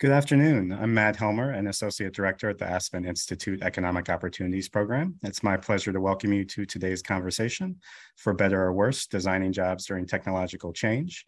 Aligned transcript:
Good 0.00 0.12
afternoon. 0.12 0.72
I'm 0.72 0.94
Matt 0.94 1.16
Helmer, 1.16 1.50
an 1.50 1.66
Associate 1.66 2.10
Director 2.10 2.48
at 2.48 2.56
the 2.56 2.64
Aspen 2.64 3.04
Institute 3.04 3.62
Economic 3.62 4.08
Opportunities 4.08 4.66
Program. 4.66 5.16
It's 5.22 5.42
my 5.42 5.58
pleasure 5.58 5.92
to 5.92 6.00
welcome 6.00 6.32
you 6.32 6.42
to 6.46 6.64
today's 6.64 7.02
conversation, 7.02 7.78
For 8.16 8.32
Better 8.32 8.62
or 8.62 8.72
Worse, 8.72 9.06
Designing 9.06 9.52
Jobs 9.52 9.84
During 9.84 10.06
Technological 10.06 10.72
Change. 10.72 11.26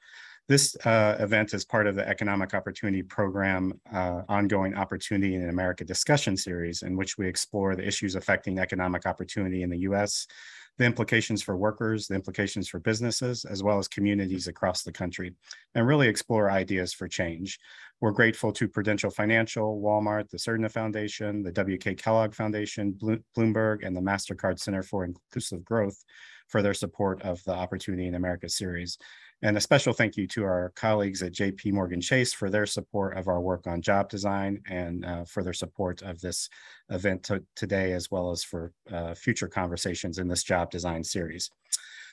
This 0.48 0.74
uh, 0.87 1.16
event 1.21 1.53
is 1.53 1.66
part 1.66 1.86
of 1.86 1.96
the 1.96 2.08
Economic 2.08 2.54
Opportunity 2.54 3.03
Program 3.03 3.79
uh, 3.93 4.22
ongoing 4.30 4.75
Opportunity 4.75 5.34
in 5.34 5.50
America 5.50 5.84
discussion 5.84 6.34
series, 6.34 6.80
in 6.80 6.96
which 6.96 7.18
we 7.18 7.29
explore 7.29 7.77
the 7.77 7.86
issues 7.86 8.14
affecting 8.14 8.59
economic 8.59 9.04
opportunity 9.04 9.64
in 9.64 9.68
the 9.68 9.80
US, 9.80 10.27
the 10.79 10.84
implications 10.84 11.43
for 11.43 11.57
workers, 11.57 12.07
the 12.07 12.14
implications 12.14 12.68
for 12.68 12.79
businesses, 12.79 13.45
as 13.45 13.62
well 13.62 13.79
as 13.79 13.89
communities 13.89 14.48
across 14.48 14.82
the 14.82 14.93
country, 14.93 15.34
and 15.75 15.86
really 15.86 16.09
explore 16.09 16.50
ideas 16.50 16.93
for 16.93 17.09
change. 17.09 17.58
We're 18.00 18.12
grateful 18.12 18.53
to 18.54 18.68
Prudential 18.68 19.11
Financial, 19.11 19.81
Walmart, 19.81 20.29
the 20.31 20.39
Surdna 20.39 20.71
Foundation, 20.71 21.43
the 21.43 21.53
W.K. 21.53 21.95
Kellogg 21.95 22.35
Foundation, 22.35 22.98
Bloomberg, 23.36 23.86
and 23.86 23.96
the 23.96 24.00
MasterCard 24.00 24.58
Center 24.58 24.82
for 24.82 25.04
Inclusive 25.04 25.64
Growth 25.64 26.03
for 26.48 26.62
their 26.62 26.75
support 26.75 27.23
of 27.23 27.43
the 27.45 27.53
Opportunity 27.53 28.07
in 28.07 28.14
America 28.14 28.48
series. 28.48 28.98
And 29.45 29.57
a 29.57 29.61
special 29.61 29.93
thank 29.93 30.17
you 30.17 30.29
to 30.29 30.45
our 30.45 30.73
colleagues 30.77 31.21
at 31.21 31.32
JP 31.32 31.73
Morgan 31.73 32.01
Chase 32.01 32.33
for 32.33 32.48
their 32.48 32.64
support 32.64 33.17
of 33.17 33.27
our 33.27 33.41
work 33.41 33.67
on 33.67 33.83
job 33.83 34.09
design 34.09 34.62
and 34.69 35.05
uh, 35.05 35.25
for 35.25 35.42
their 35.42 35.53
support 35.53 36.01
of 36.03 36.20
this 36.20 36.48
event 36.91 37.28
today, 37.56 37.92
as 37.92 38.09
well 38.09 38.31
as 38.31 38.45
for 38.45 38.73
uh, 38.92 39.15
future 39.15 39.48
conversations 39.48 40.19
in 40.19 40.28
this 40.28 40.45
job 40.45 40.70
design 40.70 41.03
series. 41.03 41.51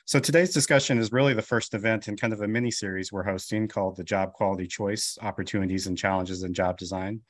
So 0.06 0.18
today's 0.18 0.52
discussion 0.52 0.98
is 0.98 1.12
really 1.12 1.34
the 1.34 1.40
first 1.40 1.72
event 1.72 2.08
in 2.08 2.16
kind 2.16 2.32
of 2.32 2.40
a 2.40 2.48
mini 2.48 2.72
series 2.72 3.12
we're 3.12 3.22
hosting 3.22 3.68
called 3.68 3.96
the 3.96 4.02
Job 4.02 4.32
Quality 4.32 4.66
Choice, 4.66 5.16
Opportunities 5.22 5.86
and 5.86 5.96
Challenges 5.96 6.42
in 6.42 6.52
Job 6.52 6.78
Design. 6.78 7.20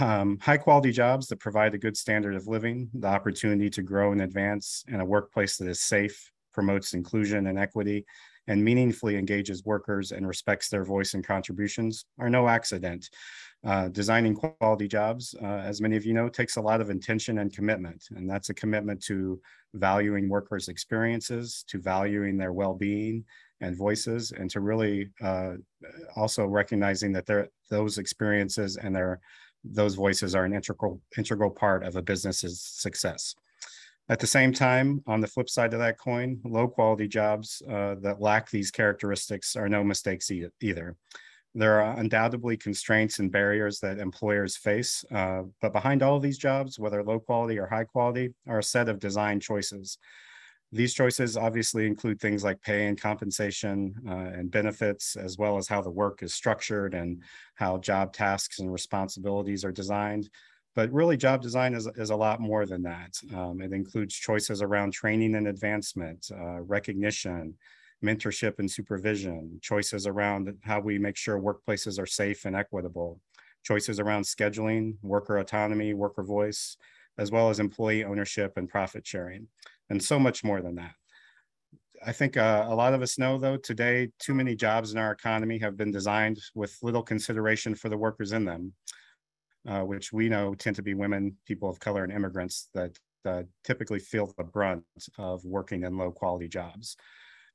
Um, 0.00 0.38
high 0.38 0.58
quality 0.58 0.92
jobs 0.92 1.28
that 1.28 1.40
provide 1.40 1.72
a 1.72 1.78
good 1.78 1.96
standard 1.96 2.34
of 2.34 2.46
living, 2.46 2.90
the 2.92 3.06
opportunity 3.06 3.70
to 3.70 3.82
grow 3.82 4.12
and 4.12 4.20
advance 4.20 4.84
in 4.88 5.00
a 5.00 5.04
workplace 5.04 5.56
that 5.56 5.68
is 5.68 5.80
safe, 5.80 6.30
promotes 6.52 6.92
inclusion 6.92 7.46
and 7.46 7.58
equity, 7.58 8.04
and 8.46 8.62
meaningfully 8.62 9.16
engages 9.16 9.64
workers 9.64 10.12
and 10.12 10.26
respects 10.26 10.68
their 10.68 10.84
voice 10.84 11.14
and 11.14 11.26
contributions 11.26 12.04
are 12.18 12.30
no 12.30 12.48
accident. 12.48 13.08
Uh, 13.64 13.88
designing 13.88 14.34
quality 14.34 14.86
jobs, 14.86 15.34
uh, 15.42 15.46
as 15.46 15.80
many 15.80 15.96
of 15.96 16.04
you 16.04 16.12
know, 16.12 16.28
takes 16.28 16.56
a 16.56 16.60
lot 16.60 16.82
of 16.82 16.90
intention 16.90 17.38
and 17.38 17.54
commitment. 17.54 18.04
And 18.14 18.28
that's 18.28 18.50
a 18.50 18.54
commitment 18.54 19.02
to 19.04 19.40
valuing 19.72 20.28
workers' 20.28 20.68
experiences, 20.68 21.64
to 21.68 21.80
valuing 21.80 22.36
their 22.36 22.52
well-being 22.52 23.24
and 23.62 23.74
voices, 23.74 24.32
and 24.32 24.50
to 24.50 24.60
really 24.60 25.08
uh, 25.22 25.54
also 26.14 26.44
recognizing 26.44 27.12
that 27.12 27.48
those 27.70 27.96
experiences 27.96 28.76
and 28.76 28.94
their 28.94 29.20
those 29.64 29.94
voices 29.94 30.34
are 30.34 30.44
an 30.44 30.52
integral 30.52 31.00
integral 31.16 31.50
part 31.50 31.84
of 31.84 31.96
a 31.96 32.02
business's 32.02 32.60
success. 32.60 33.34
At 34.10 34.20
the 34.20 34.26
same 34.26 34.52
time, 34.52 35.02
on 35.06 35.20
the 35.20 35.26
flip 35.26 35.48
side 35.48 35.72
of 35.72 35.80
that 35.80 35.98
coin, 35.98 36.38
low 36.44 36.68
quality 36.68 37.08
jobs 37.08 37.62
uh, 37.68 37.94
that 38.00 38.20
lack 38.20 38.50
these 38.50 38.70
characteristics 38.70 39.56
are 39.56 39.68
no 39.68 39.82
mistakes 39.82 40.30
e 40.30 40.46
either. 40.60 40.96
There 41.54 41.80
are 41.80 41.98
undoubtedly 41.98 42.56
constraints 42.56 43.18
and 43.20 43.30
barriers 43.30 43.78
that 43.80 43.98
employers 43.98 44.56
face, 44.56 45.04
uh, 45.10 45.44
but 45.62 45.72
behind 45.72 46.02
all 46.02 46.18
these 46.18 46.36
jobs, 46.36 46.78
whether 46.78 47.02
low 47.02 47.18
quality 47.20 47.58
or 47.58 47.66
high 47.66 47.84
quality, 47.84 48.34
are 48.46 48.58
a 48.58 48.62
set 48.62 48.88
of 48.88 48.98
design 48.98 49.40
choices. 49.40 49.96
These 50.72 50.94
choices 50.94 51.36
obviously 51.36 51.86
include 51.86 52.20
things 52.20 52.42
like 52.42 52.60
pay 52.60 52.88
and 52.88 53.00
compensation 53.00 53.94
uh, 54.06 54.38
and 54.38 54.50
benefits, 54.50 55.14
as 55.14 55.38
well 55.38 55.56
as 55.56 55.68
how 55.68 55.80
the 55.80 55.90
work 55.90 56.22
is 56.22 56.34
structured 56.34 56.94
and 56.94 57.22
how 57.54 57.78
job 57.78 58.12
tasks 58.12 58.58
and 58.58 58.72
responsibilities 58.72 59.64
are 59.64 59.72
designed. 59.72 60.28
But 60.74 60.92
really, 60.92 61.16
job 61.16 61.40
design 61.40 61.74
is, 61.74 61.88
is 61.96 62.10
a 62.10 62.16
lot 62.16 62.40
more 62.40 62.66
than 62.66 62.82
that. 62.82 63.16
Um, 63.34 63.60
it 63.60 63.72
includes 63.72 64.14
choices 64.14 64.60
around 64.60 64.92
training 64.92 65.36
and 65.36 65.46
advancement, 65.46 66.26
uh, 66.32 66.60
recognition, 66.62 67.54
mentorship 68.04 68.58
and 68.58 68.70
supervision, 68.70 69.58
choices 69.62 70.06
around 70.06 70.52
how 70.62 70.80
we 70.80 70.98
make 70.98 71.16
sure 71.16 71.38
workplaces 71.40 71.98
are 72.00 72.06
safe 72.06 72.44
and 72.44 72.56
equitable, 72.56 73.20
choices 73.62 74.00
around 74.00 74.22
scheduling, 74.22 74.96
worker 75.02 75.38
autonomy, 75.38 75.94
worker 75.94 76.24
voice, 76.24 76.76
as 77.18 77.30
well 77.30 77.50
as 77.50 77.60
employee 77.60 78.04
ownership 78.04 78.54
and 78.56 78.68
profit 78.68 79.06
sharing, 79.06 79.46
and 79.90 80.02
so 80.02 80.18
much 80.18 80.42
more 80.42 80.60
than 80.60 80.74
that. 80.74 80.92
I 82.04 82.12
think 82.12 82.36
uh, 82.36 82.66
a 82.68 82.74
lot 82.74 82.92
of 82.92 83.00
us 83.00 83.18
know, 83.18 83.38
though, 83.38 83.56
today 83.56 84.10
too 84.18 84.34
many 84.34 84.54
jobs 84.54 84.92
in 84.92 84.98
our 84.98 85.12
economy 85.12 85.58
have 85.60 85.76
been 85.76 85.90
designed 85.90 86.38
with 86.54 86.76
little 86.82 87.02
consideration 87.02 87.74
for 87.74 87.88
the 87.88 87.96
workers 87.96 88.32
in 88.32 88.44
them 88.44 88.74
uh, 89.68 89.80
which 89.80 90.12
we 90.12 90.28
know 90.28 90.54
tend 90.54 90.76
to 90.76 90.82
be 90.82 90.94
women, 90.94 91.36
people 91.46 91.68
of 91.68 91.80
color, 91.80 92.04
and 92.04 92.12
immigrants 92.12 92.68
that 92.74 92.98
uh, 93.24 93.42
typically 93.64 93.98
feel 93.98 94.32
the 94.36 94.44
brunt 94.44 94.84
of 95.18 95.44
working 95.44 95.84
in 95.84 95.96
low 95.96 96.10
quality 96.10 96.48
jobs. 96.48 96.96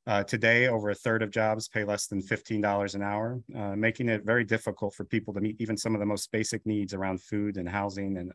Uh, 0.08 0.24
today, 0.24 0.68
over 0.68 0.90
a 0.90 0.96
third 0.96 1.22
of 1.22 1.30
jobs 1.30 1.68
pay 1.68 1.84
less 1.84 2.08
than 2.08 2.22
$15 2.22 2.96
an 2.96 3.04
hour, 3.04 3.40
uh, 3.56 3.76
making 3.76 4.10
it 4.10 4.24
very 4.24 4.44
difficult 4.44 4.94
for 4.96 5.04
people 5.04 5.34
to 5.34 5.42
meet 5.42 5.58
even 5.60 5.78
some 5.78 5.94
of 5.94 6.00
the 6.00 6.06
most 6.06 6.32
basic 6.32 6.66
needs 6.66 6.94
around 6.94 7.22
food 7.22 7.58
and 7.58 7.70
housing 7.70 8.18
and, 8.18 8.32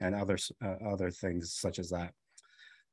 and 0.00 0.14
other, 0.14 0.38
uh, 0.64 0.76
other 0.86 1.10
things 1.10 1.52
such 1.52 1.78
as 1.78 1.90
that. 1.90 2.14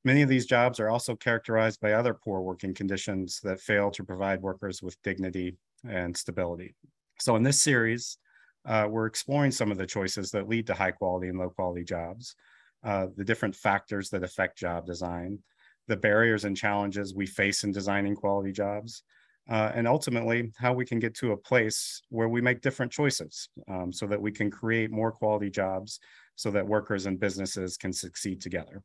Many 0.03 0.23
of 0.23 0.29
these 0.29 0.47
jobs 0.47 0.79
are 0.79 0.89
also 0.89 1.15
characterized 1.15 1.79
by 1.79 1.93
other 1.93 2.13
poor 2.13 2.41
working 2.41 2.73
conditions 2.73 3.39
that 3.43 3.61
fail 3.61 3.91
to 3.91 4.03
provide 4.03 4.41
workers 4.41 4.81
with 4.81 5.01
dignity 5.03 5.55
and 5.87 6.17
stability. 6.17 6.75
So 7.19 7.35
in 7.35 7.43
this 7.43 7.61
series, 7.61 8.17
uh, 8.65 8.87
we're 8.89 9.05
exploring 9.05 9.51
some 9.51 9.71
of 9.71 9.77
the 9.77 9.85
choices 9.85 10.31
that 10.31 10.49
lead 10.49 10.67
to 10.67 10.73
high 10.73 10.91
quality 10.91 11.27
and 11.27 11.39
low 11.39 11.49
quality 11.49 11.83
jobs, 11.83 12.35
uh, 12.83 13.07
the 13.15 13.23
different 13.23 13.55
factors 13.55 14.09
that 14.09 14.23
affect 14.23 14.57
job 14.57 14.85
design, 14.85 15.39
the 15.87 15.97
barriers 15.97 16.45
and 16.45 16.55
challenges 16.55 17.15
we 17.15 17.25
face 17.25 17.63
in 17.63 17.71
designing 17.71 18.15
quality 18.15 18.51
jobs, 18.51 19.03
uh, 19.49 19.71
and 19.73 19.87
ultimately 19.87 20.51
how 20.57 20.73
we 20.73 20.85
can 20.85 20.99
get 20.99 21.15
to 21.15 21.31
a 21.31 21.37
place 21.37 22.01
where 22.09 22.29
we 22.29 22.41
make 22.41 22.61
different 22.61 22.91
choices 22.91 23.49
um, 23.67 23.91
so 23.91 24.05
that 24.05 24.21
we 24.21 24.31
can 24.31 24.51
create 24.51 24.91
more 24.91 25.11
quality 25.11 25.49
jobs 25.49 25.99
so 26.35 26.51
that 26.51 26.65
workers 26.65 27.07
and 27.07 27.19
businesses 27.19 27.77
can 27.77 27.91
succeed 27.91 28.39
together. 28.39 28.83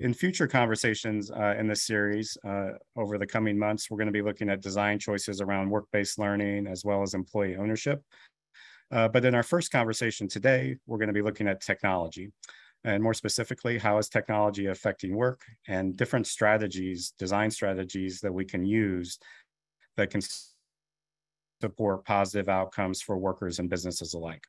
In 0.00 0.14
future 0.14 0.48
conversations 0.48 1.30
uh, 1.30 1.54
in 1.58 1.68
this 1.68 1.82
series 1.82 2.36
uh, 2.44 2.70
over 2.96 3.18
the 3.18 3.26
coming 3.26 3.58
months, 3.58 3.90
we're 3.90 3.98
going 3.98 4.06
to 4.06 4.12
be 4.12 4.22
looking 4.22 4.50
at 4.50 4.60
design 4.60 4.98
choices 4.98 5.40
around 5.40 5.70
work-based 5.70 6.18
learning 6.18 6.66
as 6.66 6.84
well 6.84 7.02
as 7.02 7.14
employee 7.14 7.56
ownership 7.56 8.02
uh, 8.92 9.08
but 9.08 9.24
in 9.24 9.34
our 9.34 9.42
first 9.42 9.72
conversation 9.72 10.28
today, 10.28 10.76
we're 10.86 10.98
going 10.98 11.08
to 11.08 11.14
be 11.14 11.22
looking 11.22 11.48
at 11.48 11.60
technology 11.60 12.30
and 12.84 13.02
more 13.02 13.14
specifically, 13.14 13.78
how 13.78 13.98
is 13.98 14.08
technology 14.08 14.66
affecting 14.66 15.14
work 15.14 15.44
and 15.68 15.96
different 15.96 16.26
strategies, 16.26 17.12
design 17.18 17.50
strategies 17.50 18.20
that 18.20 18.32
we 18.32 18.44
can 18.44 18.64
use 18.64 19.18
that 19.96 20.10
can 20.10 20.20
support 21.60 22.04
positive 22.04 22.48
outcomes 22.48 23.00
for 23.00 23.16
workers 23.16 23.60
and 23.60 23.70
businesses 23.70 24.14
alike. 24.14 24.42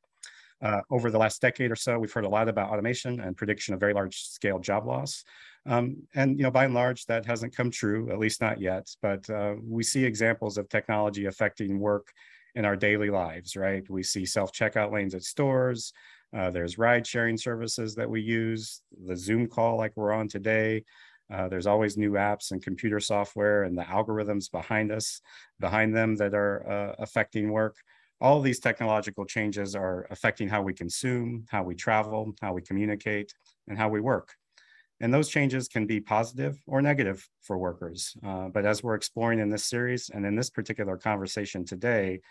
Uh, 0.62 0.82
over 0.90 1.12
the 1.12 1.18
last 1.18 1.42
decade 1.42 1.70
or 1.70 1.76
so, 1.76 2.00
we've 2.00 2.14
heard 2.14 2.24
a 2.24 2.30
lot 2.30 2.48
about 2.48 2.72
automation 2.72 3.20
and 3.20 3.38
prediction 3.38 3.74
of 3.74 3.80
very 3.80 3.94
large 3.94 4.22
scale 4.22 4.60
job 4.60 4.88
loss. 4.88 5.24
Um, 5.66 5.98
and 6.16 6.38
you 6.38 6.44
know, 6.44 6.52
by 6.52 6.66
and 6.66 6.74
large, 6.74 7.06
that 7.06 7.26
hasn't 7.26 7.56
come 7.56 7.70
true, 7.70 8.10
at 8.12 8.18
least 8.18 8.42
not 8.42 8.60
yet. 8.60 8.88
But 9.02 9.30
uh, 9.30 9.56
we 9.62 9.84
see 9.84 10.06
examples 10.06 10.58
of 10.58 10.70
technology 10.70 11.26
affecting 11.26 11.80
work 11.80 12.08
in 12.56 12.66
our 12.66 12.76
daily 12.76 13.10
lives, 13.10 13.56
right? 13.56 13.88
We 13.90 14.04
see 14.04 14.26
self-checkout 14.26 14.92
lanes 14.92 15.16
at 15.16 15.24
stores. 15.24 15.94
Uh, 16.36 16.50
there's 16.50 16.78
ride 16.78 17.06
sharing 17.06 17.38
services 17.38 17.96
that 17.96 18.10
we 18.10 18.22
use, 18.22 18.82
the 19.06 19.16
Zoom 19.16 19.48
call 19.48 19.78
like 19.78 19.94
we're 19.96 20.14
on 20.14 20.28
today. 20.28 20.84
Uh, 21.32 21.48
there's 21.48 21.68
always 21.68 21.98
new 21.98 22.12
apps 22.12 22.52
and 22.52 22.62
computer 22.62 23.00
software 23.00 23.64
and 23.64 23.78
the 23.78 23.84
algorithms 23.84 24.52
behind 24.52 24.92
us, 24.92 25.22
behind 25.60 25.96
them 25.96 26.16
that 26.16 26.34
are 26.34 26.70
uh, 26.70 26.96
affecting 27.00 27.52
work. 27.52 27.76
All 28.22 28.42
these 28.42 28.60
technological 28.60 29.26
changes 29.26 29.76
are 29.76 30.08
affecting 30.10 30.48
how 30.48 30.62
we 30.62 30.74
consume, 30.74 31.46
how 31.50 31.64
we 31.64 31.76
travel, 31.76 32.34
how 32.42 32.54
we 32.54 32.62
communicate, 32.62 33.34
and 33.68 33.78
how 33.78 33.90
we 33.90 34.00
work. 34.00 34.36
And 35.04 35.14
those 35.14 35.28
changes 35.28 35.68
can 35.68 35.86
be 35.86 36.00
positive 36.00 36.58
or 36.66 36.82
negative 36.82 37.28
for 37.42 37.58
workers. 37.58 38.16
Uh, 38.26 38.48
but 38.48 38.66
as 38.66 38.84
we're 38.84 38.96
exploring 38.96 39.40
in 39.40 39.50
this 39.50 39.66
series 39.66 40.10
and 40.10 40.26
in 40.26 40.34
this 40.34 40.50
particular 40.50 40.96
conversation 40.96 41.66
today, 41.66 42.22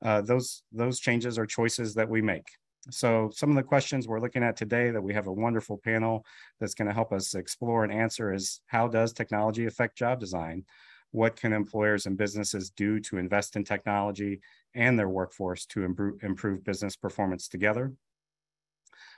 uh, 0.00 0.22
those, 0.22 0.62
those 0.72 0.98
changes 0.98 1.38
are 1.38 1.44
choices 1.44 1.92
that 1.92 2.08
we 2.08 2.22
make. 2.22 2.46
So 2.88 3.30
some 3.34 3.50
of 3.50 3.56
the 3.56 3.62
questions 3.62 4.08
we're 4.08 4.18
looking 4.18 4.42
at 4.42 4.56
today 4.56 4.90
that 4.90 5.02
we 5.02 5.12
have 5.12 5.26
a 5.26 5.32
wonderful 5.32 5.76
panel 5.84 6.24
that's 6.58 6.72
gonna 6.72 6.94
help 6.94 7.12
us 7.12 7.34
explore 7.34 7.84
and 7.84 7.92
answer 7.92 8.32
is 8.32 8.62
how 8.64 8.88
does 8.88 9.12
technology 9.12 9.66
affect 9.66 9.98
job 9.98 10.18
design? 10.18 10.64
What 11.10 11.36
can 11.36 11.52
employers 11.52 12.06
and 12.06 12.16
businesses 12.16 12.70
do 12.70 12.98
to 13.00 13.18
invest 13.18 13.56
in 13.56 13.64
technology 13.64 14.40
and 14.74 14.98
their 14.98 15.10
workforce 15.10 15.66
to 15.66 15.84
improve, 15.84 16.24
improve 16.24 16.64
business 16.64 16.96
performance 16.96 17.46
together? 17.46 17.92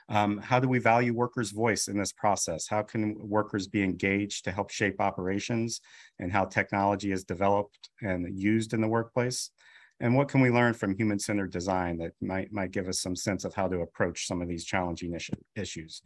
Um, 0.07 0.37
how 0.37 0.59
do 0.59 0.67
we 0.67 0.79
value 0.79 1.13
workers' 1.13 1.51
voice 1.51 1.87
in 1.87 1.97
this 1.97 2.11
process? 2.11 2.67
How 2.67 2.83
can 2.83 3.15
workers 3.17 3.67
be 3.67 3.83
engaged 3.83 4.43
to 4.43 4.51
help 4.51 4.69
shape 4.69 5.01
operations 5.01 5.81
and 6.19 6.31
how 6.31 6.45
technology 6.45 7.11
is 7.11 7.23
developed 7.23 7.89
and 8.01 8.39
used 8.39 8.73
in 8.73 8.81
the 8.81 8.87
workplace? 8.87 9.49
And 9.99 10.15
what 10.15 10.27
can 10.27 10.41
we 10.41 10.49
learn 10.49 10.73
from 10.73 10.95
human-centered 10.95 11.51
design 11.51 11.97
that 11.99 12.11
might, 12.21 12.51
might 12.51 12.71
give 12.71 12.87
us 12.87 12.99
some 12.99 13.15
sense 13.15 13.45
of 13.45 13.53
how 13.53 13.67
to 13.67 13.79
approach 13.79 14.27
some 14.27 14.41
of 14.41 14.47
these 14.47 14.65
challenging 14.65 15.17
issues. 15.55 16.01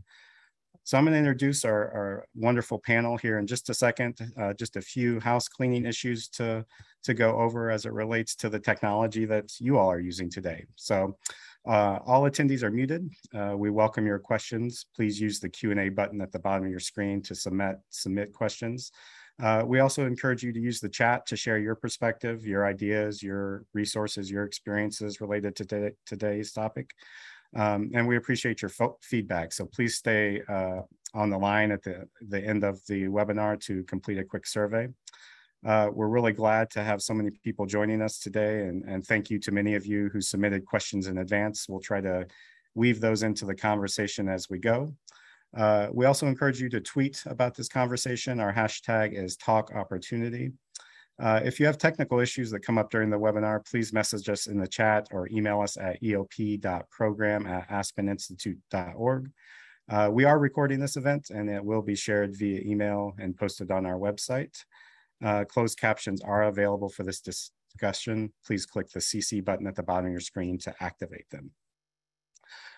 So 0.83 0.97
I'm 0.97 1.05
going 1.05 1.13
to 1.13 1.19
introduce 1.19 1.65
our, 1.65 1.91
our, 1.91 2.25
wonderful 2.35 2.79
panel 2.79 3.17
here 3.17 3.37
in 3.37 3.45
just 3.45 3.69
a 3.69 3.73
second. 3.73 4.19
Uh, 4.39 4.53
just 4.53 4.75
a 4.75 4.81
few 4.81 5.19
house 5.19 5.47
cleaning 5.47 5.85
issues 5.85 6.27
to, 6.29 6.65
to 7.03 7.13
go 7.13 7.39
over 7.39 7.69
as 7.69 7.85
it 7.85 7.93
relates 7.93 8.35
to 8.37 8.49
the 8.49 8.59
technology 8.59 9.25
that 9.25 9.51
you 9.59 9.77
all 9.77 9.91
are 9.91 9.99
using 9.99 10.29
today. 10.29 10.65
So 10.75 11.17
uh, 11.67 11.99
all 12.05 12.23
attendees 12.23 12.63
are 12.63 12.71
muted. 12.71 13.09
Uh, 13.33 13.53
we 13.55 13.69
welcome 13.69 14.05
your 14.05 14.19
questions. 14.19 14.85
Please 14.95 15.19
use 15.19 15.39
the 15.39 15.49
Q&A 15.49 15.89
button 15.89 16.21
at 16.21 16.31
the 16.31 16.39
bottom 16.39 16.65
of 16.65 16.71
your 16.71 16.79
screen 16.79 17.21
to 17.23 17.35
submit, 17.35 17.77
submit 17.89 18.33
questions. 18.33 18.91
Uh, 19.41 19.63
we 19.65 19.79
also 19.79 20.05
encourage 20.05 20.43
you 20.43 20.51
to 20.51 20.59
use 20.59 20.79
the 20.79 20.89
chat 20.89 21.25
to 21.25 21.35
share 21.35 21.57
your 21.57 21.75
perspective, 21.75 22.45
your 22.45 22.65
ideas, 22.65 23.23
your 23.23 23.63
resources, 23.73 24.29
your 24.29 24.43
experiences 24.43 25.21
related 25.21 25.55
to 25.55 25.93
today's 26.05 26.51
topic. 26.51 26.91
Um, 27.55 27.89
and 27.93 28.07
we 28.07 28.17
appreciate 28.17 28.61
your 28.61 28.71
feedback. 29.01 29.53
So 29.53 29.65
please 29.65 29.95
stay 29.95 30.41
uh, 30.47 30.81
on 31.13 31.29
the 31.29 31.37
line 31.37 31.71
at 31.71 31.83
the, 31.83 32.07
the 32.21 32.43
end 32.43 32.63
of 32.63 32.85
the 32.87 33.05
webinar 33.05 33.59
to 33.61 33.83
complete 33.83 34.19
a 34.19 34.23
quick 34.23 34.45
survey. 34.45 34.89
Uh, 35.65 35.89
we're 35.91 36.07
really 36.07 36.31
glad 36.31 36.69
to 36.71 36.83
have 36.83 37.01
so 37.01 37.13
many 37.13 37.29
people 37.43 37.65
joining 37.65 38.01
us 38.01 38.19
today 38.19 38.61
and, 38.61 38.83
and 38.85 39.05
thank 39.05 39.29
you 39.29 39.37
to 39.39 39.51
many 39.51 39.75
of 39.75 39.85
you 39.85 40.09
who 40.13 40.21
submitted 40.21 40.65
questions 40.65 41.07
in 41.07 41.17
advance. 41.17 41.67
We'll 41.67 41.81
try 41.81 41.99
to 42.01 42.25
weave 42.75 43.01
those 43.01 43.23
into 43.23 43.45
the 43.45 43.55
conversation 43.55 44.29
as 44.29 44.49
we 44.49 44.59
go. 44.59 44.93
Uh, 45.55 45.87
we 45.91 46.05
also 46.05 46.27
encourage 46.27 46.61
you 46.61 46.69
to 46.69 46.79
tweet 46.79 47.23
about 47.25 47.55
this 47.55 47.67
conversation. 47.67 48.39
Our 48.39 48.53
hashtag 48.53 49.13
is 49.13 49.35
talk 49.35 49.73
opportunity. 49.75 50.51
Uh, 51.19 51.41
if 51.43 51.59
you 51.59 51.65
have 51.65 51.77
technical 51.77 52.19
issues 52.19 52.49
that 52.51 52.61
come 52.61 52.77
up 52.77 52.89
during 52.89 53.09
the 53.09 53.19
webinar, 53.19 53.65
please 53.69 53.91
message 53.91 54.29
us 54.29 54.47
in 54.47 54.57
the 54.57 54.67
chat 54.67 55.07
or 55.11 55.27
email 55.29 55.59
us 55.59 55.75
at 55.75 56.01
eop.program 56.01 57.45
at 57.45 57.67
aspeninstitute.org. 57.69 59.31
Uh, 59.89 60.09
we 60.11 60.23
are 60.23 60.39
recording 60.39 60.79
this 60.79 60.95
event 60.95 61.31
and 61.31 61.49
it 61.49 61.65
will 61.65 61.81
be 61.81 61.95
shared 61.95 62.37
via 62.37 62.61
email 62.61 63.13
and 63.19 63.35
posted 63.35 63.71
on 63.71 63.85
our 63.85 63.97
website. 63.97 64.63
Uh, 65.23 65.45
closed 65.45 65.79
captions 65.79 66.21
are 66.21 66.43
available 66.43 66.89
for 66.89 67.03
this 67.03 67.21
discussion. 67.21 68.31
Please 68.45 68.65
click 68.65 68.89
the 68.89 68.99
CC 68.99 69.43
button 69.43 69.67
at 69.67 69.75
the 69.75 69.83
bottom 69.83 70.07
of 70.07 70.11
your 70.11 70.21
screen 70.21 70.57
to 70.59 70.73
activate 70.79 71.29
them. 71.29 71.51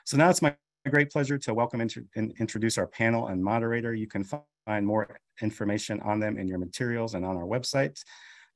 So 0.05 0.17
now 0.17 0.29
it's 0.29 0.41
my 0.41 0.55
great 0.89 1.11
pleasure 1.11 1.37
to 1.37 1.53
welcome 1.53 1.81
and 1.81 2.33
introduce 2.39 2.77
our 2.77 2.87
panel 2.87 3.27
and 3.27 3.43
moderator. 3.43 3.93
You 3.93 4.07
can 4.07 4.25
find 4.65 4.85
more 4.85 5.19
information 5.41 5.99
on 6.01 6.19
them 6.19 6.37
in 6.37 6.47
your 6.47 6.57
materials 6.57 7.13
and 7.13 7.25
on 7.25 7.37
our 7.37 7.45
website. 7.45 8.01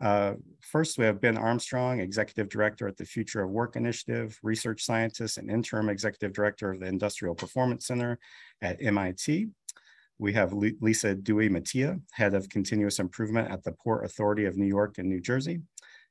Uh, 0.01 0.33
first, 0.59 0.97
we 0.97 1.05
have 1.05 1.21
Ben 1.21 1.38
Armstrong, 1.38 1.99
Executive 2.01 2.49
Director 2.49 2.88
at 2.88 2.97
the 2.97 3.05
Future 3.05 3.43
of 3.43 3.49
Work 3.49 3.75
Initiative, 3.75 4.38
Research 4.43 4.83
Scientist 4.83 5.38
and 5.38 5.49
Interim 5.49 5.88
Executive 5.89 6.33
Director 6.33 6.71
of 6.71 6.81
the 6.81 6.88
Industrial 6.88 7.33
Performance 7.33 7.88
Center 7.88 8.19
at 8.61 8.81
MIT. 8.81 9.47
We 10.17 10.33
have 10.33 10.53
Lisa 10.53 11.13
Dewey 11.13 11.50
Mattia, 11.50 12.00
Head 12.12 12.33
of 12.33 12.47
Continuous 12.50 13.00
Improvement 13.00 13.51
at 13.51 13.63
the 13.63 13.73
Port 13.73 14.06
Authority 14.06 14.45
of 14.45 14.57
New 14.57 14.65
York 14.65 14.97
and 14.97 15.09
New 15.09 15.19
Jersey. 15.19 15.62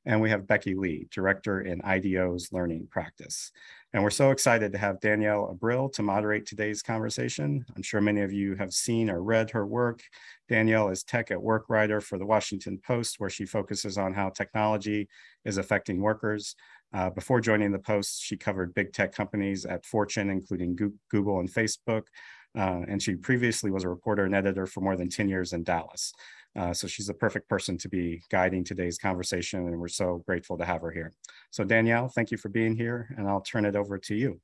And 0.05 0.21
we 0.21 0.29
have 0.29 0.45
Becky 0.45 0.75
Lee, 0.75 1.07
Director 1.09 1.61
in 1.61 1.81
IDEO's 1.81 2.49
Learning 2.51 2.87
Practice. 2.91 3.51
And 3.91 4.03
we're 4.03 4.11
so 4.11 4.29
excited 4.29 4.71
to 4.71 4.77
have 4.77 4.99
Danielle 4.99 5.57
Abril 5.57 5.91
to 5.93 6.03
moderate 6.03 6.45
today's 6.45 6.83
conversation. 6.83 7.65
I'm 7.75 7.81
sure 7.81 8.01
many 8.01 8.21
of 8.21 8.31
you 8.31 8.55
have 8.55 8.73
seen 8.73 9.09
or 9.09 9.23
read 9.23 9.49
her 9.51 9.65
work. 9.65 10.03
Danielle 10.47 10.89
is 10.89 11.03
tech 11.03 11.31
at 11.31 11.41
work 11.41 11.65
writer 11.69 11.99
for 12.01 12.19
the 12.19 12.25
Washington 12.25 12.77
Post, 12.77 13.19
where 13.19 13.31
she 13.31 13.45
focuses 13.45 13.97
on 13.97 14.13
how 14.13 14.29
technology 14.29 15.07
is 15.43 15.57
affecting 15.57 16.01
workers. 16.01 16.55
Uh, 16.95 17.09
before 17.09 17.41
joining 17.41 17.73
the 17.73 17.79
Post, 17.79 18.23
she 18.23 18.37
covered 18.37 18.73
big 18.73 18.93
tech 18.93 19.13
companies 19.13 19.65
at 19.65 19.85
Fortune, 19.85 20.29
including 20.29 20.77
Google 21.09 21.41
and 21.41 21.51
Facebook. 21.51 22.03
Uh, 22.57 22.83
and 22.87 23.03
she 23.03 23.15
previously 23.15 23.69
was 23.69 23.83
a 23.83 23.89
reporter 23.89 24.23
and 24.23 24.33
editor 24.33 24.65
for 24.65 24.79
more 24.79 24.95
than 24.95 25.09
10 25.09 25.27
years 25.27 25.51
in 25.51 25.61
Dallas. 25.61 26.13
Uh, 26.57 26.73
so 26.73 26.87
she's 26.87 27.07
the 27.07 27.13
perfect 27.13 27.49
person 27.49 27.77
to 27.77 27.89
be 27.89 28.21
guiding 28.29 28.63
today's 28.63 28.97
conversation, 28.97 29.67
and 29.67 29.77
we're 29.77 29.89
so 29.89 30.23
grateful 30.25 30.57
to 30.57 30.63
have 30.63 30.79
her 30.79 30.89
here. 30.89 31.11
So 31.51 31.65
Danielle, 31.65 32.07
thank 32.07 32.31
you 32.31 32.37
for 32.37 32.47
being 32.47 32.77
here, 32.77 33.13
and 33.17 33.27
I'll 33.27 33.41
turn 33.41 33.65
it 33.65 33.75
over 33.75 33.97
to 33.97 34.15
you. 34.15 34.39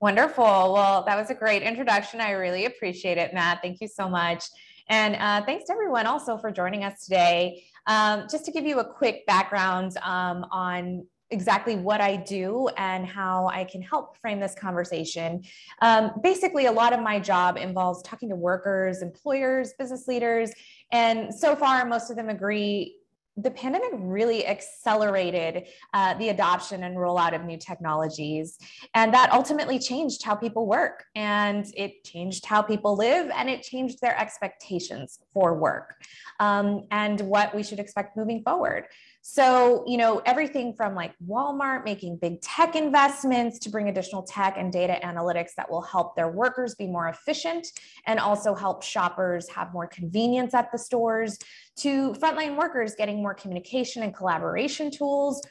Wonderful. 0.00 0.44
Well, 0.44 1.04
that 1.04 1.16
was 1.16 1.28
a 1.28 1.34
great 1.34 1.62
introduction. 1.62 2.22
I 2.22 2.30
really 2.30 2.64
appreciate 2.64 3.18
it, 3.18 3.34
Matt. 3.34 3.60
Thank 3.60 3.82
you 3.82 3.88
so 3.88 4.08
much. 4.08 4.44
And 4.88 5.16
uh, 5.16 5.44
thanks 5.44 5.66
to 5.66 5.72
everyone 5.72 6.06
also 6.06 6.38
for 6.38 6.50
joining 6.50 6.84
us 6.84 7.04
today. 7.04 7.64
Um, 7.86 8.26
just 8.30 8.46
to 8.46 8.52
give 8.52 8.64
you 8.64 8.78
a 8.78 8.84
quick 8.84 9.26
background 9.26 9.98
um, 10.02 10.46
on 10.50 11.06
exactly 11.30 11.76
what 11.76 12.00
I 12.00 12.16
do 12.16 12.68
and 12.76 13.06
how 13.06 13.48
I 13.48 13.64
can 13.64 13.82
help 13.82 14.16
frame 14.16 14.40
this 14.40 14.54
conversation. 14.54 15.42
Um, 15.82 16.12
basically, 16.22 16.66
a 16.66 16.72
lot 16.72 16.92
of 16.92 17.00
my 17.00 17.20
job 17.20 17.56
involves 17.56 18.02
talking 18.02 18.28
to 18.30 18.36
workers, 18.36 19.02
employers, 19.02 19.74
business 19.78 20.08
leaders, 20.08 20.50
and 20.92 21.34
so 21.34 21.54
far, 21.54 21.84
most 21.84 22.10
of 22.10 22.16
them 22.16 22.28
agree 22.28 22.98
the 23.40 23.50
pandemic 23.52 23.90
really 23.94 24.46
accelerated 24.46 25.68
uh, 25.94 26.14
the 26.14 26.30
adoption 26.30 26.82
and 26.82 26.96
rollout 26.96 27.34
of 27.34 27.44
new 27.44 27.56
technologies. 27.56 28.58
And 28.94 29.14
that 29.14 29.32
ultimately 29.32 29.78
changed 29.78 30.24
how 30.24 30.34
people 30.34 30.66
work 30.66 31.04
and 31.14 31.64
it 31.76 32.02
changed 32.04 32.44
how 32.44 32.62
people 32.62 32.96
live 32.96 33.30
and 33.34 33.48
it 33.48 33.62
changed 33.62 34.00
their 34.00 34.18
expectations 34.18 35.20
for 35.32 35.54
work 35.54 35.94
um, 36.40 36.86
and 36.90 37.20
what 37.20 37.54
we 37.54 37.62
should 37.62 37.78
expect 37.78 38.16
moving 38.16 38.42
forward. 38.42 38.86
So, 39.30 39.84
you 39.86 39.98
know, 39.98 40.22
everything 40.24 40.72
from 40.72 40.94
like 40.94 41.12
Walmart 41.28 41.84
making 41.84 42.16
big 42.16 42.40
tech 42.40 42.74
investments 42.74 43.58
to 43.58 43.68
bring 43.68 43.90
additional 43.90 44.22
tech 44.22 44.54
and 44.56 44.72
data 44.72 44.98
analytics 45.04 45.50
that 45.58 45.70
will 45.70 45.82
help 45.82 46.16
their 46.16 46.30
workers 46.30 46.74
be 46.74 46.86
more 46.86 47.08
efficient 47.08 47.68
and 48.06 48.18
also 48.18 48.54
help 48.54 48.82
shoppers 48.82 49.46
have 49.50 49.70
more 49.74 49.86
convenience 49.86 50.54
at 50.54 50.72
the 50.72 50.78
stores 50.78 51.38
to 51.76 52.14
frontline 52.14 52.56
workers 52.56 52.94
getting 52.94 53.18
more 53.18 53.34
communication 53.34 54.02
and 54.02 54.16
collaboration 54.16 54.90
tools 54.90 55.42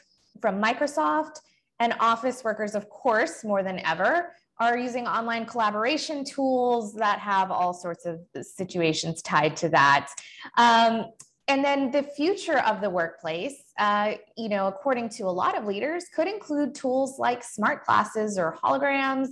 from 0.42 0.60
Microsoft 0.60 1.38
and 1.78 1.94
office 2.00 2.42
workers, 2.42 2.74
of 2.74 2.88
course, 2.90 3.44
more 3.44 3.62
than 3.62 3.78
ever 3.86 4.32
are 4.58 4.76
using 4.76 5.06
online 5.06 5.46
collaboration 5.46 6.24
tools 6.24 6.94
that 6.94 7.20
have 7.20 7.52
all 7.52 7.72
sorts 7.72 8.06
of 8.06 8.18
situations 8.42 9.22
tied 9.22 9.56
to 9.56 9.68
that. 9.68 10.08
Um, 10.56 11.04
and 11.48 11.64
then 11.64 11.90
the 11.90 12.02
future 12.02 12.58
of 12.58 12.80
the 12.80 12.90
workplace, 12.90 13.56
uh, 13.78 14.14
you 14.36 14.50
know, 14.50 14.66
according 14.66 15.08
to 15.10 15.24
a 15.24 15.30
lot 15.30 15.56
of 15.56 15.64
leaders, 15.64 16.04
could 16.14 16.28
include 16.28 16.74
tools 16.74 17.18
like 17.18 17.42
smart 17.42 17.86
glasses 17.86 18.38
or 18.38 18.56
holograms, 18.62 19.30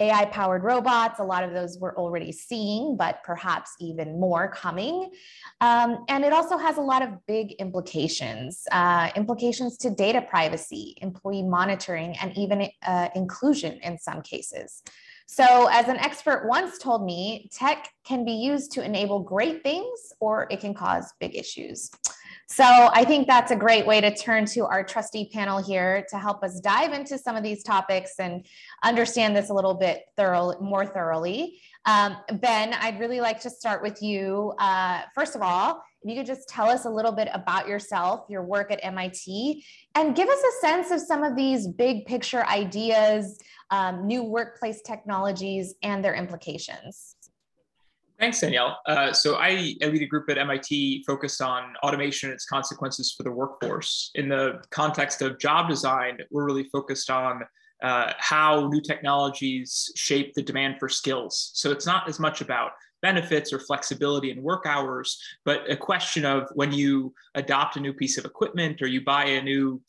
AI 0.00 0.24
powered 0.26 0.64
robots. 0.64 1.20
A 1.20 1.22
lot 1.22 1.44
of 1.44 1.52
those 1.52 1.78
we're 1.78 1.96
already 1.96 2.32
seeing, 2.32 2.96
but 2.96 3.22
perhaps 3.22 3.70
even 3.78 4.18
more 4.18 4.48
coming. 4.48 5.10
Um, 5.60 6.04
and 6.08 6.24
it 6.24 6.32
also 6.32 6.58
has 6.58 6.78
a 6.78 6.80
lot 6.80 7.02
of 7.02 7.10
big 7.28 7.52
implications 7.52 8.64
uh, 8.72 9.10
implications 9.14 9.76
to 9.78 9.90
data 9.90 10.22
privacy, 10.22 10.96
employee 11.00 11.44
monitoring, 11.44 12.16
and 12.20 12.36
even 12.36 12.68
uh, 12.84 13.08
inclusion 13.14 13.78
in 13.82 13.96
some 13.98 14.22
cases. 14.22 14.82
So, 15.26 15.68
as 15.70 15.88
an 15.88 15.96
expert 15.96 16.46
once 16.46 16.78
told 16.78 17.04
me, 17.04 17.48
tech 17.52 17.88
can 18.04 18.24
be 18.24 18.32
used 18.32 18.72
to 18.72 18.84
enable 18.84 19.20
great 19.20 19.62
things 19.62 20.12
or 20.20 20.46
it 20.50 20.60
can 20.60 20.74
cause 20.74 21.12
big 21.18 21.34
issues. 21.34 21.90
So, 22.46 22.64
I 22.64 23.04
think 23.04 23.26
that's 23.26 23.50
a 23.50 23.56
great 23.56 23.86
way 23.86 24.00
to 24.00 24.14
turn 24.14 24.44
to 24.46 24.66
our 24.66 24.84
trustee 24.84 25.30
panel 25.32 25.62
here 25.62 26.04
to 26.10 26.18
help 26.18 26.42
us 26.42 26.60
dive 26.60 26.92
into 26.92 27.16
some 27.16 27.36
of 27.36 27.42
these 27.42 27.62
topics 27.62 28.14
and 28.18 28.44
understand 28.82 29.34
this 29.34 29.48
a 29.48 29.54
little 29.54 29.74
bit 29.74 30.04
thorough, 30.16 30.60
more 30.60 30.84
thoroughly. 30.84 31.60
Um, 31.86 32.16
ben, 32.40 32.74
I'd 32.74 32.98
really 32.98 33.20
like 33.20 33.40
to 33.40 33.50
start 33.50 33.82
with 33.82 34.02
you. 34.02 34.54
Uh, 34.58 35.02
first 35.14 35.36
of 35.36 35.42
all, 35.42 35.82
if 36.02 36.10
you 36.10 36.16
could 36.16 36.26
just 36.26 36.48
tell 36.48 36.68
us 36.68 36.84
a 36.84 36.90
little 36.90 37.12
bit 37.12 37.28
about 37.32 37.66
yourself, 37.66 38.26
your 38.28 38.42
work 38.42 38.70
at 38.70 38.80
MIT, 38.82 39.64
and 39.94 40.14
give 40.14 40.28
us 40.28 40.38
a 40.38 40.66
sense 40.66 40.90
of 40.90 41.00
some 41.00 41.22
of 41.22 41.34
these 41.34 41.66
big 41.66 42.04
picture 42.06 42.44
ideas 42.46 43.38
um, 43.74 44.06
new 44.06 44.22
workplace 44.22 44.80
technologies 44.82 45.74
and 45.82 46.04
their 46.04 46.14
implications. 46.14 47.16
Thanks, 48.20 48.40
Danielle. 48.40 48.78
Uh, 48.86 49.12
so 49.12 49.34
I, 49.34 49.74
I, 49.82 49.86
lead 49.86 50.02
a 50.02 50.06
group 50.06 50.30
at 50.30 50.38
MIT 50.38 51.02
focused 51.04 51.42
on 51.42 51.74
automation 51.82 52.28
and 52.28 52.34
its 52.34 52.46
consequences 52.46 53.12
for 53.12 53.24
the 53.24 53.32
workforce. 53.32 54.12
In 54.14 54.28
the 54.28 54.62
context 54.70 55.20
of 55.22 55.40
job 55.40 55.68
design, 55.68 56.18
we're 56.30 56.44
really 56.44 56.68
focused 56.72 57.10
on 57.10 57.42
uh, 57.82 58.12
how 58.18 58.68
new 58.68 58.80
technologies 58.80 59.90
shape 59.96 60.32
the 60.34 60.42
demand 60.42 60.76
for 60.78 60.88
skills. 60.88 61.50
So 61.54 61.72
it's 61.72 61.86
not 61.86 62.08
as 62.08 62.20
much 62.20 62.40
about 62.40 62.70
benefits 63.02 63.52
or 63.52 63.58
flexibility 63.58 64.30
in 64.30 64.40
work 64.40 64.64
hours, 64.66 65.20
but 65.44 65.68
a 65.68 65.76
question 65.76 66.24
of 66.24 66.48
when 66.54 66.72
you 66.72 67.12
adopt 67.34 67.76
a 67.76 67.80
new 67.80 67.92
piece 67.92 68.16
of 68.16 68.24
equipment 68.24 68.80
or 68.80 68.86
you 68.86 69.04
buy 69.04 69.24
a 69.24 69.42
new 69.42 69.82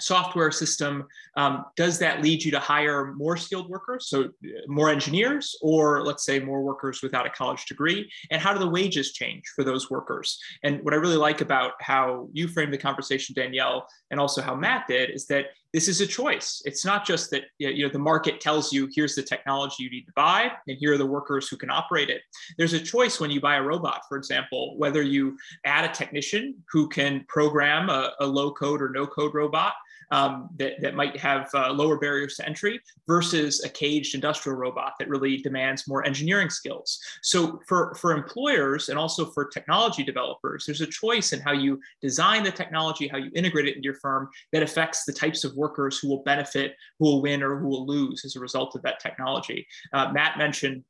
software 0.00 0.50
system, 0.50 1.06
um, 1.36 1.64
does 1.76 1.98
that 1.98 2.22
lead 2.22 2.42
you 2.42 2.50
to 2.50 2.58
hire 2.58 3.14
more 3.14 3.36
skilled 3.36 3.68
workers, 3.68 4.08
so 4.08 4.24
uh, 4.24 4.28
more 4.66 4.90
engineers, 4.90 5.56
or 5.62 6.04
let's 6.04 6.24
say 6.24 6.38
more 6.38 6.62
workers 6.62 7.02
without 7.02 7.26
a 7.26 7.30
college 7.30 7.64
degree? 7.66 8.10
And 8.30 8.40
how 8.40 8.52
do 8.52 8.58
the 8.58 8.68
wages 8.68 9.12
change 9.12 9.44
for 9.54 9.64
those 9.64 9.90
workers? 9.90 10.38
And 10.62 10.82
what 10.82 10.94
I 10.94 10.96
really 10.96 11.16
like 11.16 11.40
about 11.40 11.72
how 11.80 12.28
you 12.32 12.48
framed 12.48 12.72
the 12.72 12.78
conversation, 12.78 13.34
Danielle, 13.34 13.86
and 14.10 14.18
also 14.18 14.42
how 14.42 14.54
Matt 14.54 14.86
did, 14.88 15.10
is 15.10 15.26
that 15.26 15.46
this 15.74 15.88
is 15.88 16.00
a 16.00 16.06
choice. 16.06 16.62
It's 16.64 16.84
not 16.84 17.04
just 17.04 17.32
that 17.32 17.46
you 17.58 17.84
know 17.84 17.92
the 17.92 17.98
market 17.98 18.40
tells 18.40 18.72
you 18.72 18.88
here's 18.94 19.16
the 19.16 19.22
technology 19.24 19.82
you 19.82 19.90
need 19.90 20.06
to 20.06 20.12
buy, 20.14 20.52
and 20.68 20.78
here 20.78 20.94
are 20.94 20.98
the 20.98 21.04
workers 21.04 21.48
who 21.48 21.56
can 21.56 21.68
operate 21.68 22.10
it. 22.10 22.22
There's 22.56 22.74
a 22.74 22.80
choice 22.80 23.18
when 23.18 23.32
you 23.32 23.40
buy 23.40 23.56
a 23.56 23.62
robot, 23.62 24.02
for 24.08 24.16
example, 24.16 24.78
whether 24.78 25.02
you 25.02 25.36
add 25.66 25.84
a 25.84 25.92
technician 25.92 26.54
who 26.70 26.88
can 26.88 27.24
program 27.26 27.90
a, 27.90 28.12
a 28.20 28.26
low 28.26 28.52
code 28.52 28.80
or 28.80 28.88
no 28.90 29.04
code 29.04 29.34
robot 29.34 29.74
um, 30.14 30.48
that, 30.58 30.74
that 30.80 30.94
might 30.94 31.16
have 31.16 31.48
uh, 31.54 31.72
lower 31.72 31.98
barriers 31.98 32.36
to 32.36 32.46
entry 32.46 32.80
versus 33.08 33.64
a 33.64 33.68
caged 33.68 34.14
industrial 34.14 34.56
robot 34.56 34.92
that 34.98 35.08
really 35.08 35.38
demands 35.38 35.88
more 35.88 36.06
engineering 36.06 36.50
skills. 36.50 37.00
So 37.22 37.60
for, 37.66 37.96
for 37.96 38.12
employers 38.12 38.90
and 38.90 38.98
also 38.98 39.26
for 39.32 39.44
technology 39.46 40.04
developers, 40.04 40.66
there's 40.66 40.82
a 40.82 40.86
choice 40.86 41.32
in 41.32 41.40
how 41.40 41.52
you 41.52 41.80
design 42.00 42.44
the 42.44 42.52
technology, 42.52 43.08
how 43.08 43.18
you 43.18 43.30
integrate 43.34 43.66
it 43.66 43.74
into 43.76 43.86
your 43.86 43.96
firm 43.96 44.28
that 44.52 44.62
affects 44.62 45.04
the 45.04 45.12
types 45.12 45.42
of 45.42 45.56
workers 45.56 45.98
who 45.98 46.08
will 46.08 46.22
benefit, 46.22 46.76
who 47.00 47.06
will 47.06 47.22
win, 47.22 47.42
or 47.42 47.58
who 47.58 47.66
will 47.66 47.84
lose 47.84 48.24
as 48.24 48.36
a 48.36 48.40
result 48.40 48.76
of 48.76 48.82
that 48.82 49.00
technology. 49.00 49.66
Uh, 49.92 50.12
Matt 50.12 50.38
mentioned 50.38 50.84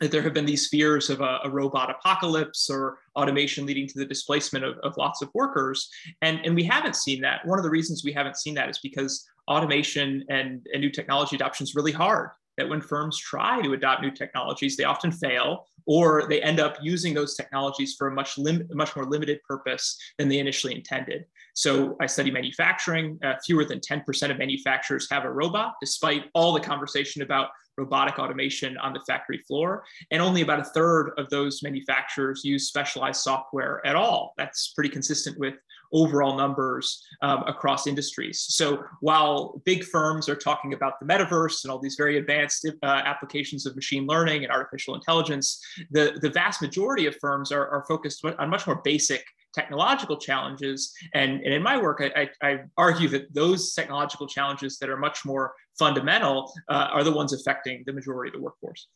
that 0.00 0.10
there 0.10 0.22
have 0.22 0.34
been 0.34 0.46
these 0.46 0.68
fears 0.68 1.10
of 1.10 1.20
a, 1.20 1.40
a, 1.44 1.50
robot 1.50 1.90
apocalypse 1.90 2.70
or 2.70 2.98
automation 3.16 3.66
leading 3.66 3.86
to 3.88 3.98
the 3.98 4.04
displacement 4.04 4.64
of, 4.64 4.78
of 4.78 4.96
lots 4.96 5.22
of 5.22 5.28
workers. 5.34 5.88
And, 6.22 6.40
and 6.44 6.54
we 6.54 6.64
haven't 6.64 6.96
seen 6.96 7.20
that. 7.22 7.44
One 7.46 7.58
of 7.58 7.64
the 7.64 7.70
reasons 7.70 8.04
we 8.04 8.12
haven't 8.12 8.36
seen 8.36 8.54
that 8.54 8.68
is 8.68 8.78
because 8.78 9.26
automation 9.48 10.24
and, 10.28 10.66
and 10.72 10.80
new 10.80 10.90
technology 10.90 11.36
adoption 11.36 11.64
is 11.64 11.74
really 11.74 11.92
hard. 11.92 12.30
That 12.56 12.68
when 12.68 12.80
firms 12.80 13.18
try 13.18 13.62
to 13.62 13.72
adopt 13.72 14.02
new 14.02 14.10
technologies, 14.10 14.76
they 14.76 14.84
often 14.84 15.12
fail 15.12 15.66
or 15.86 16.26
they 16.28 16.42
end 16.42 16.60
up 16.60 16.76
using 16.82 17.14
those 17.14 17.34
technologies 17.34 17.94
for 17.96 18.08
a 18.08 18.14
much, 18.14 18.36
lim- 18.36 18.68
much 18.72 18.94
more 18.94 19.06
limited 19.06 19.40
purpose 19.48 19.96
than 20.18 20.28
they 20.28 20.38
initially 20.38 20.74
intended. 20.74 21.24
So 21.54 21.96
I 22.00 22.06
study 22.06 22.30
manufacturing. 22.30 23.18
Uh, 23.24 23.34
fewer 23.44 23.64
than 23.64 23.80
10% 23.80 24.30
of 24.30 24.38
manufacturers 24.38 25.08
have 25.10 25.24
a 25.24 25.30
robot, 25.30 25.74
despite 25.80 26.24
all 26.34 26.52
the 26.52 26.60
conversation 26.60 27.22
about 27.22 27.48
robotic 27.78 28.18
automation 28.18 28.76
on 28.78 28.92
the 28.92 29.00
factory 29.06 29.38
floor. 29.46 29.84
And 30.10 30.20
only 30.20 30.42
about 30.42 30.60
a 30.60 30.64
third 30.64 31.12
of 31.16 31.30
those 31.30 31.62
manufacturers 31.62 32.44
use 32.44 32.68
specialized 32.68 33.22
software 33.22 33.84
at 33.86 33.96
all. 33.96 34.34
That's 34.36 34.72
pretty 34.74 34.90
consistent 34.90 35.38
with 35.38 35.54
overall 35.92 36.36
numbers 36.36 37.02
um, 37.22 37.44
across 37.46 37.86
industries. 37.86 38.40
So 38.48 38.84
while 39.00 39.62
big 39.64 39.84
firms 39.84 40.28
are 40.28 40.36
talking 40.36 40.74
about 40.74 41.00
the 41.00 41.06
metaverse 41.06 41.64
and 41.64 41.70
all 41.70 41.78
these 41.78 41.96
very 41.96 42.18
advanced 42.18 42.68
uh, 42.82 42.86
applications 42.86 43.66
of 43.66 43.74
machine 43.74 44.06
learning 44.06 44.44
and 44.44 44.52
artificial 44.52 44.94
intelligence, 44.94 45.60
the, 45.90 46.18
the 46.20 46.30
vast 46.30 46.60
majority 46.60 47.06
of 47.06 47.16
firms 47.20 47.52
are, 47.52 47.68
are 47.68 47.84
focused 47.88 48.24
on 48.24 48.50
much 48.50 48.66
more 48.66 48.80
basic 48.84 49.24
technological 49.54 50.16
challenges. 50.16 50.92
And, 51.14 51.40
and 51.40 51.54
in 51.54 51.62
my 51.62 51.80
work, 51.80 52.02
I, 52.02 52.28
I, 52.42 52.48
I, 52.48 52.58
argue 52.76 53.08
that 53.08 53.32
those 53.34 53.72
technological 53.74 54.26
challenges 54.26 54.78
that 54.78 54.90
are 54.90 54.96
much 54.96 55.24
more 55.24 55.54
fundamental 55.78 56.52
uh, 56.68 56.88
are 56.92 57.04
the 57.04 57.12
ones 57.12 57.32
affecting 57.32 57.82
the 57.86 57.92
majority 57.92 58.30
of 58.30 58.34
the 58.34 58.40
workforce. 58.40 58.88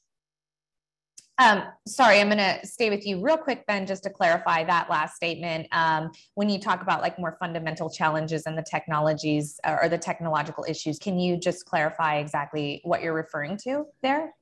Um, 1.38 1.62
sorry, 1.88 2.20
I'm 2.20 2.28
going 2.28 2.38
to 2.38 2.64
stay 2.66 2.90
with 2.90 3.06
you 3.06 3.20
real 3.20 3.38
quick, 3.38 3.66
Ben, 3.66 3.86
just 3.86 4.02
to 4.04 4.10
clarify 4.10 4.64
that 4.64 4.90
last 4.90 5.16
statement. 5.16 5.66
Um, 5.72 6.10
when 6.34 6.48
you 6.48 6.60
talk 6.60 6.82
about 6.82 7.00
like 7.00 7.18
more 7.18 7.36
fundamental 7.40 7.90
challenges 7.90 8.46
and 8.46 8.56
the 8.56 8.62
technologies 8.62 9.58
uh, 9.64 9.78
or 9.82 9.88
the 9.88 9.98
technological 9.98 10.64
issues, 10.68 10.98
can 10.98 11.18
you 11.18 11.36
just 11.36 11.64
clarify 11.64 12.18
exactly 12.18 12.80
what 12.84 13.02
you're 13.02 13.14
referring 13.14 13.56
to 13.64 13.86
there? 14.02 14.32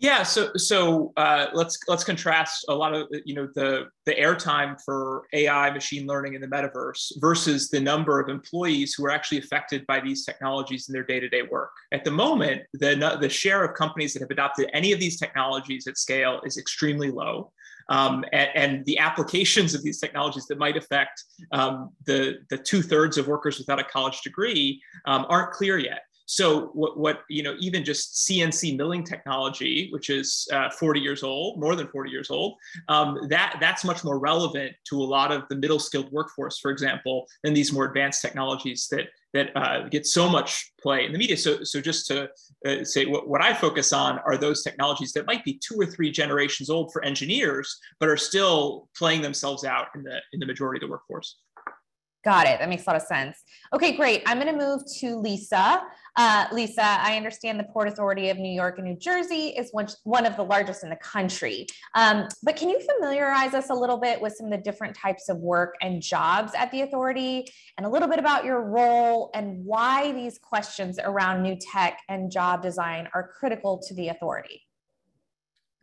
Yeah, 0.00 0.22
so 0.22 0.50
so 0.56 1.12
uh, 1.18 1.48
let's 1.52 1.78
let's 1.86 2.04
contrast 2.04 2.64
a 2.70 2.74
lot 2.74 2.94
of 2.94 3.06
you 3.26 3.34
know 3.34 3.48
the 3.54 3.88
the 4.06 4.14
airtime 4.14 4.80
for 4.82 5.24
AI, 5.34 5.70
machine 5.70 6.06
learning, 6.06 6.32
in 6.32 6.40
the 6.40 6.46
metaverse 6.46 7.12
versus 7.18 7.68
the 7.68 7.80
number 7.80 8.18
of 8.18 8.30
employees 8.30 8.94
who 8.94 9.04
are 9.04 9.10
actually 9.10 9.38
affected 9.38 9.86
by 9.86 10.00
these 10.00 10.24
technologies 10.24 10.88
in 10.88 10.94
their 10.94 11.04
day 11.04 11.20
to 11.20 11.28
day 11.28 11.42
work. 11.42 11.72
At 11.92 12.04
the 12.04 12.10
moment, 12.10 12.62
the 12.72 13.18
the 13.20 13.28
share 13.28 13.62
of 13.62 13.76
companies 13.76 14.14
that 14.14 14.20
have 14.20 14.30
adopted 14.30 14.70
any 14.72 14.92
of 14.92 15.00
these 15.00 15.18
technologies 15.18 15.86
at 15.86 15.98
scale 15.98 16.40
is 16.46 16.56
extremely 16.56 17.10
low. 17.10 17.52
Um, 17.90 18.24
and, 18.32 18.48
and, 18.54 18.84
the 18.86 18.98
applications 18.98 19.74
of 19.74 19.82
these 19.82 19.98
technologies 19.98 20.46
that 20.46 20.58
might 20.58 20.76
affect 20.76 21.24
um, 21.50 21.90
the, 22.06 22.38
the 22.48 22.56
two 22.56 22.82
thirds 22.82 23.18
of 23.18 23.26
workers 23.26 23.58
without 23.58 23.80
a 23.80 23.84
college 23.84 24.20
degree 24.20 24.80
um, 25.06 25.26
aren't 25.28 25.50
clear 25.50 25.76
yet. 25.76 26.02
So 26.30 26.66
what, 26.74 26.96
what, 26.96 27.22
you 27.28 27.42
know, 27.42 27.56
even 27.58 27.84
just 27.84 28.14
CNC 28.14 28.76
milling 28.76 29.02
technology, 29.02 29.88
which 29.90 30.10
is 30.10 30.46
uh, 30.52 30.70
40 30.70 31.00
years 31.00 31.24
old, 31.24 31.58
more 31.58 31.74
than 31.74 31.88
40 31.88 32.08
years 32.08 32.30
old, 32.30 32.54
um, 32.86 33.18
that 33.30 33.56
that's 33.60 33.84
much 33.84 34.04
more 34.04 34.20
relevant 34.20 34.72
to 34.90 35.02
a 35.02 35.02
lot 35.02 35.32
of 35.32 35.42
the 35.50 35.56
middle 35.56 35.80
skilled 35.80 36.08
workforce, 36.12 36.60
for 36.60 36.70
example, 36.70 37.26
than 37.42 37.52
these 37.52 37.72
more 37.72 37.84
advanced 37.84 38.22
technologies 38.22 38.86
that 38.92 39.08
that 39.32 39.50
uh, 39.56 39.88
get 39.88 40.06
so 40.06 40.28
much 40.28 40.72
play 40.80 41.04
in 41.04 41.12
the 41.12 41.18
media. 41.18 41.36
So, 41.36 41.62
so 41.62 41.80
just 41.80 42.06
to 42.08 42.28
uh, 42.66 42.84
say 42.84 43.06
what, 43.06 43.28
what 43.28 43.40
I 43.40 43.54
focus 43.54 43.92
on 43.92 44.18
are 44.20 44.36
those 44.36 44.62
technologies 44.62 45.12
that 45.12 45.26
might 45.26 45.44
be 45.44 45.60
two 45.64 45.76
or 45.78 45.86
three 45.86 46.10
generations 46.10 46.68
old 46.68 46.92
for 46.92 47.04
engineers, 47.04 47.78
but 47.98 48.08
are 48.08 48.16
still 48.16 48.88
playing 48.96 49.22
themselves 49.22 49.64
out 49.64 49.88
in 49.94 50.02
the 50.04 50.20
in 50.32 50.40
the 50.40 50.46
majority 50.46 50.78
of 50.78 50.88
the 50.88 50.92
workforce. 50.92 51.38
Got 52.22 52.46
it. 52.46 52.58
That 52.58 52.68
makes 52.68 52.86
a 52.86 52.90
lot 52.90 52.96
of 52.96 53.02
sense. 53.02 53.42
Okay, 53.72 53.96
great. 53.96 54.22
I'm 54.26 54.38
going 54.38 54.52
to 54.52 54.58
move 54.58 54.82
to 54.98 55.16
Lisa. 55.16 55.82
Uh, 56.16 56.46
Lisa, 56.52 56.82
I 56.82 57.16
understand 57.16 57.58
the 57.58 57.64
Port 57.64 57.88
Authority 57.88 58.28
of 58.28 58.36
New 58.36 58.52
York 58.52 58.76
and 58.76 58.86
New 58.86 58.96
Jersey 58.96 59.54
is 59.56 59.70
one, 59.70 59.88
one 60.04 60.26
of 60.26 60.36
the 60.36 60.42
largest 60.42 60.84
in 60.84 60.90
the 60.90 60.96
country. 60.96 61.66
Um, 61.94 62.28
but 62.42 62.56
can 62.56 62.68
you 62.68 62.78
familiarize 62.80 63.54
us 63.54 63.70
a 63.70 63.74
little 63.74 63.96
bit 63.96 64.20
with 64.20 64.34
some 64.34 64.46
of 64.46 64.52
the 64.52 64.58
different 64.58 64.94
types 64.94 65.30
of 65.30 65.38
work 65.38 65.76
and 65.80 66.02
jobs 66.02 66.52
at 66.54 66.70
the 66.72 66.82
authority 66.82 67.46
and 67.78 67.86
a 67.86 67.88
little 67.88 68.08
bit 68.08 68.18
about 68.18 68.44
your 68.44 68.60
role 68.60 69.30
and 69.34 69.64
why 69.64 70.12
these 70.12 70.38
questions 70.38 70.98
around 71.02 71.42
new 71.42 71.56
tech 71.56 72.00
and 72.10 72.30
job 72.30 72.62
design 72.62 73.08
are 73.14 73.30
critical 73.38 73.80
to 73.86 73.94
the 73.94 74.08
authority? 74.08 74.62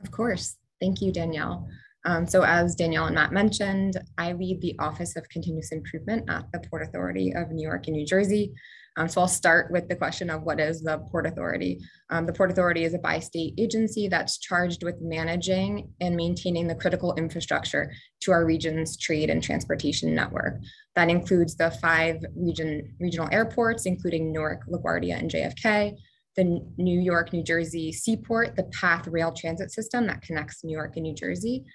Of 0.03 0.12
course. 0.12 0.58
Thank 0.79 1.01
you, 1.01 1.12
Danielle. 1.12 1.67
Um, 2.06 2.27
so 2.27 2.44
as 2.44 2.75
Danielle 2.75 3.06
and 3.06 3.16
Matt 3.16 3.34
mentioned, 3.34 3.98
I 4.18 4.32
lead 4.34 4.62
the 4.62 4.75
Office 4.80 5.16
of 5.16 5.27
Continuous 5.30 5.72
Improvement 5.72 6.30
at 6.30 6.51
the 6.51 6.60
Port 6.70 6.84
Authority 6.84 7.34
of 7.36 7.51
New 7.51 7.68
York 7.68 7.88
and 7.88 7.96
New 7.96 8.06
Jersey. 8.06 8.54
Um, 8.98 9.08
so 9.08 9.22
I'll 9.22 9.27
start 9.27 9.72
with 9.72 9.88
the 9.88 9.96
question 9.96 10.30
of 10.32 10.42
what 10.42 10.60
is 10.60 10.82
the 10.82 10.98
Port 11.12 11.27
Authority? 11.27 11.80
Um, 12.10 12.25
the 12.25 12.34
Port 12.34 12.50
Authority 12.50 12.84
is 12.84 12.96
a 12.96 13.00
bi-state 13.00 13.54
agency 13.58 14.08
that's 14.08 14.39
charged 14.39 14.84
with 14.84 14.96
managing 15.01 15.94
and 16.01 16.16
maintaining 16.16 16.68
the 16.68 16.74
critical 16.74 17.13
infrastructure 17.13 17.94
to 18.22 18.32
our 18.32 18.44
region's 18.44 18.98
trade 18.98 19.30
and 19.30 19.44
transportation 19.44 20.16
network. 20.16 20.58
That 20.96 21.10
includes 21.10 21.56
the 21.56 21.70
five 21.70 22.24
region, 22.36 22.96
regional 23.00 23.30
airports, 23.32 23.86
including 23.86 24.32
Newark, 24.32 24.62
LaGuardia, 24.68 25.20
and 25.20 25.30
JFK, 25.30 25.96
the 26.36 26.66
New 26.77 27.00
York, 27.00 27.34
New 27.34 27.44
Jersey 27.44 27.92
seaport, 27.92 28.56
the 28.56 28.63
PATH 28.63 29.08
rail 29.08 29.32
transit 29.32 29.72
system 29.72 30.08
that 30.08 30.24
connects 30.24 30.63
New 30.63 30.75
York 30.75 30.94
and 30.96 31.04
New 31.04 31.13
Jersey, 31.13 31.66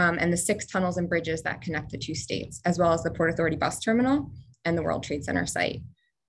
um, 0.00 0.16
and 0.18 0.32
the 0.32 0.36
six 0.36 0.64
tunnels 0.64 0.96
and 0.96 1.10
bridges 1.10 1.42
that 1.42 1.60
connect 1.60 1.90
the 1.90 1.98
two 1.98 2.14
states, 2.14 2.62
as 2.64 2.78
well 2.78 2.94
as 2.94 3.02
the 3.02 3.10
Port 3.10 3.28
Authority 3.28 3.56
bus 3.56 3.80
terminal 3.80 4.30
and 4.64 4.76
the 4.76 4.82
World 4.82 5.02
Trade 5.02 5.24
Center 5.24 5.44
site. 5.44 5.82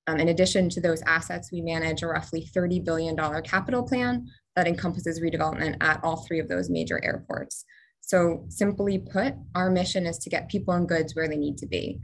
Um, 0.07 0.19
in 0.19 0.27
addition 0.27 0.67
to 0.71 0.81
those 0.81 1.01
assets, 1.03 1.53
we 1.53 1.61
manage 1.61 2.03
a 2.03 2.07
roughly 2.07 2.49
$30 2.53 2.83
billion 2.83 3.15
capital 3.43 3.83
plan 3.83 4.27
that 4.57 4.67
encompasses 4.67 5.21
redevelopment 5.21 5.77
at 5.81 6.03
all 6.03 6.17
three 6.17 6.39
of 6.39 6.49
those 6.49 6.69
major 6.69 7.01
airports. 7.01 7.63
So 8.01 8.43
simply 8.49 8.99
put, 8.99 9.35
our 9.55 9.69
mission 9.69 10.05
is 10.05 10.17
to 10.17 10.29
get 10.29 10.49
people 10.49 10.73
and 10.73 10.89
goods 10.89 11.15
where 11.15 11.29
they 11.29 11.37
need 11.37 11.57
to 11.59 11.67
be. 11.67 12.01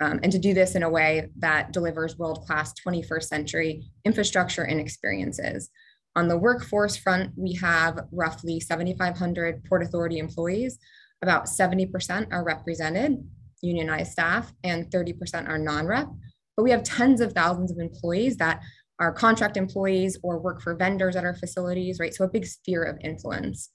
Um, 0.00 0.20
and 0.22 0.32
to 0.32 0.38
do 0.38 0.54
this 0.54 0.74
in 0.74 0.82
a 0.82 0.88
way 0.88 1.28
that 1.40 1.72
delivers 1.72 2.16
world-class 2.16 2.72
21st 2.86 3.24
century 3.24 3.84
infrastructure 4.06 4.62
and 4.62 4.80
experiences. 4.80 5.68
On 6.16 6.28
the 6.28 6.38
workforce 6.38 6.96
front, 6.96 7.32
we 7.36 7.52
have 7.56 8.06
roughly 8.10 8.58
7,500 8.58 9.62
Port 9.64 9.82
Authority 9.82 10.18
employees 10.18 10.78
about 11.22 11.46
70% 11.46 12.32
are 12.32 12.44
represented, 12.44 13.22
unionized 13.62 14.12
staff, 14.12 14.52
and 14.64 14.90
30% 14.90 15.48
are 15.48 15.58
non-rep. 15.58 16.08
But 16.56 16.62
we 16.62 16.70
have 16.70 16.82
tens 16.82 17.20
of 17.20 17.32
thousands 17.32 17.70
of 17.70 17.78
employees 17.78 18.36
that 18.38 18.60
are 18.98 19.12
contract 19.12 19.56
employees 19.56 20.18
or 20.22 20.38
work 20.38 20.60
for 20.60 20.74
vendors 20.74 21.16
at 21.16 21.24
our 21.24 21.34
facilities, 21.34 21.98
right? 21.98 22.14
So 22.14 22.24
a 22.24 22.28
big 22.28 22.46
sphere 22.46 22.84
of 22.84 22.98
influence. 23.02 23.70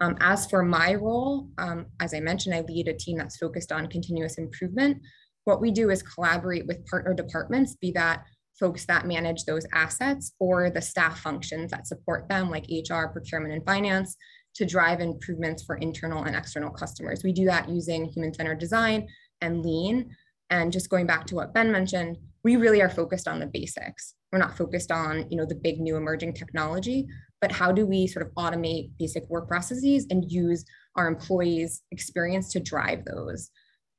Um, 0.00 0.16
as 0.20 0.46
for 0.46 0.64
my 0.64 0.94
role, 0.94 1.48
um, 1.58 1.86
as 2.00 2.12
I 2.12 2.20
mentioned, 2.20 2.54
I 2.54 2.62
lead 2.62 2.88
a 2.88 2.94
team 2.94 3.16
that's 3.16 3.36
focused 3.36 3.70
on 3.70 3.86
continuous 3.86 4.38
improvement. 4.38 5.00
What 5.44 5.60
we 5.60 5.70
do 5.70 5.90
is 5.90 6.02
collaborate 6.02 6.66
with 6.66 6.84
partner 6.86 7.14
departments, 7.14 7.76
be 7.76 7.92
that 7.92 8.24
folks 8.58 8.84
that 8.86 9.06
manage 9.06 9.44
those 9.44 9.66
assets 9.72 10.32
or 10.38 10.70
the 10.70 10.80
staff 10.80 11.20
functions 11.20 11.70
that 11.70 11.86
support 11.86 12.28
them, 12.28 12.50
like 12.50 12.66
HR, 12.68 13.06
procurement, 13.06 13.54
and 13.54 13.64
finance, 13.64 14.16
to 14.54 14.64
drive 14.64 15.00
improvements 15.00 15.62
for 15.62 15.76
internal 15.76 16.24
and 16.24 16.36
external 16.36 16.70
customers. 16.70 17.22
We 17.24 17.32
do 17.32 17.44
that 17.46 17.68
using 17.68 18.06
human-centered 18.06 18.58
design 18.58 19.08
and 19.40 19.64
lean. 19.64 20.14
And 20.50 20.72
just 20.72 20.90
going 20.90 21.06
back 21.06 21.26
to 21.26 21.34
what 21.34 21.54
Ben 21.54 21.72
mentioned, 21.72 22.18
we 22.44 22.56
really 22.56 22.82
are 22.82 22.90
focused 22.90 23.26
on 23.26 23.40
the 23.40 23.46
basics. 23.46 24.14
We're 24.30 24.38
not 24.38 24.56
focused 24.56 24.92
on, 24.92 25.26
you 25.30 25.36
know, 25.36 25.46
the 25.46 25.54
big 25.54 25.80
new 25.80 25.96
emerging 25.96 26.34
technology, 26.34 27.06
but 27.40 27.52
how 27.52 27.72
do 27.72 27.86
we 27.86 28.06
sort 28.06 28.26
of 28.26 28.32
automate 28.34 28.90
basic 28.98 29.28
work 29.28 29.48
processes 29.48 30.06
and 30.10 30.30
use 30.30 30.64
our 30.96 31.08
employees' 31.08 31.82
experience 31.90 32.50
to 32.52 32.60
drive 32.60 33.04
those? 33.04 33.50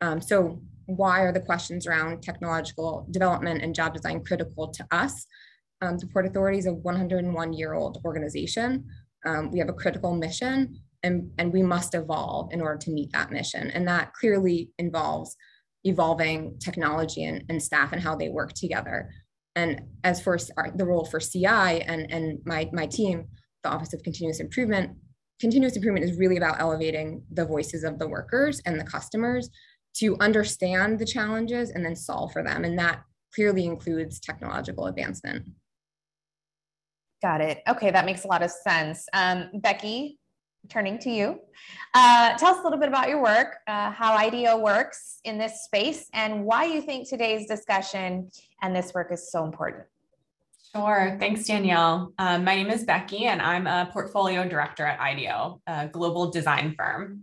Um, 0.01 0.21
so 0.21 0.61
why 0.85 1.21
are 1.21 1.31
the 1.31 1.39
questions 1.39 1.87
around 1.87 2.21
technological 2.21 3.07
development 3.11 3.61
and 3.61 3.73
job 3.73 3.93
design 3.93 4.23
critical 4.23 4.69
to 4.69 4.85
us? 4.91 5.25
Um, 5.81 5.97
the 5.97 6.07
Port 6.07 6.25
Authority 6.25 6.57
is 6.57 6.67
a 6.67 6.73
101 6.73 7.53
year 7.53 7.73
old 7.73 7.99
organization. 8.05 8.85
Um, 9.25 9.51
we 9.51 9.59
have 9.59 9.69
a 9.69 9.73
critical 9.73 10.13
mission 10.13 10.79
and, 11.03 11.31
and 11.37 11.53
we 11.53 11.61
must 11.61 11.93
evolve 11.93 12.51
in 12.51 12.61
order 12.61 12.77
to 12.79 12.91
meet 12.91 13.11
that 13.11 13.31
mission. 13.31 13.69
And 13.71 13.87
that 13.87 14.13
clearly 14.13 14.69
involves 14.77 15.35
evolving 15.83 16.57
technology 16.59 17.23
and, 17.23 17.43
and 17.47 17.61
staff 17.61 17.91
and 17.91 18.01
how 18.01 18.15
they 18.15 18.29
work 18.29 18.53
together. 18.53 19.09
And 19.55 19.81
as 20.03 20.21
for 20.21 20.37
the 20.75 20.85
role 20.85 21.05
for 21.05 21.19
CI 21.19 21.45
and, 21.45 22.11
and 22.11 22.39
my, 22.45 22.69
my 22.73 22.87
team, 22.87 23.27
the 23.63 23.69
Office 23.69 23.93
of 23.93 24.03
Continuous 24.03 24.39
Improvement, 24.39 24.97
continuous 25.39 25.75
improvement 25.75 26.05
is 26.05 26.17
really 26.17 26.37
about 26.37 26.59
elevating 26.59 27.23
the 27.31 27.45
voices 27.45 27.83
of 27.83 27.99
the 27.99 28.07
workers 28.07 28.61
and 28.65 28.79
the 28.79 28.83
customers 28.83 29.49
to 29.97 30.17
understand 30.19 30.99
the 30.99 31.05
challenges 31.05 31.69
and 31.69 31.85
then 31.85 31.95
solve 31.95 32.31
for 32.33 32.43
them. 32.43 32.65
And 32.65 32.77
that 32.79 33.01
clearly 33.33 33.65
includes 33.65 34.19
technological 34.19 34.87
advancement. 34.87 35.47
Got 37.25 37.41
it. 37.41 37.63
Okay, 37.67 37.89
that 37.89 38.05
makes 38.05 38.23
a 38.23 38.27
lot 38.27 38.43
of 38.43 38.51
sense. 38.51 39.07
Um, 39.11 39.49
Becky, 39.55 40.19
turning 40.69 40.99
to 40.99 41.09
you. 41.09 41.39
Uh, 41.95 42.37
tell 42.37 42.53
us 42.53 42.59
a 42.59 42.61
little 42.61 42.77
bit 42.77 42.87
about 42.87 43.09
your 43.09 43.19
work, 43.19 43.55
uh, 43.65 43.89
how 43.89 44.13
IDEO 44.15 44.59
works 44.59 45.21
in 45.23 45.39
this 45.39 45.63
space, 45.63 46.07
and 46.13 46.45
why 46.45 46.65
you 46.65 46.83
think 46.83 47.09
today's 47.09 47.47
discussion 47.47 48.29
and 48.61 48.75
this 48.75 48.93
work 48.93 49.11
is 49.11 49.31
so 49.31 49.43
important. 49.43 49.85
Sure. 50.75 51.17
Thanks, 51.19 51.47
Danielle. 51.47 52.13
Um, 52.19 52.43
my 52.43 52.53
name 52.53 52.69
is 52.69 52.83
Becky, 52.83 53.25
and 53.25 53.41
I'm 53.41 53.65
a 53.65 53.89
portfolio 53.91 54.47
director 54.47 54.85
at 54.85 54.99
IDEO, 54.99 55.63
a 55.65 55.87
global 55.87 56.29
design 56.29 56.75
firm. 56.77 57.21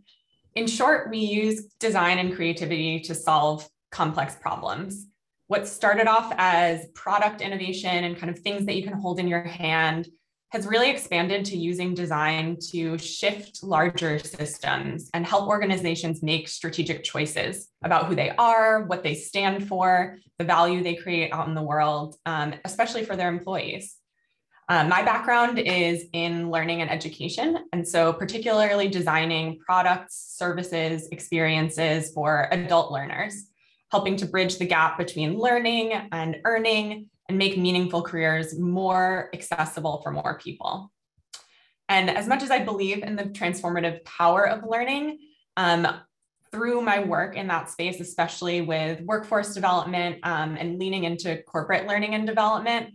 In 0.57 0.67
short, 0.67 1.11
we 1.11 1.19
use 1.19 1.67
design 1.79 2.19
and 2.19 2.35
creativity 2.35 2.99
to 3.03 3.15
solve 3.15 3.69
complex 3.93 4.35
problems. 4.35 5.07
What 5.53 5.69
started 5.69 6.07
off 6.07 6.33
as 6.39 6.87
product 6.95 7.43
innovation 7.43 8.05
and 8.05 8.17
kind 8.17 8.31
of 8.31 8.39
things 8.39 8.65
that 8.65 8.75
you 8.75 8.83
can 8.83 8.95
hold 8.95 9.19
in 9.19 9.29
your 9.29 9.43
hand 9.43 10.09
has 10.51 10.67
really 10.67 10.89
expanded 10.89 11.45
to 11.45 11.59
using 11.59 11.93
design 11.93 12.57
to 12.71 12.97
shift 12.97 13.63
larger 13.63 14.19
systems 14.19 15.11
and 15.13 15.27
help 15.27 15.47
organizations 15.47 16.23
make 16.23 16.49
strategic 16.49 17.05
choices 17.05 17.69
about 17.85 18.07
who 18.07 18.15
they 18.15 18.31
are, 18.31 18.85
what 18.85 19.03
they 19.03 19.15
stand 19.15 19.69
for, 19.69 20.17
the 20.39 20.45
value 20.47 20.83
they 20.83 20.95
create 20.95 21.31
out 21.35 21.49
in 21.49 21.55
the 21.55 21.61
world, 21.61 22.17
um, 22.25 22.55
especially 22.65 23.05
for 23.05 23.15
their 23.15 23.29
employees. 23.29 23.97
Uh, 24.71 24.85
my 24.85 25.03
background 25.03 25.59
is 25.59 26.07
in 26.15 26.51
learning 26.51 26.81
and 26.81 26.91
education, 26.91 27.59
and 27.75 27.87
so 27.87 28.11
particularly 28.11 28.89
designing 28.89 29.59
products, 29.59 30.35
services, 30.35 31.09
experiences 31.13 32.11
for 32.15 32.49
adult 32.53 32.91
learners, 32.91 33.52
helping 33.93 34.17
to 34.17 34.27
bridge 34.27 34.59
the 34.59 34.67
gap 34.67 34.99
between 34.99 35.39
learning 35.39 35.93
and 36.11 36.39
earning 36.45 37.09
and 37.29 37.39
make 37.39 37.57
meaningful 37.57 38.03
careers 38.03 38.59
more 38.59 39.31
accessible 39.35 40.01
for 40.03 40.11
more 40.11 40.41
people. 40.43 40.91
And 41.89 42.11
as 42.11 42.27
much 42.27 42.43
as 42.43 42.51
I 42.51 42.65
believe 42.65 43.03
in 43.03 43.17
the 43.17 43.25
transformative 43.25 44.03
power 44.05 44.49
of 44.49 44.65
learning, 44.69 45.19
um, 45.59 45.87
through 46.51 46.83
my 46.83 47.01
work 47.01 47.37
in 47.37 47.47
that 47.49 47.71
space, 47.71 48.01
especially 48.01 48.61
with 48.61 49.01
workforce 49.03 49.55
development 49.55 50.19
um, 50.23 50.57
and 50.57 50.79
leaning 50.79 51.05
into 51.05 51.43
corporate 51.45 51.87
learning 51.87 52.15
and 52.15 52.27
development, 52.27 52.95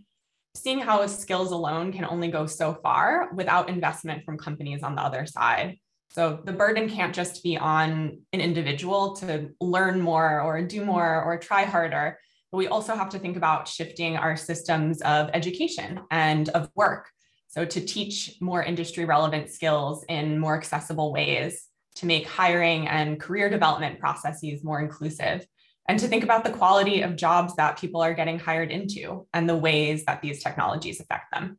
seeing 0.56 0.78
how 0.78 1.04
skills 1.06 1.50
alone 1.50 1.92
can 1.92 2.04
only 2.04 2.28
go 2.28 2.46
so 2.46 2.74
far 2.82 3.30
without 3.34 3.68
investment 3.68 4.24
from 4.24 4.38
companies 4.38 4.82
on 4.82 4.94
the 4.94 5.02
other 5.02 5.26
side. 5.26 5.76
So 6.10 6.40
the 6.42 6.52
burden 6.52 6.88
can't 6.88 7.14
just 7.14 7.42
be 7.42 7.56
on 7.56 8.18
an 8.32 8.40
individual 8.40 9.14
to 9.16 9.50
learn 9.60 10.00
more 10.00 10.40
or 10.40 10.62
do 10.62 10.78
mm-hmm. 10.78 10.86
more 10.86 11.22
or 11.22 11.38
try 11.38 11.64
harder. 11.64 12.18
But 12.50 12.58
we 12.58 12.68
also 12.68 12.94
have 12.94 13.10
to 13.10 13.18
think 13.18 13.36
about 13.36 13.68
shifting 13.68 14.16
our 14.16 14.36
systems 14.36 15.02
of 15.02 15.30
education 15.34 16.00
and 16.10 16.48
of 16.50 16.70
work. 16.74 17.10
So, 17.48 17.64
to 17.64 17.80
teach 17.80 18.36
more 18.40 18.62
industry 18.62 19.04
relevant 19.04 19.50
skills 19.50 20.04
in 20.08 20.38
more 20.38 20.56
accessible 20.56 21.12
ways, 21.12 21.66
to 21.96 22.06
make 22.06 22.26
hiring 22.26 22.86
and 22.88 23.20
career 23.20 23.50
development 23.50 24.00
processes 24.00 24.62
more 24.62 24.80
inclusive, 24.80 25.46
and 25.88 25.98
to 25.98 26.06
think 26.06 26.24
about 26.24 26.44
the 26.44 26.50
quality 26.50 27.00
of 27.02 27.16
jobs 27.16 27.56
that 27.56 27.78
people 27.78 28.02
are 28.02 28.14
getting 28.14 28.38
hired 28.38 28.70
into 28.70 29.26
and 29.32 29.48
the 29.48 29.56
ways 29.56 30.04
that 30.04 30.20
these 30.20 30.42
technologies 30.42 31.00
affect 31.00 31.32
them. 31.32 31.58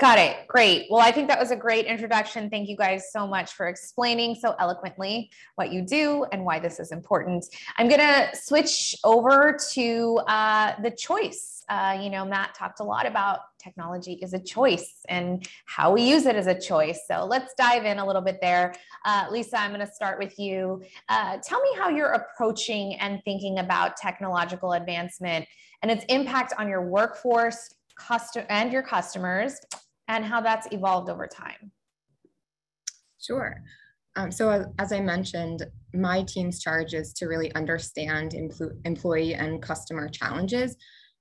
Got 0.00 0.18
it. 0.18 0.48
Great. 0.48 0.86
Well, 0.88 1.02
I 1.02 1.12
think 1.12 1.28
that 1.28 1.38
was 1.38 1.50
a 1.50 1.56
great 1.56 1.84
introduction. 1.84 2.48
Thank 2.48 2.70
you 2.70 2.76
guys 2.76 3.12
so 3.12 3.26
much 3.26 3.52
for 3.52 3.68
explaining 3.68 4.34
so 4.34 4.54
eloquently 4.58 5.30
what 5.56 5.70
you 5.70 5.82
do 5.82 6.24
and 6.32 6.42
why 6.42 6.58
this 6.58 6.80
is 6.80 6.90
important. 6.90 7.44
I'm 7.76 7.86
going 7.86 8.00
to 8.00 8.30
switch 8.34 8.96
over 9.04 9.58
to 9.72 10.20
uh, 10.26 10.72
the 10.82 10.90
choice. 10.90 11.62
Uh, 11.68 11.98
you 12.00 12.08
know, 12.08 12.24
Matt 12.24 12.54
talked 12.54 12.80
a 12.80 12.82
lot 12.82 13.04
about 13.04 13.40
technology 13.62 14.14
is 14.22 14.32
a 14.32 14.38
choice 14.38 15.04
and 15.10 15.46
how 15.66 15.92
we 15.92 16.00
use 16.00 16.24
it 16.24 16.34
as 16.34 16.46
a 16.46 16.58
choice. 16.58 17.02
So 17.06 17.26
let's 17.26 17.52
dive 17.58 17.84
in 17.84 17.98
a 17.98 18.06
little 18.06 18.22
bit 18.22 18.38
there. 18.40 18.74
Uh, 19.04 19.26
Lisa, 19.30 19.60
I'm 19.60 19.70
going 19.70 19.86
to 19.86 19.92
start 19.92 20.18
with 20.18 20.38
you. 20.38 20.82
Uh, 21.10 21.36
tell 21.44 21.60
me 21.60 21.68
how 21.76 21.90
you're 21.90 22.12
approaching 22.12 22.94
and 22.94 23.20
thinking 23.26 23.58
about 23.58 23.98
technological 23.98 24.72
advancement 24.72 25.44
and 25.82 25.90
its 25.90 26.06
impact 26.08 26.54
on 26.56 26.70
your 26.70 26.88
workforce 26.88 27.74
and 28.48 28.72
your 28.72 28.82
customers 28.82 29.60
and 30.10 30.24
how 30.24 30.40
that's 30.40 30.66
evolved 30.72 31.08
over 31.08 31.26
time. 31.26 31.70
Sure. 33.20 33.62
Um, 34.16 34.32
so 34.32 34.66
as 34.78 34.92
I 34.92 35.00
mentioned, 35.00 35.64
my 35.94 36.24
team's 36.24 36.60
charge 36.60 36.94
is 36.94 37.12
to 37.14 37.26
really 37.26 37.54
understand 37.54 38.32
empl 38.32 38.72
employee 38.84 39.34
and 39.34 39.62
customer 39.62 40.08
challenges, 40.08 40.76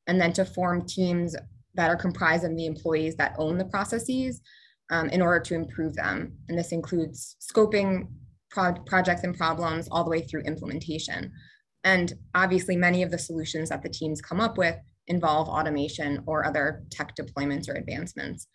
and 0.08 0.20
then 0.20 0.34
to 0.34 0.44
form 0.44 0.88
teams 0.88 1.36
that 1.76 1.90
are 1.90 1.96
comprised 1.96 2.44
of 2.44 2.56
the 2.56 2.66
employees 2.66 3.16
that 3.18 3.36
own 3.38 3.60
the 3.60 3.66
processes 3.66 4.42
um, 4.90 5.08
in 5.10 5.22
order 5.22 5.40
to 5.40 5.54
improve 5.54 5.94
them. 5.96 6.34
And 6.48 6.58
this 6.58 6.72
includes 6.72 7.36
scoping 7.40 8.08
pro 8.50 8.74
projects 8.74 9.24
and 9.24 9.38
problems 9.38 9.88
all 9.92 10.04
the 10.04 10.10
way 10.10 10.22
through 10.22 10.42
implementation. 10.42 11.32
And 11.84 12.12
obviously 12.34 12.76
many 12.76 13.04
of 13.04 13.12
the 13.12 13.20
solutions 13.20 13.70
that 13.70 13.84
the 13.84 13.90
teams 13.90 14.20
come 14.20 14.42
up 14.42 14.58
with 14.58 14.78
involve 15.08 15.48
automation 15.48 16.24
or 16.26 16.46
other 16.46 16.84
tech 16.90 17.16
deployments 17.16 17.70
or 17.70 17.74
advancements. 17.74 18.48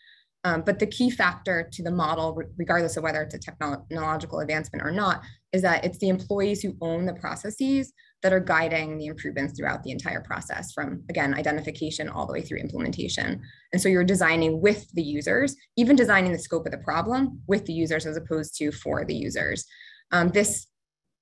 Um, 0.44 0.60
but 0.60 0.78
the 0.78 0.86
key 0.86 1.10
factor 1.10 1.68
to 1.72 1.82
the 1.82 1.90
model, 1.90 2.38
regardless 2.58 2.98
of 2.98 3.02
whether 3.02 3.22
it's 3.22 3.34
a 3.34 3.38
technological 3.38 4.40
advancement 4.40 4.84
or 4.84 4.90
not, 4.90 5.22
is 5.52 5.62
that 5.62 5.84
it's 5.84 5.98
the 5.98 6.10
employees 6.10 6.60
who 6.60 6.76
own 6.82 7.06
the 7.06 7.14
processes 7.14 7.92
that 8.22 8.32
are 8.32 8.40
guiding 8.40 8.98
the 8.98 9.06
improvements 9.06 9.56
throughout 9.56 9.82
the 9.82 9.90
entire 9.90 10.20
process 10.20 10.72
from, 10.72 11.02
again, 11.08 11.34
identification 11.34 12.10
all 12.10 12.26
the 12.26 12.32
way 12.32 12.42
through 12.42 12.58
implementation. 12.58 13.40
And 13.72 13.80
so 13.80 13.88
you're 13.88 14.04
designing 14.04 14.60
with 14.60 14.86
the 14.92 15.02
users, 15.02 15.56
even 15.76 15.96
designing 15.96 16.32
the 16.32 16.38
scope 16.38 16.66
of 16.66 16.72
the 16.72 16.78
problem 16.78 17.40
with 17.46 17.64
the 17.64 17.72
users 17.72 18.04
as 18.04 18.16
opposed 18.16 18.56
to 18.58 18.70
for 18.70 19.04
the 19.04 19.14
users. 19.14 19.64
Um, 20.12 20.28
this, 20.28 20.66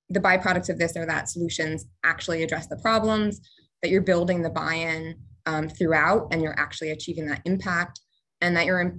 the 0.09 0.19
byproducts 0.19 0.69
of 0.69 0.79
this 0.79 0.97
are 0.97 1.05
that 1.05 1.29
solutions 1.29 1.85
actually 2.03 2.43
address 2.43 2.67
the 2.67 2.77
problems, 2.77 3.39
that 3.81 3.89
you're 3.89 4.01
building 4.01 4.41
the 4.41 4.49
buy-in 4.49 5.15
um, 5.45 5.69
throughout 5.69 6.27
and 6.31 6.41
you're 6.41 6.59
actually 6.59 6.91
achieving 6.91 7.25
that 7.27 7.41
impact 7.45 7.99
and 8.41 8.55
that 8.55 8.65
you're 8.65 8.95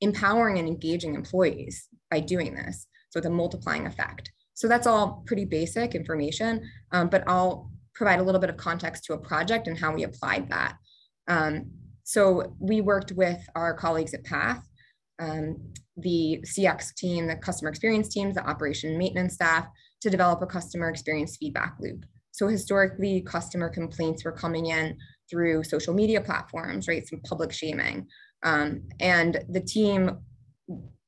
empowering 0.00 0.58
and 0.58 0.68
engaging 0.68 1.14
employees 1.14 1.88
by 2.10 2.20
doing 2.20 2.54
this. 2.54 2.86
So 3.10 3.20
the 3.20 3.30
multiplying 3.30 3.86
effect. 3.86 4.32
So 4.54 4.68
that's 4.68 4.86
all 4.86 5.22
pretty 5.26 5.44
basic 5.44 5.94
information, 5.94 6.68
um, 6.92 7.08
but 7.08 7.24
I'll 7.26 7.70
provide 7.94 8.20
a 8.20 8.22
little 8.22 8.40
bit 8.40 8.50
of 8.50 8.56
context 8.56 9.04
to 9.04 9.12
a 9.12 9.18
project 9.18 9.66
and 9.66 9.78
how 9.78 9.94
we 9.94 10.04
applied 10.04 10.48
that. 10.50 10.76
Um, 11.28 11.70
so 12.04 12.56
we 12.58 12.80
worked 12.80 13.12
with 13.12 13.38
our 13.54 13.74
colleagues 13.74 14.14
at 14.14 14.24
Path, 14.24 14.66
um, 15.18 15.56
the 15.96 16.42
CX 16.46 16.94
team, 16.94 17.26
the 17.26 17.36
customer 17.36 17.70
experience 17.70 18.08
teams, 18.08 18.34
the 18.34 18.48
operation 18.48 18.96
maintenance 18.96 19.34
staff 19.34 19.66
to 20.00 20.10
develop 20.10 20.40
a 20.42 20.46
customer 20.46 20.88
experience 20.88 21.36
feedback 21.36 21.76
loop. 21.80 22.04
So 22.30 22.46
historically, 22.46 23.20
customer 23.22 23.68
complaints 23.68 24.24
were 24.24 24.32
coming 24.32 24.66
in 24.66 24.96
through 25.28 25.64
social 25.64 25.92
media 25.92 26.20
platforms, 26.20 26.88
right? 26.88 27.06
Some 27.06 27.20
public 27.20 27.52
shaming. 27.52 28.06
Um, 28.42 28.82
and 29.00 29.44
the 29.48 29.60
team 29.60 30.18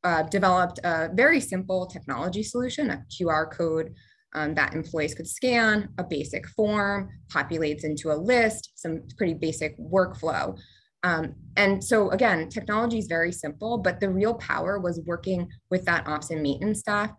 uh, 0.02 0.22
developed 0.24 0.80
a 0.84 1.10
very 1.12 1.40
simple 1.40 1.86
technology 1.86 2.42
solution, 2.42 2.90
a 2.90 3.04
QR 3.10 3.50
code 3.50 3.94
um, 4.34 4.54
that 4.54 4.74
employees 4.74 5.14
could 5.14 5.28
scan, 5.28 5.88
a 5.98 6.04
basic 6.04 6.46
form, 6.48 7.08
populates 7.32 7.84
into 7.84 8.12
a 8.12 8.14
list, 8.14 8.72
some 8.76 9.02
pretty 9.16 9.34
basic 9.34 9.78
workflow. 9.78 10.58
Um, 11.02 11.34
and 11.56 11.82
so 11.82 12.10
again, 12.10 12.48
technology 12.48 12.98
is 12.98 13.06
very 13.06 13.32
simple, 13.32 13.78
but 13.78 14.00
the 14.00 14.10
real 14.10 14.34
power 14.34 14.78
was 14.78 15.00
working 15.06 15.48
with 15.70 15.84
that 15.86 16.06
ops 16.06 16.30
and 16.30 16.42
maintenance 16.42 16.80
staff 16.80 17.10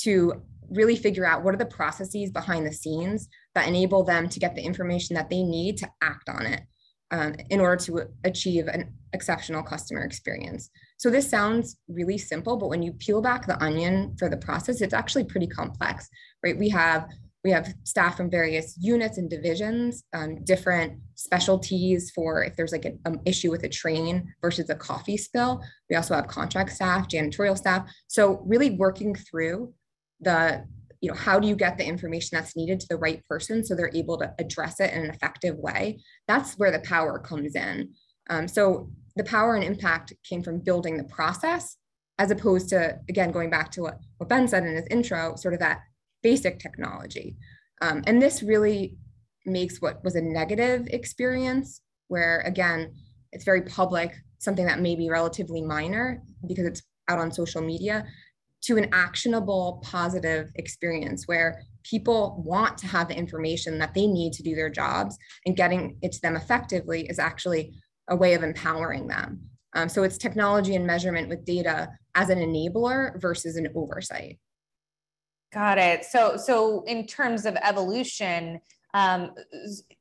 to 0.00 0.42
really 0.70 0.96
figure 0.96 1.26
out 1.26 1.42
what 1.42 1.54
are 1.54 1.58
the 1.58 1.66
processes 1.66 2.30
behind 2.30 2.66
the 2.66 2.72
scenes 2.72 3.28
that 3.54 3.68
enable 3.68 4.04
them 4.04 4.28
to 4.28 4.40
get 4.40 4.54
the 4.54 4.62
information 4.62 5.14
that 5.14 5.30
they 5.30 5.42
need 5.42 5.76
to 5.78 5.88
act 6.02 6.28
on 6.28 6.46
it 6.46 6.62
um, 7.10 7.34
in 7.50 7.60
order 7.60 7.76
to 7.84 8.02
achieve 8.24 8.66
an 8.66 8.92
exceptional 9.12 9.62
customer 9.62 10.02
experience. 10.02 10.70
So 10.98 11.10
this 11.10 11.28
sounds 11.28 11.76
really 11.88 12.18
simple, 12.18 12.56
but 12.56 12.68
when 12.68 12.82
you 12.82 12.92
peel 12.92 13.22
back 13.22 13.46
the 13.46 13.62
onion 13.62 14.16
for 14.18 14.28
the 14.28 14.36
process, 14.36 14.80
it's 14.80 14.94
actually 14.94 15.24
pretty 15.24 15.46
complex, 15.46 16.08
right? 16.42 16.58
We 16.58 16.68
have 16.70 17.08
we 17.44 17.52
have 17.52 17.72
staff 17.84 18.16
from 18.16 18.30
various 18.30 18.76
units 18.80 19.16
and 19.16 19.30
divisions, 19.30 20.02
um, 20.12 20.42
different 20.44 20.98
specialties 21.14 22.10
for 22.10 22.42
if 22.42 22.56
there's 22.56 22.72
like 22.72 22.84
an 22.84 22.98
um, 23.06 23.20
issue 23.24 23.50
with 23.50 23.62
a 23.62 23.68
train 23.68 24.34
versus 24.42 24.68
a 24.70 24.74
coffee 24.74 25.16
spill. 25.16 25.62
We 25.88 25.94
also 25.94 26.14
have 26.14 26.26
contract 26.26 26.72
staff, 26.72 27.08
janitorial 27.08 27.56
staff. 27.56 27.88
So 28.08 28.42
really 28.44 28.70
working 28.70 29.14
through 29.14 29.72
the 30.20 30.66
you 31.00 31.08
know 31.08 31.16
how 31.16 31.38
do 31.38 31.48
you 31.48 31.56
get 31.56 31.78
the 31.78 31.86
information 31.86 32.30
that's 32.36 32.56
needed 32.56 32.80
to 32.80 32.86
the 32.88 32.96
right 32.96 33.24
person 33.28 33.64
so 33.64 33.74
they're 33.74 33.90
able 33.94 34.18
to 34.18 34.32
address 34.38 34.80
it 34.80 34.92
in 34.92 35.02
an 35.02 35.10
effective 35.10 35.56
way? 35.56 36.00
That's 36.26 36.54
where 36.58 36.70
the 36.70 36.80
power 36.80 37.18
comes 37.18 37.54
in. 37.54 37.90
Um, 38.30 38.48
so 38.48 38.90
the 39.16 39.24
power 39.24 39.54
and 39.54 39.64
impact 39.64 40.12
came 40.28 40.42
from 40.42 40.60
building 40.60 40.96
the 40.96 41.04
process 41.04 41.76
as 42.18 42.30
opposed 42.30 42.68
to 42.70 42.98
again 43.08 43.30
going 43.30 43.50
back 43.50 43.70
to 43.72 43.82
what, 43.82 43.98
what 44.18 44.28
ben 44.28 44.48
said 44.48 44.64
in 44.64 44.74
his 44.74 44.86
intro 44.90 45.36
sort 45.36 45.54
of 45.54 45.60
that 45.60 45.80
basic 46.22 46.58
technology. 46.58 47.36
Um, 47.80 48.02
and 48.06 48.20
this 48.20 48.42
really 48.42 48.96
makes 49.46 49.80
what 49.80 50.02
was 50.04 50.16
a 50.16 50.20
negative 50.20 50.88
experience 50.88 51.80
where 52.08 52.40
again 52.40 52.92
it's 53.32 53.44
very 53.44 53.62
public 53.62 54.14
something 54.38 54.66
that 54.66 54.80
may 54.80 54.94
be 54.94 55.10
relatively 55.10 55.62
minor 55.62 56.22
because 56.46 56.66
it's 56.66 56.82
out 57.08 57.18
on 57.18 57.32
social 57.32 57.62
media 57.62 58.04
to 58.62 58.76
an 58.76 58.88
actionable 58.92 59.80
positive 59.84 60.50
experience 60.56 61.26
where 61.26 61.62
people 61.84 62.42
want 62.44 62.76
to 62.78 62.86
have 62.86 63.08
the 63.08 63.16
information 63.16 63.78
that 63.78 63.94
they 63.94 64.06
need 64.06 64.32
to 64.32 64.42
do 64.42 64.54
their 64.54 64.70
jobs 64.70 65.16
and 65.46 65.56
getting 65.56 65.96
it 66.02 66.12
to 66.12 66.20
them 66.20 66.36
effectively 66.36 67.06
is 67.08 67.18
actually 67.18 67.74
a 68.08 68.16
way 68.16 68.34
of 68.34 68.42
empowering 68.42 69.06
them. 69.06 69.40
Um, 69.74 69.88
so 69.88 70.02
it's 70.02 70.18
technology 70.18 70.74
and 70.74 70.86
measurement 70.86 71.28
with 71.28 71.44
data 71.44 71.88
as 72.14 72.30
an 72.30 72.38
enabler 72.38 73.20
versus 73.20 73.56
an 73.56 73.68
oversight. 73.74 74.38
Got 75.52 75.78
it. 75.78 76.04
So, 76.04 76.36
so 76.36 76.82
in 76.86 77.06
terms 77.06 77.46
of 77.46 77.56
evolution, 77.56 78.60
um, 78.94 79.34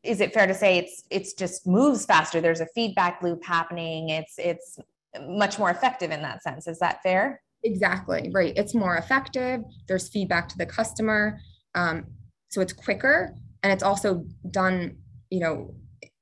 is 0.04 0.22
it 0.22 0.34
fair 0.34 0.48
to 0.48 0.54
say 0.54 0.78
it's 0.78 1.04
it's 1.10 1.34
just 1.34 1.68
moves 1.68 2.06
faster? 2.06 2.42
There's 2.42 2.62
a 2.62 2.68
feedback 2.74 3.22
loop 3.22 3.44
happening. 3.44 4.10
It's 4.10 4.36
it's 4.38 4.80
much 5.22 5.60
more 5.60 5.70
effective 5.70 6.12
in 6.12 6.22
that 6.22 6.42
sense. 6.44 6.68
Is 6.68 6.80
that 6.80 7.02
fair? 7.04 7.42
Exactly, 7.64 8.32
right. 8.34 8.54
It's 8.56 8.74
more 8.76 8.98
effective. 8.98 9.62
There's 9.88 10.08
feedback 10.10 10.48
to 10.50 10.58
the 10.58 10.66
customer. 10.66 11.40
Um, 11.76 12.06
so 12.50 12.62
it's 12.62 12.74
quicker 12.74 13.36
and 13.64 13.74
it's 13.74 13.84
also 13.84 14.26
done, 14.52 14.98
you 15.30 15.40
know, 15.40 15.76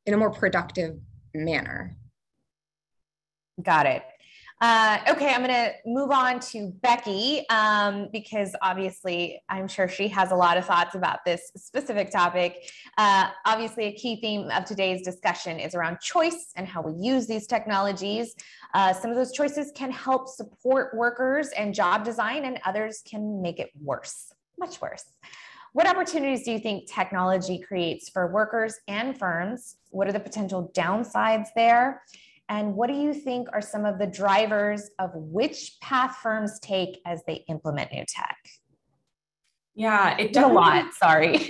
in 0.05 0.13
a 0.13 0.17
more 0.17 0.31
productive 0.31 0.97
manner. 1.33 1.97
Got 3.61 3.85
it. 3.85 4.03
Uh, 4.67 4.97
okay, 5.09 5.29
I'm 5.31 5.43
going 5.43 5.53
to 5.53 5.73
move 5.85 6.09
on 6.09 6.39
to 6.39 6.73
Becky 6.81 7.47
um, 7.51 8.09
because 8.11 8.55
obviously 8.63 9.39
I'm 9.47 9.67
sure 9.67 9.87
she 9.87 10.07
has 10.07 10.31
a 10.31 10.35
lot 10.35 10.57
of 10.57 10.65
thoughts 10.65 10.95
about 10.95 11.23
this 11.23 11.51
specific 11.55 12.09
topic. 12.09 12.71
Uh, 12.97 13.29
obviously, 13.45 13.83
a 13.83 13.91
key 13.91 14.19
theme 14.19 14.49
of 14.49 14.65
today's 14.65 15.03
discussion 15.03 15.59
is 15.59 15.75
around 15.75 15.99
choice 15.99 16.51
and 16.55 16.67
how 16.67 16.81
we 16.81 16.93
use 16.99 17.27
these 17.27 17.45
technologies. 17.45 18.33
Uh, 18.73 18.91
some 18.91 19.11
of 19.11 19.15
those 19.15 19.31
choices 19.33 19.71
can 19.75 19.91
help 19.91 20.27
support 20.27 20.97
workers 20.97 21.49
and 21.49 21.71
job 21.71 22.03
design, 22.03 22.45
and 22.45 22.59
others 22.65 23.03
can 23.07 23.43
make 23.43 23.59
it 23.59 23.69
worse, 23.79 24.33
much 24.57 24.81
worse. 24.81 25.05
What 25.73 25.87
opportunities 25.87 26.43
do 26.43 26.51
you 26.51 26.59
think 26.59 26.91
technology 26.91 27.59
creates 27.59 28.09
for 28.09 28.33
workers 28.33 28.79
and 28.87 29.15
firms? 29.15 29.75
What 29.91 30.07
are 30.07 30.11
the 30.11 30.19
potential 30.19 30.71
downsides 30.73 31.49
there? 31.55 32.01
And 32.49 32.75
what 32.75 32.87
do 32.87 32.95
you 32.95 33.13
think 33.13 33.47
are 33.53 33.61
some 33.61 33.85
of 33.85 33.97
the 33.97 34.05
drivers 34.05 34.89
of 34.99 35.11
which 35.15 35.77
path 35.81 36.17
firms 36.21 36.59
take 36.59 36.99
as 37.05 37.21
they 37.25 37.43
implement 37.47 37.91
new 37.91 38.03
tech? 38.07 38.37
Yeah, 39.73 40.17
it 40.17 40.35
a 40.37 40.47
lot. 40.47 40.93
Sorry. 40.93 41.37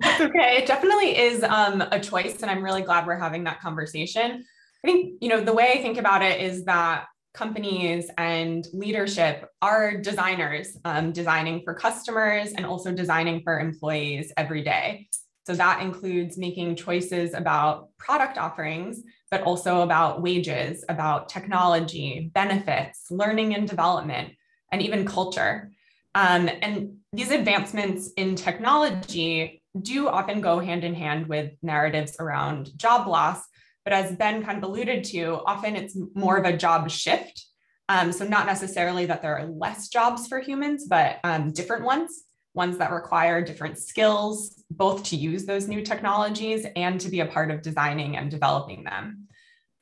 That's 0.00 0.20
okay. 0.20 0.58
It 0.58 0.66
definitely 0.66 1.16
is 1.16 1.42
um, 1.42 1.82
a 1.90 1.98
choice, 1.98 2.42
and 2.42 2.50
I'm 2.50 2.62
really 2.62 2.82
glad 2.82 3.06
we're 3.06 3.18
having 3.18 3.44
that 3.44 3.60
conversation. 3.60 4.44
I 4.84 4.86
think 4.86 5.14
you 5.22 5.28
know 5.28 5.40
the 5.40 5.54
way 5.54 5.72
I 5.72 5.82
think 5.82 5.96
about 5.96 6.22
it 6.22 6.40
is 6.40 6.64
that 6.64 7.06
companies 7.32 8.10
and 8.18 8.66
leadership 8.72 9.48
are 9.60 9.96
designers, 9.96 10.76
um, 10.84 11.12
designing 11.12 11.62
for 11.64 11.74
customers 11.74 12.52
and 12.52 12.64
also 12.66 12.92
designing 12.92 13.42
for 13.42 13.58
employees 13.58 14.32
every 14.36 14.62
day. 14.62 15.08
So 15.46 15.54
that 15.54 15.82
includes 15.82 16.38
making 16.38 16.76
choices 16.76 17.34
about 17.34 17.88
product 17.98 18.38
offerings, 18.38 19.02
but 19.34 19.42
also 19.42 19.80
about 19.80 20.22
wages, 20.22 20.84
about 20.88 21.28
technology, 21.28 22.30
benefits, 22.32 23.10
learning 23.10 23.52
and 23.52 23.68
development, 23.68 24.32
and 24.70 24.80
even 24.80 25.04
culture. 25.04 25.72
Um, 26.14 26.48
and 26.62 26.98
these 27.12 27.32
advancements 27.32 28.12
in 28.16 28.36
technology 28.36 29.60
do 29.82 30.06
often 30.06 30.40
go 30.40 30.60
hand 30.60 30.84
in 30.84 30.94
hand 30.94 31.26
with 31.26 31.50
narratives 31.62 32.14
around 32.20 32.78
job 32.78 33.08
loss. 33.08 33.42
But 33.82 33.92
as 33.92 34.14
Ben 34.14 34.44
kind 34.44 34.58
of 34.58 34.62
alluded 34.70 35.02
to, 35.06 35.40
often 35.44 35.74
it's 35.74 35.96
more 36.14 36.36
of 36.36 36.44
a 36.44 36.56
job 36.56 36.88
shift. 36.88 37.44
Um, 37.88 38.12
so, 38.12 38.24
not 38.24 38.46
necessarily 38.46 39.06
that 39.06 39.20
there 39.20 39.36
are 39.36 39.46
less 39.46 39.88
jobs 39.88 40.28
for 40.28 40.38
humans, 40.38 40.86
but 40.86 41.18
um, 41.24 41.50
different 41.50 41.84
ones 41.84 42.22
ones 42.54 42.78
that 42.78 42.92
require 42.92 43.42
different 43.42 43.78
skills, 43.78 44.62
both 44.70 45.02
to 45.04 45.16
use 45.16 45.44
those 45.44 45.68
new 45.68 45.82
technologies 45.82 46.64
and 46.76 47.00
to 47.00 47.08
be 47.08 47.20
a 47.20 47.26
part 47.26 47.50
of 47.50 47.62
designing 47.62 48.16
and 48.16 48.30
developing 48.30 48.84
them. 48.84 49.23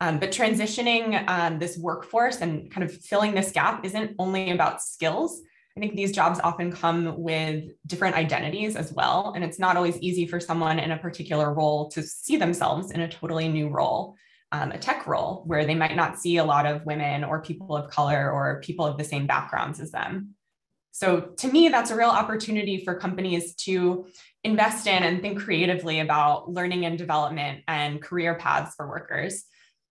Um, 0.02 0.18
but 0.18 0.32
transitioning 0.32 1.22
um, 1.28 1.60
this 1.60 1.78
workforce 1.78 2.40
and 2.40 2.68
kind 2.72 2.82
of 2.82 2.92
filling 2.92 3.34
this 3.34 3.52
gap 3.52 3.84
isn't 3.84 4.16
only 4.18 4.50
about 4.50 4.82
skills. 4.82 5.40
I 5.76 5.80
think 5.80 5.94
these 5.94 6.10
jobs 6.10 6.40
often 6.42 6.72
come 6.72 7.22
with 7.22 7.70
different 7.86 8.16
identities 8.16 8.74
as 8.74 8.92
well. 8.92 9.32
And 9.36 9.44
it's 9.44 9.60
not 9.60 9.76
always 9.76 9.96
easy 10.00 10.26
for 10.26 10.40
someone 10.40 10.80
in 10.80 10.90
a 10.90 10.98
particular 10.98 11.54
role 11.54 11.88
to 11.90 12.02
see 12.02 12.36
themselves 12.36 12.90
in 12.90 13.02
a 13.02 13.08
totally 13.08 13.46
new 13.46 13.68
role, 13.68 14.16
um, 14.50 14.72
a 14.72 14.78
tech 14.78 15.06
role, 15.06 15.44
where 15.46 15.64
they 15.64 15.76
might 15.76 15.94
not 15.94 16.18
see 16.18 16.38
a 16.38 16.44
lot 16.44 16.66
of 16.66 16.84
women 16.84 17.22
or 17.22 17.40
people 17.40 17.76
of 17.76 17.88
color 17.88 18.32
or 18.32 18.60
people 18.60 18.84
of 18.84 18.98
the 18.98 19.04
same 19.04 19.28
backgrounds 19.28 19.78
as 19.78 19.92
them. 19.92 20.34
So 20.90 21.20
to 21.20 21.46
me, 21.46 21.68
that's 21.68 21.92
a 21.92 21.96
real 21.96 22.10
opportunity 22.10 22.84
for 22.84 22.96
companies 22.96 23.54
to 23.66 24.06
invest 24.42 24.88
in 24.88 25.04
and 25.04 25.22
think 25.22 25.38
creatively 25.38 26.00
about 26.00 26.50
learning 26.50 26.86
and 26.86 26.98
development 26.98 27.62
and 27.68 28.02
career 28.02 28.34
paths 28.34 28.74
for 28.74 28.88
workers, 28.88 29.44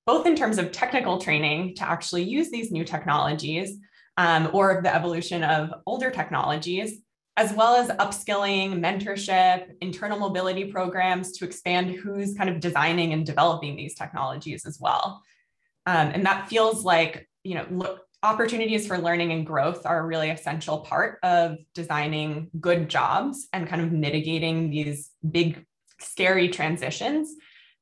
both 0.05 0.25
in 0.25 0.35
terms 0.35 0.57
of 0.57 0.71
technical 0.71 1.19
training 1.19 1.75
to 1.75 1.83
actually 1.87 2.23
use 2.23 2.49
these 2.49 2.71
new 2.71 2.83
technologies 2.83 3.77
um, 4.17 4.49
or 4.53 4.81
the 4.83 4.93
evolution 4.93 5.43
of 5.43 5.73
older 5.85 6.11
technologies, 6.11 6.99
as 7.37 7.53
well 7.53 7.75
as 7.75 7.89
upskilling, 7.89 8.79
mentorship, 8.79 9.67
internal 9.81 10.19
mobility 10.19 10.65
programs 10.65 11.31
to 11.33 11.45
expand 11.45 11.91
who's 11.91 12.33
kind 12.35 12.49
of 12.49 12.59
designing 12.59 13.13
and 13.13 13.25
developing 13.25 13.75
these 13.75 13.95
technologies 13.95 14.65
as 14.65 14.79
well. 14.79 15.21
Um, 15.85 16.09
and 16.09 16.25
that 16.25 16.49
feels 16.49 16.83
like, 16.83 17.27
you 17.43 17.55
know, 17.55 17.65
look, 17.71 18.01
opportunities 18.23 18.85
for 18.85 18.97
learning 18.97 19.31
and 19.31 19.45
growth 19.45 19.85
are 19.85 19.99
a 19.99 20.05
really 20.05 20.29
essential 20.29 20.81
part 20.81 21.17
of 21.23 21.57
designing 21.73 22.51
good 22.59 22.89
jobs 22.89 23.47
and 23.53 23.67
kind 23.67 23.81
of 23.81 23.91
mitigating 23.91 24.69
these 24.69 25.09
big, 25.27 25.65
scary 25.99 26.49
transitions. 26.49 27.33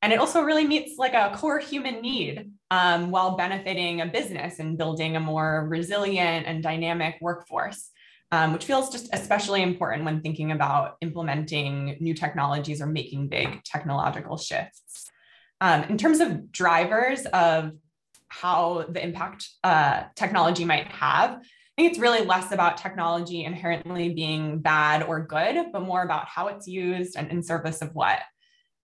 And 0.02 0.14
it 0.14 0.20
also 0.20 0.42
really 0.42 0.66
meets 0.66 0.98
like 0.98 1.14
a 1.14 1.36
core 1.36 1.60
human 1.60 2.02
need 2.02 2.52
um, 2.72 3.12
while 3.12 3.36
benefiting 3.36 4.02
a 4.02 4.06
business 4.06 4.60
and 4.60 4.78
building 4.78 5.16
a 5.16 5.20
more 5.20 5.68
resilient 5.68 6.48
and 6.48 6.64
dynamic 6.64 7.18
workforce, 7.20 7.90
um, 8.32 8.54
which 8.54 8.66
feels 8.66 8.92
just 8.92 9.10
especially 9.14 9.62
important 9.62 10.06
when 10.06 10.22
thinking 10.22 10.52
about 10.52 10.96
implementing 11.02 11.98
new 12.00 12.14
technologies 12.14 12.82
or 12.82 12.86
making 12.86 13.28
big 13.28 13.64
technological 13.66 14.38
shifts. 14.38 15.10
Um, 15.60 15.84
in 15.84 15.98
terms 15.98 16.22
of 16.22 16.52
drivers 16.54 17.26
of 17.26 17.74
how 18.30 18.86
the 18.88 19.04
impact 19.04 19.50
uh, 19.64 20.04
technology 20.16 20.64
might 20.64 20.88
have. 20.88 21.32
I 21.32 21.82
think 21.82 21.92
it's 21.92 22.00
really 22.00 22.26
less 22.26 22.52
about 22.52 22.78
technology 22.78 23.44
inherently 23.44 24.14
being 24.14 24.60
bad 24.60 25.04
or 25.04 25.26
good, 25.26 25.72
but 25.72 25.82
more 25.82 26.04
about 26.04 26.28
how 26.28 26.48
it's 26.48 26.68
used 26.68 27.18
and 27.18 27.32
in 27.32 27.42
service 27.42 27.82
of 27.82 27.94
what. 27.94 28.20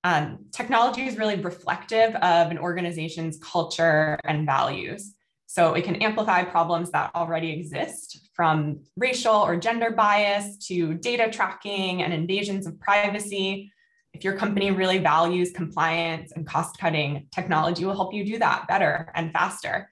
Um, 0.06 0.46
technology 0.52 1.08
is 1.08 1.18
really 1.18 1.36
reflective 1.36 2.14
of 2.16 2.52
an 2.52 2.60
organization's 2.60 3.40
culture 3.40 4.20
and 4.24 4.46
values. 4.46 5.16
So 5.48 5.74
it 5.74 5.84
can 5.84 5.96
amplify 5.96 6.44
problems 6.44 6.92
that 6.92 7.10
already 7.16 7.52
exist 7.52 8.30
from 8.34 8.82
racial 8.96 9.36
or 9.36 9.58
gender 9.58 9.90
bias 9.90 10.58
to 10.68 10.94
data 10.94 11.32
tracking 11.32 12.04
and 12.04 12.14
invasions 12.14 12.68
of 12.68 12.80
privacy 12.80 13.72
if 14.16 14.24
your 14.24 14.38
company 14.38 14.72
really 14.72 15.00
values 15.00 15.52
compliance 15.52 16.32
and 16.32 16.48
cost 16.48 16.78
cutting, 16.78 17.28
technology 17.34 17.84
will 17.84 17.96
help 17.96 18.14
you 18.14 18.26
do 18.26 18.40
that 18.40 18.66
better 18.66 19.12
and 19.14 19.34
faster. 19.34 19.90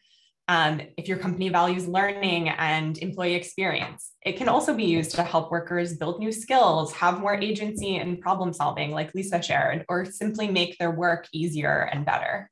Um, 0.49 0.81
if 0.97 1.07
your 1.07 1.17
company 1.17 1.47
values 1.47 1.87
learning 1.87 2.49
and 2.49 2.97
employee 2.97 3.35
experience, 3.35 4.11
it 4.25 4.33
can 4.33 4.49
also 4.49 4.73
be 4.73 4.83
used 4.83 5.11
to 5.15 5.23
help 5.23 5.51
workers 5.51 5.95
build 5.95 6.19
new 6.19 6.33
skills, 6.33 6.91
have 6.93 7.21
more 7.21 7.35
agency 7.35 7.95
in 7.95 8.17
problem 8.17 8.51
solving, 8.51 8.91
like 8.91 9.15
Lisa 9.15 9.41
shared, 9.41 9.85
or 9.87 10.03
simply 10.03 10.49
make 10.49 10.77
their 10.77 10.91
work 10.91 11.27
easier 11.31 11.89
and 11.93 12.05
better. 12.05 12.49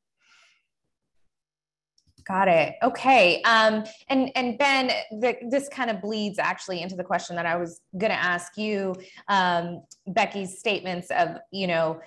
Got 2.25 2.47
it. 2.47 2.75
Okay. 2.81 3.41
Um, 3.43 3.83
and 4.07 4.31
and 4.35 4.57
Ben, 4.57 4.91
the, 5.11 5.35
this 5.49 5.67
kind 5.67 5.89
of 5.89 6.01
bleeds 6.01 6.39
actually 6.39 6.81
into 6.81 6.95
the 6.95 7.03
question 7.03 7.35
that 7.35 7.45
I 7.45 7.57
was 7.57 7.81
going 7.97 8.11
to 8.11 8.17
ask 8.17 8.57
you, 8.57 8.95
um, 9.27 9.83
Becky's 10.07 10.59
statements 10.59 11.09
of 11.11 11.37
you 11.51 11.67
know 11.67 11.99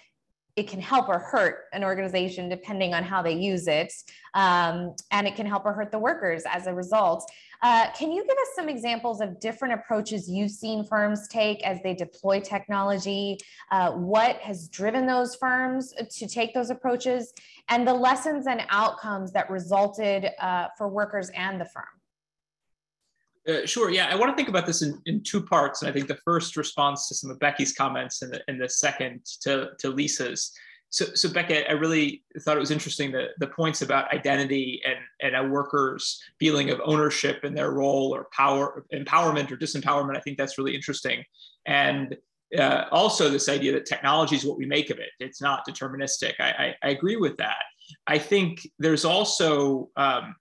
it 0.57 0.69
can 0.69 0.81
help 0.81 1.09
or 1.09 1.19
hurt 1.19 1.65
an 1.73 1.83
organization 1.83 2.49
depending 2.49 2.95
on 2.95 3.03
how 3.03 3.21
they 3.23 3.33
use 3.33 3.67
it, 3.67 3.93
um, 4.35 4.95
and 5.11 5.27
it 5.27 5.35
can 5.35 5.47
help 5.47 5.65
or 5.65 5.73
hurt 5.73 5.91
the 5.91 5.99
workers 5.99 6.45
as 6.49 6.67
a 6.67 6.75
result. 6.75 7.29
Uh, 7.63 7.91
can 7.93 8.13
you 8.13 8.23
give 8.23 8.37
us 8.37 8.49
some 8.55 8.69
examples 8.69 9.21
of 9.21 9.41
different 9.41 9.75
approaches 9.75 10.29
you've 10.29 10.51
seen 10.51 10.85
firms 10.85 11.27
take 11.29 11.65
as 11.67 11.79
they 11.83 11.95
deploy 11.95 12.39
technology? 12.39 13.39
Uh, 13.71 13.93
what 13.93 14.37
has 14.37 14.69
driven 14.69 15.07
those 15.07 15.35
firms 15.35 15.95
to 16.11 16.29
take 16.29 16.55
those 16.55 16.71
approaches, 16.71 17.33
and 17.69 17.87
the 17.87 17.95
lessons 17.95 18.47
and 18.47 18.63
outcomes 18.69 19.33
that 19.33 19.49
resulted 19.51 20.31
uh, 20.41 20.69
for 20.77 20.89
workers 20.89 21.31
and 21.31 21.61
the 21.61 21.65
firm? 21.65 21.94
Uh, 23.47 23.67
sure. 23.67 23.91
Yeah, 23.91 24.09
I 24.11 24.15
want 24.15 24.33
to 24.33 24.37
think 24.37 24.49
about 24.49 24.67
this 24.67 24.83
in, 24.83 25.01
in 25.05 25.23
two 25.23 25.43
parts. 25.43 25.83
And 25.83 25.91
I 25.91 25.93
think 25.93 26.09
the 26.09 26.19
first 26.25 26.57
response 26.57 27.09
to 27.09 27.15
some 27.15 27.31
of 27.31 27.39
Becky's 27.39 27.75
comments 27.75 28.23
and 28.23 28.33
the, 28.33 28.41
and 28.49 28.61
the 28.61 28.69
second 28.69 29.21
to, 29.43 29.71
to 29.81 29.91
Lisa's. 29.91 30.53
So, 30.89 31.07
so 31.15 31.29
Becky, 31.29 31.67
I 31.67 31.73
really 31.73 32.23
thought 32.41 32.57
it 32.57 32.61
was 32.61 32.71
interesting 32.71 33.11
the, 33.11 33.27
the 33.39 33.49
points 33.49 33.83
about 33.83 34.13
identity 34.15 34.81
and, 34.87 34.99
and 35.21 35.35
a 35.35 35.49
worker's 35.49 36.23
feeling 36.39 36.71
of 36.71 36.81
ownership 36.85 37.45
in 37.45 37.53
their 37.53 37.73
role 37.73 38.15
or 38.15 38.29
power, 38.33 38.87
empowerment 38.95 39.51
or 39.51 39.57
disempowerment. 39.57 40.17
I 40.17 40.21
think 40.21 40.39
that's 40.39 40.57
really 40.57 40.75
interesting. 40.75 41.25
And 41.67 42.17
uh, 42.57 42.85
also 42.93 43.29
this 43.29 43.49
idea 43.49 43.73
that 43.73 43.87
technology 43.87 44.37
is 44.37 44.45
what 44.45 44.57
we 44.57 44.67
make 44.67 44.91
of 44.91 44.99
it. 44.99 45.11
It's 45.19 45.43
not 45.43 45.67
deterministic. 45.69 46.35
I, 46.39 46.51
I, 46.51 46.75
I 46.85 46.89
agree 46.91 47.17
with 47.17 47.37
that. 47.39 47.65
I 48.07 48.19
think 48.19 48.61
there's 48.79 49.05
also 49.05 49.91
um, 49.97 50.37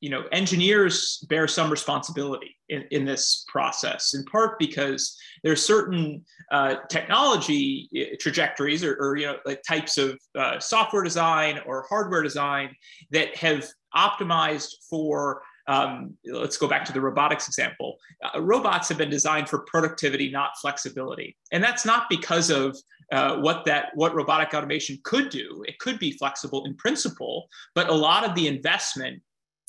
you 0.00 0.08
know, 0.08 0.24
engineers 0.32 1.24
bear 1.28 1.46
some 1.46 1.70
responsibility 1.70 2.56
in, 2.70 2.84
in 2.90 3.04
this 3.04 3.44
process, 3.48 4.14
in 4.14 4.24
part 4.24 4.58
because 4.58 5.16
there 5.42 5.52
are 5.52 5.56
certain 5.56 6.24
uh, 6.50 6.76
technology 6.88 7.88
uh, 7.96 8.16
trajectories 8.18 8.82
or, 8.82 8.96
or, 8.96 9.16
you 9.16 9.26
know, 9.26 9.36
like 9.44 9.62
types 9.62 9.98
of 9.98 10.18
uh, 10.38 10.58
software 10.58 11.02
design 11.02 11.60
or 11.66 11.84
hardware 11.88 12.22
design 12.22 12.74
that 13.10 13.36
have 13.36 13.66
optimized 13.94 14.70
for 14.88 15.42
um, 15.66 16.14
let's 16.24 16.56
go 16.56 16.66
back 16.66 16.84
to 16.86 16.92
the 16.92 17.00
robotics 17.00 17.46
example. 17.46 17.98
Uh, 18.24 18.40
robots 18.40 18.88
have 18.88 18.98
been 18.98 19.10
designed 19.10 19.48
for 19.48 19.60
productivity, 19.60 20.28
not 20.28 20.50
flexibility, 20.60 21.36
and 21.52 21.62
that's 21.62 21.84
not 21.84 22.08
because 22.10 22.50
of 22.50 22.76
uh, 23.12 23.36
what 23.36 23.64
that 23.66 23.90
what 23.94 24.14
robotic 24.14 24.52
automation 24.52 24.98
could 25.04 25.30
do. 25.30 25.62
It 25.68 25.78
could 25.78 26.00
be 26.00 26.10
flexible 26.12 26.64
in 26.64 26.74
principle, 26.74 27.46
but 27.76 27.88
a 27.88 27.94
lot 27.94 28.24
of 28.28 28.34
the 28.34 28.48
investment 28.48 29.22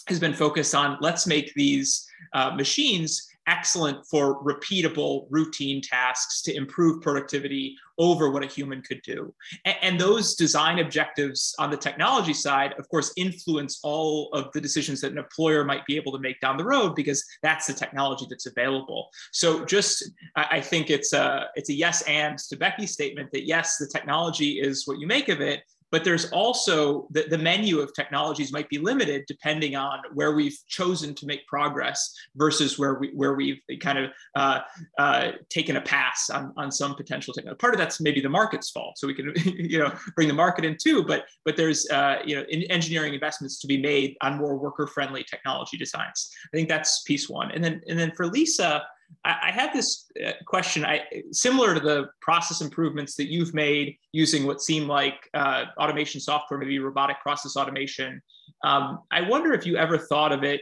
has 0.07 0.19
been 0.19 0.33
focused 0.33 0.75
on 0.75 0.97
let's 1.01 1.27
make 1.27 1.53
these 1.53 2.07
uh, 2.33 2.51
machines 2.51 3.31
excellent 3.47 4.05
for 4.05 4.43
repeatable 4.43 5.25
routine 5.29 5.81
tasks 5.81 6.41
to 6.43 6.55
improve 6.55 7.01
productivity 7.01 7.75
over 7.97 8.29
what 8.29 8.43
a 8.43 8.47
human 8.47 8.81
could 8.81 9.01
do. 9.01 9.33
And, 9.65 9.75
and, 9.81 9.99
those 9.99 10.35
design 10.35 10.79
objectives 10.79 11.53
on 11.59 11.69
the 11.69 11.77
technology 11.77 12.33
side, 12.33 12.73
of 12.77 12.87
course, 12.89 13.11
influence 13.17 13.79
all 13.83 14.29
of 14.33 14.51
the 14.53 14.61
decisions 14.61 15.01
that 15.01 15.11
an 15.11 15.17
employer 15.17 15.65
might 15.65 15.85
be 15.85 15.95
able 15.95 16.11
to 16.13 16.19
make 16.19 16.39
down 16.39 16.57
the 16.57 16.63
road 16.63 16.95
because 16.95 17.23
that's 17.43 17.67
the 17.67 17.73
technology 17.73 18.25
that's 18.29 18.45
available. 18.45 19.09
So 19.31 19.65
just, 19.65 20.09
I 20.35 20.61
think 20.61 20.89
it's 20.89 21.13
a, 21.13 21.47
it's 21.55 21.69
a 21.69 21.73
yes 21.73 22.03
and 22.03 22.37
to 22.37 22.55
Becky's 22.55 22.91
statement 22.91 23.31
that 23.31 23.45
yes, 23.45 23.77
the 23.77 23.87
technology 23.87 24.59
is 24.59 24.87
what 24.87 24.99
you 24.99 25.07
make 25.07 25.29
of 25.29 25.41
it, 25.41 25.61
but 25.91 26.03
there's 26.03 26.31
also 26.31 27.07
the, 27.11 27.25
the 27.29 27.37
menu 27.37 27.79
of 27.79 27.93
technologies 27.93 28.51
might 28.51 28.69
be 28.69 28.77
limited 28.77 29.25
depending 29.27 29.75
on 29.75 29.99
where 30.13 30.33
we've 30.33 30.57
chosen 30.67 31.13
to 31.15 31.25
make 31.25 31.45
progress 31.47 32.13
versus 32.35 32.79
where 32.79 32.95
we 32.95 33.11
where 33.13 33.33
we've 33.33 33.59
kind 33.81 33.99
of 33.99 34.11
uh, 34.35 34.59
uh, 34.97 35.31
taken 35.49 35.75
a 35.75 35.81
pass 35.81 36.29
on, 36.29 36.53
on 36.57 36.71
some 36.71 36.95
potential 36.95 37.33
technology. 37.33 37.59
Part 37.59 37.73
of 37.73 37.77
that's 37.77 37.99
maybe 37.99 38.21
the 38.21 38.29
market's 38.29 38.69
fault, 38.69 38.97
so 38.97 39.07
we 39.07 39.13
can 39.13 39.33
you 39.45 39.79
know 39.79 39.91
bring 40.15 40.27
the 40.27 40.33
market 40.33 40.65
in 40.65 40.77
too. 40.81 41.03
But 41.03 41.25
but 41.45 41.57
there's 41.57 41.89
uh, 41.89 42.19
you 42.25 42.35
know 42.35 42.45
engineering 42.69 43.13
investments 43.13 43.59
to 43.59 43.67
be 43.67 43.77
made 43.81 44.15
on 44.21 44.37
more 44.37 44.57
worker 44.57 44.87
friendly 44.87 45.23
technology 45.23 45.77
designs. 45.77 46.31
I 46.53 46.57
think 46.57 46.69
that's 46.69 47.03
piece 47.03 47.29
one, 47.29 47.51
and 47.51 47.63
then 47.63 47.81
and 47.87 47.99
then 47.99 48.11
for 48.11 48.27
Lisa. 48.27 48.83
I, 49.23 49.51
had 49.51 49.73
this 49.73 50.09
uh, 50.25 50.31
question, 50.45 50.85
I, 50.85 51.01
similar 51.31 51.73
to 51.73 51.79
the 51.79 52.07
process 52.21 52.61
improvements 52.61 53.15
that 53.15 53.27
you've 53.27 53.53
made 53.53 53.97
using 54.11 54.45
what 54.45 54.61
seem 54.61 54.87
like 54.87 55.29
uh, 55.33 55.65
automation 55.77 56.19
software, 56.19 56.59
maybe 56.59 56.79
robotic 56.79 57.19
process 57.21 57.55
automation. 57.55 58.21
Um, 58.63 58.99
I 59.11 59.21
wonder 59.21 59.53
if 59.53 59.65
you 59.65 59.77
ever 59.77 59.97
thought 59.97 60.31
of 60.31 60.43
it 60.43 60.61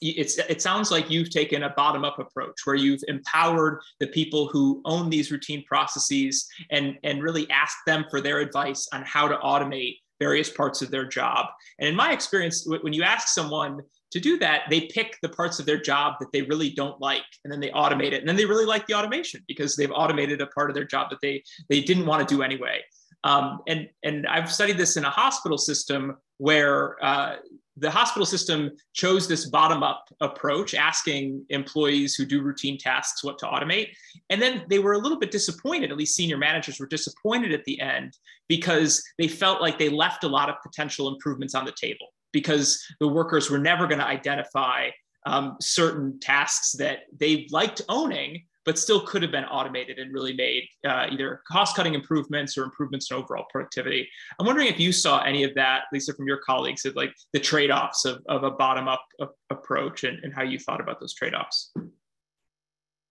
it's, 0.00 0.38
it 0.38 0.60
sounds 0.60 0.90
like 0.90 1.10
you've 1.10 1.30
taken 1.30 1.62
a 1.62 1.70
bottom 1.70 2.04
up 2.04 2.18
approach 2.18 2.54
where 2.64 2.76
you've 2.76 3.02
empowered 3.08 3.80
the 4.00 4.06
people 4.08 4.46
who 4.48 4.82
own 4.84 5.08
these 5.08 5.30
routine 5.30 5.64
processes 5.66 6.46
and, 6.70 6.98
and 7.02 7.22
really 7.22 7.48
asked 7.50 7.78
them 7.86 8.04
for 8.10 8.20
their 8.20 8.40
advice 8.40 8.88
on 8.92 9.02
how 9.02 9.28
to 9.28 9.36
automate 9.38 9.96
various 10.18 10.50
parts 10.50 10.82
of 10.82 10.90
their 10.90 11.06
job. 11.06 11.46
And 11.78 11.88
in 11.88 11.94
my 11.94 12.12
experience, 12.12 12.66
when 12.66 12.92
you 12.92 13.02
ask 13.02 13.28
someone 13.28 13.80
to 14.16 14.20
do 14.20 14.38
that, 14.38 14.62
they 14.70 14.82
pick 14.86 15.18
the 15.20 15.28
parts 15.28 15.58
of 15.58 15.66
their 15.66 15.78
job 15.78 16.14
that 16.20 16.32
they 16.32 16.42
really 16.42 16.70
don't 16.70 16.98
like, 17.00 17.24
and 17.44 17.52
then 17.52 17.60
they 17.60 17.70
automate 17.70 18.12
it. 18.12 18.20
And 18.20 18.28
then 18.28 18.36
they 18.36 18.46
really 18.46 18.64
like 18.64 18.86
the 18.86 18.94
automation 18.94 19.42
because 19.46 19.76
they've 19.76 19.92
automated 19.92 20.40
a 20.40 20.46
part 20.46 20.70
of 20.70 20.74
their 20.74 20.84
job 20.84 21.10
that 21.10 21.20
they 21.20 21.42
they 21.68 21.82
didn't 21.82 22.06
want 22.06 22.26
to 22.26 22.34
do 22.34 22.42
anyway. 22.42 22.80
Um, 23.24 23.60
and 23.68 23.88
and 24.02 24.26
I've 24.26 24.50
studied 24.50 24.78
this 24.78 24.96
in 24.96 25.04
a 25.04 25.10
hospital 25.10 25.58
system 25.58 26.16
where 26.38 26.96
uh, 27.04 27.36
the 27.76 27.90
hospital 27.90 28.24
system 28.24 28.70
chose 28.94 29.28
this 29.28 29.50
bottom 29.50 29.82
up 29.82 30.04
approach, 30.22 30.74
asking 30.74 31.44
employees 31.50 32.14
who 32.14 32.24
do 32.24 32.40
routine 32.40 32.78
tasks 32.78 33.22
what 33.22 33.38
to 33.40 33.46
automate. 33.46 33.88
And 34.30 34.40
then 34.40 34.64
they 34.70 34.78
were 34.78 34.94
a 34.94 34.98
little 34.98 35.18
bit 35.18 35.30
disappointed, 35.30 35.90
at 35.90 35.98
least 35.98 36.16
senior 36.16 36.38
managers 36.38 36.80
were 36.80 36.86
disappointed 36.86 37.52
at 37.52 37.64
the 37.64 37.78
end 37.80 38.16
because 38.48 39.04
they 39.18 39.28
felt 39.28 39.60
like 39.60 39.78
they 39.78 39.90
left 39.90 40.24
a 40.24 40.28
lot 40.28 40.48
of 40.48 40.56
potential 40.62 41.12
improvements 41.12 41.54
on 41.54 41.66
the 41.66 41.74
table 41.78 42.06
because 42.36 42.84
the 43.00 43.08
workers 43.08 43.50
were 43.50 43.58
never 43.58 43.86
going 43.86 43.98
to 43.98 44.06
identify 44.06 44.90
um, 45.24 45.56
certain 45.58 46.20
tasks 46.20 46.72
that 46.72 46.98
they 47.18 47.46
liked 47.50 47.80
owning, 47.88 48.44
but 48.66 48.78
still 48.78 49.00
could 49.00 49.22
have 49.22 49.32
been 49.32 49.46
automated 49.46 49.98
and 49.98 50.12
really 50.12 50.34
made 50.34 50.64
uh, 50.86 51.06
either 51.10 51.40
cost 51.50 51.74
cutting 51.74 51.94
improvements 51.94 52.58
or 52.58 52.64
improvements 52.64 53.10
in 53.10 53.16
overall 53.16 53.46
productivity. 53.50 54.06
I'm 54.38 54.44
wondering 54.44 54.66
if 54.66 54.78
you 54.78 54.92
saw 54.92 55.22
any 55.22 55.44
of 55.44 55.54
that, 55.54 55.84
Lisa, 55.94 56.12
from 56.12 56.26
your 56.26 56.40
colleagues, 56.44 56.84
of 56.84 56.94
like 56.94 57.14
the 57.32 57.40
trade 57.40 57.70
offs 57.70 58.04
of, 58.04 58.20
of 58.28 58.44
a 58.44 58.50
bottom 58.50 58.86
up 58.86 59.02
approach 59.48 60.04
and, 60.04 60.22
and 60.22 60.34
how 60.34 60.42
you 60.42 60.58
thought 60.58 60.82
about 60.82 61.00
those 61.00 61.14
trade 61.14 61.32
offs. 61.32 61.72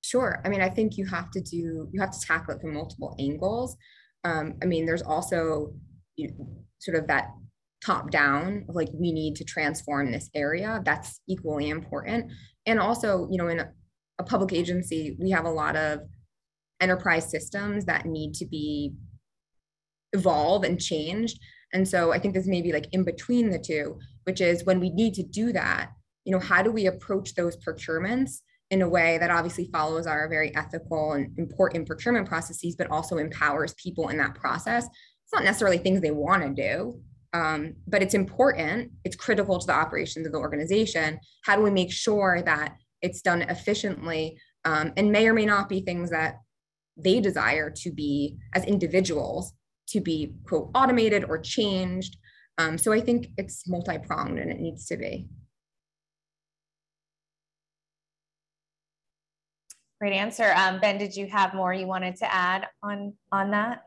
Sure. 0.02 0.40
I 0.46 0.50
mean, 0.50 0.62
I 0.62 0.70
think 0.70 1.00
you 1.00 1.08
have 1.08 1.32
to 1.32 1.42
do, 1.42 1.90
you 1.92 2.00
have 2.00 2.12
to 2.12 2.20
tackle 2.20 2.54
it 2.54 2.62
from 2.62 2.76
multiple 2.76 3.16
angles. 3.18 3.76
Um, 4.24 4.54
I 4.62 4.68
mean, 4.68 4.86
there's 4.86 5.02
also 5.02 5.74
you 6.16 6.28
know, 6.28 6.48
sort 6.78 6.98
of 6.98 7.08
that 7.08 7.30
top 7.86 8.10
down 8.10 8.66
like 8.68 8.90
we 8.94 9.12
need 9.12 9.36
to 9.36 9.44
transform 9.44 10.12
this 10.12 10.30
area. 10.34 10.82
That's 10.86 11.22
equally 11.28 11.70
important. 11.70 12.32
And 12.66 12.80
also 12.80 13.28
you 13.30 13.38
know 13.38 13.48
in 13.48 13.60
a, 13.60 13.72
public 14.26 14.54
agency 14.54 15.18
we 15.20 15.30
have 15.32 15.44
a 15.44 15.52
lot 15.52 15.76
of 15.76 16.00
enterprise 16.80 17.30
systems 17.30 17.84
that 17.84 18.06
need 18.06 18.34
to 18.34 18.46
be 18.46 18.94
evolve 20.14 20.64
and 20.64 20.80
changed. 20.80 21.38
And 21.74 21.86
so 21.86 22.14
i 22.14 22.20
think 22.20 22.34
this 22.34 22.48
may 22.48 22.62
be 22.62 22.72
like 22.72 22.88
in 22.94 23.04
between 23.04 23.50
the 23.50 23.60
two 23.60 24.00
which 24.24 24.40
is 24.40 24.64
when 24.64 24.80
we 24.80 24.90
need 24.90 25.14
to 25.16 25.24
do 25.24 25.52
that 25.52 25.90
you 26.24 26.32
know 26.32 26.40
how 26.40 26.62
do 26.62 26.72
we 26.72 26.88
approach 26.88 27.36
those 27.36 27.58
procurements 27.58 28.42
in 28.72 28.82
a 28.82 28.90
way 28.90 29.18
that 29.20 29.30
obviously 29.30 29.70
follows 29.72 30.08
our 30.08 30.28
very 30.28 30.54
ethical 30.56 31.14
and 31.14 31.38
important 31.38 31.88
procurement 31.88 32.28
processes 32.28 32.76
but 32.76 32.90
also 32.90 33.18
empowers 33.18 33.74
people 33.76 34.10
in 34.10 34.18
that 34.18 34.36
process? 34.36 34.86
It's 34.86 35.34
not 35.34 35.44
necessarily 35.44 35.78
things 35.78 36.02
they 36.02 36.12
want 36.12 36.44
to 36.44 36.50
do 36.50 37.00
um, 37.36 37.76
but 37.86 38.02
it's 38.02 38.14
important, 38.14 38.92
it's 39.04 39.18
critical 39.18 39.60
to 39.60 39.68
the 39.68 39.74
operations 39.74 40.26
of 40.26 40.32
the 40.32 40.38
organization. 40.38 41.20
How 41.44 41.58
do 41.58 41.64
we 41.64 41.70
make 41.70 41.92
sure 41.92 42.42
that 42.46 42.78
it's 43.02 43.22
done 43.22 43.42
efficiently 43.42 44.40
um, 44.64 44.94
and 44.96 45.12
may 45.12 45.28
or 45.28 45.34
may 45.34 45.46
not 45.46 45.68
be 45.68 45.82
things 45.82 46.10
that 46.12 46.36
they 46.96 47.20
desire 47.20 47.70
to 47.70 47.92
be 47.92 48.38
as 48.54 48.64
individuals 48.64 49.52
to 49.90 50.00
be 50.00 50.34
quote 50.48 50.72
automated 50.74 51.26
or 51.26 51.38
changed. 51.38 52.16
Um, 52.58 52.78
so 52.78 52.94
I 52.94 53.02
think 53.02 53.28
it's 53.38 53.68
multi-pronged 53.68 54.40
and 54.40 54.50
it 54.50 54.62
needs 54.62 54.86
to 54.86 54.96
be. 54.96 55.28
Great 60.00 60.14
answer. 60.14 60.54
Um, 60.56 60.80
ben, 60.80 60.98
did 60.98 61.14
you 61.18 61.28
have 61.28 61.54
more 61.54 61.74
you 61.74 61.86
wanted 61.86 62.16
to 62.18 62.34
add 62.34 62.68
on, 62.82 63.14
on 63.34 63.52
that? 63.52 63.84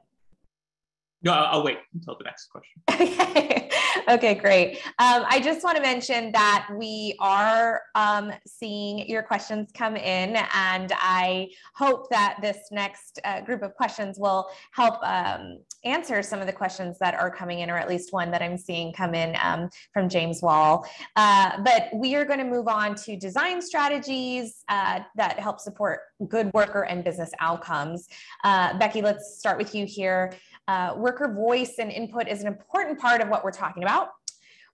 No, 1.22 1.32
I'll, 1.32 1.64
wait 1.64 1.78
until 1.94 2.16
the 2.16 2.24
next 2.24 2.46
question. 2.46 2.80
okay. 2.90 3.70
okay, 4.08 4.34
great. 4.34 4.76
Um, 5.00 5.24
I 5.28 5.40
just 5.40 5.64
want 5.64 5.76
to 5.76 5.82
mention 5.82 6.30
that 6.30 6.68
we 6.76 7.16
are 7.18 7.82
um, 7.96 8.32
seeing 8.46 9.08
your 9.08 9.22
questions 9.22 9.70
come 9.74 9.96
in, 9.96 10.36
and 10.54 10.92
I 10.94 11.48
hope 11.74 12.08
that 12.10 12.38
this 12.40 12.58
next 12.70 13.18
uh, 13.24 13.40
group 13.40 13.62
of 13.62 13.74
questions 13.74 14.16
will 14.16 14.48
help 14.72 15.02
um, 15.02 15.58
answer 15.84 16.22
some 16.22 16.40
of 16.40 16.46
the 16.46 16.52
questions 16.52 16.98
that 17.00 17.14
are 17.14 17.30
coming 17.30 17.60
in, 17.60 17.70
or 17.70 17.76
at 17.76 17.88
least 17.88 18.12
one 18.12 18.30
that 18.30 18.42
I'm 18.42 18.56
seeing 18.56 18.92
come 18.92 19.14
in 19.14 19.36
um, 19.42 19.70
from 19.92 20.08
James 20.08 20.40
Wall. 20.40 20.86
Uh, 21.16 21.60
but 21.62 21.88
we 21.94 22.14
are 22.14 22.24
going 22.24 22.38
to 22.38 22.44
move 22.44 22.68
on 22.68 22.94
to 22.94 23.16
design 23.16 23.60
strategies 23.60 24.64
uh, 24.68 25.00
that 25.16 25.40
help 25.40 25.58
support 25.58 26.00
good 26.28 26.52
worker 26.52 26.82
and 26.82 27.04
business 27.04 27.30
outcomes. 27.40 28.08
Uh, 28.44 28.76
Becky, 28.78 29.02
let's 29.02 29.38
start 29.38 29.58
with 29.58 29.74
you 29.74 29.84
here. 29.86 30.32
Uh, 30.68 30.92
worker 30.98 31.32
voice 31.32 31.76
and 31.78 31.90
input 31.90 32.28
is 32.28 32.42
an 32.42 32.46
important 32.46 33.00
part 33.00 33.22
of 33.22 33.28
what 33.28 33.42
we're 33.42 33.50
talking 33.50 33.82
about. 33.82 34.10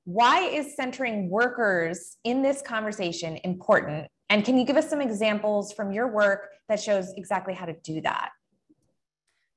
Why 0.02 0.40
is 0.40 0.74
centering 0.74 1.30
workers 1.30 2.16
in 2.24 2.42
this 2.42 2.60
conversation 2.60 3.38
important? 3.44 4.08
And 4.28 4.44
can 4.44 4.58
you 4.58 4.66
give 4.66 4.76
us 4.76 4.90
some 4.90 5.00
examples 5.00 5.72
from 5.72 5.92
your 5.92 6.08
work 6.08 6.48
that 6.68 6.80
shows 6.80 7.12
exactly 7.16 7.54
how 7.54 7.66
to 7.66 7.74
do 7.84 8.00
that? 8.00 8.30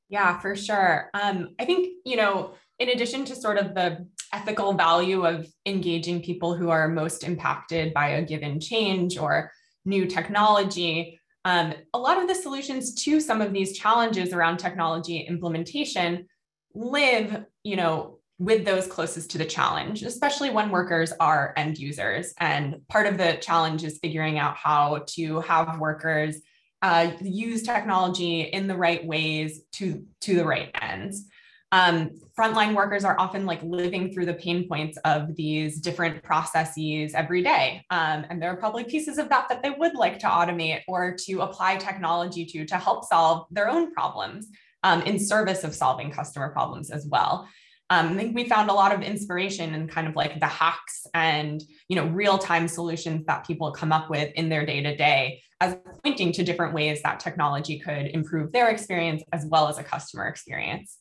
Yeah, 0.10 0.40
for 0.40 0.56
sure. 0.56 1.10
Um, 1.16 1.56
I 1.60 1.66
think, 1.66 1.90
you 2.06 2.16
know, 2.16 2.54
in 2.78 2.90
addition 2.90 3.26
to 3.26 3.36
sort 3.36 3.58
of 3.58 3.74
the 3.74 4.06
ethical 4.32 4.74
value 4.74 5.26
of 5.26 5.48
engaging 5.66 6.22
people 6.22 6.56
who 6.56 6.70
are 6.70 6.88
most 6.88 7.24
impacted 7.24 7.96
by 7.96 8.10
a 8.10 8.22
given 8.22 8.60
change 8.60 9.18
or 9.18 9.52
new 9.86 10.06
technology, 10.06 11.17
um, 11.48 11.74
a 11.94 11.98
lot 11.98 12.22
of 12.22 12.28
the 12.28 12.36
solutions 12.36 12.94
to 13.06 13.22
some 13.22 13.42
of 13.42 13.54
these 13.54 13.78
challenges 13.78 14.34
around 14.34 14.58
technology 14.58 15.20
implementation 15.20 16.28
live, 16.76 17.46
you 17.64 17.78
know, 17.78 18.20
with 18.38 18.66
those 18.66 18.86
closest 18.86 19.32
to 19.32 19.38
the 19.38 19.46
challenge, 19.46 20.04
especially 20.04 20.50
when 20.50 20.70
workers 20.72 21.14
are 21.22 21.54
end 21.56 21.78
users. 21.78 22.34
And 22.38 22.86
part 22.90 23.08
of 23.08 23.18
the 23.18 23.38
challenge 23.40 23.86
is 23.86 23.98
figuring 24.00 24.38
out 24.38 24.58
how 24.58 25.06
to 25.16 25.40
have 25.40 25.80
workers 25.80 26.36
uh, 26.82 27.12
use 27.22 27.64
technology 27.64 28.42
in 28.42 28.68
the 28.68 28.76
right 28.76 29.06
ways 29.06 29.62
to, 29.76 30.04
to 30.22 30.36
the 30.36 30.46
right 30.46 30.70
ends 30.82 31.30
um, 31.72 32.12
frontline 32.38 32.76
workers 32.76 33.04
are 33.04 33.20
often 33.20 33.46
like 33.46 33.62
living 33.64 34.14
through 34.14 34.26
the 34.26 34.34
pain 34.34 34.68
points 34.68 34.98
of 35.04 35.36
these 35.36 35.80
different 35.80 36.24
processes 36.24 37.14
every 37.14 37.44
day. 37.44 37.84
Um, 37.90 38.26
and 38.30 38.42
there 38.42 38.52
are 38.52 38.56
probably 38.56 38.86
pieces 38.86 39.18
of 39.18 39.28
that 39.30 39.50
that 39.50 39.64
they 39.64 39.72
would 39.72 39.96
like 39.96 40.20
to 40.20 40.28
automate 40.28 40.82
or 40.88 41.16
to 41.26 41.42
apply 41.42 41.76
technology 41.78 42.46
to 42.46 42.66
to 42.66 42.78
help 42.78 43.04
solve 43.04 43.48
their 43.52 43.70
own 43.70 43.94
problems 43.94 44.48
um, 44.84 45.02
in 45.02 45.20
service 45.20 45.64
of 45.64 45.76
solving 45.76 46.12
customer 46.12 46.50
problems 46.50 46.90
as 46.90 47.06
well. 47.08 47.48
Um, 47.90 48.10
I 48.10 48.16
think 48.16 48.36
we 48.36 48.48
found 48.48 48.70
a 48.70 48.74
lot 48.74 48.94
of 48.94 49.02
inspiration 49.02 49.74
in 49.74 49.88
kind 49.88 50.08
of 50.08 50.16
like 50.16 50.40
the 50.40 50.46
hacks 50.46 51.06
and 51.14 51.62
you 51.90 51.96
know 51.96 52.06
real-time 52.08 52.68
solutions 52.68 53.26
that 53.26 53.46
people 53.46 53.72
come 53.72 53.92
up 53.92 54.10
with 54.10 54.32
in 54.36 54.50
their 54.50 54.66
day-to-day 54.66 55.42
as 55.60 55.76
pointing 56.04 56.32
to 56.34 56.44
different 56.44 56.74
ways 56.74 57.02
that 57.02 57.20
technology 57.20 57.80
could 57.80 58.08
improve 58.08 58.52
their 58.52 58.70
experience 58.70 59.24
as 59.34 59.46
well 59.46 59.68
as 59.68 59.78
a 59.78 59.84
customer 59.84 60.28
experience. 60.28 60.98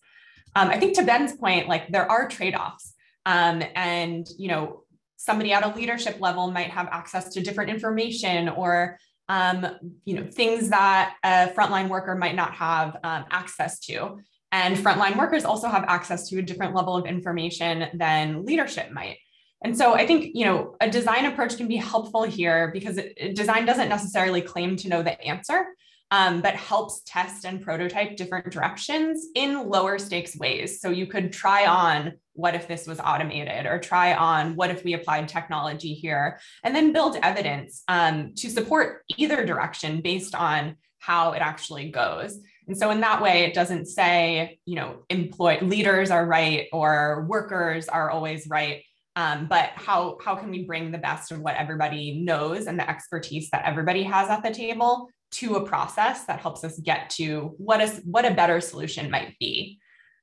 Um, 0.57 0.71
I 0.71 0.81
think 0.81 0.97
to 0.97 1.05
Ben's 1.05 1.37
point, 1.37 1.69
like 1.69 1.89
there 1.89 2.11
are 2.11 2.27
trade-offs. 2.29 2.95
Um, 3.27 3.63
and 3.75 4.27
you 4.39 4.49
know, 4.49 4.85
somebody 5.17 5.53
at 5.53 5.65
a 5.65 5.77
leadership 5.77 6.21
level 6.21 6.51
might 6.51 6.71
have 6.71 6.89
access 6.91 7.33
to 7.35 7.43
different 7.43 7.71
information 7.71 8.49
or 8.49 8.99
um, 9.29 9.67
you 10.05 10.15
know, 10.15 10.27
things 10.31 10.71
that 10.71 11.17
a 11.25 11.49
frontline 11.49 11.89
worker 11.89 12.15
might 12.15 12.37
not 12.37 12.53
have 12.55 12.97
um, 13.03 13.25
access 13.31 13.81
to. 13.81 14.19
And 14.53 14.77
frontline 14.77 15.19
workers 15.19 15.45
also 15.45 15.69
have 15.69 15.85
access 15.89 16.29
to 16.29 16.39
a 16.39 16.43
different 16.43 16.75
level 16.75 16.97
of 16.97 17.07
information 17.07 17.89
than 17.95 18.45
leadership 18.45 18.93
might. 18.93 19.19
And 19.65 19.77
so 19.77 19.95
I 19.95 20.07
think, 20.07 20.31
you 20.35 20.45
know, 20.45 20.77
a 20.81 20.89
design 20.89 21.25
approach 21.25 21.57
can 21.57 21.67
be 21.67 21.77
helpful 21.77 22.23
here 22.23 22.71
because 22.73 23.01
design 23.35 23.67
doesn't 23.67 23.89
necessarily 23.89 24.43
claim 24.43 24.77
to 24.77 24.89
know 24.89 25.03
the 25.03 25.21
answer, 25.21 25.67
um, 26.11 26.41
but 26.41 26.55
helps 26.55 27.03
test 27.05 27.45
and 27.45 27.63
prototype 27.63 28.17
different 28.17 28.51
directions 28.51 29.27
in 29.35 29.69
lower 29.69 29.99
stakes 29.99 30.37
ways. 30.37 30.81
So 30.81 30.91
you 30.91 31.07
could 31.07 31.33
try 31.33 31.67
on 31.67 32.15
what 32.35 32.55
if 32.55 32.69
this 32.69 32.87
was 32.87 33.01
automated 33.01 33.67
or 33.67 33.79
try 33.79 34.15
on 34.15 34.55
what 34.57 34.71
if 34.71 34.85
we 34.85 34.93
applied 34.93 35.29
technology 35.29 35.95
here 35.95 36.39
and 36.63 36.77
then 36.77 36.93
build 36.93 37.17
evidence 37.23 37.83
um, 37.89 38.35
to 38.37 38.51
support 38.51 39.03
either 39.17 39.45
direction 39.45 40.01
based 40.01 40.35
on 40.35 40.77
how 40.99 41.33
it 41.33 41.41
actually 41.41 41.91
goes. 41.91 42.39
And 42.67 42.77
so 42.77 42.91
in 42.91 43.01
that 43.01 43.23
way, 43.23 43.45
it 43.45 43.55
doesn't 43.55 43.87
say, 43.87 44.59
you 44.65 44.75
know, 44.75 45.05
employ 45.09 45.59
leaders 45.63 46.11
are 46.11 46.27
right 46.27 46.67
or 46.73 47.25
workers 47.29 47.89
are 47.89 48.11
always 48.11 48.47
right. 48.49 48.83
Um, 49.15 49.47
but 49.47 49.71
how 49.77 50.19
how 50.23 50.37
can 50.37 50.51
we 50.51 50.65
bring 50.65 50.91
the 50.91 50.99
best 50.99 51.33
of 51.33 51.41
what 51.41 51.55
everybody 51.55 52.21
knows 52.21 52.67
and 52.67 52.79
the 52.79 52.89
expertise 52.89 53.49
that 53.51 53.65
everybody 53.65 54.03
has 54.03 54.29
at 54.29 54.43
the 54.43 54.51
table 54.51 55.09
to 55.33 55.57
a 55.57 55.67
process 55.67 56.25
that 56.25 56.41
helps 56.41 56.65
us 56.65 56.79
get 56.79 57.11
to 57.11 57.55
what 57.59 57.81
is 57.81 58.01
what 58.05 58.25
a 58.25 58.35
better 58.35 58.61
solution 58.61 59.11
might 59.11 59.37
be. 59.39 59.79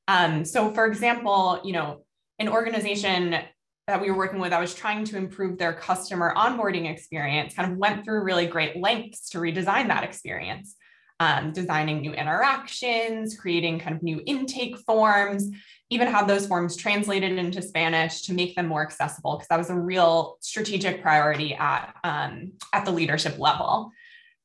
Um, 0.08 0.46
so 0.46 0.74
for 0.74 0.86
example, 0.86 1.62
you 1.63 1.74
know, 1.74 2.04
an 2.39 2.50
organization 2.50 3.38
that 3.88 4.02
we 4.02 4.10
were 4.10 4.18
working 4.18 4.39
with, 4.39 4.54
I 4.54 4.62
was 4.62 4.74
trying 4.74 5.04
to 5.06 5.18
improve 5.18 5.58
their 5.58 5.74
customer 5.74 6.34
onboarding 6.36 6.89
experience, 6.89 7.54
kind 7.54 7.72
of 7.72 7.78
went 7.78 8.04
through 8.04 8.24
really 8.24 8.48
great 8.48 8.78
lengths 8.78 9.30
to 9.30 9.39
redesign 9.39 9.88
that 9.88 10.04
experience. 10.04 10.76
Um, 11.20 11.54
designing 11.54 12.02
new 12.02 12.12
interactions, 12.12 13.38
creating 13.38 13.80
kind 13.80 13.96
of 13.96 14.04
new 14.04 14.22
intake 14.26 14.78
forms, 14.80 15.50
even 15.89 16.08
had 16.08 16.28
those 16.28 16.48
forms 16.48 16.76
translated 16.76 17.38
into 17.38 17.62
Spanish 17.62 18.24
to 18.24 18.34
make 18.34 18.56
them 18.56 18.68
more 18.68 18.82
accessible, 18.82 19.36
because 19.36 19.48
that 19.48 19.60
was 19.60 19.70
a 19.70 19.80
real 19.80 20.38
strategic 20.42 21.02
priority 21.02 21.54
at, 21.54 21.96
um, 22.04 22.54
at 22.74 22.84
the 22.84 22.92
leadership 22.92 23.38
level. 23.38 23.92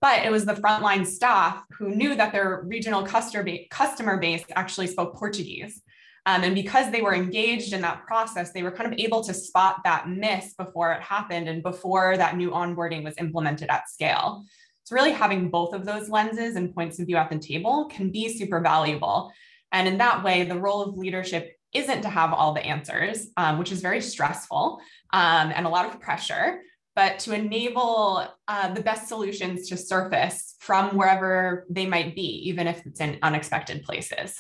But 0.01 0.25
it 0.25 0.31
was 0.31 0.45
the 0.45 0.55
frontline 0.55 1.07
staff 1.07 1.63
who 1.73 1.95
knew 1.95 2.15
that 2.15 2.33
their 2.33 2.63
regional 2.65 3.03
customer 3.03 4.17
base 4.19 4.45
actually 4.55 4.87
spoke 4.87 5.17
Portuguese. 5.17 5.83
Um, 6.27 6.45
and 6.45 6.55
because 6.55 6.93
they 6.93 7.01
were 7.01 7.15
engaged 7.15 7.73
in 7.73 7.81
that 7.81 8.05
process, 8.07 8.53
they 8.53 8.63
were 8.63 8.71
kind 8.71 8.93
of 8.93 8.99
able 8.99 9.25
to 9.25 9.33
spot 9.33 9.79
that 9.85 10.09
miss 10.09 10.55
before 10.55 10.93
it 10.93 11.03
happened 11.03 11.49
and 11.49 11.63
before 11.63 12.17
that 12.17 12.37
new 12.37 12.51
onboarding 12.51 13.03
was 13.03 13.15
implemented 13.19 13.71
at 13.71 13.89
scale. 13.89 14.45
So, 14.85 14.95
really 14.95 15.13
having 15.13 15.49
both 15.49 15.75
of 15.75 15.85
those 15.85 16.09
lenses 16.09 16.57
and 16.57 16.75
points 16.75 16.99
of 16.99 17.07
view 17.07 17.17
at 17.17 17.31
the 17.31 17.39
table 17.39 17.87
can 17.87 18.11
be 18.11 18.37
super 18.37 18.61
valuable. 18.61 19.33
And 19.73 19.89
in 19.89 19.99
that 19.99 20.23
way, 20.23 20.45
the 20.45 20.59
role 20.59 20.83
of 20.83 20.97
leadership 20.97 21.57
isn't 21.73 22.03
to 22.03 22.09
have 22.09 22.33
all 22.33 22.55
the 22.55 22.65
answers, 22.65 23.29
um, 23.37 23.59
which 23.59 23.73
is 23.73 23.81
very 23.81 24.01
stressful 24.01 24.81
um, 25.13 25.53
and 25.55 25.67
a 25.67 25.71
lot 25.71 25.87
of 25.87 26.01
pressure 26.01 26.61
but 26.99 27.21
to 27.21 27.33
enable 27.33 28.27
uh, 28.49 28.75
the 28.75 28.81
best 28.81 29.07
solutions 29.07 29.69
to 29.69 29.77
surface 29.77 30.57
from 30.59 30.97
wherever 30.97 31.65
they 31.71 31.87
might 31.87 32.17
be, 32.17 32.49
even 32.49 32.67
if 32.67 32.85
it's 32.85 32.99
in 32.99 33.21
unexpected 33.23 33.85
places. 33.85 34.35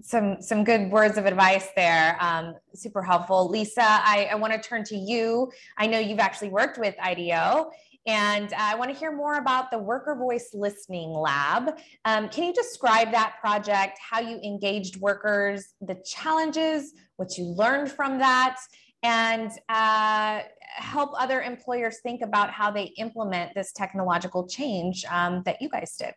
Some, 0.00 0.40
some 0.40 0.62
good 0.62 0.92
words 0.92 1.18
of 1.18 1.26
advice 1.26 1.66
there. 1.74 2.16
Um, 2.20 2.54
super 2.72 3.02
helpful. 3.02 3.48
Lisa, 3.48 3.82
I, 3.82 4.28
I 4.30 4.36
want 4.36 4.52
to 4.52 4.60
turn 4.60 4.84
to 4.84 4.96
you. 4.96 5.50
I 5.76 5.88
know 5.88 5.98
you've 5.98 6.20
actually 6.20 6.50
worked 6.50 6.78
with 6.78 6.94
IDEO 7.02 7.72
and 8.06 8.52
I 8.54 8.76
want 8.76 8.92
to 8.92 8.96
hear 8.96 9.10
more 9.10 9.38
about 9.38 9.72
the 9.72 9.78
Worker 9.78 10.14
Voice 10.14 10.50
Listening 10.54 11.10
Lab. 11.10 11.80
Um, 12.04 12.28
can 12.28 12.44
you 12.44 12.52
describe 12.52 13.10
that 13.10 13.34
project, 13.40 13.98
how 13.98 14.20
you 14.20 14.38
engaged 14.44 15.00
workers, 15.00 15.74
the 15.80 15.96
challenges, 16.06 16.92
what 17.16 17.36
you 17.36 17.44
learned 17.44 17.90
from 17.90 18.18
that, 18.18 18.56
and 19.02 19.50
uh, 19.68 20.40
help 20.60 21.10
other 21.18 21.42
employers 21.42 21.98
think 22.02 22.22
about 22.22 22.50
how 22.50 22.70
they 22.70 22.92
implement 22.98 23.54
this 23.54 23.72
technological 23.72 24.46
change 24.46 25.04
um, 25.10 25.42
that 25.44 25.60
you 25.60 25.68
guys 25.68 25.96
did. 25.98 26.14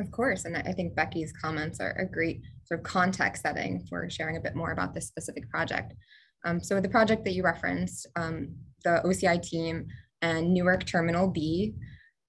Of 0.00 0.10
course, 0.12 0.44
and 0.44 0.56
I 0.56 0.72
think 0.72 0.94
Becky's 0.94 1.32
comments 1.32 1.80
are 1.80 1.90
a 1.92 2.06
great 2.06 2.42
sort 2.64 2.80
of 2.80 2.84
context 2.84 3.42
setting 3.42 3.84
for 3.88 4.08
sharing 4.08 4.36
a 4.36 4.40
bit 4.40 4.54
more 4.54 4.70
about 4.70 4.94
this 4.94 5.08
specific 5.08 5.50
project. 5.50 5.94
Um, 6.44 6.62
so 6.62 6.80
the 6.80 6.88
project 6.88 7.24
that 7.24 7.32
you 7.32 7.42
referenced, 7.42 8.06
um, 8.14 8.54
the 8.84 9.02
OCI 9.04 9.42
team 9.42 9.86
and 10.22 10.54
Newark 10.54 10.86
Terminal 10.86 11.28
B 11.28 11.74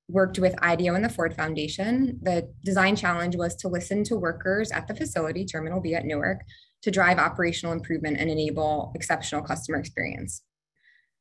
worked 0.07 0.39
with 0.39 0.55
IDEO 0.63 0.95
and 0.95 1.05
the 1.05 1.09
Ford 1.09 1.35
Foundation. 1.35 2.19
The 2.23 2.51
design 2.63 2.95
challenge 2.95 3.35
was 3.35 3.55
to 3.57 3.67
listen 3.67 4.03
to 4.05 4.15
workers 4.15 4.71
at 4.71 4.87
the 4.87 4.95
facility, 4.95 5.45
Terminal 5.45 5.79
B 5.79 5.93
at 5.93 6.05
Newark, 6.05 6.39
to 6.81 6.91
drive 6.91 7.17
operational 7.17 7.73
improvement 7.73 8.17
and 8.17 8.29
enable 8.29 8.91
exceptional 8.95 9.41
customer 9.41 9.77
experience. 9.77 10.43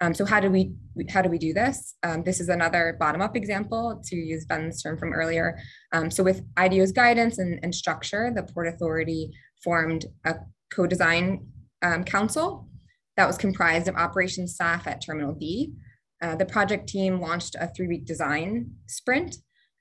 Um, 0.00 0.14
so 0.14 0.24
how 0.24 0.38
do 0.38 0.48
we 0.48 0.72
how 1.10 1.22
do 1.22 1.28
we 1.28 1.38
do 1.38 1.52
this? 1.52 1.96
Um, 2.04 2.22
this 2.22 2.38
is 2.40 2.48
another 2.48 2.96
bottom-up 3.00 3.36
example 3.36 4.00
to 4.06 4.16
use 4.16 4.44
Ben's 4.44 4.80
term 4.80 4.96
from 4.96 5.12
earlier. 5.12 5.58
Um, 5.92 6.10
so 6.10 6.22
with 6.22 6.44
IDEO's 6.56 6.92
guidance 6.92 7.38
and, 7.38 7.58
and, 7.62 7.74
structure, 7.74 8.32
the 8.34 8.44
Port 8.44 8.68
Authority 8.68 9.32
formed 9.64 10.06
a 10.24 10.36
co-design 10.72 11.48
um, 11.82 12.04
council 12.04 12.68
that 13.16 13.26
was 13.26 13.36
comprised 13.36 13.88
of 13.88 13.96
operations 13.96 14.54
staff 14.54 14.86
at 14.86 15.04
Terminal 15.04 15.34
B. 15.34 15.72
Uh, 16.22 16.36
the 16.36 16.46
project 16.46 16.88
team 16.88 17.20
launched 17.20 17.56
a 17.58 17.68
three-week 17.68 18.04
design 18.04 18.70
sprint 18.86 19.36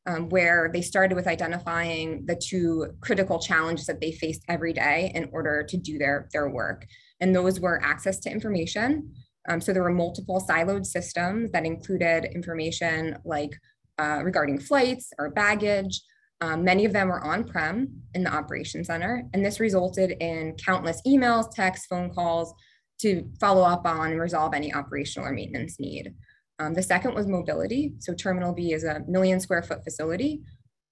um, 0.08 0.30
where 0.30 0.70
they 0.74 0.82
started 0.82 1.16
with 1.16 1.28
identifying 1.28 2.26
the 2.26 2.36
two 2.36 2.88
critical 3.02 3.40
challenges 3.40 3.86
that 3.86 4.00
they 4.00 4.14
faced 4.14 4.42
every 4.48 4.74
day 4.74 5.12
in 5.14 5.30
order 5.34 5.64
to 5.68 5.78
do 5.78 5.98
their, 5.98 6.30
their 6.32 6.50
work. 6.50 6.86
And 7.20 7.36
those 7.36 7.60
were 7.60 7.84
access 7.84 8.20
to 8.22 8.32
information. 8.32 9.14
Um, 9.50 9.62
so 9.62 9.74
there 9.74 9.84
were 9.84 9.92
multiple 9.92 10.44
siloed 10.50 10.86
systems 10.86 11.52
that 11.52 11.66
included 11.66 12.26
information 12.34 13.18
like 13.26 13.52
uh, 14.00 14.22
regarding 14.24 14.60
flights 14.60 15.12
or 15.20 15.30
baggage. 15.30 16.02
Um, 16.40 16.64
many 16.64 16.86
of 16.86 16.94
them 16.94 17.08
were 17.08 17.24
on-prem 17.24 17.90
in 18.14 18.24
the 18.24 18.34
operations 18.34 18.88
center, 18.88 19.24
and 19.34 19.44
this 19.44 19.60
resulted 19.60 20.12
in 20.20 20.56
countless 20.64 21.02
emails, 21.06 21.52
texts, 21.52 21.88
phone 21.88 22.14
calls 22.14 22.54
to 23.00 23.28
follow 23.40 23.64
up 23.64 23.86
on 23.86 24.12
and 24.12 24.22
resolve 24.22 24.54
any 24.54 24.74
operational 24.74 25.28
or 25.28 25.32
maintenance 25.32 25.80
need. 25.80 26.14
Um, 26.60 26.74
the 26.74 26.84
second 26.84 27.14
was 27.14 27.28
mobility. 27.28 27.94
So 28.00 28.14
Terminal 28.14 28.54
B 28.54 28.74
is 28.74 28.84
a 28.84 29.04
million 29.08 29.40
square 29.40 29.62
foot 29.62 29.84
facility. 29.84 30.42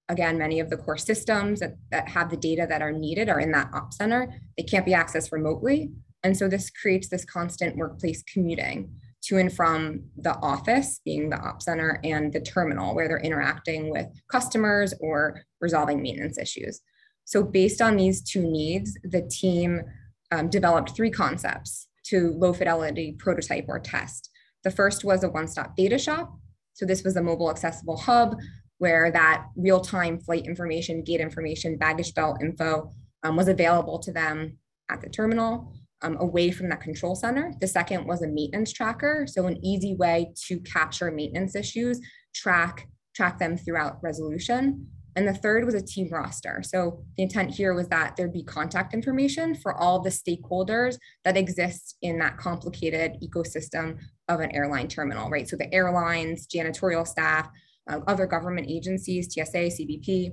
Again, 0.08 0.38
many 0.38 0.60
of 0.60 0.70
the 0.70 0.76
core 0.76 0.96
systems 0.96 1.60
that, 1.60 1.76
that 1.90 2.08
have 2.08 2.30
the 2.30 2.36
data 2.36 2.66
that 2.68 2.82
are 2.82 2.92
needed 2.92 3.28
are 3.28 3.40
in 3.40 3.50
that 3.52 3.70
op 3.74 3.92
center. 3.92 4.32
They 4.56 4.62
can't 4.62 4.86
be 4.86 4.92
accessed 4.92 5.32
remotely. 5.32 5.90
And 6.22 6.36
so 6.36 6.48
this 6.48 6.70
creates 6.70 7.08
this 7.08 7.24
constant 7.24 7.76
workplace 7.76 8.22
commuting 8.22 8.92
to 9.26 9.38
and 9.38 9.52
from 9.52 10.04
the 10.16 10.36
office, 10.36 11.00
being 11.04 11.30
the 11.30 11.38
op 11.38 11.60
center, 11.60 12.00
and 12.04 12.32
the 12.32 12.40
terminal, 12.40 12.94
where 12.94 13.08
they're 13.08 13.18
interacting 13.18 13.90
with 13.90 14.06
customers 14.30 14.94
or 15.00 15.42
resolving 15.60 16.00
maintenance 16.00 16.38
issues. 16.38 16.80
So, 17.24 17.42
based 17.42 17.80
on 17.80 17.96
these 17.96 18.22
two 18.22 18.42
needs, 18.42 18.96
the 19.02 19.22
team 19.22 19.82
um, 20.30 20.48
developed 20.48 20.94
three 20.94 21.10
concepts 21.10 21.88
to 22.04 22.32
low 22.36 22.52
fidelity 22.52 23.16
prototype 23.18 23.64
or 23.68 23.80
test. 23.80 24.30
The 24.66 24.72
first 24.72 25.04
was 25.04 25.22
a 25.22 25.28
one 25.28 25.46
stop 25.46 25.76
data 25.76 25.96
shop. 25.96 26.36
So, 26.72 26.84
this 26.84 27.04
was 27.04 27.14
a 27.14 27.22
mobile 27.22 27.52
accessible 27.52 27.96
hub 27.96 28.34
where 28.78 29.12
that 29.12 29.46
real 29.54 29.80
time 29.80 30.18
flight 30.18 30.44
information, 30.44 31.04
gate 31.04 31.20
information, 31.20 31.78
baggage 31.78 32.12
belt 32.14 32.42
info 32.42 32.90
um, 33.22 33.36
was 33.36 33.46
available 33.46 34.00
to 34.00 34.10
them 34.10 34.58
at 34.90 35.00
the 35.00 35.08
terminal 35.08 35.72
um, 36.02 36.16
away 36.18 36.50
from 36.50 36.68
that 36.70 36.80
control 36.80 37.14
center. 37.14 37.52
The 37.60 37.68
second 37.68 38.08
was 38.08 38.22
a 38.22 38.26
maintenance 38.26 38.72
tracker. 38.72 39.24
So 39.28 39.46
an 39.46 39.64
easy 39.64 39.94
way 39.94 40.32
to 40.48 40.58
capture 40.58 41.12
maintenance 41.12 41.54
issues, 41.54 42.00
track, 42.34 42.88
track 43.14 43.38
them 43.38 43.56
throughout 43.56 44.02
resolution. 44.02 44.88
And 45.16 45.26
the 45.26 45.34
third 45.34 45.64
was 45.64 45.74
a 45.74 45.80
team 45.80 46.08
roster. 46.10 46.62
So 46.62 47.02
the 47.16 47.22
intent 47.22 47.50
here 47.50 47.74
was 47.74 47.88
that 47.88 48.16
there'd 48.16 48.32
be 48.32 48.44
contact 48.44 48.94
information 48.94 49.54
for 49.54 49.74
all 49.74 50.00
the 50.00 50.10
stakeholders 50.10 50.98
that 51.24 51.36
exist 51.36 51.96
in 52.02 52.18
that 52.18 52.36
complicated 52.36 53.16
ecosystem 53.22 53.98
of 54.28 54.40
an 54.40 54.54
airline 54.54 54.88
terminal, 54.88 55.30
right? 55.30 55.48
So 55.48 55.56
the 55.56 55.72
airlines, 55.72 56.46
janitorial 56.46 57.06
staff, 57.06 57.48
uh, 57.90 58.00
other 58.06 58.26
government 58.26 58.68
agencies, 58.68 59.32
TSA, 59.32 59.70
CBP, 59.70 60.32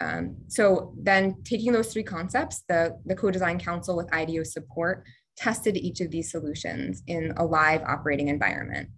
um, 0.00 0.36
so 0.48 0.94
then 1.00 1.42
taking 1.44 1.72
those 1.72 1.92
three 1.92 2.02
concepts, 2.02 2.62
the, 2.68 2.98
the 3.06 3.14
co-design 3.14 3.58
council 3.58 3.96
with 3.96 4.12
IDEO 4.12 4.42
support 4.42 5.04
tested 5.36 5.76
each 5.76 6.00
of 6.00 6.10
these 6.10 6.30
solutions 6.30 7.02
in 7.06 7.32
a 7.36 7.44
live 7.44 7.82
operating 7.82 8.28
environment. 8.28 8.88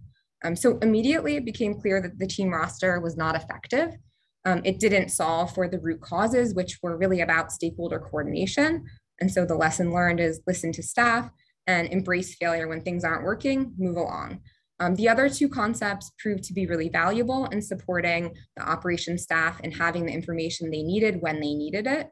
Um, 0.44 0.54
so 0.54 0.78
immediately 0.78 1.36
it 1.36 1.44
became 1.44 1.80
clear 1.80 2.00
that 2.00 2.18
the 2.18 2.26
team 2.26 2.50
roster 2.50 3.00
was 3.00 3.16
not 3.16 3.34
effective. 3.34 3.94
Um, 4.48 4.62
it 4.64 4.80
didn't 4.80 5.10
solve 5.10 5.54
for 5.54 5.68
the 5.68 5.78
root 5.78 6.00
causes, 6.00 6.54
which 6.54 6.78
were 6.82 6.96
really 6.96 7.20
about 7.20 7.52
stakeholder 7.52 7.98
coordination. 7.98 8.86
And 9.20 9.30
so 9.30 9.44
the 9.44 9.54
lesson 9.54 9.92
learned 9.92 10.20
is 10.20 10.40
listen 10.46 10.72
to 10.72 10.82
staff 10.82 11.30
and 11.66 11.86
embrace 11.88 12.34
failure 12.34 12.66
when 12.66 12.80
things 12.80 13.04
aren't 13.04 13.24
working, 13.24 13.74
move 13.76 13.98
along. 13.98 14.40
Um, 14.80 14.94
the 14.94 15.06
other 15.06 15.28
two 15.28 15.50
concepts 15.50 16.12
proved 16.18 16.44
to 16.44 16.54
be 16.54 16.66
really 16.66 16.88
valuable 16.88 17.44
in 17.46 17.60
supporting 17.60 18.34
the 18.56 18.66
operations 18.66 19.22
staff 19.22 19.60
and 19.62 19.74
having 19.74 20.06
the 20.06 20.14
information 20.14 20.70
they 20.70 20.82
needed 20.82 21.20
when 21.20 21.40
they 21.40 21.52
needed 21.52 21.86
it. 21.86 22.08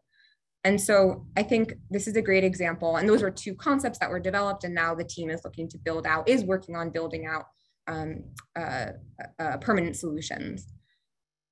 And 0.62 0.78
so 0.78 1.26
I 1.38 1.42
think 1.42 1.72
this 1.88 2.06
is 2.06 2.16
a 2.16 2.22
great 2.22 2.44
example. 2.44 2.96
And 2.96 3.08
those 3.08 3.22
were 3.22 3.30
two 3.30 3.54
concepts 3.54 3.98
that 4.00 4.10
were 4.10 4.20
developed, 4.20 4.64
and 4.64 4.74
now 4.74 4.94
the 4.94 5.04
team 5.04 5.30
is 5.30 5.40
looking 5.42 5.68
to 5.70 5.78
build 5.78 6.06
out, 6.06 6.28
is 6.28 6.44
working 6.44 6.76
on 6.76 6.90
building 6.90 7.24
out 7.24 7.44
um, 7.86 8.24
uh, 8.56 8.88
uh, 9.38 9.56
permanent 9.58 9.96
solutions. 9.96 10.66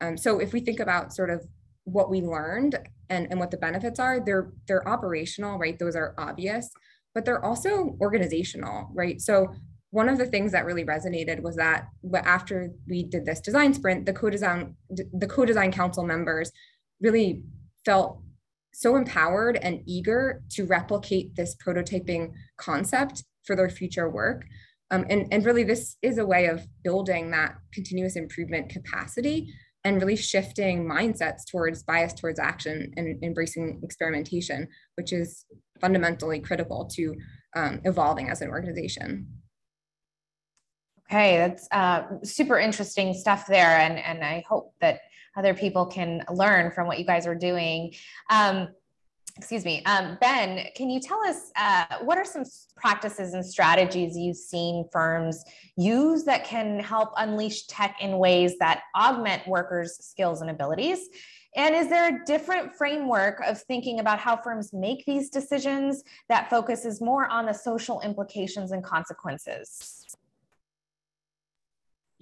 Um, 0.04 0.16
so 0.16 0.38
if 0.38 0.52
we 0.52 0.60
think 0.60 0.80
about 0.80 1.12
sort 1.12 1.30
of 1.30 1.46
what 1.84 2.10
we 2.10 2.20
learned 2.20 2.78
and, 3.10 3.26
and 3.30 3.38
what 3.38 3.50
the 3.50 3.56
benefits 3.56 3.98
are, 3.98 4.20
they're 4.24 4.52
they're 4.66 4.86
operational, 4.88 5.58
right? 5.58 5.78
Those 5.78 5.96
are 5.96 6.14
obvious, 6.18 6.70
but 7.14 7.24
they're 7.24 7.44
also 7.44 7.96
organizational, 8.00 8.90
right? 8.94 9.20
So 9.20 9.54
one 9.90 10.08
of 10.08 10.18
the 10.18 10.26
things 10.26 10.52
that 10.52 10.64
really 10.64 10.84
resonated 10.84 11.40
was 11.42 11.56
that 11.56 11.86
after 12.14 12.70
we 12.88 13.04
did 13.04 13.24
this 13.24 13.40
design 13.40 13.72
sprint, 13.74 14.06
the 14.06 14.12
co-design 14.12 14.74
the 14.90 15.26
co-design 15.26 15.72
council 15.72 16.04
members 16.04 16.50
really 17.00 17.42
felt 17.84 18.20
so 18.72 18.96
empowered 18.96 19.56
and 19.56 19.82
eager 19.86 20.42
to 20.50 20.64
replicate 20.66 21.36
this 21.36 21.54
prototyping 21.64 22.32
concept 22.56 23.22
for 23.44 23.54
their 23.54 23.70
future 23.70 24.10
work. 24.10 24.44
Um, 24.90 25.06
and, 25.08 25.28
and 25.32 25.44
really, 25.44 25.64
this 25.64 25.96
is 26.02 26.18
a 26.18 26.26
way 26.26 26.46
of 26.46 26.66
building 26.82 27.30
that 27.30 27.56
continuous 27.72 28.16
improvement 28.16 28.68
capacity 28.68 29.52
and 29.84 30.00
really 30.00 30.16
shifting 30.16 30.86
mindsets 30.86 31.44
towards 31.46 31.82
bias 31.82 32.14
towards 32.14 32.38
action 32.38 32.92
and 32.96 33.22
embracing 33.22 33.80
experimentation, 33.82 34.66
which 34.96 35.12
is 35.12 35.44
fundamentally 35.80 36.40
critical 36.40 36.86
to 36.86 37.14
um, 37.54 37.80
evolving 37.84 38.30
as 38.30 38.40
an 38.40 38.48
organization. 38.48 39.28
Okay, 41.10 41.36
that's 41.36 41.68
uh, 41.70 42.04
super 42.22 42.58
interesting 42.58 43.12
stuff 43.12 43.46
there, 43.46 43.78
and 43.78 43.98
and 43.98 44.24
I 44.24 44.42
hope 44.48 44.74
that 44.80 45.00
other 45.36 45.52
people 45.52 45.86
can 45.86 46.24
learn 46.32 46.70
from 46.70 46.86
what 46.86 46.98
you 46.98 47.04
guys 47.04 47.26
are 47.26 47.34
doing. 47.34 47.92
Um, 48.30 48.68
excuse 49.36 49.64
me, 49.64 49.82
um, 49.84 50.16
Ben, 50.20 50.68
can 50.76 50.88
you 50.88 51.00
tell 51.00 51.18
us 51.24 51.50
uh, 51.56 51.86
what 52.02 52.18
are 52.18 52.24
some 52.24 52.44
practices 52.76 53.34
and 53.34 53.44
strategies 53.44 54.16
you've 54.16 54.36
seen 54.36 54.84
firms 54.92 55.44
use 55.76 56.24
that 56.24 56.44
can 56.44 56.78
help 56.78 57.10
unleash 57.16 57.66
tech 57.66 57.96
in 58.00 58.18
ways 58.18 58.56
that 58.60 58.82
augment 58.96 59.46
workers' 59.48 59.98
skills 60.00 60.40
and 60.40 60.50
abilities? 60.50 61.08
And 61.56 61.74
is 61.74 61.88
there 61.88 62.14
a 62.14 62.24
different 62.24 62.74
framework 62.74 63.40
of 63.46 63.60
thinking 63.62 64.00
about 64.00 64.18
how 64.18 64.36
firms 64.36 64.72
make 64.72 65.04
these 65.04 65.30
decisions 65.30 66.02
that 66.28 66.50
focuses 66.50 67.00
more 67.00 67.28
on 67.28 67.46
the 67.46 67.52
social 67.52 68.00
implications 68.00 68.72
and 68.72 68.82
consequences? 68.82 70.03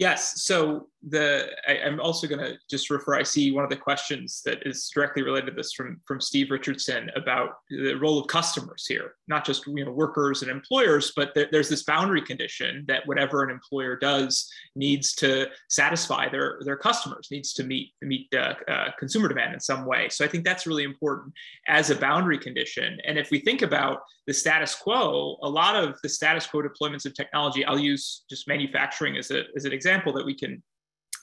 Yes. 0.03 0.42
So 0.42 0.88
the 1.09 1.46
I, 1.68 1.74
am 1.74 2.00
also 2.00 2.26
going 2.26 2.40
to 2.40 2.57
just 2.68 2.90
refer. 2.90 3.14
I 3.14 3.22
see 3.22 3.53
one 3.53 3.62
of 3.62 3.70
the 3.70 3.76
questions 3.76 4.42
that 4.44 4.66
is 4.66 4.90
directly 4.92 5.22
related 5.22 5.46
to 5.46 5.53
this 5.53 5.72
from 5.72 6.00
from 6.09 6.20
Steve 6.20 6.50
Richardson 6.50 7.09
about 7.14 7.50
the 7.70 7.94
role 7.94 8.18
of 8.18 8.26
customers 8.26 8.84
here, 8.84 9.14
not 9.28 9.44
just 9.44 9.64
you 9.68 9.84
know 9.84 9.92
workers 9.92 10.42
and 10.42 10.50
employers, 10.50 11.12
but 11.14 11.34
th- 11.34 11.50
there's 11.53 11.68
this 11.68 11.84
boundary 11.84 12.20
condition 12.20 12.84
that 12.88 13.07
whatever 13.07 13.44
an 13.44 13.50
employer 13.50 13.96
does 13.96 14.50
needs 14.74 15.14
to 15.14 15.46
satisfy 15.68 16.28
their 16.28 16.59
their 16.64 16.76
customers, 16.76 17.28
needs 17.30 17.53
to 17.53 17.62
meet 17.62 17.92
meet 18.03 18.26
uh, 18.34 18.55
uh, 18.66 18.90
consumer 18.98 19.28
demand 19.28 19.55
in 19.55 19.61
some 19.61 19.86
way. 19.86 20.09
So 20.09 20.24
I 20.24 20.28
think 20.28 20.44
that's 20.44 20.66
really 20.66 20.84
important 20.84 21.32
as 21.68 21.90
a 21.90 21.94
boundary 21.94 22.38
condition. 22.38 22.98
And 23.07 23.18
if 23.18 23.30
we 23.30 23.38
think 23.38 23.62
about 23.62 24.00
the 24.26 24.32
status 24.32 24.74
quo, 24.74 25.36
a 25.42 25.48
lot 25.48 25.74
of 25.74 25.96
the 26.02 26.08
status 26.08 26.46
quo 26.46 26.62
deployments 26.62 27.06
of 27.06 27.14
technology, 27.14 27.64
I'll 27.64 27.78
use 27.78 28.24
just 28.30 28.46
manufacturing 28.46 29.16
as 29.16 29.30
a 29.30 29.44
as 29.56 29.64
an 29.64 29.72
example 29.72 30.12
that 30.12 30.24
we 30.24 30.34
can 30.34 30.62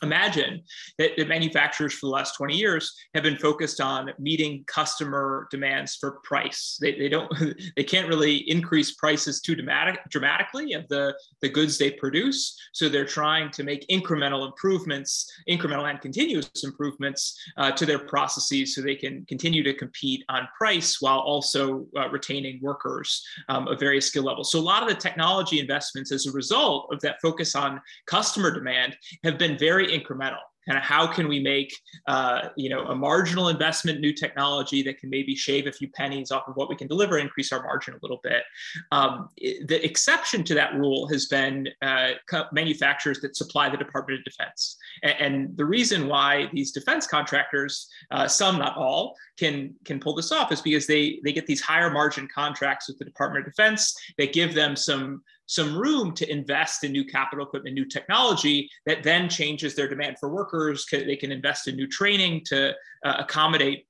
imagine 0.01 0.61
that, 0.97 1.11
the 1.17 1.25
manufacturers 1.25 1.93
for 1.93 2.05
the 2.05 2.11
last 2.11 2.35
20 2.35 2.55
years 2.55 2.95
have 3.13 3.23
been 3.23 3.37
focused 3.37 3.81
on 3.81 4.11
meeting 4.19 4.63
customer 4.67 5.47
demands 5.51 5.95
for 5.95 6.19
price. 6.23 6.77
They, 6.79 6.97
they 6.97 7.09
don't 7.09 7.31
they 7.75 7.83
can't 7.83 8.07
really 8.07 8.49
increase 8.49 8.95
prices 8.95 9.41
too 9.41 9.55
dramatic, 9.55 9.99
dramatically 10.09 10.73
of 10.73 10.87
the, 10.87 11.15
the 11.41 11.49
goods 11.49 11.77
they 11.77 11.91
produce. 11.91 12.57
So 12.73 12.89
they're 12.89 13.05
trying 13.05 13.51
to 13.51 13.63
make 13.63 13.87
incremental 13.87 14.45
improvements 14.45 15.29
incremental 15.49 15.89
and 15.89 15.99
continuous 16.01 16.49
improvements 16.63 17.37
uh, 17.57 17.71
to 17.71 17.85
their 17.85 17.99
processes 17.99 18.75
so 18.75 18.81
they 18.81 18.95
can 18.95 19.25
continue 19.25 19.63
to 19.63 19.73
compete 19.73 20.23
on 20.29 20.47
price 20.57 21.01
while 21.01 21.19
also 21.19 21.85
uh, 21.97 22.09
retaining 22.09 22.59
workers 22.61 23.23
um, 23.49 23.67
of 23.67 23.79
various 23.79 24.07
skill 24.07 24.23
levels. 24.23 24.51
So 24.51 24.59
a 24.59 24.61
lot 24.61 24.83
of 24.83 24.89
the 24.89 24.95
technology 24.95 25.59
investments 25.59 26.11
as 26.11 26.25
a 26.25 26.31
result 26.31 26.89
of 26.91 26.99
that 27.01 27.17
focus 27.21 27.55
on 27.55 27.81
customer 28.05 28.51
demand 28.51 28.95
have 29.23 29.37
been 29.37 29.57
very 29.57 29.88
incremental 29.89 30.39
kind 30.67 30.77
of 30.77 30.83
how 30.83 31.07
can 31.07 31.27
we 31.27 31.39
make 31.39 31.73
uh, 32.07 32.49
you 32.55 32.69
know 32.69 32.85
a 32.85 32.95
marginal 32.95 33.47
investment 33.49 33.99
new 33.99 34.13
technology 34.13 34.83
that 34.83 34.99
can 34.99 35.09
maybe 35.09 35.35
shave 35.35 35.67
a 35.67 35.71
few 35.71 35.89
pennies 35.89 36.31
off 36.31 36.47
of 36.47 36.55
what 36.55 36.69
we 36.69 36.75
can 36.75 36.87
deliver 36.87 37.17
increase 37.17 37.51
our 37.51 37.63
margin 37.63 37.93
a 37.93 37.97
little 38.01 38.19
bit 38.23 38.43
um, 38.91 39.29
the 39.37 39.83
exception 39.83 40.43
to 40.43 40.53
that 40.53 40.75
rule 40.75 41.07
has 41.07 41.25
been 41.27 41.67
uh, 41.81 42.09
manufacturers 42.51 43.19
that 43.21 43.35
supply 43.35 43.69
the 43.69 43.77
department 43.77 44.19
of 44.19 44.25
defense 44.25 44.77
And, 45.03 45.15
and 45.19 45.57
the 45.57 45.65
reason 45.65 46.07
why 46.07 46.49
these 46.53 46.71
defense 46.71 47.07
contractors, 47.07 47.87
uh, 48.11 48.27
some 48.27 48.57
not 48.57 48.77
all, 48.77 49.15
can 49.37 49.73
can 49.85 49.99
pull 49.99 50.15
this 50.15 50.31
off 50.31 50.51
is 50.51 50.61
because 50.61 50.85
they 50.87 51.19
they 51.23 51.31
get 51.31 51.47
these 51.47 51.61
higher 51.61 51.89
margin 51.89 52.27
contracts 52.33 52.87
with 52.87 52.97
the 52.99 53.05
Department 53.05 53.45
of 53.45 53.53
Defense. 53.53 53.95
that 54.17 54.33
give 54.33 54.53
them 54.53 54.75
some 54.75 55.23
some 55.49 55.75
room 55.75 56.13
to 56.13 56.31
invest 56.31 56.83
in 56.83 56.91
new 56.91 57.03
capital 57.03 57.43
equipment, 57.43 57.73
new 57.73 57.83
technology 57.85 58.69
that 58.85 59.01
then 59.01 59.27
changes 59.27 59.73
their 59.73 59.87
demand 59.87 60.15
for 60.19 60.29
workers. 60.29 60.85
They 60.91 61.15
can 61.15 61.31
invest 61.31 61.67
in 61.67 61.75
new 61.75 61.87
training 61.87 62.43
to 62.45 62.75
uh, 63.03 63.15
accommodate 63.17 63.87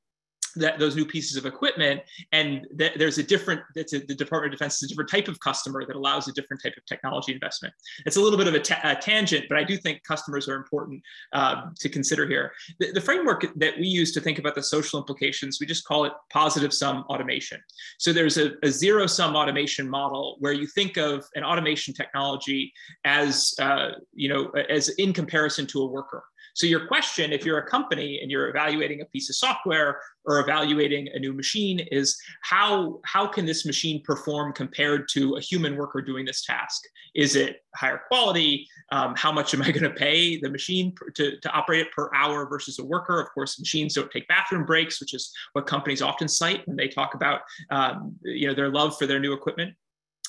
that 0.56 0.80
those 0.80 0.96
new 0.96 1.06
pieces 1.06 1.38
of 1.38 1.46
equipment 1.46 2.02
and 2.32 2.68
th- 2.78 2.94
there's 2.96 3.18
a 3.18 3.24
different 3.24 3.62
that's 3.76 3.92
the 3.92 4.00
department 4.00 4.54
of 4.54 4.60
defense 4.60 4.76
is 4.78 4.84
a 4.84 4.88
different 4.88 5.10
type 5.10 5.28
of 5.28 5.40
customer 5.40 5.86
that 5.86 5.96
allows 5.96 6.28
a 6.28 6.34
different 6.34 6.62
type 6.62 6.74
of 6.78 6.86
technology 6.86 7.34
investment. 7.34 7.74
It's 8.06 8.18
a 8.18 8.22
little 8.22 8.38
bit 8.38 8.48
of 8.48 8.54
a, 8.54 8.60
ta- 8.60 8.82
a 8.84 8.96
tangent 8.96 9.46
but 9.50 9.58
i 9.58 9.64
do 9.64 9.78
think 9.78 10.04
customers 10.04 10.48
are 10.48 10.56
important 10.56 11.02
uh, 11.34 11.68
to 11.80 11.90
consider 11.90 12.28
here. 12.28 12.52
The, 12.80 12.92
the, 12.92 13.02
framework 13.02 13.46
that 13.56 13.78
we 13.80 13.88
use 13.88 14.12
to 14.12 14.22
think 14.22 14.40
about 14.40 14.56
the 14.56 14.62
social 14.62 15.00
implications 15.00 15.60
we 15.60 15.66
just 15.66 15.86
call 15.86 16.06
it 16.06 16.14
positive 16.30 16.74
sum 16.74 17.06
automation. 17.10 17.60
So 17.98 18.14
there's 18.14 18.38
a, 18.38 18.52
a 18.64 18.70
zero 18.70 19.08
sum 19.08 19.36
automation 19.36 19.90
model 19.90 20.38
where 20.40 20.54
you 20.54 20.68
think 20.68 20.98
of 20.98 21.26
an 21.36 21.44
automation 21.44 21.94
technology 21.94 22.74
as 23.06 23.54
uh, 23.60 23.92
you 24.14 24.30
know 24.30 24.50
as 24.70 24.90
in 24.90 25.14
comparison 25.14 25.66
to 25.68 25.82
a 25.82 25.86
worker 25.86 26.24
so 26.60 26.68
your 26.68 26.88
question, 26.88 27.32
if 27.32 27.46
you're 27.46 27.60
a 27.60 27.66
company 27.66 28.20
and 28.22 28.30
you're 28.30 28.50
evaluating 28.50 29.00
a 29.00 29.06
piece 29.06 29.30
of 29.30 29.38
software 29.38 30.02
or 30.26 30.42
evaluating 30.42 31.08
a 31.14 31.18
new 31.18 31.32
machine 31.32 31.80
is 31.90 32.20
how, 32.42 33.00
how 33.06 33.26
can 33.26 33.46
this 33.46 33.66
machine 33.66 34.04
perform 34.04 34.52
compared 34.52 35.08
to 35.14 35.36
a 35.36 35.40
human 35.40 35.78
worker 35.78 36.02
doing 36.02 36.26
this 36.26 36.44
task? 36.44 36.82
Is 37.16 37.38
it 37.38 37.62
higher 37.78 38.02
quality? 38.10 38.68
Um, 38.92 39.14
how 39.16 39.32
much 39.32 39.54
am 39.54 39.62
I 39.62 39.72
gonna 39.72 39.90
pay 39.90 40.38
the 40.38 40.50
machine 40.50 40.94
to, 41.16 41.40
to 41.40 41.50
operate 41.52 41.80
it 41.80 41.94
per 41.94 42.14
hour 42.14 42.46
versus 42.50 42.78
a 42.78 42.84
worker? 42.84 43.22
Of 43.22 43.30
course, 43.34 43.58
machines 43.58 43.94
don't 43.94 44.12
take 44.12 44.28
bathroom 44.28 44.66
breaks, 44.66 45.00
which 45.00 45.14
is 45.14 45.32
what 45.54 45.66
companies 45.66 46.02
often 46.02 46.28
cite 46.28 46.68
when 46.68 46.76
they 46.76 46.90
talk 46.90 47.14
about 47.14 47.40
um, 47.70 48.18
you 48.24 48.50
know, 48.50 48.54
their 48.54 48.70
love 48.70 48.98
for 48.98 49.06
their 49.06 49.22
new 49.22 49.32
equipment 49.32 49.76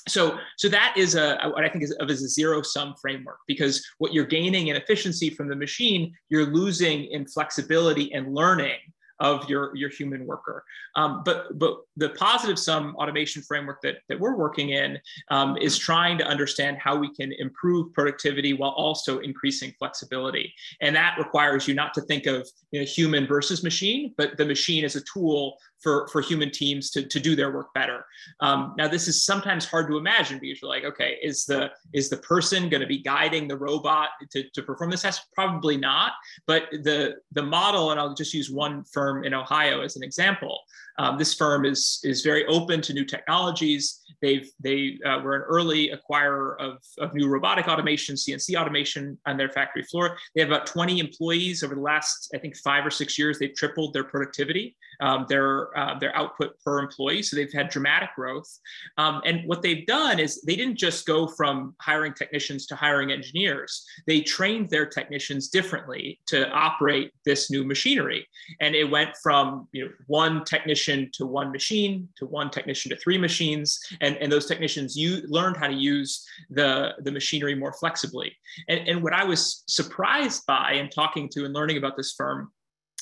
so 0.08 0.38
so 0.56 0.68
that 0.68 0.94
is 0.96 1.14
a 1.14 1.38
what 1.54 1.64
i 1.64 1.68
think 1.68 1.84
is 1.84 1.92
of 1.92 2.10
as 2.10 2.22
a 2.22 2.28
zero 2.28 2.62
sum 2.62 2.94
framework 3.00 3.38
because 3.46 3.84
what 3.98 4.12
you're 4.12 4.24
gaining 4.24 4.68
in 4.68 4.76
efficiency 4.76 5.30
from 5.30 5.48
the 5.48 5.56
machine 5.56 6.12
you're 6.28 6.46
losing 6.46 7.04
in 7.06 7.26
flexibility 7.26 8.12
and 8.14 8.34
learning 8.34 8.78
of 9.20 9.48
your, 9.48 9.74
your 9.76 9.90
human 9.90 10.26
worker. 10.26 10.64
Um, 10.96 11.22
but, 11.24 11.58
but 11.58 11.78
the 11.96 12.10
positive 12.10 12.58
sum 12.58 12.96
automation 12.96 13.42
framework 13.42 13.80
that, 13.82 13.96
that 14.08 14.18
we're 14.18 14.36
working 14.36 14.70
in 14.70 14.98
um, 15.30 15.56
is 15.58 15.76
trying 15.76 16.18
to 16.18 16.24
understand 16.24 16.78
how 16.78 16.96
we 16.96 17.14
can 17.14 17.32
improve 17.38 17.92
productivity 17.92 18.54
while 18.54 18.70
also 18.70 19.18
increasing 19.18 19.72
flexibility. 19.78 20.52
And 20.80 20.96
that 20.96 21.16
requires 21.18 21.68
you 21.68 21.74
not 21.74 21.94
to 21.94 22.00
think 22.02 22.26
of 22.26 22.48
you 22.70 22.80
know, 22.80 22.86
human 22.86 23.26
versus 23.26 23.62
machine, 23.62 24.14
but 24.16 24.36
the 24.36 24.44
machine 24.44 24.84
as 24.84 24.96
a 24.96 25.02
tool 25.02 25.58
for, 25.80 26.08
for 26.08 26.20
human 26.20 26.50
teams 26.50 26.90
to, 26.90 27.02
to 27.06 27.18
do 27.18 27.34
their 27.34 27.50
work 27.52 27.72
better. 27.74 28.04
Um, 28.40 28.74
now, 28.76 28.86
this 28.86 29.08
is 29.08 29.24
sometimes 29.24 29.64
hard 29.64 29.88
to 29.88 29.96
imagine 29.96 30.38
because 30.38 30.60
you're 30.60 30.70
like, 30.70 30.84
okay, 30.84 31.16
is 31.22 31.46
the, 31.46 31.70
is 31.92 32.10
the 32.10 32.18
person 32.18 32.68
going 32.68 32.82
to 32.82 32.86
be 32.86 32.98
guiding 32.98 33.48
the 33.48 33.56
robot 33.56 34.10
to, 34.30 34.48
to 34.50 34.62
perform 34.62 34.90
this 34.90 35.02
task? 35.02 35.22
Probably 35.34 35.76
not. 35.76 36.12
But 36.46 36.64
the, 36.70 37.16
the 37.32 37.42
model, 37.42 37.90
and 37.90 38.00
I'll 38.00 38.14
just 38.14 38.34
use 38.34 38.50
one 38.50 38.84
firm 38.84 39.09
in 39.24 39.34
Ohio 39.34 39.82
as 39.82 39.96
an 39.96 40.02
example. 40.02 40.60
Um, 41.00 41.16
this 41.16 41.32
firm 41.32 41.64
is, 41.64 41.98
is 42.04 42.20
very 42.20 42.44
open 42.46 42.82
to 42.82 42.92
new 42.92 43.06
technologies. 43.06 44.02
They've, 44.20 44.46
they 44.60 44.98
uh, 45.06 45.20
were 45.22 45.34
an 45.34 45.42
early 45.48 45.90
acquirer 45.90 46.60
of, 46.60 46.76
of 46.98 47.14
new 47.14 47.26
robotic 47.26 47.68
automation, 47.68 48.16
CNC 48.16 48.54
automation 48.54 49.16
on 49.24 49.38
their 49.38 49.48
factory 49.48 49.82
floor. 49.84 50.18
They 50.34 50.42
have 50.42 50.50
about 50.50 50.66
20 50.66 50.98
employees 50.98 51.62
over 51.62 51.74
the 51.74 51.80
last, 51.80 52.30
I 52.34 52.38
think, 52.38 52.54
five 52.58 52.84
or 52.84 52.90
six 52.90 53.18
years. 53.18 53.38
They've 53.38 53.54
tripled 53.54 53.94
their 53.94 54.04
productivity, 54.04 54.76
um, 55.00 55.24
their, 55.26 55.76
uh, 55.78 55.98
their 55.98 56.14
output 56.14 56.60
per 56.62 56.80
employee. 56.80 57.22
So 57.22 57.34
they've 57.34 57.50
had 57.50 57.70
dramatic 57.70 58.10
growth. 58.14 58.50
Um, 58.98 59.22
and 59.24 59.48
what 59.48 59.62
they've 59.62 59.86
done 59.86 60.18
is 60.18 60.42
they 60.42 60.56
didn't 60.56 60.76
just 60.76 61.06
go 61.06 61.26
from 61.26 61.74
hiring 61.80 62.12
technicians 62.12 62.66
to 62.66 62.76
hiring 62.76 63.10
engineers. 63.10 63.86
They 64.06 64.20
trained 64.20 64.68
their 64.68 64.84
technicians 64.84 65.48
differently 65.48 66.20
to 66.26 66.50
operate 66.50 67.12
this 67.24 67.50
new 67.50 67.64
machinery. 67.64 68.28
And 68.60 68.74
it 68.74 68.84
went 68.84 69.16
from 69.22 69.66
you 69.72 69.86
know, 69.86 69.92
one 70.08 70.44
technician 70.44 70.89
technician 70.90 71.10
to 71.14 71.26
one 71.26 71.52
machine, 71.52 72.08
to 72.16 72.26
one 72.26 72.50
technician 72.50 72.90
to 72.90 72.96
three 72.96 73.18
machines, 73.18 73.78
and, 74.00 74.16
and 74.16 74.30
those 74.30 74.46
technicians 74.46 74.96
you 74.96 75.22
learned 75.28 75.56
how 75.56 75.66
to 75.66 75.74
use 75.74 76.24
the, 76.50 76.92
the 77.02 77.12
machinery 77.12 77.54
more 77.54 77.72
flexibly. 77.72 78.32
And, 78.68 78.88
and 78.88 79.02
what 79.02 79.12
I 79.12 79.24
was 79.24 79.64
surprised 79.66 80.46
by 80.46 80.72
in 80.72 80.90
talking 80.90 81.28
to 81.30 81.44
and 81.44 81.54
learning 81.54 81.76
about 81.76 81.96
this 81.96 82.14
firm 82.16 82.50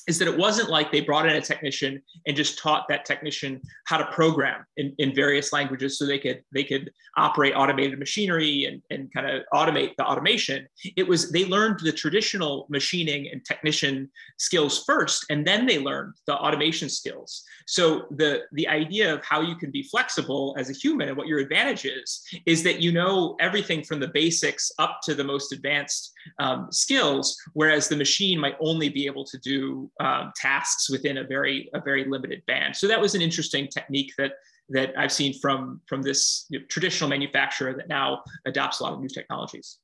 is 0.09 0.19
that 0.19 0.27
it 0.27 0.37
wasn't 0.37 0.71
like 0.71 0.91
they 0.91 1.03
brought 1.03 1.29
in 1.29 1.37
a 1.37 1.41
technician 1.41 2.03
and 2.27 2.37
just 2.37 2.59
taught 2.59 2.87
that 2.89 3.05
technician 3.05 3.61
how 3.87 3.99
to 3.99 4.07
program 4.07 4.65
in, 4.79 4.95
in 4.99 5.15
various 5.15 5.53
languages 5.53 5.99
so 5.99 6.07
they 6.07 6.19
could 6.19 6.43
they 6.53 6.65
could 6.65 6.91
operate 7.17 7.53
automated 7.55 7.99
machinery 7.99 8.65
and, 8.65 8.83
and 8.91 9.13
kind 9.13 9.29
of 9.29 9.43
automate 9.53 9.95
the 9.97 10.05
automation. 10.05 10.67
It 10.97 11.07
was 11.07 11.31
they 11.31 11.45
learned 11.45 11.81
the 11.81 11.93
traditional 11.93 12.67
machining 12.71 13.29
and 13.31 13.45
technician 13.45 14.11
skills 14.39 14.83
first 14.85 15.27
and 15.29 15.47
then 15.47 15.67
they 15.67 15.79
learned 15.79 16.15
the 16.27 16.35
automation 16.35 16.89
skills. 16.89 17.45
So 17.67 18.07
the 18.11 18.43
the 18.53 18.67
idea 18.67 19.13
of 19.13 19.23
how 19.23 19.43
you 19.43 19.57
can 19.57 19.71
be 19.71 19.83
flexible 19.83 20.57
as 20.59 20.71
a 20.71 20.73
human 20.73 21.09
and 21.09 21.17
what 21.17 21.27
your 21.27 21.39
advantage 21.39 21.85
is 21.85 22.23
is 22.47 22.63
that 22.63 22.81
you 22.81 22.93
know 22.93 23.37
everything 23.41 23.85
from 23.85 24.01
the 24.01 24.09
basics 24.09 24.73
up 24.79 25.01
to 25.03 25.15
the 25.15 25.25
most 25.25 25.53
advanced 25.53 26.13
um, 26.39 26.69
skills 26.71 27.37
whereas 27.53 27.89
the 27.89 27.97
machine 27.97 28.39
might 28.41 28.57
only 28.61 28.89
be 28.89 29.05
able 29.05 29.25
to 29.25 29.39
do 29.39 29.91
um, 30.01 30.33
tasks 30.37 30.89
within 30.91 31.19
a 31.19 31.25
very 31.25 31.69
a 31.75 31.81
very 31.81 32.05
limited 32.05 32.43
band. 32.47 32.77
So 32.77 32.87
that 32.89 33.01
was 33.01 33.15
an 33.15 33.23
interesting 33.23 33.69
technique 33.69 34.13
that 34.19 34.33
that 34.71 34.93
I've 34.97 35.13
seen 35.13 35.39
from 35.41 35.81
from 35.87 36.03
this 36.03 36.47
you 36.51 36.59
know, 36.59 36.65
traditional 36.69 37.11
manufacturer 37.11 37.75
that 37.75 37.89
now 37.89 38.23
adopts 38.47 38.81
a 38.81 38.85
lot 38.85 38.93
of 38.93 39.01
new 39.01 39.09
technologies. 39.09 39.79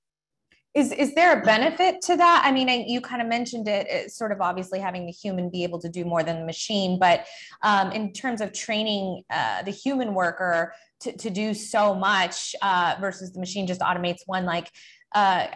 Is 0.75 0.91
is 0.91 1.15
there 1.15 1.41
a 1.41 1.45
benefit 1.45 2.01
to 2.03 2.17
that? 2.17 2.43
I 2.45 2.51
mean, 2.51 2.69
you 2.89 3.01
kind 3.01 3.23
of 3.23 3.29
mentioned 3.29 3.69
it, 3.69 3.87
it's 3.89 4.19
sort 4.19 4.33
of 4.33 4.41
obviously 4.41 4.81
having 4.81 5.07
the 5.07 5.13
human 5.13 5.49
be 5.49 5.63
able 5.63 5.81
to 5.81 5.89
do 5.89 6.05
more 6.05 6.25
than 6.25 6.41
the 6.41 6.45
machine, 6.45 6.99
but 6.99 7.27
um, 7.63 7.93
in 7.93 8.13
terms 8.13 8.41
of 8.41 8.53
training 8.53 9.23
uh, 9.31 9.63
the 9.63 9.71
human 9.71 10.15
worker 10.15 10.75
to, 11.01 11.17
to 11.17 11.31
do 11.31 11.55
so 11.55 11.95
much 11.95 12.57
uh, 12.61 12.97
versus 13.01 13.33
the 13.33 13.39
machine 13.39 13.69
just 13.69 13.83
automates 13.83 14.23
one, 14.27 14.45
like 14.47 14.69
uh, 15.15 15.47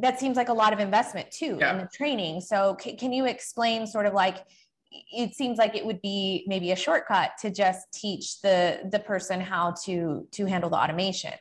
that 0.00 0.20
seems 0.20 0.36
like 0.36 0.48
a 0.48 0.52
lot 0.52 0.72
of 0.72 0.78
investment 0.78 1.30
too 1.30 1.56
yeah. 1.58 1.72
in 1.72 1.78
the 1.78 1.88
training. 1.92 2.40
So 2.40 2.76
c- 2.80 2.96
can 2.96 3.12
you 3.12 3.26
explain 3.26 3.86
sort 3.86 4.06
of 4.06 4.14
like 4.14 4.44
it 4.90 5.34
seems 5.34 5.58
like 5.58 5.74
it 5.74 5.84
would 5.84 6.00
be 6.00 6.44
maybe 6.46 6.72
a 6.72 6.76
shortcut 6.76 7.32
to 7.40 7.50
just 7.50 7.92
teach 7.92 8.40
the 8.40 8.80
the 8.90 8.98
person 8.98 9.40
how 9.40 9.74
to 9.84 10.26
to 10.32 10.46
handle 10.46 10.70
the 10.70 10.76
automation. 10.76 11.34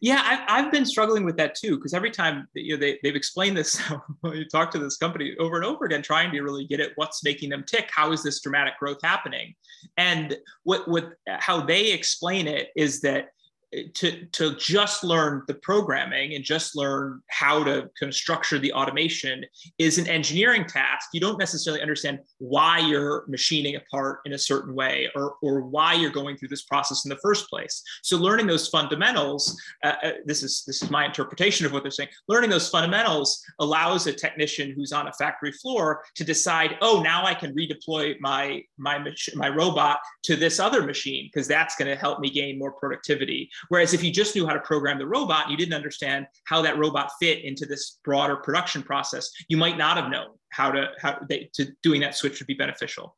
Yeah, 0.00 0.20
I've, 0.22 0.66
I've 0.66 0.72
been 0.72 0.84
struggling 0.84 1.24
with 1.24 1.36
that 1.38 1.54
too 1.54 1.76
because 1.76 1.94
every 1.94 2.10
time 2.10 2.46
you 2.52 2.74
know 2.74 2.80
they, 2.80 2.98
they've 3.02 3.16
explained 3.16 3.56
this 3.56 3.80
you 4.24 4.44
talk 4.46 4.70
to 4.72 4.78
this 4.78 4.96
company 4.96 5.34
over 5.38 5.56
and 5.56 5.64
over 5.64 5.86
again, 5.86 6.02
trying 6.02 6.30
to 6.32 6.42
really 6.42 6.66
get 6.66 6.80
at 6.80 6.90
what's 6.96 7.24
making 7.24 7.48
them 7.50 7.64
tick. 7.66 7.88
How 7.90 8.12
is 8.12 8.22
this 8.22 8.40
dramatic 8.40 8.78
growth 8.78 8.98
happening? 9.02 9.54
And 9.96 10.36
what 10.64 10.86
what 10.88 11.12
how 11.26 11.64
they 11.64 11.92
explain 11.92 12.48
it 12.48 12.68
is 12.76 13.00
that 13.00 13.28
to, 13.94 14.24
to 14.26 14.56
just 14.56 15.04
learn 15.04 15.42
the 15.46 15.54
programming 15.54 16.34
and 16.34 16.44
just 16.44 16.76
learn 16.76 17.20
how 17.28 17.62
to 17.64 17.88
kind 17.98 18.08
of 18.08 18.14
structure 18.14 18.58
the 18.58 18.72
automation 18.72 19.44
is 19.78 19.98
an 19.98 20.08
engineering 20.08 20.64
task. 20.64 21.08
You 21.12 21.20
don't 21.20 21.38
necessarily 21.38 21.82
understand 21.82 22.20
why 22.38 22.78
you're 22.78 23.24
machining 23.28 23.76
a 23.76 23.80
part 23.90 24.20
in 24.24 24.32
a 24.32 24.38
certain 24.38 24.74
way 24.74 25.08
or, 25.14 25.36
or 25.42 25.62
why 25.62 25.94
you're 25.94 26.10
going 26.10 26.36
through 26.36 26.48
this 26.48 26.64
process 26.64 27.04
in 27.04 27.08
the 27.08 27.18
first 27.22 27.48
place. 27.48 27.82
So 28.02 28.16
learning 28.16 28.46
those 28.46 28.68
fundamentals, 28.68 29.60
uh, 29.82 29.94
uh, 30.02 30.12
this 30.24 30.42
is 30.42 30.64
this 30.66 30.82
is 30.82 30.90
my 30.90 31.04
interpretation 31.04 31.66
of 31.66 31.72
what 31.72 31.82
they're 31.82 31.90
saying. 31.90 32.10
Learning 32.28 32.50
those 32.50 32.68
fundamentals 32.68 33.42
allows 33.60 34.06
a 34.06 34.12
technician 34.12 34.72
who's 34.74 34.92
on 34.92 35.08
a 35.08 35.12
factory 35.12 35.52
floor 35.52 36.02
to 36.16 36.24
decide, 36.24 36.76
oh, 36.80 37.02
now 37.02 37.24
I 37.24 37.34
can 37.34 37.54
redeploy 37.54 38.18
my 38.20 38.62
my 38.78 39.04
my 39.34 39.48
robot 39.48 39.98
to 40.24 40.36
this 40.36 40.60
other 40.60 40.82
machine 40.82 41.30
because 41.32 41.48
that's 41.48 41.76
going 41.76 41.88
to 41.88 41.96
help 41.96 42.20
me 42.20 42.30
gain 42.30 42.58
more 42.58 42.72
productivity 42.72 43.50
Whereas 43.68 43.94
if 43.94 44.02
you 44.02 44.10
just 44.10 44.34
knew 44.34 44.46
how 44.46 44.52
to 44.52 44.60
program 44.60 44.98
the 44.98 45.06
robot, 45.06 45.50
you 45.50 45.56
didn't 45.56 45.74
understand 45.74 46.26
how 46.44 46.62
that 46.62 46.78
robot 46.78 47.10
fit 47.20 47.44
into 47.44 47.66
this 47.66 47.98
broader 48.04 48.36
production 48.36 48.82
process, 48.82 49.30
you 49.48 49.56
might 49.56 49.78
not 49.78 49.96
have 49.96 50.10
known 50.10 50.28
how 50.50 50.70
to 50.70 50.88
how 51.00 51.18
they, 51.28 51.50
to 51.54 51.66
doing 51.82 52.00
that 52.00 52.16
switch 52.16 52.38
would 52.40 52.46
be 52.46 52.54
beneficial. 52.54 53.16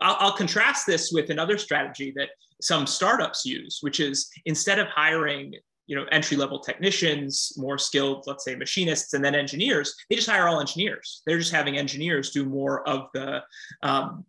I'll, 0.00 0.16
I'll 0.18 0.36
contrast 0.36 0.86
this 0.86 1.10
with 1.12 1.30
another 1.30 1.58
strategy 1.58 2.12
that 2.16 2.30
some 2.60 2.86
startups 2.86 3.44
use, 3.44 3.78
which 3.80 4.00
is 4.00 4.30
instead 4.44 4.78
of 4.78 4.86
hiring 4.88 5.54
you 5.86 5.96
know 5.96 6.04
entry 6.12 6.36
level 6.36 6.60
technicians 6.60 7.52
more 7.56 7.76
skilled 7.76 8.22
let's 8.28 8.44
say 8.44 8.54
machinists 8.54 9.12
and 9.12 9.24
then 9.24 9.34
engineers 9.34 9.96
they 10.08 10.14
just 10.14 10.30
hire 10.30 10.46
all 10.46 10.60
engineers 10.60 11.20
they're 11.26 11.38
just 11.38 11.50
having 11.50 11.76
engineers 11.76 12.30
do 12.30 12.44
more 12.44 12.88
of 12.88 13.08
the 13.12 13.42
um, 13.82 14.24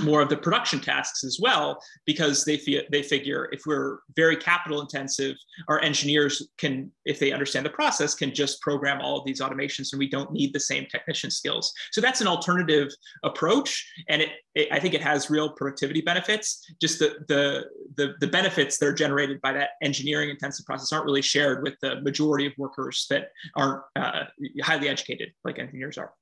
more 0.00 0.20
of 0.20 0.28
the 0.28 0.36
production 0.36 0.80
tasks 0.80 1.24
as 1.24 1.38
well 1.40 1.80
because 2.06 2.44
they 2.44 2.56
feel 2.56 2.82
they 2.90 3.02
figure 3.02 3.48
if 3.52 3.62
we're 3.66 3.98
very 4.16 4.36
capital 4.36 4.80
intensive 4.80 5.36
our 5.68 5.80
engineers 5.82 6.48
can 6.56 6.90
if 7.04 7.18
they 7.18 7.32
understand 7.32 7.66
the 7.66 7.70
process 7.70 8.14
can 8.14 8.32
just 8.34 8.60
program 8.60 9.00
all 9.00 9.18
of 9.18 9.24
these 9.24 9.40
automations 9.40 9.92
and 9.92 9.98
we 9.98 10.08
don't 10.08 10.32
need 10.32 10.52
the 10.52 10.60
same 10.60 10.86
technician 10.90 11.30
skills. 11.30 11.72
So 11.92 12.00
that's 12.00 12.20
an 12.20 12.26
alternative 12.26 12.88
approach 13.24 13.90
and 14.08 14.22
it, 14.22 14.30
it 14.54 14.68
i 14.72 14.78
think 14.78 14.94
it 14.94 15.02
has 15.02 15.30
real 15.30 15.50
productivity 15.50 16.00
benefits. 16.00 16.64
Just 16.80 16.98
the, 16.98 17.16
the 17.28 17.64
the 17.96 18.14
the 18.20 18.26
benefits 18.26 18.78
that 18.78 18.86
are 18.86 18.92
generated 18.92 19.40
by 19.40 19.52
that 19.52 19.70
engineering 19.82 20.30
intensive 20.30 20.64
process 20.66 20.92
aren't 20.92 21.06
really 21.06 21.22
shared 21.22 21.62
with 21.62 21.74
the 21.80 22.00
majority 22.02 22.46
of 22.46 22.52
workers 22.58 23.06
that 23.10 23.30
aren't 23.56 23.82
uh, 23.96 24.24
highly 24.62 24.88
educated 24.88 25.30
like 25.44 25.58
engineers 25.58 25.98
are. 25.98 26.12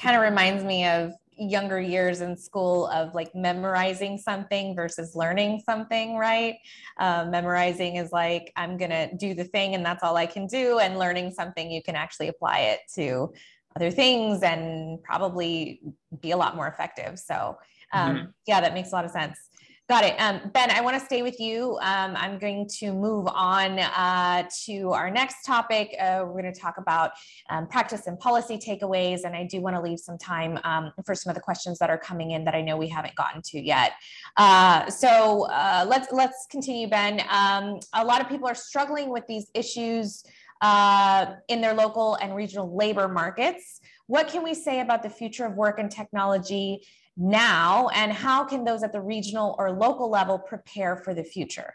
Kind 0.00 0.16
of 0.16 0.22
reminds 0.22 0.64
me 0.64 0.86
of 0.86 1.12
younger 1.36 1.80
years 1.80 2.20
in 2.20 2.36
school 2.36 2.86
of 2.88 3.14
like 3.14 3.34
memorizing 3.34 4.18
something 4.18 4.74
versus 4.74 5.14
learning 5.14 5.62
something, 5.64 6.16
right? 6.16 6.56
Uh, 6.98 7.26
memorizing 7.28 7.96
is 7.96 8.12
like, 8.12 8.52
I'm 8.56 8.76
going 8.76 8.90
to 8.90 9.14
do 9.16 9.34
the 9.34 9.44
thing 9.44 9.74
and 9.74 9.84
that's 9.84 10.02
all 10.02 10.16
I 10.16 10.26
can 10.26 10.46
do. 10.46 10.78
And 10.78 10.98
learning 10.98 11.32
something, 11.32 11.70
you 11.70 11.82
can 11.82 11.96
actually 11.96 12.28
apply 12.28 12.58
it 12.60 12.80
to 12.94 13.32
other 13.76 13.90
things 13.90 14.42
and 14.42 15.02
probably 15.02 15.80
be 16.20 16.30
a 16.30 16.36
lot 16.36 16.56
more 16.56 16.68
effective. 16.68 17.18
So, 17.18 17.58
um, 17.92 18.16
mm-hmm. 18.16 18.24
yeah, 18.46 18.60
that 18.60 18.74
makes 18.74 18.92
a 18.92 18.94
lot 18.94 19.04
of 19.04 19.10
sense. 19.10 19.38
Got 19.86 20.04
it. 20.04 20.14
Um, 20.18 20.50
ben, 20.54 20.70
I 20.70 20.80
want 20.80 20.98
to 20.98 21.04
stay 21.04 21.20
with 21.20 21.38
you. 21.38 21.78
Um, 21.82 22.16
I'm 22.16 22.38
going 22.38 22.66
to 22.78 22.90
move 22.90 23.26
on 23.26 23.78
uh, 23.78 24.48
to 24.64 24.92
our 24.92 25.10
next 25.10 25.44
topic. 25.44 25.94
Uh, 26.00 26.24
we're 26.24 26.40
going 26.40 26.50
to 26.50 26.58
talk 26.58 26.78
about 26.78 27.10
um, 27.50 27.66
practice 27.66 28.06
and 28.06 28.18
policy 28.18 28.56
takeaways, 28.56 29.24
and 29.24 29.36
I 29.36 29.44
do 29.44 29.60
want 29.60 29.76
to 29.76 29.82
leave 29.82 29.98
some 30.00 30.16
time 30.16 30.58
um, 30.64 30.90
for 31.04 31.14
some 31.14 31.30
of 31.30 31.34
the 31.34 31.42
questions 31.42 31.78
that 31.80 31.90
are 31.90 31.98
coming 31.98 32.30
in 32.30 32.44
that 32.44 32.54
I 32.54 32.62
know 32.62 32.78
we 32.78 32.88
haven't 32.88 33.14
gotten 33.14 33.42
to 33.42 33.60
yet. 33.60 33.92
Uh, 34.38 34.88
so 34.88 35.48
uh, 35.50 35.84
let's 35.86 36.10
let's 36.12 36.46
continue, 36.50 36.88
Ben. 36.88 37.20
Um, 37.28 37.78
a 37.92 38.02
lot 38.02 38.22
of 38.22 38.28
people 38.30 38.48
are 38.48 38.54
struggling 38.54 39.10
with 39.10 39.26
these 39.26 39.50
issues 39.52 40.24
uh, 40.62 41.26
in 41.48 41.60
their 41.60 41.74
local 41.74 42.14
and 42.14 42.34
regional 42.34 42.74
labor 42.74 43.06
markets. 43.06 43.82
What 44.06 44.28
can 44.28 44.42
we 44.42 44.54
say 44.54 44.80
about 44.80 45.02
the 45.02 45.10
future 45.10 45.44
of 45.44 45.56
work 45.56 45.78
and 45.78 45.90
technology? 45.90 46.86
Now 47.16 47.88
and 47.88 48.12
how 48.12 48.44
can 48.44 48.64
those 48.64 48.82
at 48.82 48.92
the 48.92 49.00
regional 49.00 49.54
or 49.58 49.70
local 49.70 50.10
level 50.10 50.38
prepare 50.38 50.96
for 50.96 51.14
the 51.14 51.24
future? 51.24 51.74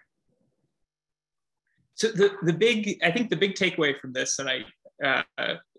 So 1.96 2.08
the, 2.08 2.32
the 2.44 2.54
big 2.54 2.98
i 3.04 3.12
think 3.12 3.30
the 3.30 3.36
big 3.36 3.56
takeaway 3.56 4.00
from 4.00 4.14
this 4.14 4.40
and 4.40 4.50
i 4.50 4.60
uh, 5.04 5.24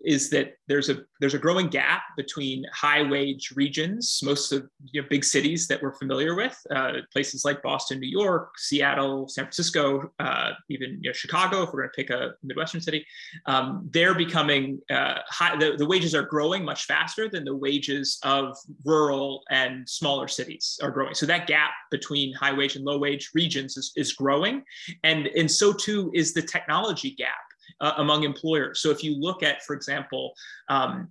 is 0.03 0.29
that 0.31 0.55
there's 0.67 0.89
a 0.89 0.97
there's 1.19 1.33
a 1.33 1.39
growing 1.39 1.67
gap 1.67 2.01
between 2.17 2.65
high 2.73 3.03
wage 3.03 3.53
regions, 3.55 4.19
most 4.23 4.51
of 4.51 4.67
you 4.91 5.01
know, 5.01 5.07
big 5.09 5.23
cities 5.23 5.67
that 5.67 5.81
we're 5.81 5.93
familiar 5.93 6.33
with, 6.35 6.59
uh, 6.75 6.93
places 7.13 7.45
like 7.45 7.61
Boston, 7.61 7.99
New 7.99 8.09
York, 8.09 8.51
Seattle, 8.57 9.27
San 9.27 9.45
Francisco, 9.45 10.11
uh, 10.19 10.51
even 10.69 10.99
you 11.01 11.09
know, 11.09 11.13
Chicago, 11.13 11.63
if 11.63 11.69
we're 11.71 11.81
going 11.81 11.89
to 11.89 11.95
pick 11.95 12.09
a 12.09 12.33
Midwestern 12.43 12.81
city, 12.81 13.05
um, 13.45 13.87
they're 13.91 14.15
becoming 14.15 14.79
uh, 14.89 15.19
high. 15.27 15.55
The, 15.55 15.75
the 15.77 15.85
wages 15.85 16.15
are 16.15 16.23
growing 16.23 16.65
much 16.65 16.85
faster 16.85 17.29
than 17.29 17.43
the 17.43 17.55
wages 17.55 18.19
of 18.23 18.57
rural 18.85 19.43
and 19.51 19.87
smaller 19.87 20.27
cities 20.27 20.79
are 20.81 20.91
growing. 20.91 21.13
So 21.13 21.25
that 21.27 21.47
gap 21.47 21.71
between 21.91 22.33
high 22.33 22.53
wage 22.53 22.75
and 22.75 22.85
low 22.85 22.97
wage 22.97 23.29
regions 23.35 23.77
is, 23.77 23.91
is 23.95 24.13
growing, 24.13 24.63
and 25.03 25.27
and 25.27 25.49
so 25.49 25.73
too 25.73 26.11
is 26.13 26.33
the 26.33 26.41
technology 26.41 27.11
gap 27.11 27.50
uh, 27.79 27.93
among 27.97 28.23
employers. 28.23 28.81
So 28.81 28.89
if 28.89 29.03
you 29.03 29.15
look 29.15 29.43
at, 29.43 29.63
for 29.63 29.75
example, 29.75 30.33
um, 30.69 31.09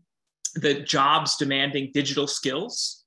the 0.56 0.80
jobs 0.80 1.36
demanding 1.36 1.90
digital 1.94 2.26
skills 2.26 3.00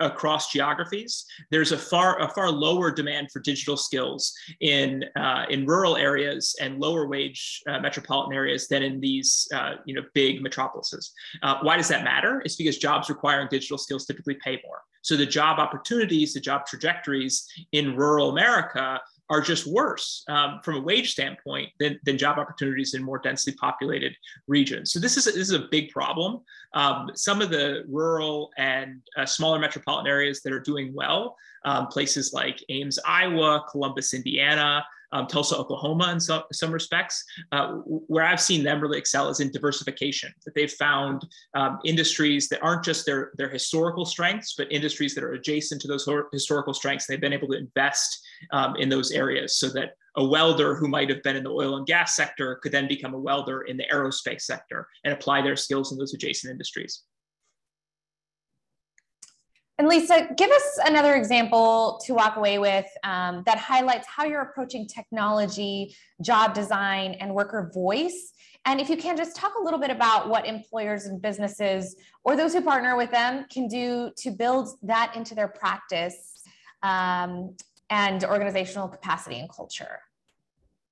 across 0.00 0.50
geographies. 0.52 1.26
There's 1.50 1.72
a 1.72 1.78
far 1.78 2.20
a 2.22 2.28
far 2.28 2.50
lower 2.50 2.90
demand 2.90 3.30
for 3.30 3.40
digital 3.40 3.76
skills 3.76 4.32
in 4.60 5.04
uh, 5.16 5.44
in 5.50 5.66
rural 5.66 5.96
areas 5.96 6.54
and 6.60 6.78
lower 6.78 7.06
wage 7.06 7.62
uh, 7.68 7.78
metropolitan 7.80 8.34
areas 8.34 8.68
than 8.68 8.82
in 8.82 9.00
these 9.00 9.46
uh, 9.54 9.74
you 9.84 9.94
know 9.94 10.02
big 10.14 10.42
metropolises. 10.42 11.12
Uh, 11.42 11.58
why 11.62 11.76
does 11.76 11.88
that 11.88 12.04
matter? 12.04 12.40
It's 12.44 12.56
because 12.56 12.78
jobs 12.78 13.08
requiring 13.08 13.48
digital 13.50 13.78
skills 13.78 14.06
typically 14.06 14.34
pay 14.42 14.60
more. 14.64 14.80
So 15.02 15.16
the 15.16 15.26
job 15.26 15.58
opportunities, 15.58 16.34
the 16.34 16.40
job 16.40 16.66
trajectories 16.66 17.46
in 17.72 17.96
rural 17.96 18.30
America 18.30 19.00
are 19.30 19.40
just 19.40 19.66
worse 19.66 20.24
um, 20.28 20.60
from 20.64 20.76
a 20.76 20.80
wage 20.80 21.12
standpoint 21.12 21.70
than, 21.78 21.98
than 22.04 22.18
job 22.18 22.36
opportunities 22.36 22.94
in 22.94 23.02
more 23.02 23.18
densely 23.18 23.52
populated 23.54 24.14
regions. 24.48 24.92
So 24.92 24.98
this 24.98 25.16
is 25.16 25.28
a, 25.28 25.30
this 25.30 25.48
is 25.48 25.52
a 25.52 25.68
big 25.70 25.90
problem. 25.90 26.40
Um, 26.74 27.10
some 27.14 27.40
of 27.40 27.50
the 27.50 27.84
rural 27.88 28.50
and 28.58 29.00
uh, 29.16 29.24
smaller 29.24 29.60
metropolitan 29.60 30.10
areas 30.10 30.42
that 30.42 30.52
are 30.52 30.60
doing 30.60 30.92
well, 30.94 31.36
um, 31.64 31.86
places 31.86 32.32
like 32.32 32.62
Ames, 32.68 32.98
Iowa, 33.06 33.64
Columbus, 33.70 34.14
Indiana, 34.14 34.84
um, 35.12 35.26
Tulsa, 35.26 35.56
Oklahoma, 35.56 36.12
in 36.12 36.20
some, 36.20 36.42
some 36.52 36.70
respects. 36.70 37.24
Uh, 37.52 37.74
where 37.84 38.24
I've 38.24 38.40
seen 38.40 38.62
them 38.62 38.80
really 38.80 38.98
excel 38.98 39.28
is 39.28 39.40
in 39.40 39.50
diversification. 39.50 40.32
That 40.44 40.54
they've 40.54 40.72
found 40.72 41.26
um, 41.54 41.78
industries 41.84 42.48
that 42.48 42.62
aren't 42.62 42.84
just 42.84 43.06
their 43.06 43.32
their 43.36 43.48
historical 43.48 44.04
strengths, 44.04 44.54
but 44.56 44.70
industries 44.70 45.14
that 45.14 45.24
are 45.24 45.32
adjacent 45.32 45.80
to 45.82 45.88
those 45.88 46.08
historical 46.32 46.74
strengths. 46.74 47.06
They've 47.06 47.20
been 47.20 47.32
able 47.32 47.48
to 47.48 47.58
invest 47.58 48.20
um, 48.52 48.76
in 48.76 48.88
those 48.88 49.10
areas 49.10 49.56
so 49.56 49.68
that 49.70 49.94
a 50.16 50.24
welder 50.24 50.74
who 50.74 50.88
might 50.88 51.08
have 51.08 51.22
been 51.22 51.36
in 51.36 51.44
the 51.44 51.50
oil 51.50 51.76
and 51.76 51.86
gas 51.86 52.16
sector 52.16 52.56
could 52.56 52.72
then 52.72 52.88
become 52.88 53.14
a 53.14 53.18
welder 53.18 53.62
in 53.62 53.76
the 53.76 53.84
aerospace 53.92 54.42
sector 54.42 54.88
and 55.04 55.12
apply 55.12 55.40
their 55.40 55.56
skills 55.56 55.92
in 55.92 55.98
those 55.98 56.14
adjacent 56.14 56.50
industries. 56.50 57.02
And 59.80 59.88
Lisa, 59.88 60.28
give 60.36 60.50
us 60.50 60.78
another 60.84 61.14
example 61.14 61.98
to 62.04 62.12
walk 62.12 62.36
away 62.36 62.58
with 62.58 62.84
um, 63.02 63.42
that 63.46 63.56
highlights 63.56 64.06
how 64.06 64.26
you're 64.26 64.42
approaching 64.42 64.86
technology, 64.86 65.96
job 66.20 66.52
design, 66.52 67.12
and 67.12 67.34
worker 67.34 67.70
voice. 67.72 68.34
And 68.66 68.78
if 68.78 68.90
you 68.90 68.98
can, 68.98 69.16
just 69.16 69.34
talk 69.34 69.54
a 69.58 69.64
little 69.64 69.80
bit 69.80 69.90
about 69.90 70.28
what 70.28 70.46
employers 70.46 71.06
and 71.06 71.22
businesses 71.22 71.96
or 72.24 72.36
those 72.36 72.52
who 72.52 72.60
partner 72.60 72.94
with 72.94 73.10
them 73.10 73.46
can 73.50 73.68
do 73.68 74.10
to 74.18 74.30
build 74.30 74.68
that 74.82 75.16
into 75.16 75.34
their 75.34 75.48
practice 75.48 76.42
um, 76.82 77.56
and 77.88 78.22
organizational 78.22 78.86
capacity 78.86 79.38
and 79.38 79.48
culture. 79.50 79.98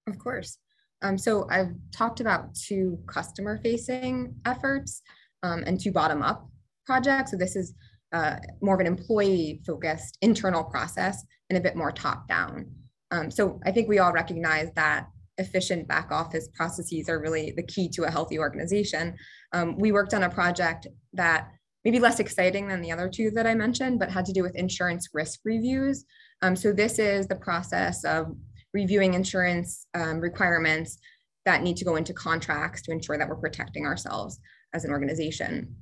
Of 0.07 0.18
course. 0.18 0.57
Um, 1.03 1.18
so 1.18 1.47
I've 1.51 1.74
talked 1.93 2.20
about 2.20 2.55
two 2.55 2.99
customer 3.07 3.61
facing 3.62 4.34
efforts 4.47 5.03
um, 5.43 5.62
and 5.66 5.78
two 5.78 5.93
bottom 5.93 6.22
up 6.22 6.49
projects. 6.86 7.32
So 7.32 7.36
this 7.36 7.55
is 7.55 7.74
uh, 8.12 8.36
more 8.62 8.74
of 8.74 8.80
an 8.80 8.86
employee 8.86 9.61
focused 9.66 10.18
internal 10.22 10.64
process 10.64 11.24
and 11.50 11.59
a 11.59 11.61
bit 11.61 11.76
more 11.76 11.92
top 11.92 12.28
down. 12.28 12.66
Um, 13.11 13.30
so 13.30 13.61
I 13.64 13.72
think 13.72 13.88
we 13.88 13.98
all 13.98 14.12
recognize 14.12 14.70
that 14.76 15.09
efficient 15.38 15.86
back 15.86 16.11
office 16.11 16.48
processes 16.54 17.09
are 17.09 17.20
really 17.20 17.52
the 17.56 17.62
key 17.62 17.88
to 17.90 18.04
a 18.04 18.11
healthy 18.11 18.38
organization. 18.38 19.16
Um, 19.52 19.76
we 19.78 19.92
worked 19.92 20.14
on 20.14 20.24
a 20.24 20.30
project 20.30 20.86
that 21.14 21.48
maybe 21.84 22.00
less 22.00 22.20
exciting 22.20 22.68
than 22.68 22.82
the 22.82 22.92
other 22.92 23.09
two 23.09 23.30
that 23.30 23.46
I 23.46 23.54
mentioned, 23.54 23.98
but 23.98 24.11
had 24.11 24.26
to 24.26 24.32
do 24.32 24.42
with 24.42 24.56
insurance 24.56 25.09
risk 25.14 25.40
reviews. 25.44 26.04
Um, 26.42 26.56
so 26.56 26.72
this 26.72 26.98
is 26.98 27.26
the 27.26 27.36
process 27.36 28.04
of 28.04 28.34
reviewing 28.74 29.14
insurance 29.14 29.86
um, 29.94 30.20
requirements 30.20 30.98
that 31.46 31.62
need 31.62 31.76
to 31.78 31.84
go 31.84 31.96
into 31.96 32.12
contracts 32.12 32.82
to 32.82 32.92
ensure 32.92 33.16
that 33.16 33.28
we're 33.28 33.36
protecting 33.36 33.86
ourselves 33.86 34.38
as 34.74 34.84
an 34.84 34.90
organization. 34.90 35.74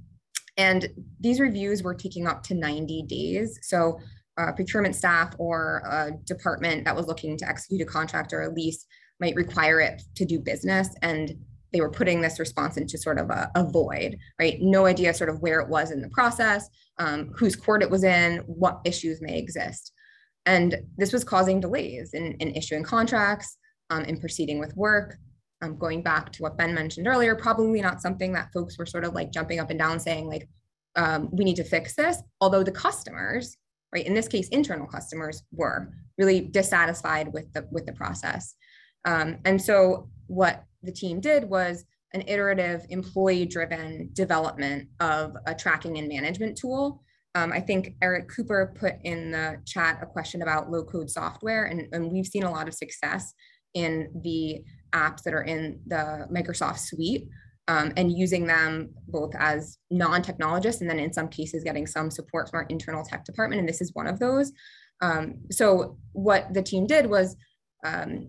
And 0.57 0.89
these 1.21 1.41
reviews 1.41 1.83
were 1.83 1.95
taking 1.95 2.27
up 2.27 2.43
to 2.45 2.55
90 2.55 3.03
days. 3.03 3.59
So 3.63 3.99
uh, 4.39 4.53
procurement 4.53 4.95
staff 4.95 5.35
or 5.39 5.83
a 5.87 6.13
department 6.25 6.85
that 6.85 6.97
was 6.97 7.07
looking 7.07 7.37
to 7.39 7.49
execute 7.49 7.81
a 7.81 7.87
contract 7.87 8.33
or 8.33 8.43
a 8.43 8.53
lease 8.53 8.87
might 9.21 9.35
require 9.35 9.81
it 9.81 10.03
to 10.15 10.25
do 10.25 10.39
business. 10.39 10.89
And 11.03 11.35
they 11.73 11.81
were 11.81 11.91
putting 11.91 12.21
this 12.21 12.39
response 12.39 12.77
into 12.77 12.97
sort 12.97 13.19
of 13.19 13.31
a, 13.31 13.51
a 13.55 13.65
void, 13.65 14.19
right? 14.39 14.59
No 14.61 14.87
idea 14.87 15.13
sort 15.13 15.31
of 15.31 15.41
where 15.41 15.61
it 15.61 15.69
was 15.69 15.91
in 15.91 16.01
the 16.01 16.09
process, 16.09 16.69
um, 16.99 17.33
whose 17.37 17.57
court 17.57 17.83
it 17.83 17.91
was 17.91 18.05
in, 18.05 18.39
what 18.47 18.81
issues 18.85 19.21
may 19.21 19.39
exist. 19.39 19.93
And 20.47 20.77
this 20.97 21.13
was 21.13 21.25
causing 21.25 21.61
delays 21.61 22.15
in, 22.15 22.33
in 22.35 22.55
issuing 22.55 22.85
contracts, 22.85 23.59
um, 23.91 24.05
in 24.05 24.21
proceeding 24.21 24.59
with 24.59 24.77
work 24.77 25.19
um, 25.67 25.79
going 25.79 26.03
back 26.03 26.33
to 26.33 26.43
what 26.43 26.57
Ben 26.57 26.75
mentioned 26.75 27.07
earlier, 27.07 27.35
probably 27.35 27.81
not 27.81 28.01
something 28.01 28.33
that 28.33 28.53
folks 28.53 28.79
were 28.79 28.87
sort 28.87 29.05
of 29.05 29.15
like 29.15 29.33
jumping 29.33 29.61
up 29.61 29.71
and 29.71 29.79
down 29.79 30.01
saying 30.01 30.29
like, 30.29 30.49
um, 30.97 31.29
we 31.33 31.45
need 31.45 31.57
to 31.57 31.65
fix 31.65 31.95
this. 31.95 32.23
Although 32.41 32.63
the 32.63 32.73
customers, 32.73 33.57
right, 33.93 34.07
in 34.07 34.15
this 34.15 34.29
case, 34.29 34.49
internal 34.49 34.87
customers 34.87 35.43
were 35.53 35.93
really 36.19 36.41
dissatisfied 36.41 37.33
with 37.33 37.53
the 37.53 37.69
with 37.71 37.87
the 37.87 37.93
process. 37.93 38.55
Um, 39.05 39.39
and 39.45 39.61
so 39.61 40.09
what 40.27 40.65
the 40.83 40.93
team 40.93 41.21
did 41.21 41.45
was 41.45 41.85
an 42.15 42.23
iterative 42.27 42.87
employee-driven 42.89 44.11
development 44.13 44.89
of 45.01 45.37
a 45.47 45.55
tracking 45.55 45.99
and 45.99 46.09
management 46.09 46.57
tool. 46.57 47.03
Um, 47.35 47.53
I 47.53 47.61
think 47.61 47.95
Eric 48.01 48.29
Cooper 48.29 48.73
put 48.75 48.95
in 49.05 49.31
the 49.33 49.61
chat 49.67 49.99
a 50.01 50.07
question 50.07 50.41
about 50.41 50.71
low-code 50.71 51.11
software, 51.11 51.65
and, 51.67 51.87
and 51.93 52.11
we've 52.11 52.27
seen 52.27 52.45
a 52.45 52.51
lot 52.51 52.69
of 52.69 52.75
success 52.75 53.35
in 53.75 54.09
the 54.23 54.65
apps 55.05 55.23
that 55.25 55.35
are 55.35 55.47
in 55.55 55.81
the 55.87 56.27
Microsoft 56.37 56.81
suite. 56.89 57.25
um, 57.69 57.93
and 57.97 58.17
using 58.17 58.47
them 58.47 58.91
both 59.09 59.35
as 59.39 59.79
non-technologists 59.91 60.81
and 60.81 60.89
then 60.89 60.99
in 60.99 61.13
some 61.13 61.29
cases 61.29 61.65
getting 61.65 61.87
some 61.87 62.11
support 62.11 62.49
from 62.49 62.59
our 62.59 62.67
internal 62.69 63.05
tech 63.05 63.25
department. 63.25 63.61
And 63.61 63.69
this 63.69 63.81
is 63.81 63.95
one 63.95 64.07
of 64.07 64.19
those. 64.19 64.53
Um, 65.03 65.35
so 65.51 65.99
what 66.13 66.55
the 66.55 66.63
team 66.63 66.87
did 66.87 67.07
was 67.07 67.37
um, 67.85 68.29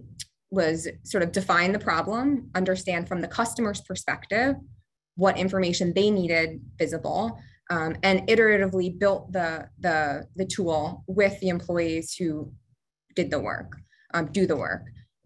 was 0.49 0.88
sort 1.03 1.24
of 1.24 1.32
define 1.32 1.72
the 1.72 1.80
problem, 1.80 2.49
understand 2.55 3.07
from 3.07 3.22
the 3.22 3.28
customer's 3.28 3.82
perspective 3.82 4.55
what 5.15 5.38
information 5.38 5.93
they 5.93 6.09
needed 6.09 6.61
visible, 6.78 7.38
um, 7.70 7.95
and 8.03 8.26
iteratively 8.28 8.97
built 8.97 9.32
the, 9.34 9.68
the, 9.80 10.26
the 10.36 10.45
tool 10.45 11.03
with 11.07 11.38
the 11.41 11.49
employees 11.49 12.15
who 12.18 12.51
did 13.15 13.30
the 13.30 13.39
work, 13.39 13.76
um, 14.13 14.28
do 14.32 14.45
the 14.45 14.55
work. 14.55 14.84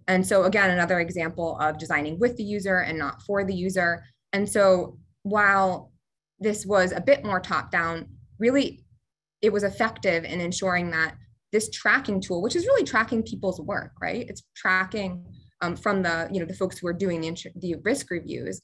And 0.07 0.25
so 0.25 0.43
again, 0.43 0.69
another 0.69 0.99
example 0.99 1.57
of 1.59 1.77
designing 1.77 2.19
with 2.19 2.35
the 2.37 2.43
user 2.43 2.79
and 2.79 2.97
not 2.97 3.21
for 3.21 3.43
the 3.43 3.53
user. 3.53 4.03
And 4.33 4.49
so 4.49 4.97
while 5.23 5.91
this 6.39 6.65
was 6.65 6.91
a 6.91 7.01
bit 7.01 7.23
more 7.23 7.39
top 7.39 7.71
down, 7.71 8.07
really 8.39 8.83
it 9.41 9.51
was 9.51 9.63
effective 9.63 10.23
in 10.23 10.39
ensuring 10.39 10.91
that 10.91 11.15
this 11.51 11.69
tracking 11.69 12.21
tool, 12.21 12.41
which 12.41 12.55
is 12.55 12.65
really 12.65 12.83
tracking 12.83 13.23
people's 13.23 13.59
work, 13.59 13.91
right? 14.01 14.25
It's 14.29 14.43
tracking 14.55 15.25
um, 15.61 15.75
from 15.75 16.01
the, 16.01 16.29
you 16.31 16.39
know, 16.39 16.45
the 16.45 16.53
folks 16.53 16.77
who 16.77 16.87
are 16.87 16.93
doing 16.93 17.21
the, 17.21 17.35
the 17.55 17.75
risk 17.83 18.09
reviews. 18.09 18.61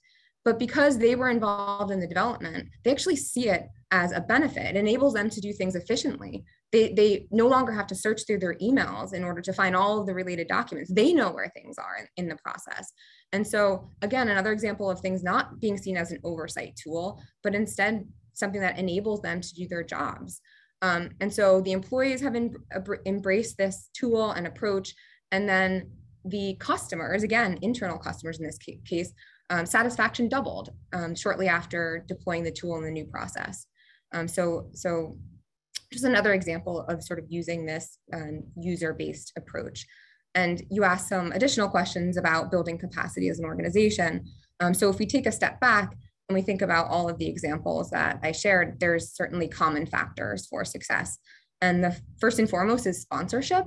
But 0.48 0.60
because 0.60 0.98
they 0.98 1.16
were 1.16 1.30
involved 1.30 1.92
in 1.92 2.00
the 2.00 2.08
development, 2.08 2.70
they 2.86 2.92
actually 2.92 3.18
see 3.18 3.50
it 3.50 3.68
as 3.92 4.14
a 4.14 4.22
benefit. 4.22 4.78
It 4.78 4.78
enables 4.78 5.14
them 5.14 5.30
to 5.30 5.42
do 5.42 5.52
things 5.52 5.76
efficiently. 5.76 6.46
They, 6.72 6.94
they 6.94 7.28
no 7.32 7.48
longer 7.48 7.74
have 7.74 7.88
to 7.88 7.96
search 7.96 8.22
through 8.26 8.40
their 8.40 8.56
emails 8.60 9.12
in 9.12 9.26
order 9.26 9.42
to 9.42 9.52
find 9.52 9.76
all 9.76 10.00
of 10.00 10.08
the 10.08 10.14
related 10.14 10.48
documents. 10.48 10.90
They 10.90 11.12
know 11.12 11.32
where 11.32 11.50
things 11.50 11.78
are 11.78 11.98
in, 12.00 12.08
in 12.16 12.30
the 12.30 12.38
process. 12.38 12.94
And 13.34 13.46
so, 13.46 13.92
again, 14.02 14.30
another 14.30 14.54
example 14.54 14.90
of 14.90 15.02
things 15.02 15.22
not 15.22 15.60
being 15.60 15.78
seen 15.78 15.98
as 15.98 16.14
an 16.14 16.22
oversight 16.24 16.80
tool, 16.82 17.22
but 17.44 17.54
instead 17.54 18.08
something 18.34 18.62
that 18.62 18.80
enables 18.80 19.22
them 19.22 19.42
to 19.42 19.54
do 19.54 19.68
their 19.68 19.84
jobs. 19.84 20.40
Um, 20.82 21.10
and 21.20 21.34
so 21.34 21.60
the 21.60 21.74
employees 21.74 22.22
have 22.22 22.38
em 22.38 22.56
embraced 23.06 23.58
this 23.58 23.90
tool 23.94 24.32
and 24.32 24.48
approach. 24.48 24.96
And 25.34 25.50
then 25.50 25.92
the 26.24 26.56
customers, 26.62 27.24
again, 27.24 27.60
internal 27.62 27.98
customers 27.98 28.40
in 28.40 28.46
this 28.46 28.58
ca 28.66 28.80
case, 28.86 29.12
um, 29.50 29.66
satisfaction 29.66 30.30
doubled 30.30 30.72
um, 30.94 31.16
shortly 31.16 31.48
after 31.48 32.04
deploying 32.08 32.44
the 32.44 32.52
tool 32.52 32.78
in 32.78 32.84
the 32.84 32.92
new 32.92 33.06
process. 33.06 33.66
Um, 34.14 34.28
so, 34.28 34.70
so 34.74 35.18
just 35.92 36.04
another 36.04 36.34
example 36.34 36.82
of 36.82 37.04
sort 37.04 37.20
of 37.20 37.26
using 37.30 37.66
this 37.66 37.98
um, 38.14 38.44
user-based 38.58 39.34
approach. 39.38 39.86
And 40.36 40.62
you 40.70 40.84
asked 40.84 41.10
some 41.10 41.32
additional 41.32 41.70
questions 41.70 42.18
about 42.18 42.52
building 42.52 42.78
capacity 42.78 43.30
as 43.30 43.40
an 43.40 43.46
organization. 43.46 44.26
Um, 44.60 44.74
so 44.74 44.90
if 44.90 45.00
we 45.00 45.06
take 45.06 45.26
a 45.26 45.32
step 45.32 45.60
back 45.60 45.96
and 46.30 46.36
we 46.36 46.42
think 46.42 46.62
about 46.62 46.88
all 46.88 47.10
of 47.10 47.18
the 47.18 47.28
examples 47.28 47.90
that 47.92 48.20
I 48.22 48.34
shared, 48.34 48.80
there's 48.80 49.16
certainly 49.16 49.48
common 49.48 49.86
factors 49.86 50.46
for 50.46 50.66
success. 50.66 51.18
And 51.62 51.84
the 51.84 51.98
first 52.20 52.38
and 52.38 52.50
foremost 52.50 52.86
is 52.86 53.02
sponsorship. 53.02 53.66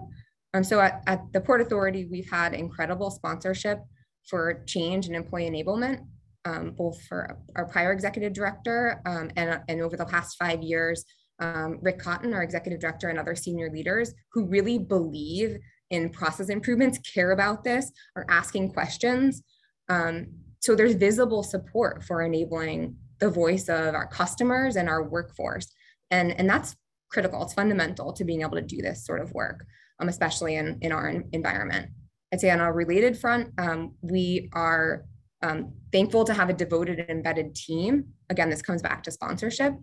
Um, 0.53 0.63
so 0.63 0.81
at, 0.81 1.03
at 1.07 1.21
the 1.33 1.41
Port 1.41 1.61
Authority, 1.61 2.07
we've 2.11 2.31
had 2.31 2.55
incredible 2.55 3.11
sponsorship 3.11 3.81
for 4.29 4.63
change 4.67 5.07
and 5.07 5.17
employee 5.17 5.51
enablement, 5.51 6.01
um, 6.45 6.73
both 6.73 7.01
for 7.03 7.39
our 7.57 7.67
prior 7.67 7.93
executive 7.93 8.33
director 8.33 9.01
um, 9.07 9.31
and, 9.37 9.61
and 9.69 9.81
over 9.81 9.97
the 9.97 10.05
past 10.05 10.37
five 10.39 10.63
years, 10.63 11.05
um, 11.41 11.79
Rick 11.81 11.99
Cotton, 11.99 12.35
our 12.35 12.43
executive 12.43 12.81
director, 12.81 13.09
and 13.09 13.19
other 13.19 13.35
senior 13.35 13.71
leaders 13.71 14.13
who 14.33 14.47
really 14.47 14.79
believe 14.79 15.59
in 15.91 16.11
process 16.11 16.49
improvements, 16.49 16.99
care 16.99 17.33
about 17.33 17.65
this, 17.65 17.91
are 18.15 18.27
asking 18.29 18.73
questions. 18.73 19.43
Um, 19.89 20.29
so 20.61 20.75
there's 20.75 20.95
visible 20.95 21.43
support 21.43 22.05
for 22.05 22.23
enabling 22.23 22.97
the 23.19 23.31
voice 23.31 23.69
of 23.69 23.95
our 23.95 24.07
customers 24.07 24.77
and 24.77 24.89
our 24.89 25.03
workforce. 25.03 25.73
And, 26.11 26.39
and 26.39 26.49
that's 26.49 26.77
critical, 27.11 27.43
it's 27.43 27.55
fundamental 27.55 28.13
to 28.13 28.25
being 28.25 28.43
able 28.43 28.57
to 28.57 28.63
do 28.63 28.79
this 28.83 29.05
sort 29.05 29.21
of 29.21 29.33
work, 29.33 29.65
um, 29.99 30.09
especially 30.09 30.57
in, 30.57 30.79
in 30.81 30.93
our 30.93 31.09
environment. 31.33 31.91
I'd 32.33 32.41
say 32.41 32.51
on 32.51 32.61
a 32.61 32.73
related 32.73 33.19
front, 33.19 33.53
um, 33.59 33.95
we 34.03 34.49
are 34.53 35.05
um, 35.43 35.73
thankful 35.93 36.25
to 36.25 36.35
have 36.35 36.51
a 36.51 36.55
devoted 36.55 37.01
and 37.01 37.11
embedded 37.11 37.55
team. 37.55 38.05
Again, 38.29 38.51
this 38.51 38.63
comes 38.63 38.83
back 38.83 39.03
to 39.05 39.11
sponsorship. 39.11 39.75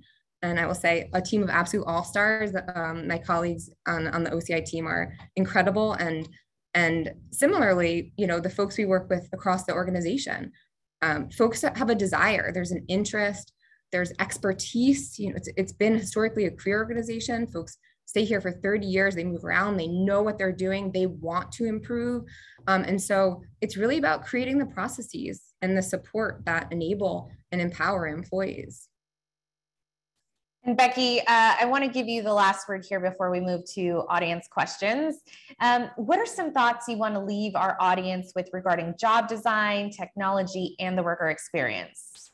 And 0.43 0.60
I 0.60 0.68
will 0.68 0.76
say 0.76 1.10
a 1.14 1.22
team 1.22 1.41
of 1.41 1.50
absolute 1.50 1.86
all-stars. 1.88 2.52
Um, 2.76 3.08
my 3.08 3.18
colleagues 3.18 3.70
on, 3.88 4.08
on 4.08 4.24
the 4.24 4.30
OCI 4.30 4.64
team 4.64 4.88
are 4.88 5.14
incredible. 5.36 5.93
And, 5.93 6.30
and 6.74 7.12
similarly, 7.32 8.14
you 8.18 8.28
know, 8.28 8.39
the 8.39 8.50
folks 8.50 8.78
we 8.78 8.86
work 8.86 9.10
with 9.10 9.28
across 9.34 9.66
the 9.66 9.74
organization, 9.74 10.52
um, 11.02 11.30
folks 11.32 11.62
that 11.62 11.78
have 11.78 11.89
a 11.89 11.95
desire, 11.95 12.52
there's 12.54 12.72
an 12.72 12.86
interest, 12.88 13.52
there's 13.91 14.14
expertise. 14.20 15.18
You 15.18 15.32
know, 15.32 15.38
it's, 15.38 15.50
it's 15.58 15.74
been 15.74 15.98
historically 15.98 16.45
a 16.45 16.52
career 16.52 16.78
organization. 16.78 17.48
Folks 17.48 17.78
stay 18.08 18.24
here 18.24 18.41
for 18.41 18.51
30 18.51 18.88
years, 18.88 19.14
they 19.14 19.24
move 19.24 19.43
around, 19.43 19.78
they 19.78 19.88
know 19.88 20.24
what 20.24 20.38
they're 20.38 20.51
doing, 20.51 20.91
they 20.91 21.05
want 21.05 21.51
to 21.51 21.66
improve. 21.66 22.24
Um, 22.68 22.84
and 22.84 22.99
so 22.99 23.43
it's 23.62 23.78
really 23.78 23.97
about 23.97 24.26
creating 24.26 24.58
the 24.58 24.66
processes 24.66 25.53
and 25.62 25.78
the 25.78 25.82
support 25.82 26.41
that 26.45 26.72
enable 26.72 27.30
and 27.51 27.62
empower 27.62 28.08
employees. 28.08 28.88
And 30.64 30.76
Becky, 30.76 31.20
uh, 31.22 31.55
I 31.60 31.66
want 31.66 31.84
to 31.84 31.89
give 31.89 32.08
you 32.08 32.24
the 32.24 32.34
last 32.34 32.68
word 32.68 32.86
here 32.88 32.99
before 32.99 33.30
we 33.30 33.39
move 33.39 33.64
to 33.76 34.03
audience 34.10 34.47
questions. 34.49 35.18
Um, 35.62 35.89
what 35.97 36.20
are 36.20 36.26
some 36.26 36.51
thoughts 36.51 36.88
you 36.88 36.97
want 36.97 37.14
to 37.16 37.22
leave 37.22 37.55
our 37.55 37.78
audience 37.80 38.32
with 38.36 38.49
regarding 38.51 38.95
job 38.99 39.28
design, 39.28 39.91
technology, 39.91 40.76
and 40.80 40.97
the 40.97 41.03
worker 41.03 41.28
experience? 41.28 42.32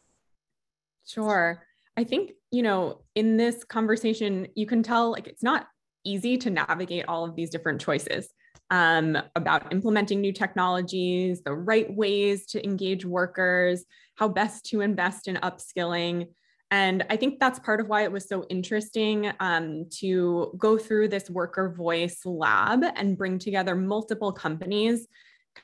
Sure. 1.05 1.63
I 1.95 2.03
think, 2.03 2.31
you 2.51 2.63
know, 2.63 3.01
in 3.15 3.37
this 3.37 3.63
conversation, 3.63 4.47
you 4.55 4.65
can 4.65 4.83
tell 4.83 5.11
like 5.11 5.27
it's 5.27 5.43
not 5.43 5.67
easy 6.03 6.37
to 6.37 6.49
navigate 6.49 7.05
all 7.07 7.23
of 7.23 7.35
these 7.35 7.49
different 7.49 7.81
choices 7.81 8.29
um, 8.71 9.17
about 9.35 9.71
implementing 9.71 10.19
new 10.19 10.33
technologies, 10.33 11.41
the 11.43 11.53
right 11.53 11.93
ways 11.93 12.45
to 12.47 12.63
engage 12.63 13.05
workers, 13.05 13.85
how 14.15 14.27
best 14.27 14.65
to 14.65 14.81
invest 14.81 15.27
in 15.27 15.35
upskilling. 15.37 16.27
And 16.71 17.05
I 17.09 17.17
think 17.17 17.39
that's 17.39 17.59
part 17.59 17.79
of 17.79 17.87
why 17.87 18.03
it 18.03 18.11
was 18.11 18.27
so 18.27 18.45
interesting 18.49 19.31
um, 19.39 19.85
to 19.99 20.51
go 20.57 20.77
through 20.77 21.09
this 21.09 21.29
worker 21.29 21.71
voice 21.77 22.19
lab 22.25 22.83
and 22.95 23.17
bring 23.17 23.37
together 23.37 23.75
multiple 23.75 24.31
companies, 24.31 25.07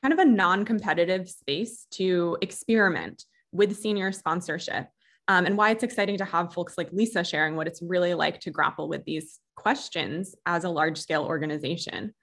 kind 0.04 0.14
of 0.14 0.20
a 0.20 0.26
non 0.26 0.66
competitive 0.66 1.28
space 1.28 1.88
to 1.92 2.38
experiment 2.42 3.26
with 3.52 3.76
senior 3.76 4.12
sponsorship 4.12 4.88
um, 5.30 5.46
and 5.46 5.56
why 5.56 5.70
it's 5.70 5.84
exciting 5.84 6.18
to 6.18 6.26
have 6.26 6.54
folks 6.54 6.74
like 6.76 6.92
Lisa 6.92 7.24
sharing 7.24 7.56
what 7.56 7.68
it's 7.68 7.84
really 7.84 8.16
like 8.16 8.40
to 8.42 8.50
grapple 8.50 8.90
with 8.90 9.06
these 9.06 9.40
questions 9.56 10.36
as 10.48 10.64
a 10.64 10.70
large 10.70 10.98
scale 10.98 11.24
organization. 11.24 12.14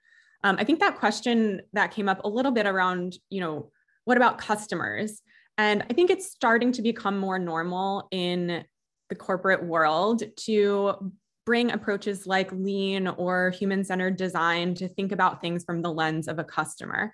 Um, 0.43 0.57
I 0.59 0.65
think 0.65 0.81
that 0.81 0.99
question 0.99 1.61
that 1.71 1.91
came 1.91 2.09
up 2.09 2.23
a 2.25 2.27
little 2.27 2.51
bit 2.51 2.67
around, 2.67 3.17
you 3.29 3.39
know, 3.39 3.71
what 4.03 4.17
about 4.17 4.37
customers? 4.37 5.21
And 5.57 5.83
I 5.89 5.93
think 5.93 6.09
it's 6.09 6.29
starting 6.29 6.73
to 6.73 6.81
become 6.81 7.17
more 7.17 7.39
normal 7.39 8.09
in 8.11 8.65
the 9.09 9.15
corporate 9.15 9.63
world 9.63 10.23
to 10.45 11.11
bring 11.45 11.71
approaches 11.71 12.27
like 12.27 12.51
lean 12.51 13.07
or 13.07 13.51
human 13.51 13.85
centered 13.85 14.17
design 14.17 14.75
to 14.75 14.89
think 14.89 15.13
about 15.13 15.39
things 15.39 15.63
from 15.63 15.81
the 15.81 15.91
lens 15.91 16.27
of 16.27 16.39
a 16.39 16.43
customer. 16.43 17.13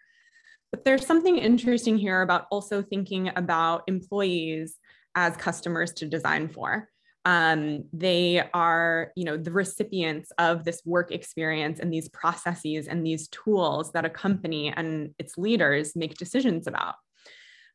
But 0.71 0.85
there's 0.85 1.05
something 1.05 1.37
interesting 1.37 1.99
here 1.99 2.23
about 2.23 2.47
also 2.49 2.81
thinking 2.81 3.31
about 3.35 3.83
employees 3.85 4.79
as 5.15 5.37
customers 5.37 5.93
to 5.93 6.05
design 6.05 6.49
for. 6.49 6.89
Um, 7.25 7.85
they 7.93 8.43
are, 8.53 9.11
you 9.15 9.23
know, 9.23 9.37
the 9.37 9.51
recipients 9.51 10.31
of 10.37 10.65
this 10.65 10.81
work 10.85 11.11
experience 11.11 11.79
and 11.79 11.91
these 11.91 12.09
processes 12.09 12.87
and 12.87 13.05
these 13.05 13.29
tools 13.29 13.91
that 13.93 14.05
a 14.05 14.09
company 14.09 14.73
and 14.75 15.13
its 15.17 15.37
leaders 15.37 15.95
make 15.95 16.17
decisions 16.17 16.67
about. 16.67 16.95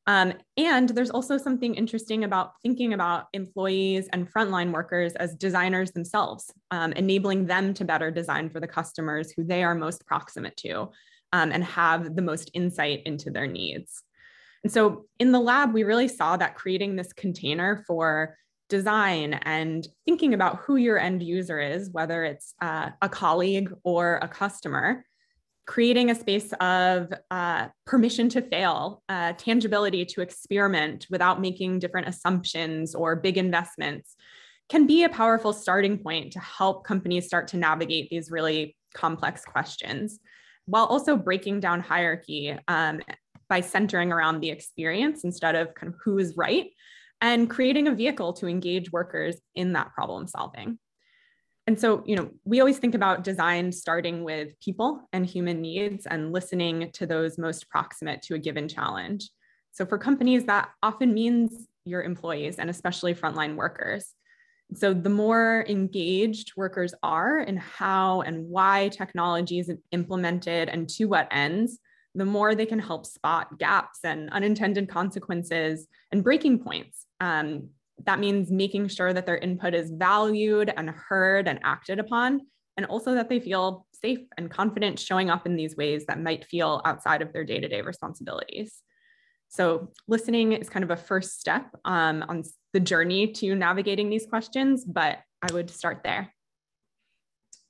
Um, 0.07 0.33
and 0.57 0.89
there's 0.89 1.11
also 1.11 1.37
something 1.37 1.75
interesting 1.75 2.25
about 2.25 2.53
thinking 2.63 2.95
about 2.95 3.27
employees 3.35 4.09
and 4.13 4.31
frontline 4.33 4.73
workers 4.73 5.13
as 5.15 5.35
designers 5.35 5.93
themselves, 5.93 6.51
um, 6.71 6.93
enabling 6.93 7.45
them 7.45 7.75
to 7.75 7.85
better 7.85 8.11
design 8.11 8.49
for 8.49 8.59
the 8.59 8.67
customers 8.67 9.33
who 9.33 9.45
they 9.45 9.63
are 9.63 9.75
most 9.75 10.07
proximate 10.07 10.57
to 10.59 10.89
um, 11.35 11.53
and 11.53 11.63
have 11.63 12.17
the 12.17 12.23
most 12.23 12.51
insight 12.55 13.03
into 13.05 13.31
their 13.31 13.47
needs. 13.47 14.03
And 14.65 14.73
so 14.73 15.07
in 15.19 15.33
the 15.33 15.41
lab, 15.41 15.73
we 15.73 15.85
really 15.85 16.09
saw 16.09 16.37
that 16.37 16.55
creating 16.55 16.97
this 16.97 17.13
container 17.13 17.85
for 17.87 18.37
design 18.69 19.35
and 19.43 19.87
thinking 20.05 20.35
about 20.35 20.59
who 20.59 20.77
your 20.77 20.99
end 20.99 21.23
user 21.23 21.61
is, 21.61 21.91
whether 21.91 22.25
it's 22.25 22.55
uh, 22.61 22.91
a 23.01 23.09
colleague 23.09 23.73
or 23.83 24.19
a 24.23 24.29
customer, 24.29 25.05
creating 25.67 26.11
a 26.11 26.15
space 26.15 26.53
of 26.61 27.13
uh, 27.31 27.69
permission 27.87 28.29
to 28.31 28.43
fail, 28.43 29.03
uh, 29.09 29.33
tangibility 29.35 30.05
to 30.05 30.21
experiment 30.21 31.07
without 31.11 31.41
making 31.41 31.79
different 31.79 32.09
assumptions 32.09 32.95
or 32.95 33.17
big 33.17 33.37
investments 33.39 34.17
can 34.69 34.87
be 34.87 35.05
a 35.05 35.09
powerful 35.09 35.53
starting 35.53 35.99
point 35.99 36.33
to 36.33 36.41
help 36.41 36.85
companies 36.85 37.27
start 37.27 37.49
to 37.49 37.57
navigate 37.57 38.11
these 38.11 38.31
really 38.31 38.77
complex 38.95 39.45
questions 39.45 40.19
while 40.67 40.85
also 40.85 41.17
breaking 41.17 41.61
down 41.61 41.81
hierarchy 41.81 42.55
um, 42.69 43.01
by 43.49 43.61
centering 43.61 44.13
around 44.13 44.41
the 44.41 44.51
experience 44.51 45.25
instead 45.25 45.55
of 45.55 45.75
kind 45.75 45.93
of 45.93 46.01
who 46.05 46.19
is 46.19 46.37
right 46.37 46.71
and 47.21 47.51
creating 47.51 47.89
a 47.89 47.95
vehicle 47.95 48.33
to 48.35 48.47
engage 48.47 48.93
workers 48.93 49.37
in 49.55 49.73
that 49.73 49.93
problem 49.95 50.27
solving. 50.27 50.79
And 51.67 51.79
so, 51.79 52.03
you 52.07 52.17
know, 52.17 52.31
we 52.45 52.61
always 52.61 52.79
think 52.79 52.95
about 52.95 53.25
design 53.25 53.73
starting 53.73 54.25
with 54.25 54.59
people 54.61 55.07
and 55.13 55.27
human 55.27 55.61
needs 55.61 56.07
and 56.07 56.33
listening 56.33 56.91
to 56.95 57.07
those 57.07 57.37
most 57.37 57.69
proximate 57.69 58.23
to 58.23 58.35
a 58.35 58.39
given 58.39 58.69
challenge. 58.69 59.29
So 59.73 59.85
for 59.85 59.99
companies, 59.99 60.45
that 60.45 60.71
often 60.83 61.13
means 61.13 61.67
your 61.85 62.03
employees 62.03 62.59
and 62.59 62.71
especially 62.71 63.15
frontline 63.15 63.55
workers. 63.55 64.15
So 64.75 64.95
the 64.95 65.11
more 65.11 65.65
engaged 65.69 66.53
workers 66.57 66.95
are 67.03 67.41
in 67.41 67.57
how 67.57 68.23
and 68.23 68.49
why 68.49 68.89
technology 68.89 69.59
is 69.59 69.71
implemented 69.93 70.69
and 70.69 70.89
to 70.91 71.07
what 71.07 71.29
ends, 71.31 71.79
the 72.19 72.25
more 72.25 72.55
they 72.55 72.67
can 72.67 72.79
help 72.79 73.07
spot 73.07 73.59
gaps 73.59 74.01
and 74.05 74.31
unintended 74.31 74.89
consequences 74.89 75.87
and 76.13 76.25
breaking 76.25 76.59
points. 76.59 77.07
Um, 77.21 77.71
that 78.05 78.21
means 78.21 78.51
making 78.51 78.89
sure 78.89 79.13
that 79.13 79.27
their 79.27 79.39
input 79.39 79.75
is 79.75 79.91
valued 79.91 80.73
and 80.77 80.91
heard 80.91 81.49
and 81.49 81.59
acted 81.63 81.99
upon, 81.99 82.43
and 82.77 82.87
also 82.87 83.15
that 83.15 83.29
they 83.29 83.41
feel 83.41 83.87
safe 83.93 84.21
and 84.37 84.51
confident 84.51 84.99
showing 84.99 85.31
up 85.31 85.47
in 85.47 85.57
these 85.57 85.77
ways 85.77 86.07
that 86.07 86.21
might 86.21 86.45
feel 86.45 86.81
outside 86.85 87.23
of 87.23 87.33
their 87.33 87.45
day 87.45 87.59
to 87.61 87.69
day 87.69 87.83
responsibilities. 87.83 88.83
So, 89.49 89.93
listening 90.07 90.53
is 90.53 90.69
kind 90.69 90.85
of 90.85 90.91
a 90.91 90.97
first 90.97 91.41
step 91.41 91.75
um, 91.85 92.25
on 92.29 92.43
the 92.73 92.81
journey 92.81 93.33
to 93.33 93.55
navigating 93.55 94.11
these 94.11 94.27
questions, 94.27 94.85
but 94.85 95.19
I 95.43 95.53
would 95.53 95.71
start 95.71 96.03
there. 96.05 96.33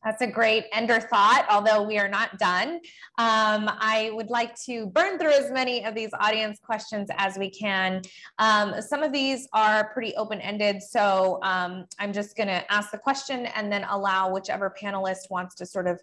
That's 0.05 0.23
a 0.23 0.27
great 0.27 0.67
ender 0.73 1.01
thought, 1.01 1.47
although 1.51 1.83
we 1.83 1.99
are 1.99 2.09
not 2.09 2.39
done. 2.39 2.77
Um, 3.19 3.69
I 3.69 4.11
would 4.15 4.31
like 4.31 4.55
to 4.63 4.87
burn 4.87 5.19
through 5.19 5.33
as 5.33 5.51
many 5.51 5.85
of 5.85 5.95
these 5.95 6.11
audience 6.21 6.61
questions 6.61 7.09
as 7.17 7.37
we 7.37 7.51
can. 7.51 8.03
Um, 8.39 8.81
some 8.81 9.03
of 9.03 9.13
these 9.13 9.49
are 9.53 9.91
pretty 9.93 10.15
open-ended, 10.15 10.83
so 10.83 11.41
um, 11.43 11.87
I'm 11.99 12.13
just 12.13 12.37
gonna 12.37 12.65
ask 12.71 12.93
the 12.93 12.99
question 12.99 13.47
and 13.47 13.73
then 13.73 13.85
allow 13.91 14.33
whichever 14.33 14.73
panelist 14.81 15.31
wants 15.31 15.57
to 15.57 15.67
sort 15.67 15.89
of 15.89 16.01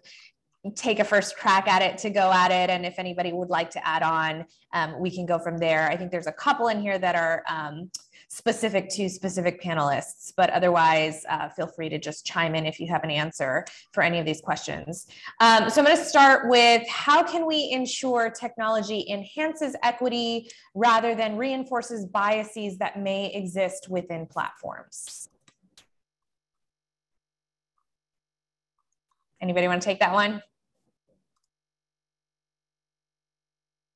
take 0.74 0.98
a 0.98 1.04
first 1.04 1.36
crack 1.36 1.68
at 1.68 1.80
it 1.80 1.96
to 1.98 2.10
go 2.10 2.32
at 2.32 2.50
it. 2.50 2.70
And 2.70 2.84
if 2.84 2.98
anybody 2.98 3.32
would 3.32 3.50
like 3.50 3.70
to 3.70 3.86
add 3.86 4.02
on, 4.02 4.44
um, 4.72 5.00
we 5.00 5.10
can 5.10 5.24
go 5.24 5.38
from 5.38 5.58
there. 5.58 5.88
I 5.88 5.96
think 5.96 6.10
there's 6.10 6.26
a 6.26 6.32
couple 6.32 6.68
in 6.68 6.80
here 6.80 6.98
that 6.98 7.14
are 7.14 7.44
um, 7.48 7.90
specific 8.28 8.88
to 8.90 9.08
specific 9.08 9.62
panelists, 9.62 10.32
but 10.36 10.50
otherwise 10.50 11.24
uh, 11.28 11.48
feel 11.50 11.66
free 11.66 11.88
to 11.88 11.98
just 11.98 12.26
chime 12.26 12.54
in 12.54 12.66
if 12.66 12.80
you 12.80 12.86
have 12.88 13.04
an 13.04 13.10
answer 13.10 13.64
for 13.92 14.02
any 14.02 14.18
of 14.18 14.26
these 14.26 14.40
questions. 14.40 15.06
Um, 15.40 15.70
so 15.70 15.80
I'm 15.80 15.86
gonna 15.86 15.96
start 15.96 16.48
with 16.48 16.86
how 16.88 17.22
can 17.22 17.46
we 17.46 17.70
ensure 17.70 18.30
technology 18.30 19.06
enhances 19.08 19.76
equity 19.82 20.50
rather 20.74 21.14
than 21.14 21.36
reinforces 21.36 22.06
biases 22.06 22.78
that 22.78 22.98
may 22.98 23.32
exist 23.32 23.88
within 23.88 24.26
platforms? 24.26 25.28
Anybody 29.40 29.68
wanna 29.68 29.80
take 29.80 30.00
that 30.00 30.12
one? 30.12 30.42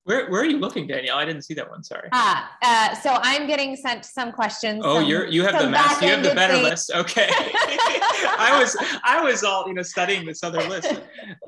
Where, 0.04 0.30
where 0.30 0.40
are 0.40 0.46
you 0.46 0.58
looking, 0.58 0.86
Danielle? 0.86 1.18
I 1.18 1.24
didn't 1.24 1.42
see 1.42 1.54
that 1.54 1.68
one. 1.68 1.82
Sorry. 1.82 2.08
Ah, 2.12 2.56
uh, 2.62 2.94
so 2.94 3.18
I'm 3.22 3.46
getting 3.46 3.76
sent 3.76 4.04
some 4.04 4.32
questions. 4.32 4.82
Oh, 4.84 5.00
some, 5.00 5.08
you're 5.08 5.26
you 5.26 5.44
have 5.44 5.60
the 5.60 5.68
mass. 5.68 6.00
You 6.00 6.08
have 6.08 6.22
the 6.22 6.34
better 6.34 6.54
things. 6.54 6.68
list. 6.68 6.92
Okay. 6.94 7.28
I 7.30 8.58
was 8.58 8.76
I 9.04 9.22
was 9.22 9.44
all 9.44 9.68
you 9.68 9.74
know 9.74 9.82
studying 9.82 10.24
this 10.24 10.42
other 10.42 10.62
list. 10.68 11.00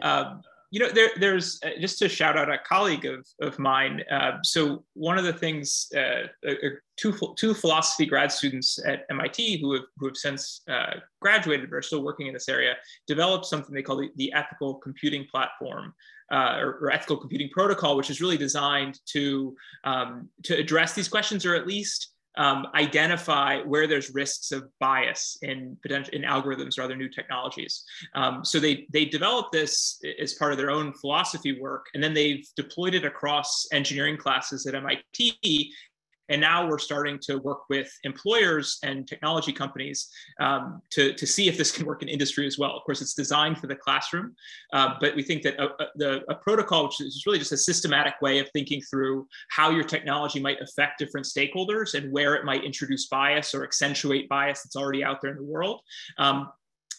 Um, 0.03 0.43
you 0.73 0.81
know, 0.81 0.89
there, 0.89 1.11
there's 1.21 1.61
uh, 1.63 1.69
just 1.81 1.99
to 1.99 2.09
shout 2.09 2.39
out 2.39 2.51
a 2.51 2.57
colleague 2.67 3.05
of, 3.05 3.27
of 3.43 3.59
mine. 3.59 4.03
Uh, 4.11 4.39
so 4.43 4.83
one 4.95 5.19
of 5.19 5.25
the 5.25 5.33
things, 5.33 5.87
uh, 5.95 6.29
uh, 6.49 6.55
two, 6.97 7.15
two 7.37 7.53
philosophy 7.53 8.07
grad 8.07 8.33
students 8.33 8.79
at 8.87 9.05
MIT 9.11 9.61
who 9.61 9.75
have, 9.75 9.83
who 9.99 10.07
have 10.07 10.17
since 10.17 10.63
uh, 10.71 10.95
graduated 11.21 11.69
but 11.69 11.77
are 11.77 11.83
still 11.83 12.03
working 12.03 12.27
in 12.27 12.33
this 12.33 12.49
area, 12.49 12.75
developed 13.07 13.45
something 13.45 13.75
they 13.75 13.83
call 13.83 13.99
the, 13.99 14.09
the 14.17 14.33
ethical 14.33 14.77
computing 14.77 15.27
platform. 15.31 15.93
Uh, 16.33 16.57
or, 16.61 16.79
or, 16.81 16.91
ethical 16.91 17.19
computing 17.19 17.51
protocol, 17.51 17.95
which 17.95 18.09
is 18.09 18.23
really 18.23 18.39
designed 18.39 18.99
to 19.05 19.55
um, 19.85 20.31
to 20.43 20.55
address 20.55 20.95
these 20.95 21.07
questions, 21.07 21.45
or 21.45 21.55
at 21.55 21.67
least 21.67 22.13
um, 22.37 22.67
identify 22.75 23.61
where 23.61 23.87
there's 23.87 24.15
risks 24.15 24.53
of 24.53 24.65
bias 24.81 25.37
in 25.43 25.77
potential 25.83 26.15
in 26.15 26.23
algorithms 26.23 26.79
or 26.79 26.83
other 26.83 26.97
new 26.97 27.09
technologies. 27.09 27.85
Um, 28.15 28.45
so 28.45 28.59
they 28.59 28.87
they 28.91 29.05
developed 29.05 29.53
this 29.53 30.01
as 30.21 30.35
part 30.35 30.53
of 30.53 30.59
their 30.59 30.71
own 30.71 30.93
philosophy 30.95 31.61
work, 31.61 31.87
and 31.95 32.03
then 32.03 32.15
they've 32.15 32.47
deployed 32.57 32.95
it 32.95 33.05
across 33.05 33.67
engineering 33.73 34.17
classes 34.17 34.67
at 34.67 34.75
MIT 34.75 35.73
and 36.33 36.41
now 36.41 36.67
we're 36.67 36.79
starting 36.79 37.19
to 37.21 37.37
work 37.39 37.69
with 37.69 37.93
employers 38.05 38.79
and 38.83 39.07
technology 39.07 39.53
companies 39.53 40.09
um, 40.41 40.81
to, 40.91 41.13
to 41.13 41.27
see 41.27 41.47
if 41.47 41.59
this 41.59 41.71
can 41.71 41.85
work 41.85 42.03
in 42.03 42.09
industry 42.09 42.47
as 42.47 42.59
well. 42.59 42.75
Of 42.75 42.83
course, 42.85 43.03
it's 43.03 43.13
designed 43.13 43.59
for 43.59 43.67
the 43.67 43.77
classroom, 43.77 44.35
uh, 44.73 44.95
but 44.99 45.15
we 45.15 45.23
think 45.23 45.43
that 45.43 45.61
a, 45.61 45.67
a, 45.83 45.87
the, 45.97 46.23
a 46.31 46.35
protocol, 46.37 46.85
which 46.85 47.03
is 47.03 47.25
really 47.27 47.39
just 47.39 47.53
a 47.53 47.57
systematic 47.59 48.15
way 48.23 48.39
of 48.39 48.49
thinking 48.55 48.81
through 48.81 49.29
how 49.51 49.71
your 49.71 49.85
technology 49.85 50.41
might 50.41 50.61
affect 50.63 50.99
different 50.99 51.27
stakeholders 51.27 51.93
and 51.93 52.11
where 52.11 52.35
it 52.35 52.47
might 52.47 52.65
introduce 52.65 53.09
bias 53.09 53.55
or 53.55 53.63
accentuate 53.63 54.27
bias 54.31 54.63
that's 54.63 54.77
already 54.77 55.05
out 55.05 55.21
there 55.21 55.33
in 55.33 55.37
the 55.37 55.45
world, 55.45 55.83
um, 56.17 56.49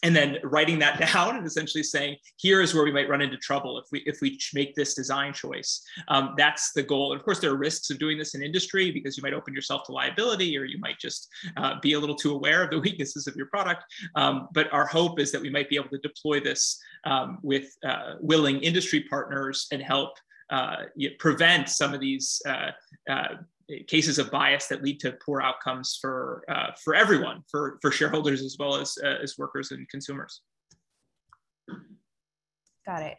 and 0.04 0.16
then 0.16 0.38
writing 0.44 0.78
that 0.80 1.00
down 1.14 1.38
and 1.38 1.48
essentially 1.48 1.84
saying 1.84 2.18
here 2.38 2.62
is 2.62 2.74
where 2.74 2.84
we 2.84 2.92
might 2.92 3.10
run 3.10 3.22
into 3.22 3.38
trouble 3.38 3.80
if 3.80 3.86
we 3.92 4.00
if 4.06 4.20
we 4.22 4.40
make 4.54 4.76
this 4.76 4.94
design 4.94 5.34
choice. 5.34 5.82
Um, 6.10 6.36
that's 6.38 6.74
the 6.74 6.84
goal. 6.84 7.12
And 7.12 7.20
of 7.20 7.26
course 7.26 7.40
there 7.40 7.52
are 7.52 7.58
risks 7.58 7.90
of 7.90 7.98
doing 7.98 8.18
this 8.18 8.36
in 8.36 8.44
industry 8.44 8.92
because 8.92 9.18
you 9.18 9.24
might 9.24 9.34
open 9.34 9.54
yourself 9.54 9.84
to 9.86 9.92
liability 9.92 10.58
or 10.58 10.66
you 10.66 10.78
might 10.80 11.00
just 11.00 11.30
uh, 11.58 11.80
be 11.82 11.94
a 11.94 12.00
little 12.00 12.16
too 12.16 12.34
aware 12.34 12.64
of 12.64 12.70
the 12.70 12.80
weaknesses 12.88 13.28
of 13.28 13.36
your 13.36 13.48
product. 13.48 13.84
Um, 14.16 14.48
but 14.54 14.72
our 14.72 14.86
hope 14.86 15.20
is 15.20 15.32
that 15.32 15.42
we 15.42 15.50
might 15.50 15.70
be 15.70 15.76
able 15.76 15.90
to 15.90 16.00
deploy 16.00 16.40
this 16.40 16.80
um, 17.06 17.40
with 17.42 17.76
uh, 17.88 18.16
willing 18.20 18.62
industry 18.62 19.02
partners 19.10 19.68
and 19.72 19.82
help 19.82 20.12
uh, 20.50 20.84
prevent 21.20 21.70
some 21.70 21.94
of 21.94 22.00
these 22.00 22.42
uh, 22.48 22.72
uh, 23.10 23.36
cases 23.88 24.20
of 24.20 24.30
bias 24.32 24.68
that 24.68 24.84
lead 24.84 25.00
to 25.00 25.14
poor 25.26 25.42
outcomes 25.42 25.98
for 26.02 26.44
uh, 26.50 26.72
for 26.84 26.96
everyone, 26.96 27.42
for 27.50 27.78
for 27.82 27.92
shareholders 27.92 28.42
as 28.42 28.58
well 28.60 28.76
as 28.76 28.98
uh, 29.04 29.16
as 29.22 29.38
workers 29.38 29.72
and 29.72 29.88
consumers. 29.90 30.42
Got 32.86 33.04
it. 33.04 33.18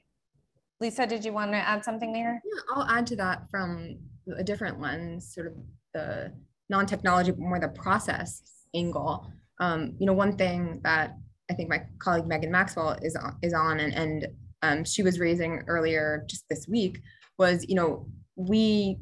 Lisa, 0.80 1.07
did 1.07 1.24
you 1.24 1.32
want 1.32 1.53
to 1.53 1.57
add 1.57 1.84
something 1.84 2.12
there? 2.12 2.42
Yeah, 2.45 2.61
I'll 2.74 2.88
add 2.88 3.07
to 3.09 3.16
that 3.16 3.49
from 3.51 3.99
a 4.36 4.45
different 4.45 4.80
lens, 4.80 5.32
sort 5.34 5.47
of 5.47 5.55
the 5.95 6.32
non-technology, 6.68 7.30
but 7.30 7.40
more 7.40 7.61
the 7.61 7.68
process 7.68 8.42
angle. 8.74 9.30
Um, 9.61 9.95
you 9.99 10.07
know, 10.07 10.12
one 10.12 10.36
thing 10.36 10.80
that 10.82 11.16
I 11.51 11.55
think 11.55 11.68
my 11.68 11.84
colleague 11.99 12.26
Megan 12.26 12.51
Maxwell 12.51 12.97
is 13.03 13.16
on, 13.16 13.36
is 13.42 13.55
on, 13.55 13.80
and, 13.80 13.95
and 13.95 14.26
um, 14.62 14.84
she 14.84 15.03
was 15.03 15.20
raising 15.20 15.62
earlier 15.68 16.24
just 16.28 16.45
this 16.51 16.66
week 16.66 17.01
was, 17.38 17.64
you 17.68 17.74
know, 17.74 18.07
we 18.36 18.99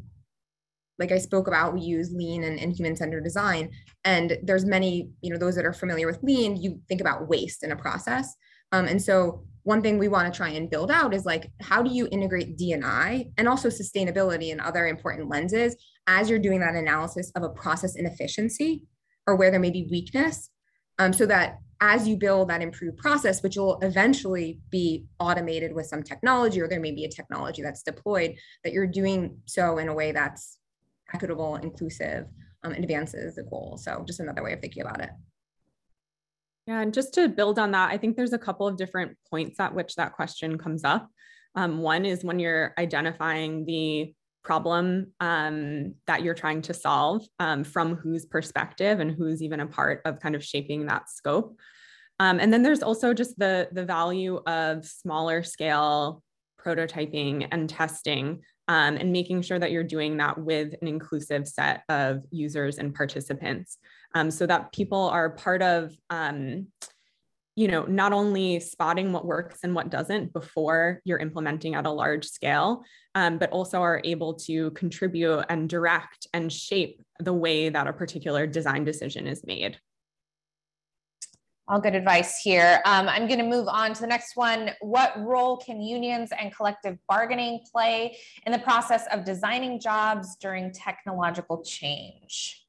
like 0.98 1.12
I 1.12 1.18
spoke 1.18 1.48
about, 1.48 1.74
we 1.74 1.80
use 1.80 2.12
lean 2.12 2.44
and, 2.44 2.58
and 2.58 2.72
human-centered 2.72 3.24
design. 3.24 3.70
And 4.04 4.38
there's 4.42 4.64
many, 4.64 5.10
you 5.20 5.32
know, 5.32 5.38
those 5.38 5.54
that 5.56 5.64
are 5.64 5.72
familiar 5.72 6.06
with 6.06 6.22
lean, 6.22 6.56
you 6.56 6.80
think 6.88 7.00
about 7.00 7.28
waste 7.28 7.62
in 7.64 7.72
a 7.72 7.76
process. 7.76 8.34
Um, 8.72 8.86
and 8.86 9.00
so 9.00 9.44
one 9.64 9.82
thing 9.82 9.98
we 9.98 10.08
want 10.08 10.32
to 10.32 10.36
try 10.36 10.50
and 10.50 10.70
build 10.70 10.90
out 10.90 11.14
is 11.14 11.24
like, 11.24 11.50
how 11.60 11.82
do 11.82 11.92
you 11.92 12.08
integrate 12.10 12.56
D&I 12.56 13.26
and 13.38 13.48
also 13.48 13.68
sustainability 13.68 14.50
and 14.50 14.60
other 14.60 14.86
important 14.86 15.28
lenses 15.28 15.76
as 16.06 16.28
you're 16.28 16.38
doing 16.38 16.60
that 16.60 16.74
analysis 16.74 17.30
of 17.36 17.42
a 17.42 17.48
process 17.48 17.94
inefficiency 17.94 18.84
or 19.26 19.36
where 19.36 19.50
there 19.50 19.60
may 19.60 19.70
be 19.70 19.86
weakness 19.90 20.50
um, 20.98 21.12
so 21.12 21.26
that 21.26 21.58
as 21.80 22.06
you 22.06 22.16
build 22.16 22.48
that 22.48 22.62
improved 22.62 22.96
process, 22.96 23.42
which 23.42 23.56
will 23.56 23.78
eventually 23.82 24.60
be 24.70 25.04
automated 25.18 25.72
with 25.74 25.86
some 25.86 26.02
technology, 26.02 26.60
or 26.60 26.68
there 26.68 26.78
may 26.78 26.92
be 26.92 27.04
a 27.04 27.08
technology 27.08 27.60
that's 27.60 27.82
deployed, 27.82 28.36
that 28.62 28.72
you're 28.72 28.86
doing 28.86 29.36
so 29.46 29.78
in 29.78 29.88
a 29.88 29.94
way 29.94 30.12
that's 30.12 30.58
equitable, 31.14 31.56
inclusive, 31.56 32.26
um, 32.64 32.72
advances 32.72 33.34
the 33.34 33.42
goal. 33.42 33.78
So 33.80 34.04
just 34.06 34.20
another 34.20 34.42
way 34.42 34.52
of 34.52 34.60
thinking 34.60 34.82
about 34.82 35.00
it. 35.00 35.10
Yeah, 36.66 36.80
and 36.80 36.94
just 36.94 37.12
to 37.14 37.28
build 37.28 37.58
on 37.58 37.72
that, 37.72 37.90
I 37.90 37.98
think 37.98 38.16
there's 38.16 38.32
a 38.32 38.38
couple 38.38 38.68
of 38.68 38.76
different 38.76 39.16
points 39.28 39.58
at 39.58 39.74
which 39.74 39.96
that 39.96 40.12
question 40.12 40.58
comes 40.58 40.84
up. 40.84 41.08
Um, 41.54 41.78
one 41.78 42.04
is 42.04 42.24
when 42.24 42.38
you're 42.38 42.72
identifying 42.78 43.64
the 43.64 44.14
problem 44.44 45.12
um, 45.20 45.94
that 46.06 46.22
you're 46.22 46.34
trying 46.34 46.62
to 46.62 46.74
solve 46.74 47.24
um, 47.38 47.64
from 47.64 47.96
whose 47.96 48.26
perspective 48.26 49.00
and 49.00 49.10
who's 49.10 49.42
even 49.42 49.60
a 49.60 49.66
part 49.66 50.02
of 50.04 50.20
kind 50.20 50.34
of 50.34 50.44
shaping 50.44 50.86
that 50.86 51.08
scope. 51.10 51.58
Um, 52.20 52.38
and 52.40 52.52
then 52.52 52.62
there's 52.62 52.82
also 52.82 53.14
just 53.14 53.38
the, 53.38 53.68
the 53.72 53.84
value 53.84 54.40
of 54.46 54.84
smaller 54.84 55.42
scale 55.42 56.22
prototyping 56.64 57.48
and 57.50 57.68
testing 57.68 58.40
um, 58.68 58.96
and 58.96 59.12
making 59.12 59.42
sure 59.42 59.58
that 59.58 59.72
you're 59.72 59.82
doing 59.84 60.16
that 60.18 60.38
with 60.38 60.74
an 60.80 60.88
inclusive 60.88 61.48
set 61.48 61.82
of 61.88 62.22
users 62.30 62.78
and 62.78 62.94
participants 62.94 63.78
um, 64.14 64.30
so 64.30 64.46
that 64.46 64.72
people 64.72 65.08
are 65.08 65.30
part 65.30 65.62
of 65.62 65.92
um, 66.10 66.66
you 67.54 67.68
know, 67.68 67.84
not 67.84 68.12
only 68.12 68.60
spotting 68.60 69.12
what 69.12 69.26
works 69.26 69.58
and 69.62 69.74
what 69.74 69.90
doesn't 69.90 70.32
before 70.32 71.00
you're 71.04 71.18
implementing 71.18 71.74
at 71.74 71.84
a 71.84 71.90
large 71.90 72.26
scale, 72.26 72.82
um, 73.14 73.36
but 73.36 73.50
also 73.50 73.82
are 73.82 74.00
able 74.04 74.34
to 74.34 74.70
contribute 74.70 75.44
and 75.50 75.68
direct 75.68 76.26
and 76.32 76.50
shape 76.50 77.02
the 77.18 77.32
way 77.32 77.68
that 77.68 77.86
a 77.86 77.92
particular 77.92 78.46
design 78.46 78.84
decision 78.84 79.26
is 79.26 79.44
made. 79.44 79.78
All 81.72 81.80
good 81.80 81.94
advice 81.94 82.36
here. 82.36 82.82
Um, 82.84 83.08
I'm 83.08 83.26
going 83.26 83.38
to 83.38 83.46
move 83.46 83.66
on 83.66 83.94
to 83.94 84.00
the 84.02 84.06
next 84.06 84.36
one. 84.36 84.72
What 84.82 85.18
role 85.18 85.56
can 85.56 85.80
unions 85.80 86.28
and 86.38 86.54
collective 86.54 86.98
bargaining 87.08 87.64
play 87.72 88.18
in 88.44 88.52
the 88.52 88.58
process 88.58 89.06
of 89.10 89.24
designing 89.24 89.80
jobs 89.80 90.36
during 90.36 90.70
technological 90.70 91.62
change? 91.62 92.66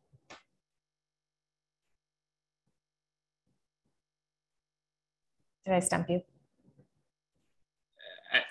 Did 5.65 5.73
I 5.73 5.79
stump 5.81 6.09
you? 6.09 6.21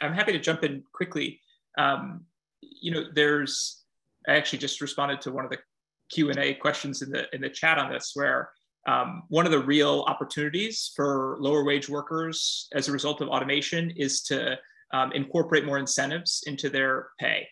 I, 0.03 0.05
am 0.05 0.13
happy 0.13 0.33
to 0.33 0.39
jump 0.39 0.65
in 0.65 0.83
quickly. 0.93 1.41
Um, 1.79 2.27
you 2.61 2.93
know, 2.93 3.05
there's, 3.15 3.85
I 4.29 4.35
actually 4.35 4.59
just 4.59 4.83
responded 4.83 5.23
to 5.23 5.33
one 5.33 5.47
of 5.47 5.51
the 5.51 5.61
Q&A 6.11 6.53
questions 6.53 7.01
in 7.01 7.11
the, 7.11 7.25
in 7.35 7.41
the 7.41 7.49
chat 7.49 7.79
on 7.79 7.91
this 7.91 8.11
where 8.13 8.51
um, 8.87 9.23
one 9.29 9.47
of 9.47 9.53
the 9.53 9.59
real 9.59 10.05
opportunities 10.09 10.93
for 10.97 11.37
lower 11.41 11.65
wage 11.65 11.89
workers 11.89 12.69
as 12.75 12.89
a 12.89 12.93
result 12.93 13.21
of 13.21 13.29
automation 13.29 13.93
is 13.97 14.23
to 14.23 14.59
um, 14.93 15.13
incorporate 15.13 15.65
more 15.65 15.79
incentives 15.79 16.43
into 16.47 16.69
their 16.69 17.09
pay 17.19 17.47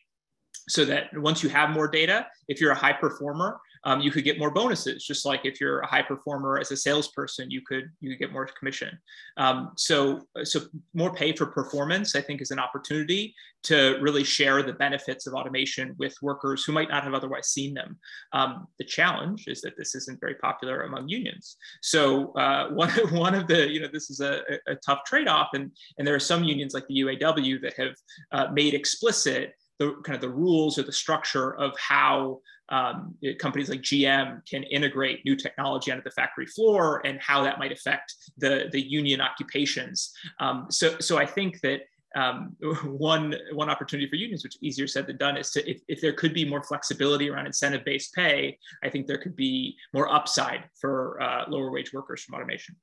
so 0.69 0.85
that 0.85 1.05
once 1.15 1.43
you 1.43 1.49
have 1.49 1.71
more 1.71 1.89
data, 1.89 2.27
if 2.49 2.61
you're 2.61 2.73
a 2.73 2.77
high 2.77 2.93
performer, 2.93 3.61
um, 3.85 4.01
you 4.01 4.11
could 4.11 4.25
get 4.25 4.39
more 4.39 4.51
bonuses. 4.51 5.05
Just 5.05 5.25
like 5.25 5.41
if 5.45 5.61
you're 5.61 5.81
a 5.81 5.87
high 5.87 6.03
performer 6.03 6.59
as 6.59 6.71
a 6.71 6.77
salesperson, 6.77 7.51
you 7.51 7.63
could 7.63 7.91
you 8.01 8.11
could 8.11 8.19
get 8.19 8.33
more 8.33 8.47
commission. 8.59 8.99
Um, 9.37 9.73
so 9.77 10.23
so 10.45 10.61
more 10.95 11.13
pay 11.13 11.35
for 11.35 11.47
performance, 11.47 12.15
I 12.15 12.21
think, 12.21 12.41
is 12.41 12.51
an 12.51 12.59
opportunity 12.59 13.35
to 13.63 13.99
really 14.01 14.25
share 14.25 14.63
the 14.63 14.73
benefits 14.73 15.27
of 15.27 15.35
automation 15.35 15.95
with 15.99 16.15
workers 16.23 16.65
who 16.65 16.73
might 16.73 16.89
not 16.89 17.05
have 17.05 17.15
otherwise 17.15 17.49
seen 17.49 17.75
them. 17.75 17.99
Um, 18.33 18.67
the 18.79 18.85
challenge 18.85 19.45
is 19.49 19.61
that 19.63 19.77
this 19.77 19.95
isn't 19.95 20.21
very 20.21 20.35
popular 20.37 20.83
among 20.83 21.09
unions. 21.09 21.57
So 21.83 22.33
uh, 22.33 22.69
one 22.73 22.91
one 23.11 23.35
of 23.35 23.47
the 23.47 23.69
you 23.69 23.81
know 23.81 23.89
this 23.93 24.11
is 24.11 24.21
a, 24.21 24.43
a 24.67 24.75
tough 24.77 25.05
trade 25.05 25.29
off, 25.29 25.49
and 25.55 25.71
and 25.99 26.07
there 26.07 26.15
are 26.15 26.21
some 26.21 26.45
unions 26.45 26.75
like 26.75 26.87
the 26.89 27.01
UAW 27.01 27.61
that 27.63 27.75
have 27.75 27.95
uh, 28.33 28.53
made 28.53 28.75
explicit 28.75 29.55
the 29.79 29.95
kind 30.05 30.15
of 30.15 30.21
the 30.21 30.29
rules 30.29 30.79
or 30.79 30.83
the 30.83 30.93
structure 30.93 31.57
of 31.57 31.73
how 31.79 32.39
um, 32.71 33.15
companies 33.39 33.69
like 33.69 33.81
GM 33.81 34.47
can 34.49 34.63
integrate 34.65 35.25
new 35.25 35.37
technology 35.37 35.91
onto 35.91 36.03
the 36.03 36.11
factory 36.11 36.47
floor 36.47 37.03
and 37.05 37.21
how 37.21 37.43
that 37.43 37.59
might 37.59 37.73
affect 37.73 38.15
the, 38.39 38.69
the 38.73 38.81
union 38.81 39.21
occupations. 39.21 40.13
Um, 40.39 40.67
so, 40.71 40.97
so 41.01 41.19
I 41.19 41.27
think 41.27 41.61
that 41.63 41.81
um, 42.17 42.57
one 42.85 43.35
one 43.53 43.71
opportunity 43.71 44.09
for 44.09 44.17
unions, 44.17 44.43
which 44.43 44.57
is 44.57 44.63
easier 44.63 44.87
said 44.87 45.07
than 45.07 45.17
done, 45.17 45.37
is 45.37 45.51
to 45.51 45.69
if, 45.69 45.81
if 45.89 46.01
there 46.01 46.13
could 46.13 46.35
be 46.35 46.49
more 46.49 46.63
flexibility 46.63 47.31
around 47.31 47.47
incentive-based 47.47 48.15
pay, 48.15 48.59
I 48.83 48.89
think 48.89 49.07
there 49.07 49.19
could 49.19 49.37
be 49.37 49.77
more 49.93 50.13
upside 50.13 50.65
for 50.81 51.21
uh, 51.23 51.45
lower 51.49 51.71
wage 51.71 51.93
workers 51.93 52.23
from 52.23 52.37
automation. 52.37 52.77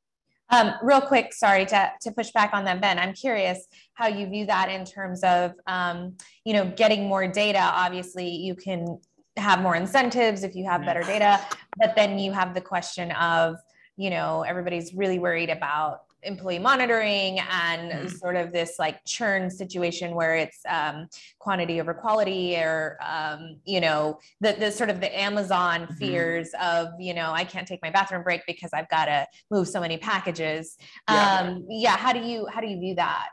Um, 0.50 0.76
real 0.82 1.02
quick, 1.02 1.34
sorry 1.34 1.66
to, 1.66 1.92
to 2.02 2.12
push 2.12 2.32
back 2.32 2.54
on 2.54 2.64
that, 2.66 2.80
Ben. 2.80 2.98
I'm 2.98 3.14
curious 3.14 3.68
how 3.96 4.08
you 4.08 4.28
view 4.28 4.46
that 4.46 4.70
in 4.70 4.86
terms 4.86 5.22
of, 5.24 5.52
um, 5.68 6.16
you 6.46 6.54
know, 6.54 6.72
getting 6.78 7.06
more 7.06 7.28
data. 7.28 7.60
Obviously, 7.60 8.30
you 8.30 8.56
can 8.56 8.98
have 9.38 9.62
more 9.62 9.76
incentives 9.76 10.44
if 10.44 10.56
you 10.56 10.66
have 10.66 10.86
better 10.86 11.04
data, 11.04 11.40
but 11.78 11.96
then 11.96 12.20
you 12.20 12.32
have 12.32 12.54
the 12.54 12.62
question 12.62 13.12
of, 13.12 13.56
you 13.96 14.10
know, 14.10 14.44
everybody's 14.44 14.94
really 14.94 15.20
worried 15.20 15.50
about 15.50 16.02
employee 16.24 16.60
monitoring 16.60 17.40
and 17.40 17.92
mm-hmm. 17.92 18.08
sort 18.08 18.36
of 18.36 18.52
this 18.52 18.76
like 18.80 19.04
churn 19.06 19.50
situation 19.50 20.16
where 20.16 20.36
it's 20.36 20.60
um, 20.68 21.08
quantity 21.40 21.80
over 21.80 21.94
quality 21.94 22.56
or 22.56 22.98
um, 23.06 23.58
you 23.66 23.80
know 23.80 24.20
the, 24.42 24.54
the 24.54 24.72
sort 24.72 24.90
of 24.90 25.00
the 25.00 25.20
amazon 25.20 25.82
mm-hmm. 25.82 25.94
fears 25.94 26.50
of 26.62 26.90
you 27.00 27.14
know 27.14 27.32
i 27.34 27.44
can't 27.44 27.68
take 27.68 27.82
my 27.84 27.92
bathroom 27.92 28.24
break 28.24 28.42
because 28.48 28.72
i've 28.74 28.90
got 28.90 29.06
to 29.06 29.26
move 29.52 29.68
so 29.68 29.80
many 29.80 29.98
packages 29.98 30.78
yeah. 31.08 31.40
Um, 31.40 31.66
yeah 31.70 31.96
how 31.96 32.12
do 32.12 32.20
you 32.20 32.48
how 32.48 32.62
do 32.62 32.68
you 32.68 32.80
view 32.80 32.96
that 32.96 33.30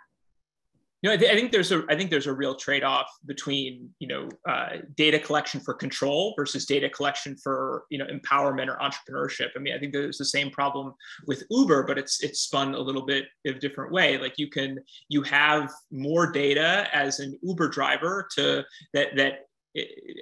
know, 1.04 1.12
I, 1.12 1.16
th- 1.16 1.30
I, 1.30 1.34
think 1.34 1.52
there's 1.52 1.72
a 1.72 1.84
I 1.88 1.96
think 1.96 2.10
there's 2.10 2.26
a 2.26 2.32
real 2.32 2.54
trade-off 2.54 3.06
between 3.26 3.90
you 3.98 4.08
know 4.08 4.28
uh, 4.48 4.78
data 4.96 5.18
collection 5.18 5.60
for 5.60 5.74
control 5.74 6.34
versus 6.36 6.66
data 6.66 6.88
collection 6.88 7.36
for 7.36 7.84
you 7.90 7.98
know 7.98 8.06
empowerment 8.06 8.68
or 8.68 8.78
entrepreneurship. 8.78 9.48
I 9.56 9.58
mean, 9.58 9.74
I 9.74 9.78
think 9.78 9.92
there's 9.92 10.18
the 10.18 10.24
same 10.24 10.50
problem 10.50 10.94
with 11.26 11.44
Uber, 11.50 11.84
but 11.84 11.98
it's 11.98 12.22
it's 12.22 12.40
spun 12.40 12.74
a 12.74 12.80
little 12.80 13.04
bit 13.04 13.26
of 13.46 13.56
a 13.56 13.58
different 13.58 13.92
way. 13.92 14.18
Like 14.18 14.34
you 14.38 14.48
can 14.48 14.78
you 15.08 15.22
have 15.22 15.70
more 15.90 16.30
data 16.30 16.88
as 16.92 17.20
an 17.20 17.38
Uber 17.42 17.68
driver 17.68 18.26
to 18.36 18.64
that 18.92 19.16
that 19.16 19.46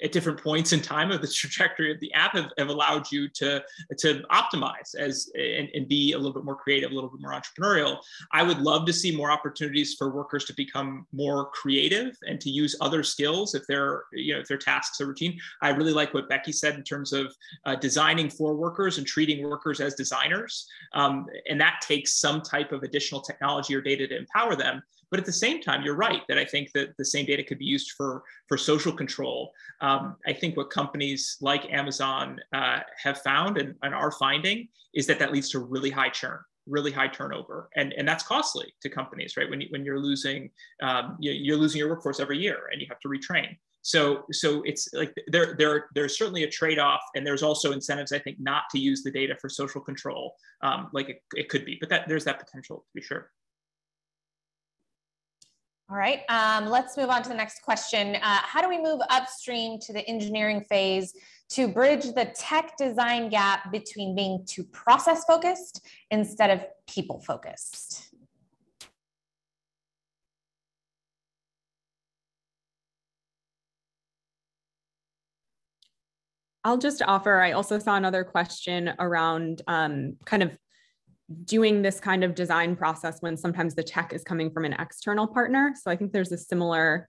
at 0.02 0.12
different 0.12 0.42
points 0.42 0.72
in 0.72 0.80
time 0.80 1.10
of 1.10 1.20
the 1.20 1.28
trajectory 1.28 1.92
of 1.92 2.00
the 2.00 2.12
app 2.14 2.34
have, 2.34 2.50
have 2.56 2.68
allowed 2.68 3.10
you 3.12 3.28
to, 3.28 3.62
to 3.98 4.22
optimize 4.30 4.94
as 4.96 5.30
and, 5.34 5.68
and, 5.74 5.88
be 5.88 6.12
a 6.12 6.16
little 6.16 6.32
bit 6.32 6.44
more 6.44 6.56
creative, 6.56 6.90
a 6.90 6.94
little 6.94 7.10
bit 7.10 7.20
more 7.20 7.32
entrepreneurial. 7.32 7.98
I 8.32 8.42
would 8.42 8.60
love 8.60 8.86
to 8.86 8.92
see 8.92 9.14
more 9.14 9.30
opportunities 9.30 9.94
for 9.94 10.10
workers 10.10 10.44
to 10.46 10.54
become 10.54 11.06
more 11.12 11.50
creative 11.50 12.16
and 12.26 12.40
to 12.40 12.50
use 12.50 12.76
other 12.80 13.02
skills 13.02 13.54
if 13.54 13.66
their 13.66 14.04
you 14.12 14.34
know 14.34 14.40
if 14.40 14.48
their 14.48 14.56
tasks 14.56 15.00
are 15.00 15.06
routine. 15.06 15.38
I 15.60 15.70
really 15.70 15.92
like 15.92 16.14
what 16.14 16.28
Becky 16.28 16.52
said 16.52 16.74
in 16.76 16.82
terms 16.82 17.12
of 17.12 17.34
uh, 17.66 17.74
designing 17.74 18.30
for 18.30 18.54
workers 18.54 18.98
and 18.98 19.06
treating 19.06 19.46
workers 19.46 19.80
as 19.80 19.94
designers, 19.94 20.66
um, 20.94 21.26
and 21.48 21.60
that 21.60 21.80
takes 21.82 22.14
some 22.14 22.40
type 22.40 22.72
of 22.72 22.84
additional 22.84 23.20
technology 23.20 23.74
or 23.74 23.80
data 23.80 24.06
to 24.06 24.16
empower 24.16 24.56
them. 24.56 24.82
But 25.12 25.20
at 25.20 25.26
the 25.26 25.32
same 25.32 25.60
time, 25.60 25.82
you're 25.82 25.94
right 25.94 26.22
that 26.28 26.38
I 26.38 26.44
think 26.44 26.72
that 26.72 26.96
the 26.96 27.04
same 27.04 27.26
data 27.26 27.44
could 27.44 27.58
be 27.58 27.66
used 27.66 27.92
for, 27.92 28.24
for 28.48 28.56
social 28.56 28.92
control. 28.92 29.52
Um, 29.82 30.16
I 30.26 30.32
think 30.32 30.56
what 30.56 30.70
companies 30.70 31.36
like 31.42 31.70
Amazon 31.70 32.40
uh, 32.54 32.80
have 33.00 33.18
found 33.20 33.58
and, 33.58 33.74
and 33.82 33.94
are 33.94 34.10
finding 34.10 34.68
is 34.94 35.06
that 35.06 35.18
that 35.18 35.30
leads 35.30 35.50
to 35.50 35.60
really 35.60 35.90
high 35.90 36.08
churn 36.08 36.40
really 36.68 36.92
high 36.92 37.08
turnover. 37.08 37.68
And 37.74 37.92
and 37.94 38.06
that's 38.06 38.22
costly 38.22 38.72
to 38.82 38.88
companies 38.88 39.36
right? 39.36 39.50
When, 39.50 39.60
you, 39.60 39.66
when 39.70 39.84
you're 39.84 39.98
losing 39.98 40.48
um, 40.80 41.16
you, 41.18 41.54
are 41.54 41.56
losing 41.56 41.80
your 41.80 41.88
workforce 41.88 42.20
every 42.20 42.38
year 42.38 42.68
and 42.70 42.80
you 42.80 42.86
have 42.88 43.00
to 43.00 43.08
retrain. 43.08 43.56
So 43.82 44.24
so 44.30 44.62
it's 44.64 44.88
like 44.92 45.12
there 45.26 45.56
there 45.58 45.86
there's 45.96 46.16
certainly 46.16 46.44
a 46.44 46.50
trade-off 46.50 47.02
and 47.16 47.26
there's 47.26 47.42
also 47.42 47.72
incentives 47.72 48.12
i 48.12 48.18
think 48.18 48.36
not 48.38 48.62
to 48.70 48.78
use 48.78 49.02
the 49.02 49.10
data 49.10 49.34
for 49.40 49.48
social 49.48 49.80
control 49.80 50.36
um, 50.62 50.88
like 50.92 51.08
it, 51.08 51.22
it 51.34 51.48
could 51.48 51.64
be 51.64 51.78
but 51.80 51.88
that 51.88 52.06
there's 52.06 52.24
that 52.24 52.38
potential 52.38 52.76
to 52.86 52.94
be 52.94 53.02
sure 53.02 53.30
all 55.90 55.96
right, 55.96 56.20
um, 56.28 56.66
let's 56.70 56.96
move 56.96 57.10
on 57.10 57.22
to 57.22 57.28
the 57.28 57.34
next 57.34 57.62
question. 57.62 58.16
Uh, 58.16 58.20
how 58.22 58.62
do 58.62 58.68
we 58.68 58.80
move 58.80 59.00
upstream 59.10 59.78
to 59.80 59.92
the 59.92 60.06
engineering 60.08 60.64
phase 60.68 61.12
to 61.50 61.68
bridge 61.68 62.04
the 62.14 62.32
tech 62.34 62.76
design 62.78 63.28
gap 63.28 63.70
between 63.70 64.16
being 64.16 64.44
too 64.46 64.64
process 64.64 65.24
focused 65.24 65.86
instead 66.10 66.50
of 66.50 66.64
people 66.86 67.20
focused? 67.20 68.08
I'll 76.64 76.78
just 76.78 77.02
offer, 77.02 77.40
I 77.40 77.52
also 77.52 77.78
saw 77.78 77.96
another 77.96 78.22
question 78.24 78.92
around 78.98 79.62
um, 79.66 80.16
kind 80.24 80.44
of 80.44 80.56
doing 81.44 81.82
this 81.82 82.00
kind 82.00 82.24
of 82.24 82.34
design 82.34 82.76
process 82.76 83.18
when 83.20 83.36
sometimes 83.36 83.74
the 83.74 83.82
tech 83.82 84.12
is 84.12 84.24
coming 84.24 84.50
from 84.50 84.64
an 84.64 84.74
external 84.74 85.26
partner. 85.26 85.74
So 85.80 85.90
I 85.90 85.96
think 85.96 86.12
there's 86.12 86.32
a 86.32 86.38
similar 86.38 87.08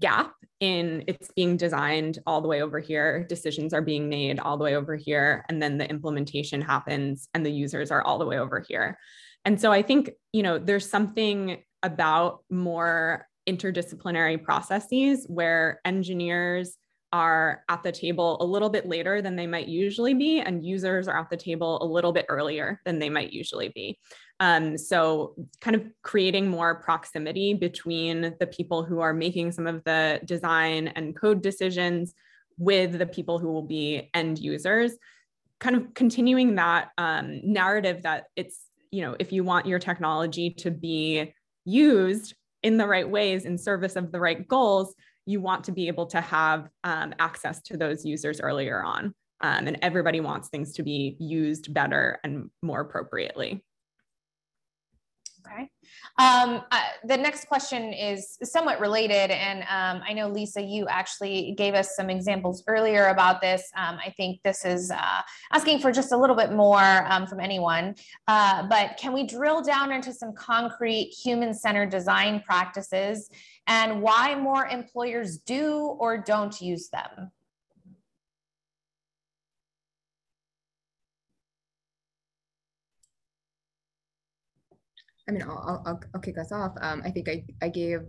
gap 0.00 0.32
in 0.60 1.04
it's 1.06 1.30
being 1.36 1.56
designed 1.56 2.18
all 2.26 2.40
the 2.40 2.48
way 2.48 2.62
over 2.62 2.80
here, 2.80 3.24
decisions 3.28 3.74
are 3.74 3.82
being 3.82 4.08
made 4.08 4.38
all 4.38 4.56
the 4.56 4.64
way 4.64 4.76
over 4.76 4.96
here, 4.96 5.44
and 5.48 5.62
then 5.62 5.78
the 5.78 5.88
implementation 5.88 6.60
happens 6.60 7.28
and 7.34 7.44
the 7.44 7.52
users 7.52 7.90
are 7.90 8.02
all 8.02 8.18
the 8.18 8.26
way 8.26 8.38
over 8.38 8.64
here. 8.66 8.98
And 9.44 9.60
so 9.60 9.72
I 9.72 9.82
think, 9.82 10.10
you 10.32 10.42
know, 10.42 10.58
there's 10.58 10.88
something 10.88 11.62
about 11.82 12.44
more 12.50 13.26
interdisciplinary 13.48 14.42
processes 14.42 15.26
where 15.28 15.80
engineers 15.84 16.78
are 17.14 17.62
at 17.68 17.80
the 17.84 17.92
table 17.92 18.36
a 18.40 18.44
little 18.44 18.68
bit 18.68 18.86
later 18.86 19.22
than 19.22 19.36
they 19.36 19.46
might 19.46 19.68
usually 19.68 20.14
be, 20.14 20.40
and 20.40 20.66
users 20.66 21.06
are 21.06 21.16
at 21.16 21.30
the 21.30 21.36
table 21.36 21.80
a 21.80 21.86
little 21.86 22.12
bit 22.12 22.26
earlier 22.28 22.80
than 22.84 22.98
they 22.98 23.08
might 23.08 23.32
usually 23.32 23.68
be. 23.68 23.96
Um, 24.40 24.76
so, 24.76 25.36
kind 25.60 25.76
of 25.76 25.84
creating 26.02 26.48
more 26.48 26.74
proximity 26.74 27.54
between 27.54 28.34
the 28.40 28.48
people 28.48 28.82
who 28.82 28.98
are 28.98 29.14
making 29.14 29.52
some 29.52 29.68
of 29.68 29.84
the 29.84 30.20
design 30.24 30.88
and 30.88 31.14
code 31.14 31.40
decisions 31.40 32.14
with 32.58 32.98
the 32.98 33.06
people 33.06 33.38
who 33.38 33.52
will 33.52 33.62
be 33.62 34.10
end 34.12 34.40
users, 34.40 34.94
kind 35.60 35.76
of 35.76 35.94
continuing 35.94 36.56
that 36.56 36.90
um, 36.98 37.40
narrative 37.44 38.02
that 38.02 38.24
it's, 38.34 38.64
you 38.90 39.02
know, 39.02 39.14
if 39.20 39.32
you 39.32 39.44
want 39.44 39.66
your 39.66 39.78
technology 39.78 40.50
to 40.50 40.72
be 40.72 41.32
used 41.64 42.34
in 42.64 42.76
the 42.76 42.88
right 42.88 43.08
ways 43.08 43.44
in 43.44 43.56
service 43.56 43.94
of 43.94 44.10
the 44.10 44.18
right 44.18 44.48
goals, 44.48 44.96
you 45.26 45.40
want 45.40 45.64
to 45.64 45.72
be 45.72 45.88
able 45.88 46.06
to 46.06 46.20
have 46.20 46.68
um, 46.84 47.14
access 47.18 47.62
to 47.62 47.76
those 47.76 48.04
users 48.04 48.40
earlier 48.40 48.82
on. 48.82 49.14
Um, 49.40 49.66
and 49.66 49.78
everybody 49.82 50.20
wants 50.20 50.48
things 50.48 50.72
to 50.74 50.82
be 50.82 51.16
used 51.18 51.72
better 51.74 52.18
and 52.24 52.50
more 52.62 52.80
appropriately. 52.80 53.62
Okay. 55.46 55.68
Um, 56.16 56.62
uh, 56.70 56.80
the 57.04 57.16
next 57.16 57.48
question 57.48 57.92
is 57.92 58.38
somewhat 58.44 58.78
related, 58.78 59.32
and 59.32 59.62
um, 59.62 60.00
I 60.06 60.12
know 60.12 60.28
Lisa, 60.28 60.62
you 60.62 60.86
actually 60.86 61.54
gave 61.58 61.74
us 61.74 61.96
some 61.96 62.08
examples 62.08 62.62
earlier 62.68 63.08
about 63.08 63.40
this. 63.40 63.68
Um, 63.76 63.98
I 64.04 64.10
think 64.10 64.40
this 64.44 64.64
is 64.64 64.92
uh, 64.92 65.22
asking 65.52 65.80
for 65.80 65.90
just 65.90 66.12
a 66.12 66.16
little 66.16 66.36
bit 66.36 66.52
more 66.52 67.04
um, 67.10 67.26
from 67.26 67.40
anyone, 67.40 67.96
uh, 68.28 68.62
but 68.68 68.96
can 68.96 69.12
we 69.12 69.26
drill 69.26 69.60
down 69.60 69.90
into 69.90 70.12
some 70.12 70.32
concrete 70.34 71.12
human-centered 71.24 71.90
design 71.90 72.44
practices 72.46 73.28
and 73.66 74.00
why 74.00 74.36
more 74.36 74.66
employers 74.66 75.38
do 75.38 75.96
or 75.98 76.16
don't 76.16 76.60
use 76.60 76.90
them? 76.90 77.32
I 85.28 85.32
mean, 85.32 85.42
I'll, 85.42 85.82
I'll, 85.86 86.00
I'll 86.14 86.20
kick 86.20 86.38
us 86.38 86.52
off. 86.52 86.72
Um, 86.80 87.02
I 87.04 87.10
think 87.10 87.28
I, 87.28 87.44
I 87.62 87.68
gave 87.68 88.00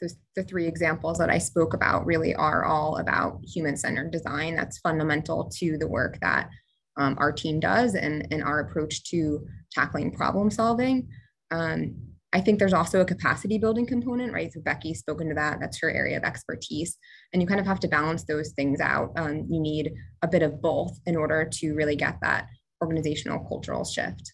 the, 0.00 0.12
the 0.34 0.42
three 0.42 0.66
examples 0.66 1.18
that 1.18 1.30
I 1.30 1.38
spoke 1.38 1.74
about 1.74 2.06
really 2.06 2.34
are 2.34 2.64
all 2.64 2.96
about 2.96 3.40
human-centered 3.44 4.10
design. 4.10 4.56
That's 4.56 4.78
fundamental 4.78 5.50
to 5.58 5.78
the 5.78 5.88
work 5.88 6.18
that 6.22 6.48
um, 6.96 7.16
our 7.18 7.32
team 7.32 7.60
does 7.60 7.94
and, 7.94 8.26
and 8.30 8.42
our 8.42 8.60
approach 8.60 9.04
to 9.04 9.46
tackling 9.70 10.12
problem 10.12 10.50
solving. 10.50 11.08
Um, 11.50 11.96
I 12.32 12.40
think 12.40 12.58
there's 12.58 12.72
also 12.72 13.00
a 13.00 13.04
capacity 13.04 13.58
building 13.58 13.86
component, 13.86 14.32
right? 14.32 14.52
So 14.52 14.60
Becky's 14.60 15.00
spoken 15.00 15.28
to 15.28 15.34
that. 15.34 15.58
That's 15.60 15.80
her 15.80 15.90
area 15.90 16.16
of 16.16 16.22
expertise. 16.22 16.96
And 17.32 17.42
you 17.42 17.48
kind 17.48 17.60
of 17.60 17.66
have 17.66 17.80
to 17.80 17.88
balance 17.88 18.24
those 18.24 18.52
things 18.52 18.80
out. 18.80 19.10
Um, 19.16 19.46
you 19.50 19.60
need 19.60 19.92
a 20.22 20.28
bit 20.28 20.42
of 20.42 20.62
both 20.62 20.98
in 21.06 21.16
order 21.16 21.48
to 21.54 21.74
really 21.74 21.96
get 21.96 22.18
that 22.22 22.46
organizational 22.82 23.44
cultural 23.48 23.84
shift. 23.84 24.32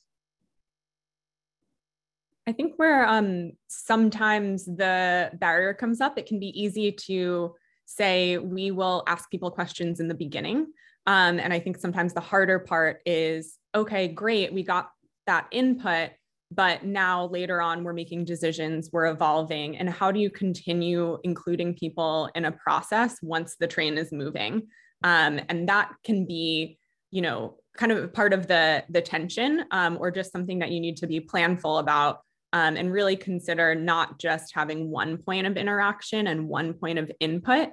I 2.46 2.52
think 2.52 2.74
where 2.76 3.06
um, 3.08 3.52
sometimes 3.66 4.64
the 4.64 5.30
barrier 5.34 5.74
comes 5.74 6.00
up, 6.00 6.16
it 6.16 6.26
can 6.26 6.38
be 6.38 6.58
easy 6.60 6.92
to 6.92 7.54
say 7.86 8.38
we 8.38 8.70
will 8.70 9.02
ask 9.06 9.30
people 9.30 9.50
questions 9.50 10.00
in 10.00 10.08
the 10.08 10.14
beginning. 10.14 10.66
Um, 11.06 11.38
and 11.38 11.52
I 11.52 11.58
think 11.58 11.76
sometimes 11.76 12.14
the 12.14 12.20
harder 12.20 12.58
part 12.58 13.00
is 13.04 13.58
okay, 13.74 14.08
great, 14.08 14.52
we 14.52 14.62
got 14.62 14.90
that 15.26 15.46
input, 15.50 16.10
but 16.50 16.84
now 16.84 17.26
later 17.26 17.60
on 17.60 17.84
we're 17.84 17.92
making 17.92 18.24
decisions, 18.24 18.90
we're 18.92 19.06
evolving. 19.06 19.76
And 19.76 19.90
how 19.90 20.10
do 20.10 20.18
you 20.18 20.30
continue 20.30 21.18
including 21.24 21.74
people 21.74 22.30
in 22.34 22.44
a 22.44 22.52
process 22.52 23.18
once 23.22 23.56
the 23.58 23.66
train 23.66 23.98
is 23.98 24.12
moving? 24.12 24.68
Um, 25.02 25.40
and 25.48 25.68
that 25.68 25.92
can 26.04 26.26
be, 26.26 26.78
you 27.10 27.22
know, 27.22 27.56
kind 27.76 27.92
of 27.92 28.12
part 28.14 28.32
of 28.32 28.46
the 28.46 28.84
the 28.88 29.02
tension 29.02 29.64
um, 29.70 29.98
or 30.00 30.10
just 30.10 30.32
something 30.32 30.60
that 30.60 30.70
you 30.70 30.80
need 30.80 30.96
to 30.98 31.06
be 31.06 31.20
planful 31.20 31.78
about 31.80 32.20
um, 32.52 32.76
and 32.76 32.92
really 32.92 33.16
consider 33.16 33.74
not 33.74 34.18
just 34.18 34.54
having 34.54 34.90
one 34.90 35.18
point 35.18 35.46
of 35.46 35.56
interaction 35.56 36.26
and 36.26 36.48
one 36.48 36.74
point 36.74 36.98
of 36.98 37.10
input, 37.20 37.68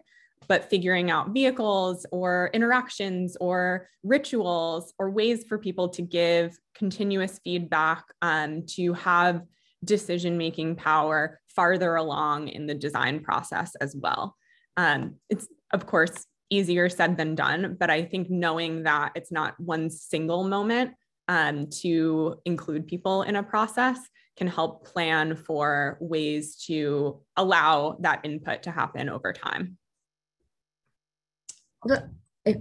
but 0.48 0.70
figuring 0.70 1.10
out 1.10 1.30
vehicles 1.30 2.06
or 2.12 2.50
interactions 2.54 3.38
or 3.40 3.88
rituals 4.04 4.94
or 5.00 5.10
ways 5.10 5.46
for 5.48 5.58
people 5.58 5.90
to 5.90 6.02
give 6.02 6.58
continuous 6.76 7.40
feedback 7.44 8.04
um, 8.22 8.66
to 8.66 8.94
have 8.94 9.44
decision 9.84 10.38
making 10.38 10.76
power 10.76 11.40
farther 11.48 11.96
along 11.96 12.48
in 12.48 12.68
the 12.68 12.74
design 12.74 13.20
process 13.20 13.76
as 13.76 13.96
well. 13.96 14.36
Um, 14.76 15.16
it's, 15.30 15.48
of 15.72 15.86
course, 15.86 16.26
easier 16.50 16.90
said 16.90 17.18
than 17.18 17.36
done, 17.36 17.78
but 17.80 17.90
I 17.90 18.04
think 18.04 18.30
knowing 18.30 18.84
that 18.84 19.12
it's 19.16 19.32
not 19.32 19.60
one 19.60 19.90
single 19.90 20.44
moment 20.44 20.92
um, 21.28 21.68
to 21.82 22.36
include 22.46 22.88
people 22.88 23.24
in 23.24 23.36
a 23.36 23.44
process 23.44 24.00
can 24.38 24.48
help 24.48 24.86
plan 24.86 25.36
for 25.36 25.98
ways 26.02 26.56
to 26.66 27.22
allow 27.38 27.98
that 28.00 28.22
input 28.24 28.64
to 28.64 28.72
happen 28.72 29.10
over 29.10 29.32
time. 29.32 29.78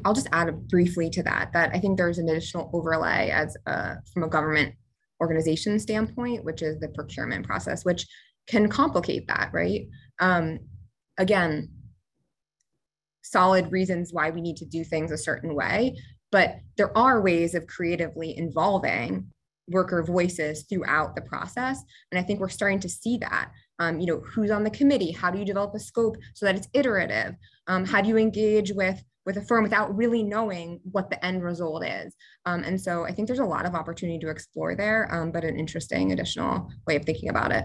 I'll 0.04 0.14
just 0.14 0.28
add 0.32 0.68
briefly 0.68 1.08
to 1.10 1.22
that, 1.22 1.52
that 1.52 1.70
I 1.72 1.78
think 1.78 1.96
there's 1.96 2.18
an 2.18 2.28
additional 2.28 2.70
overlay 2.72 3.30
as 3.30 3.56
a, 3.66 3.96
from 4.12 4.22
a 4.24 4.28
government 4.28 4.74
organization 5.20 5.78
standpoint, 5.78 6.44
which 6.44 6.62
is 6.62 6.78
the 6.78 6.88
procurement 6.88 7.46
process, 7.46 7.84
which 7.84 8.06
can 8.46 8.68
complicate 8.68 9.26
that, 9.28 9.50
right? 9.52 9.86
Um, 10.18 10.60
again, 11.18 11.70
solid 13.22 13.70
reasons 13.72 14.12
why 14.12 14.30
we 14.30 14.40
need 14.40 14.56
to 14.56 14.66
do 14.66 14.84
things 14.84 15.12
a 15.12 15.18
certain 15.18 15.54
way, 15.54 15.96
but 16.30 16.56
there 16.76 16.96
are 16.96 17.22
ways 17.22 17.54
of 17.54 17.66
creatively 17.66 18.36
involving 18.36 19.32
worker 19.68 20.02
voices 20.02 20.64
throughout 20.68 21.14
the 21.14 21.22
process. 21.22 21.82
And 22.10 22.18
I 22.18 22.22
think 22.22 22.40
we're 22.40 22.48
starting 22.48 22.80
to 22.80 22.88
see 22.88 23.18
that. 23.18 23.50
Um, 23.78 24.00
you 24.00 24.06
know, 24.06 24.20
who's 24.20 24.50
on 24.50 24.64
the 24.64 24.70
committee? 24.70 25.12
How 25.12 25.30
do 25.30 25.38
you 25.38 25.44
develop 25.44 25.74
a 25.74 25.80
scope 25.80 26.16
so 26.34 26.46
that 26.46 26.56
it's 26.56 26.68
iterative? 26.72 27.34
Um, 27.66 27.84
how 27.84 28.00
do 28.00 28.08
you 28.08 28.16
engage 28.16 28.72
with 28.72 29.02
with 29.24 29.36
a 29.36 29.42
firm 29.42 29.62
without 29.62 29.96
really 29.96 30.20
knowing 30.20 30.80
what 30.90 31.08
the 31.08 31.24
end 31.24 31.44
result 31.44 31.84
is? 31.84 32.14
Um, 32.44 32.64
and 32.64 32.80
so 32.80 33.04
I 33.04 33.12
think 33.12 33.28
there's 33.28 33.38
a 33.38 33.44
lot 33.44 33.66
of 33.66 33.74
opportunity 33.74 34.18
to 34.18 34.30
explore 34.30 34.74
there, 34.74 35.08
um, 35.14 35.30
but 35.30 35.44
an 35.44 35.56
interesting 35.56 36.10
additional 36.10 36.68
way 36.88 36.96
of 36.96 37.04
thinking 37.04 37.28
about 37.28 37.52
it. 37.52 37.64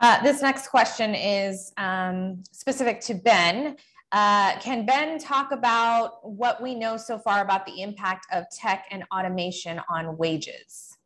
Uh, 0.00 0.20
this 0.22 0.42
next 0.42 0.68
question 0.68 1.14
is 1.14 1.72
um, 1.76 2.42
specific 2.50 3.00
to 3.00 3.14
Ben. 3.14 3.76
Uh, 4.14 4.56
can 4.60 4.86
Ben 4.86 5.18
talk 5.18 5.50
about 5.50 6.20
what 6.22 6.62
we 6.62 6.72
know 6.72 6.96
so 6.96 7.18
far 7.18 7.42
about 7.42 7.66
the 7.66 7.82
impact 7.82 8.26
of 8.32 8.44
tech 8.48 8.86
and 8.92 9.02
automation 9.12 9.80
on 9.88 10.16
wages? 10.16 10.96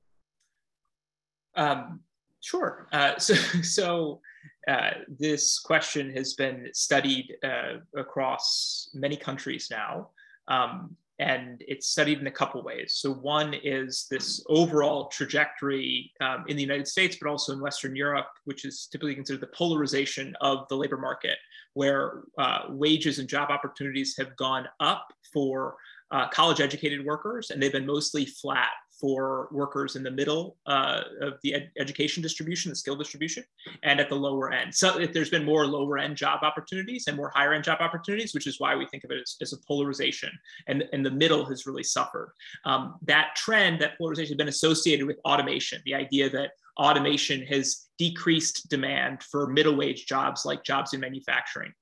Um, 1.54 2.00
sure. 2.42 2.86
Uh, 2.92 3.18
so, 3.18 3.34
so 3.62 4.20
uh, 4.68 4.90
this 5.08 5.58
question 5.58 6.14
has 6.14 6.34
been 6.34 6.68
studied 6.74 7.34
uh, 7.42 7.78
across 7.96 8.90
many 8.92 9.16
countries 9.16 9.68
now. 9.70 10.10
Um, 10.48 10.94
and 11.18 11.64
it's 11.66 11.88
studied 11.88 12.20
in 12.20 12.26
a 12.26 12.30
couple 12.30 12.62
ways. 12.62 12.94
So 12.94 13.12
one 13.12 13.54
is 13.54 14.06
this 14.10 14.44
overall 14.48 15.06
trajectory 15.06 16.12
um, 16.20 16.44
in 16.46 16.56
the 16.56 16.62
United 16.62 16.86
States, 16.86 17.16
but 17.20 17.28
also 17.28 17.54
in 17.54 17.60
Western 17.60 17.96
Europe, 17.96 18.28
which 18.44 18.66
is 18.66 18.86
typically 18.92 19.14
considered 19.14 19.40
the 19.40 19.48
polarization 19.48 20.36
of 20.42 20.68
the 20.68 20.76
labor 20.76 20.98
market, 20.98 21.38
where 21.78 22.24
uh, 22.38 22.62
wages 22.70 23.20
and 23.20 23.28
job 23.28 23.50
opportunities 23.50 24.16
have 24.18 24.34
gone 24.36 24.66
up 24.80 25.12
for 25.32 25.76
uh, 26.10 26.26
college 26.30 26.60
educated 26.60 27.06
workers, 27.06 27.50
and 27.50 27.62
they've 27.62 27.70
been 27.70 27.86
mostly 27.86 28.26
flat 28.26 28.70
for 29.00 29.48
workers 29.52 29.96
in 29.96 30.02
the 30.02 30.10
middle 30.10 30.56
uh, 30.66 31.02
of 31.20 31.34
the 31.42 31.54
ed 31.54 31.70
education 31.78 32.22
distribution, 32.22 32.70
the 32.70 32.76
skill 32.76 32.96
distribution, 32.96 33.44
and 33.82 34.00
at 34.00 34.08
the 34.08 34.14
lower 34.14 34.52
end. 34.52 34.74
So 34.74 34.98
if 34.98 35.12
there's 35.12 35.30
been 35.30 35.44
more 35.44 35.66
lower 35.66 35.98
end 35.98 36.16
job 36.16 36.40
opportunities 36.42 37.06
and 37.06 37.16
more 37.16 37.32
higher 37.34 37.52
end 37.52 37.64
job 37.64 37.78
opportunities, 37.80 38.34
which 38.34 38.46
is 38.46 38.58
why 38.58 38.74
we 38.74 38.86
think 38.86 39.04
of 39.04 39.10
it 39.10 39.20
as, 39.20 39.36
as 39.40 39.52
a 39.52 39.58
polarization. 39.66 40.30
And, 40.66 40.84
and 40.92 41.04
the 41.04 41.10
middle 41.10 41.44
has 41.46 41.66
really 41.66 41.84
suffered. 41.84 42.32
Um, 42.64 42.96
that 43.02 43.36
trend, 43.36 43.80
that 43.80 43.96
polarization 43.98 44.32
has 44.34 44.38
been 44.38 44.48
associated 44.48 45.06
with 45.06 45.18
automation, 45.24 45.80
the 45.84 45.94
idea 45.94 46.28
that 46.30 46.52
automation 46.78 47.44
has 47.46 47.88
decreased 47.98 48.68
demand 48.68 49.22
for 49.22 49.48
middle 49.48 49.74
wage 49.76 50.06
jobs 50.06 50.44
like 50.44 50.62
jobs 50.62 50.94
in 50.94 51.00
manufacturing. 51.00 51.72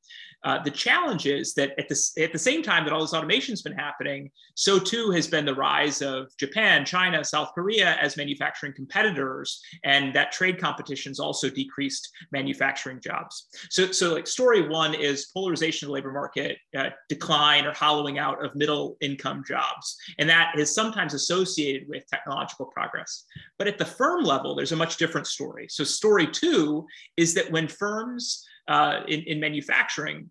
Uh, 0.46 0.62
the 0.62 0.70
challenge 0.70 1.26
is 1.26 1.54
that 1.54 1.72
at 1.76 1.88
the, 1.88 2.22
at 2.22 2.32
the 2.32 2.38
same 2.38 2.62
time 2.62 2.84
that 2.84 2.92
all 2.92 3.00
this 3.00 3.12
automation 3.12 3.50
has 3.50 3.62
been 3.62 3.72
happening, 3.72 4.30
so 4.54 4.78
too 4.78 5.10
has 5.10 5.26
been 5.26 5.44
the 5.44 5.54
rise 5.54 6.00
of 6.02 6.28
Japan, 6.38 6.84
China, 6.84 7.24
South 7.24 7.50
Korea 7.52 7.96
as 8.00 8.16
manufacturing 8.16 8.72
competitors, 8.72 9.60
and 9.82 10.14
that 10.14 10.30
trade 10.30 10.60
competitions 10.60 11.18
also 11.18 11.50
decreased 11.50 12.08
manufacturing 12.30 13.00
jobs. 13.00 13.48
So, 13.70 13.90
so 13.90 14.14
like 14.14 14.28
story 14.28 14.68
one 14.68 14.94
is 14.94 15.26
polarization 15.34 15.86
of 15.86 15.88
the 15.88 15.94
labor 15.94 16.12
market, 16.12 16.58
uh, 16.78 16.90
decline 17.08 17.66
or 17.66 17.72
hollowing 17.72 18.20
out 18.20 18.44
of 18.44 18.54
middle 18.54 18.96
income 19.00 19.42
jobs, 19.44 19.96
and 20.20 20.30
that 20.30 20.52
is 20.56 20.72
sometimes 20.72 21.12
associated 21.12 21.88
with 21.88 22.06
technological 22.06 22.66
progress. 22.66 23.24
But 23.58 23.66
at 23.66 23.78
the 23.78 23.84
firm 23.84 24.22
level, 24.22 24.54
there's 24.54 24.70
a 24.70 24.76
much 24.76 24.96
different 24.96 25.26
story. 25.26 25.66
So 25.68 25.82
story 25.82 26.28
two 26.28 26.86
is 27.16 27.34
that 27.34 27.50
when 27.50 27.66
firms 27.66 28.46
uh, 28.68 29.00
in, 29.08 29.22
in 29.22 29.40
manufacturing 29.40 30.30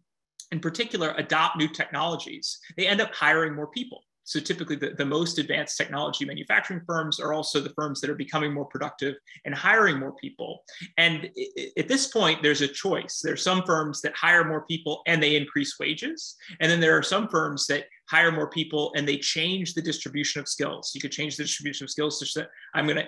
in 0.51 0.59
particular 0.59 1.13
adopt 1.17 1.57
new 1.57 1.67
technologies, 1.67 2.59
they 2.77 2.87
end 2.87 3.01
up 3.01 3.13
hiring 3.13 3.55
more 3.55 3.67
people. 3.67 4.01
So 4.25 4.39
typically 4.39 4.75
the, 4.75 4.89
the 4.97 5.05
most 5.05 5.37
advanced 5.37 5.77
technology 5.77 6.25
manufacturing 6.25 6.81
firms 6.87 7.19
are 7.19 7.31
also 7.31 7.61
the 7.61 7.73
firms 7.75 8.01
that 8.01 8.09
are 8.09 8.15
becoming 8.15 8.53
more 8.53 8.65
productive 8.65 9.15
and 9.45 9.53
hiring 9.53 9.99
more 9.99 10.13
people. 10.15 10.63
And 10.97 11.29
at 11.77 11.87
this 11.87 12.07
point, 12.07 12.41
there's 12.41 12.61
a 12.61 12.67
choice. 12.67 13.21
There's 13.23 13.43
some 13.43 13.61
firms 13.63 14.01
that 14.01 14.15
hire 14.15 14.43
more 14.43 14.65
people 14.65 15.03
and 15.05 15.21
they 15.21 15.35
increase 15.35 15.77
wages. 15.79 16.35
And 16.59 16.71
then 16.71 16.79
there 16.79 16.97
are 16.97 17.03
some 17.03 17.29
firms 17.29 17.67
that 17.67 17.85
hire 18.09 18.31
more 18.31 18.49
people 18.49 18.91
and 18.95 19.07
they 19.07 19.17
change 19.17 19.75
the 19.75 19.81
distribution 19.81 20.41
of 20.41 20.47
skills. 20.47 20.91
You 20.95 21.01
could 21.01 21.11
change 21.11 21.37
the 21.37 21.43
distribution 21.43 21.85
of 21.85 21.91
skills 21.91 22.19
such 22.19 22.33
that 22.33 22.49
I'm 22.73 22.85
going 22.85 22.97
to 22.97 23.07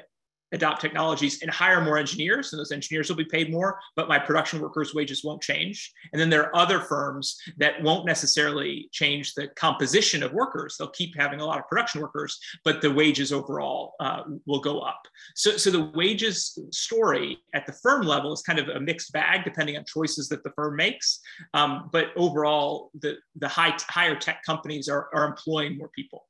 adopt 0.51 0.81
technologies 0.81 1.41
and 1.41 1.51
hire 1.51 1.81
more 1.81 1.97
engineers 1.97 2.53
and 2.53 2.59
those 2.59 2.71
engineers 2.71 3.09
will 3.09 3.17
be 3.17 3.25
paid 3.25 3.51
more 3.51 3.79
but 3.95 4.07
my 4.07 4.19
production 4.19 4.61
workers 4.61 4.93
wages 4.93 5.23
won't 5.23 5.41
change. 5.41 5.91
And 6.13 6.21
then 6.21 6.29
there 6.29 6.43
are 6.43 6.55
other 6.55 6.79
firms 6.79 7.37
that 7.57 7.81
won't 7.81 8.05
necessarily 8.05 8.89
change 8.91 9.33
the 9.33 9.47
composition 9.49 10.23
of 10.23 10.33
workers. 10.33 10.75
They'll 10.77 10.89
keep 10.89 11.15
having 11.17 11.41
a 11.41 11.45
lot 11.45 11.59
of 11.59 11.67
production 11.67 12.01
workers 12.01 12.39
but 12.63 12.81
the 12.81 12.91
wages 12.91 13.31
overall 13.31 13.93
uh, 13.99 14.23
will 14.45 14.61
go 14.61 14.79
up. 14.79 15.01
So, 15.35 15.57
so 15.57 15.71
the 15.71 15.91
wages 15.95 16.57
story 16.71 17.39
at 17.53 17.65
the 17.65 17.73
firm 17.73 18.03
level 18.03 18.33
is 18.33 18.41
kind 18.41 18.59
of 18.59 18.69
a 18.69 18.79
mixed 18.79 19.11
bag 19.11 19.43
depending 19.43 19.77
on 19.77 19.85
choices 19.85 20.29
that 20.29 20.43
the 20.43 20.51
firm 20.51 20.75
makes. 20.75 21.19
Um, 21.53 21.89
but 21.91 22.07
overall 22.15 22.91
the, 23.01 23.17
the 23.35 23.47
high, 23.47 23.75
higher 23.89 24.15
tech 24.15 24.43
companies 24.45 24.87
are, 24.87 25.09
are 25.13 25.25
employing 25.25 25.77
more 25.77 25.89
people 25.89 26.26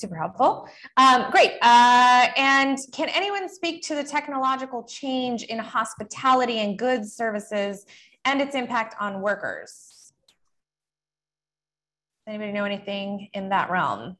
super 0.00 0.16
helpful. 0.16 0.68
Um, 0.96 1.30
great. 1.30 1.52
Uh, 1.62 2.28
and 2.36 2.78
can 2.92 3.08
anyone 3.10 3.48
speak 3.48 3.82
to 3.84 3.94
the 3.94 4.04
technological 4.04 4.82
change 4.84 5.44
in 5.44 5.58
hospitality 5.58 6.58
and 6.58 6.78
goods 6.78 7.12
services 7.14 7.84
and 8.24 8.40
its 8.40 8.54
impact 8.54 8.94
on 9.00 9.20
workers? 9.20 10.12
Anybody 12.26 12.52
know 12.52 12.64
anything 12.64 13.28
in 13.34 13.48
that 13.50 13.70
realm? 13.70 14.16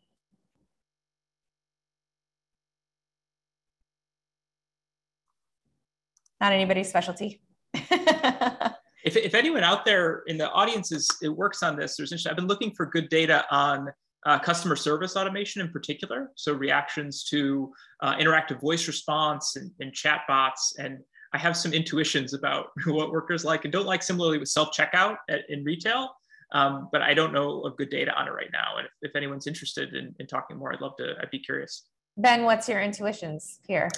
Not 6.41 6.53
anybody's 6.53 6.89
specialty. 6.89 7.43
if, 7.75 9.17
if 9.17 9.35
anyone 9.35 9.63
out 9.63 9.85
there 9.85 10.23
in 10.27 10.39
the 10.39 10.51
audience 10.51 10.91
is 10.91 11.09
it 11.23 11.29
works 11.29 11.63
on 11.63 11.77
this, 11.77 11.97
there's 11.97 12.27
I've 12.27 12.37
been 12.37 12.47
looking 12.47 12.73
for 12.75 12.87
good 12.87 13.09
data 13.11 13.45
on 13.51 13.93
uh, 14.27 14.39
customer 14.39 14.77
service 14.77 15.17
automation 15.17 15.63
in 15.63 15.71
particular. 15.71 16.31
So 16.35 16.53
reactions 16.53 17.25
to 17.25 17.73
uh, 18.03 18.17
interactive 18.17 18.61
voice 18.61 18.87
response 18.87 19.57
and, 19.57 19.71
and 19.81 19.93
chat 19.93 20.23
bots. 20.29 20.75
And 20.79 20.99
I 21.33 21.39
have 21.39 21.57
some 21.57 21.73
intuitions 21.73 22.35
about 22.35 22.67
what 22.87 23.11
workers 23.11 23.45
like 23.45 23.65
and 23.65 23.73
don't 23.73 23.87
like 23.87 24.03
similarly 24.03 24.39
with 24.39 24.49
self-checkout 24.49 25.17
in 25.49 25.65
retail. 25.65 26.11
Um, 26.53 26.89
but 26.91 27.01
I 27.01 27.15
don't 27.15 27.33
know 27.33 27.61
of 27.61 27.77
good 27.77 27.91
data 27.91 28.13
on 28.19 28.27
it 28.27 28.33
right 28.33 28.51
now. 28.53 28.79
And 28.79 28.87
if, 28.87 29.11
if 29.11 29.17
anyone's 29.17 29.47
interested 29.47 29.95
in, 29.95 30.13
in 30.19 30.27
talking 30.27 30.57
more, 30.57 30.73
I'd 30.73 30.81
love 30.81 30.97
to, 30.97 31.15
I'd 31.23 31.31
be 31.31 31.39
curious. 31.39 31.85
Ben, 32.17 32.43
what's 32.43 32.69
your 32.69 32.81
intuitions 32.81 33.61
here? 33.69 33.89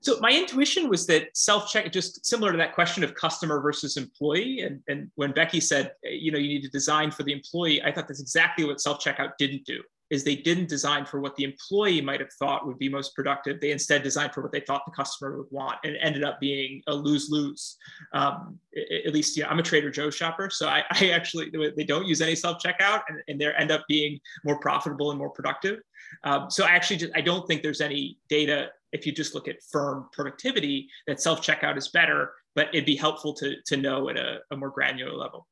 So 0.00 0.18
my 0.20 0.30
intuition 0.30 0.88
was 0.88 1.06
that 1.06 1.36
self-check, 1.36 1.92
just 1.92 2.24
similar 2.24 2.52
to 2.52 2.58
that 2.58 2.74
question 2.74 3.02
of 3.02 3.14
customer 3.14 3.60
versus 3.60 3.96
employee. 3.96 4.60
And, 4.60 4.80
and 4.88 5.10
when 5.16 5.32
Becky 5.32 5.60
said, 5.60 5.92
you 6.02 6.30
know, 6.30 6.38
you 6.38 6.48
need 6.48 6.62
to 6.62 6.68
design 6.68 7.10
for 7.10 7.22
the 7.24 7.32
employee, 7.32 7.82
I 7.82 7.92
thought 7.92 8.06
that's 8.08 8.20
exactly 8.20 8.64
what 8.64 8.80
self-checkout 8.80 9.32
didn't 9.38 9.64
do, 9.64 9.82
is 10.10 10.22
they 10.22 10.36
didn't 10.36 10.68
design 10.68 11.04
for 11.04 11.20
what 11.20 11.34
the 11.36 11.44
employee 11.44 12.00
might 12.00 12.20
have 12.20 12.32
thought 12.38 12.66
would 12.66 12.78
be 12.78 12.88
most 12.88 13.14
productive. 13.14 13.60
They 13.60 13.72
instead 13.72 14.02
designed 14.02 14.34
for 14.34 14.42
what 14.42 14.52
they 14.52 14.60
thought 14.60 14.82
the 14.86 14.92
customer 14.92 15.36
would 15.36 15.48
want 15.50 15.78
and 15.84 15.94
it 15.94 16.00
ended 16.00 16.22
up 16.22 16.38
being 16.38 16.80
a 16.86 16.94
lose-lose. 16.94 17.76
Um, 18.12 18.58
at 19.04 19.12
least, 19.12 19.36
yeah, 19.36 19.48
I'm 19.48 19.58
a 19.58 19.62
Trader 19.62 19.90
Joe's 19.90 20.14
shopper. 20.14 20.48
So 20.48 20.68
I, 20.68 20.84
I 20.90 21.10
actually, 21.10 21.50
they 21.76 21.84
don't 21.84 22.06
use 22.06 22.20
any 22.20 22.36
self-checkout 22.36 23.02
and, 23.08 23.20
and 23.26 23.40
they 23.40 23.46
end 23.46 23.72
up 23.72 23.84
being 23.88 24.20
more 24.44 24.60
profitable 24.60 25.10
and 25.10 25.18
more 25.18 25.30
productive. 25.30 25.80
Um, 26.24 26.50
so 26.50 26.64
I 26.64 26.70
actually 26.70 26.98
just, 26.98 27.12
I 27.16 27.20
don't 27.20 27.46
think 27.46 27.62
there's 27.62 27.80
any 27.80 28.18
data 28.28 28.70
if 28.92 29.06
you 29.06 29.12
just 29.12 29.34
look 29.34 29.48
at 29.48 29.56
firm 29.70 30.08
productivity, 30.12 30.88
that 31.06 31.20
self 31.20 31.40
checkout 31.40 31.76
is 31.76 31.88
better, 31.88 32.32
but 32.54 32.68
it'd 32.68 32.86
be 32.86 32.96
helpful 32.96 33.34
to, 33.34 33.56
to 33.66 33.76
know 33.76 34.08
at 34.08 34.16
a, 34.16 34.38
a 34.50 34.56
more 34.56 34.70
granular 34.70 35.14
level. 35.14 35.46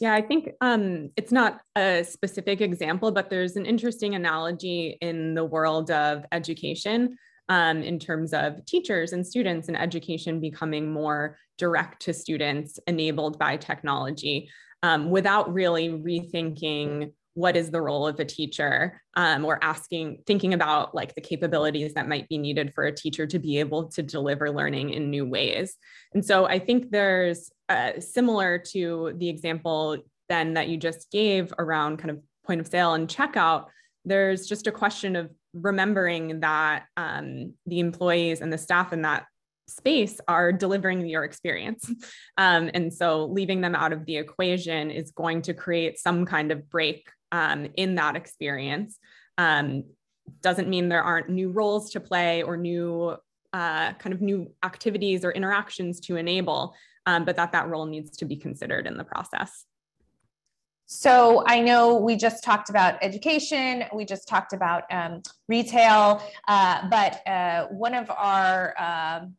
Yeah, 0.00 0.14
I 0.14 0.22
think 0.22 0.50
um, 0.60 1.10
it's 1.16 1.32
not 1.32 1.60
a 1.76 2.04
specific 2.04 2.60
example, 2.60 3.12
but 3.12 3.30
there's 3.30 3.56
an 3.56 3.64
interesting 3.64 4.14
analogy 4.14 4.98
in 5.00 5.34
the 5.34 5.44
world 5.44 5.90
of 5.90 6.24
education 6.32 7.16
um, 7.48 7.82
in 7.82 7.98
terms 7.98 8.32
of 8.32 8.64
teachers 8.66 9.12
and 9.12 9.26
students 9.26 9.68
and 9.68 9.78
education 9.78 10.40
becoming 10.40 10.92
more 10.92 11.38
direct 11.58 12.02
to 12.02 12.12
students 12.12 12.78
enabled 12.86 13.38
by 13.38 13.56
technology 13.56 14.48
um, 14.82 15.10
without 15.10 15.52
really 15.52 15.88
rethinking 15.88 17.12
what 17.34 17.56
is 17.56 17.70
the 17.70 17.80
role 17.80 18.06
of 18.06 18.18
a 18.18 18.24
teacher 18.24 19.00
um, 19.16 19.44
or 19.44 19.58
asking 19.62 20.22
thinking 20.26 20.54
about 20.54 20.94
like 20.94 21.14
the 21.14 21.20
capabilities 21.20 21.94
that 21.94 22.08
might 22.08 22.28
be 22.28 22.38
needed 22.38 22.72
for 22.72 22.84
a 22.84 22.94
teacher 22.94 23.26
to 23.26 23.38
be 23.38 23.58
able 23.58 23.88
to 23.88 24.02
deliver 24.02 24.50
learning 24.50 24.90
in 24.90 25.10
new 25.10 25.26
ways 25.26 25.76
and 26.14 26.24
so 26.24 26.46
i 26.46 26.58
think 26.58 26.90
there's 26.90 27.50
uh, 27.68 27.92
similar 27.98 28.58
to 28.58 29.12
the 29.18 29.28
example 29.28 29.96
then 30.28 30.54
that 30.54 30.68
you 30.68 30.76
just 30.76 31.10
gave 31.10 31.52
around 31.58 31.98
kind 31.98 32.10
of 32.10 32.20
point 32.46 32.60
of 32.60 32.66
sale 32.66 32.94
and 32.94 33.08
checkout 33.08 33.66
there's 34.04 34.46
just 34.46 34.66
a 34.66 34.72
question 34.72 35.16
of 35.16 35.30
remembering 35.54 36.40
that 36.40 36.84
um, 36.96 37.54
the 37.66 37.80
employees 37.80 38.40
and 38.40 38.52
the 38.52 38.58
staff 38.58 38.92
in 38.92 39.02
that 39.02 39.24
space 39.66 40.20
are 40.28 40.52
delivering 40.52 41.06
your 41.06 41.24
experience. 41.24 41.90
Um, 42.36 42.68
and 42.74 42.92
so 42.92 43.26
leaving 43.26 43.60
them 43.60 43.76
out 43.76 43.92
of 43.92 44.06
the 44.06 44.16
equation 44.16 44.90
is 44.90 45.12
going 45.12 45.42
to 45.42 45.54
create 45.54 46.00
some 46.00 46.26
kind 46.26 46.50
of 46.50 46.68
break 46.68 47.08
um, 47.34 47.66
in 47.76 47.96
that 47.96 48.14
experience. 48.14 48.98
Um, 49.38 49.84
doesn't 50.40 50.68
mean 50.68 50.88
there 50.88 51.02
aren't 51.02 51.28
new 51.28 51.50
roles 51.50 51.90
to 51.90 52.00
play 52.00 52.44
or 52.44 52.56
new 52.56 53.16
uh, 53.52 53.92
kind 53.94 54.12
of 54.14 54.20
new 54.20 54.50
activities 54.64 55.24
or 55.24 55.32
interactions 55.32 56.00
to 56.00 56.16
enable, 56.16 56.74
um, 57.06 57.24
but 57.24 57.34
that 57.36 57.50
that 57.52 57.68
role 57.68 57.86
needs 57.86 58.16
to 58.18 58.24
be 58.24 58.36
considered 58.36 58.86
in 58.86 58.96
the 58.96 59.04
process. 59.04 59.64
So 60.86 61.42
I 61.46 61.60
know 61.60 61.96
we 61.96 62.14
just 62.14 62.44
talked 62.44 62.70
about 62.70 63.02
education, 63.02 63.84
we 63.92 64.04
just 64.04 64.28
talked 64.28 64.52
about 64.52 64.84
um, 64.90 65.22
retail, 65.48 66.22
uh, 66.46 66.88
but 66.88 67.26
uh, 67.26 67.66
one 67.68 67.94
of 67.94 68.10
our 68.10 68.74
um, 68.78 69.34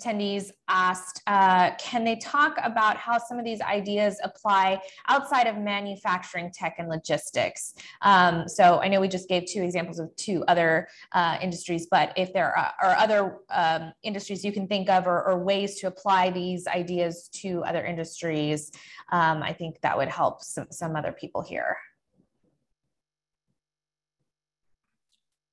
attendees 0.00 0.50
asked, 0.68 1.22
uh, 1.26 1.70
can 1.76 2.04
they 2.04 2.16
talk 2.16 2.56
about 2.62 2.96
how 2.96 3.18
some 3.18 3.38
of 3.38 3.44
these 3.44 3.60
ideas 3.60 4.18
apply 4.22 4.80
outside 5.08 5.46
of 5.46 5.58
manufacturing, 5.58 6.50
tech, 6.52 6.76
and 6.78 6.88
logistics? 6.88 7.74
Um, 8.02 8.48
so 8.48 8.80
I 8.80 8.88
know 8.88 9.00
we 9.00 9.08
just 9.08 9.28
gave 9.28 9.46
two 9.46 9.62
examples 9.62 9.98
of 9.98 10.14
two 10.16 10.44
other 10.48 10.88
uh, 11.12 11.38
industries, 11.42 11.86
but 11.90 12.12
if 12.16 12.32
there 12.32 12.56
are, 12.56 12.72
are 12.82 12.96
other 12.96 13.38
um, 13.50 13.92
industries 14.02 14.44
you 14.44 14.52
can 14.52 14.66
think 14.66 14.88
of 14.88 15.06
or, 15.06 15.22
or, 15.24 15.40
ways 15.40 15.80
to 15.80 15.86
apply 15.86 16.30
these 16.30 16.66
ideas 16.66 17.28
to 17.32 17.64
other 17.64 17.84
industries, 17.84 18.70
um, 19.10 19.42
I 19.42 19.52
think 19.52 19.80
that 19.80 19.96
would 19.96 20.08
help 20.08 20.42
some, 20.42 20.66
some 20.70 20.96
other 20.96 21.12
people 21.12 21.42
here. 21.42 21.76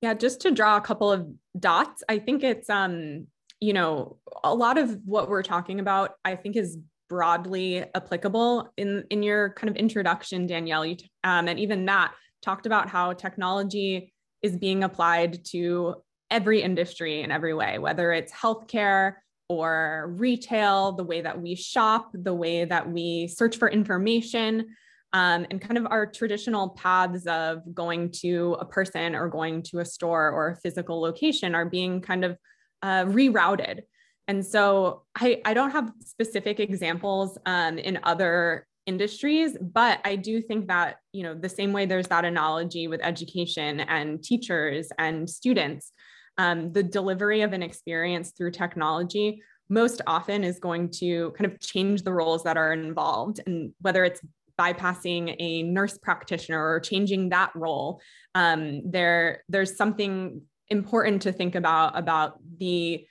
Yeah, 0.02 0.14
just 0.14 0.42
to 0.42 0.52
draw 0.52 0.78
a 0.78 0.82
couple 0.82 1.12
of 1.12 1.28
dots, 1.60 2.04
I 2.08 2.20
think 2.20 2.44
it's 2.44 2.70
um, 2.70 3.28
you 3.60 3.74
know, 3.74 4.18
a 4.44 4.54
lot 4.54 4.78
of 4.78 5.00
what 5.06 5.30
we're 5.30 5.44
talking 5.44 5.80
about, 5.80 6.12
I 6.24 6.36
think, 6.36 6.56
is 6.56 6.78
broadly 7.10 7.86
applicable. 7.96 8.72
In 8.78 9.06
in 9.10 9.24
your 9.24 9.54
kind 9.54 9.70
of 9.70 9.76
introduction, 9.76 10.48
Danielle, 10.48 10.86
you 10.86 10.98
um, 11.24 11.48
and 11.48 11.60
even 11.60 11.86
Matt 11.86 12.12
talked 12.42 12.66
about 12.66 12.90
how 12.90 13.14
technology 13.14 14.14
is 14.42 14.58
being 14.58 14.84
applied 14.84 15.44
to 15.46 15.96
every 16.30 16.62
industry 16.62 17.22
in 17.22 17.32
every 17.32 17.54
way, 17.54 17.80
whether 17.80 18.12
it's 18.12 18.32
healthcare 18.32 19.16
or 19.50 20.14
retail, 20.18 20.92
the 20.92 21.04
way 21.04 21.22
that 21.22 21.42
we 21.42 21.56
shop, 21.56 22.10
the 22.14 22.34
way 22.34 22.66
that 22.66 22.90
we 22.90 23.28
search 23.28 23.58
for 23.58 23.70
information. 23.70 24.76
Um, 25.14 25.48
and 25.50 25.62
kind 25.62 25.78
of 25.78 25.88
our 25.90 26.06
traditional 26.06 26.70
paths 26.72 27.26
of 27.28 27.62
going 27.74 28.12
to 28.24 28.58
a 28.60 28.66
person 28.66 29.16
or 29.16 29.30
going 29.30 29.64
to 29.64 29.80
a 29.80 29.86
store 29.86 30.30
or 30.30 30.50
a 30.50 30.56
physical 30.58 31.00
location 31.00 31.56
are 31.56 31.66
being 31.66 32.02
kind 32.02 32.26
of 32.26 32.38
uh, 32.82 33.06
rerouted. 33.06 33.82
And 34.28 34.46
so 34.46 35.04
I, 35.16 35.42
I 35.46 35.54
don't 35.54 35.72
have 35.72 35.92
specific 36.04 36.60
examples 36.60 37.38
um, 37.46 37.78
in 37.78 38.00
other 38.04 38.68
industries, 38.86 39.58
but 39.60 40.00
I 40.06 40.16
do 40.16 40.42
think 40.42 40.68
that, 40.68 40.98
you 41.12 41.24
know, 41.24 41.34
the 41.34 41.50
same 41.50 41.74
way 41.74 41.86
there's 41.86 42.08
that 42.08 42.26
analogy 42.26 42.88
with 42.88 43.02
education 43.04 43.82
and 43.82 44.24
teachers 44.24 44.90
and 44.98 45.30
students, 45.30 45.92
um, 46.38 46.72
the 46.72 46.84
delivery 46.84 47.42
of 47.42 47.54
an 47.54 47.64
experience 47.64 48.32
through 48.32 48.52
technology 48.52 49.42
most 49.70 50.02
often 50.08 50.44
is 50.44 50.60
going 50.60 50.90
to 50.90 51.32
kind 51.32 51.52
of 51.52 51.60
change 51.60 52.04
the 52.04 52.14
roles 52.14 52.44
that 52.44 52.58
are 52.58 52.72
involved. 52.72 53.42
And 53.46 53.74
whether 53.82 54.06
it's 54.06 54.22
bypassing 54.58 55.36
a 55.40 55.64
nurse 55.64 55.98
practitioner 55.98 56.66
or 56.66 56.80
changing 56.80 57.30
that 57.30 57.52
role, 57.56 58.02
um, 58.36 58.90
there, 58.90 59.44
there's 59.50 59.76
something 59.76 60.42
important 60.70 61.22
to 61.24 61.32
think 61.32 61.56
about 61.56 61.98
about 61.98 62.40
the 62.60 63.06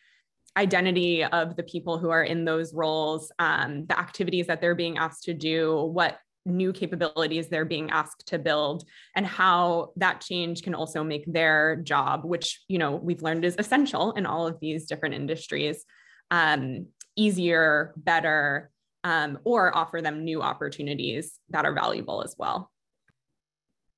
identity 0.56 1.22
of 1.22 1.56
the 1.56 1.62
people 1.62 1.98
who 1.98 2.10
are 2.10 2.24
in 2.24 2.44
those 2.44 2.72
roles, 2.72 3.30
um, 3.38 3.86
the 3.86 3.98
activities 3.98 4.46
that 4.46 4.60
they're 4.60 4.74
being 4.74 4.96
asked 4.96 5.24
to 5.24 5.34
do, 5.34 5.84
what 5.84 6.18
new 6.46 6.72
capabilities 6.72 7.48
they're 7.48 7.64
being 7.64 7.90
asked 7.90 8.26
to 8.28 8.38
build 8.38 8.84
and 9.16 9.26
how 9.26 9.92
that 9.96 10.20
change 10.20 10.62
can 10.62 10.74
also 10.74 11.02
make 11.02 11.24
their 11.26 11.76
job 11.76 12.24
which 12.24 12.62
you 12.68 12.78
know 12.78 12.92
we've 12.92 13.20
learned 13.20 13.44
is 13.44 13.56
essential 13.58 14.12
in 14.12 14.24
all 14.24 14.46
of 14.46 14.58
these 14.60 14.86
different 14.86 15.14
industries 15.14 15.84
um, 16.30 16.86
easier 17.16 17.92
better 17.96 18.70
um, 19.04 19.38
or 19.44 19.76
offer 19.76 20.00
them 20.00 20.24
new 20.24 20.40
opportunities 20.42 21.38
that 21.50 21.64
are 21.64 21.72
valuable 21.72 22.22
as 22.22 22.34
well. 22.38 22.70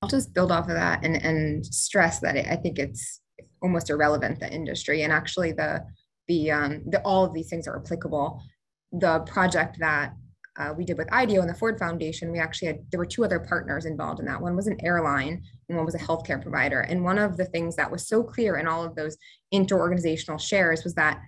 I'll 0.02 0.08
just 0.08 0.34
build 0.34 0.52
off 0.52 0.68
of 0.68 0.74
that 0.74 1.04
and, 1.04 1.22
and 1.22 1.66
stress 1.66 2.20
that 2.20 2.36
i 2.36 2.56
think 2.56 2.78
it's 2.78 3.20
almost 3.62 3.90
irrelevant, 3.90 4.40
the 4.40 4.52
industry. 4.52 5.02
And 5.02 5.12
actually 5.12 5.52
the, 5.52 5.84
the, 6.26 6.50
um, 6.50 6.82
the, 6.86 7.00
all 7.02 7.24
of 7.24 7.34
these 7.34 7.48
things 7.48 7.66
are 7.66 7.78
applicable. 7.78 8.42
The 8.92 9.20
project 9.20 9.78
that 9.80 10.14
uh, 10.58 10.74
we 10.76 10.84
did 10.84 10.98
with 10.98 11.12
IDEO 11.12 11.40
and 11.40 11.48
the 11.48 11.54
Ford 11.54 11.78
Foundation, 11.78 12.32
we 12.32 12.38
actually 12.38 12.68
had, 12.68 12.80
there 12.90 12.98
were 12.98 13.06
two 13.06 13.24
other 13.24 13.38
partners 13.38 13.84
involved 13.84 14.18
in 14.18 14.26
that. 14.26 14.40
One 14.40 14.56
was 14.56 14.66
an 14.66 14.76
airline 14.82 15.42
and 15.68 15.76
one 15.76 15.86
was 15.86 15.94
a 15.94 15.98
healthcare 15.98 16.42
provider. 16.42 16.80
And 16.80 17.04
one 17.04 17.18
of 17.18 17.36
the 17.36 17.44
things 17.44 17.76
that 17.76 17.90
was 17.90 18.08
so 18.08 18.22
clear 18.22 18.56
in 18.56 18.66
all 18.66 18.84
of 18.84 18.96
those 18.96 19.16
interorganizational 19.54 20.40
shares 20.40 20.82
was 20.82 20.94
that 20.94 21.20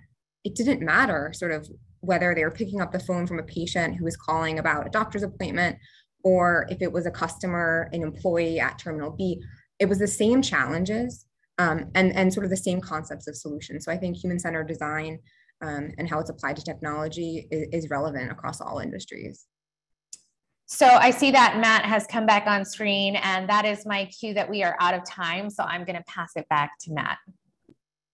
it 0.43 0.55
didn't 0.55 0.81
matter 0.81 1.31
sort 1.33 1.51
of 1.51 1.69
whether 2.01 2.35
they 2.35 2.43
were 2.43 2.51
picking 2.51 2.81
up 2.81 2.91
the 2.91 2.99
phone 2.99 3.25
from 3.25 3.39
a 3.39 3.43
patient 3.43 3.95
who 3.95 4.03
was 4.03 4.17
calling 4.17 4.59
about 4.59 4.87
a 4.87 4.89
doctor's 4.89 5.23
appointment 5.23 5.77
or 6.23 6.67
if 6.69 6.81
it 6.81 6.91
was 6.91 7.05
a 7.05 7.11
customer, 7.11 7.89
an 7.93 8.03
employee 8.03 8.59
at 8.59 8.77
Terminal 8.77 9.11
B, 9.11 9.41
it 9.79 9.87
was 9.87 9.99
the 9.99 10.07
same 10.07 10.41
challenges 10.41 11.25
um, 11.61 11.91
and, 11.93 12.15
and 12.15 12.33
sort 12.33 12.43
of 12.43 12.49
the 12.49 12.57
same 12.57 12.81
concepts 12.81 13.27
of 13.27 13.35
solutions. 13.35 13.85
So 13.85 13.91
I 13.91 13.97
think 13.97 14.17
human-centered 14.17 14.67
design 14.67 15.19
um, 15.61 15.91
and 15.97 16.09
how 16.09 16.19
it's 16.19 16.31
applied 16.31 16.55
to 16.55 16.63
technology 16.63 17.47
is, 17.51 17.83
is 17.83 17.89
relevant 17.89 18.31
across 18.31 18.61
all 18.61 18.79
industries. 18.79 19.45
So 20.65 20.87
I 20.87 21.11
see 21.11 21.31
that 21.31 21.59
Matt 21.59 21.85
has 21.85 22.07
come 22.07 22.25
back 22.25 22.47
on 22.47 22.65
screen 22.65 23.17
and 23.17 23.47
that 23.49 23.65
is 23.65 23.85
my 23.85 24.05
cue 24.05 24.33
that 24.33 24.49
we 24.49 24.63
are 24.63 24.75
out 24.79 24.93
of 24.93 25.05
time. 25.05 25.49
So 25.49 25.63
I'm 25.63 25.83
going 25.83 25.97
to 25.97 26.03
pass 26.07 26.31
it 26.35 26.47
back 26.49 26.71
to 26.81 26.93
Matt. 26.93 27.17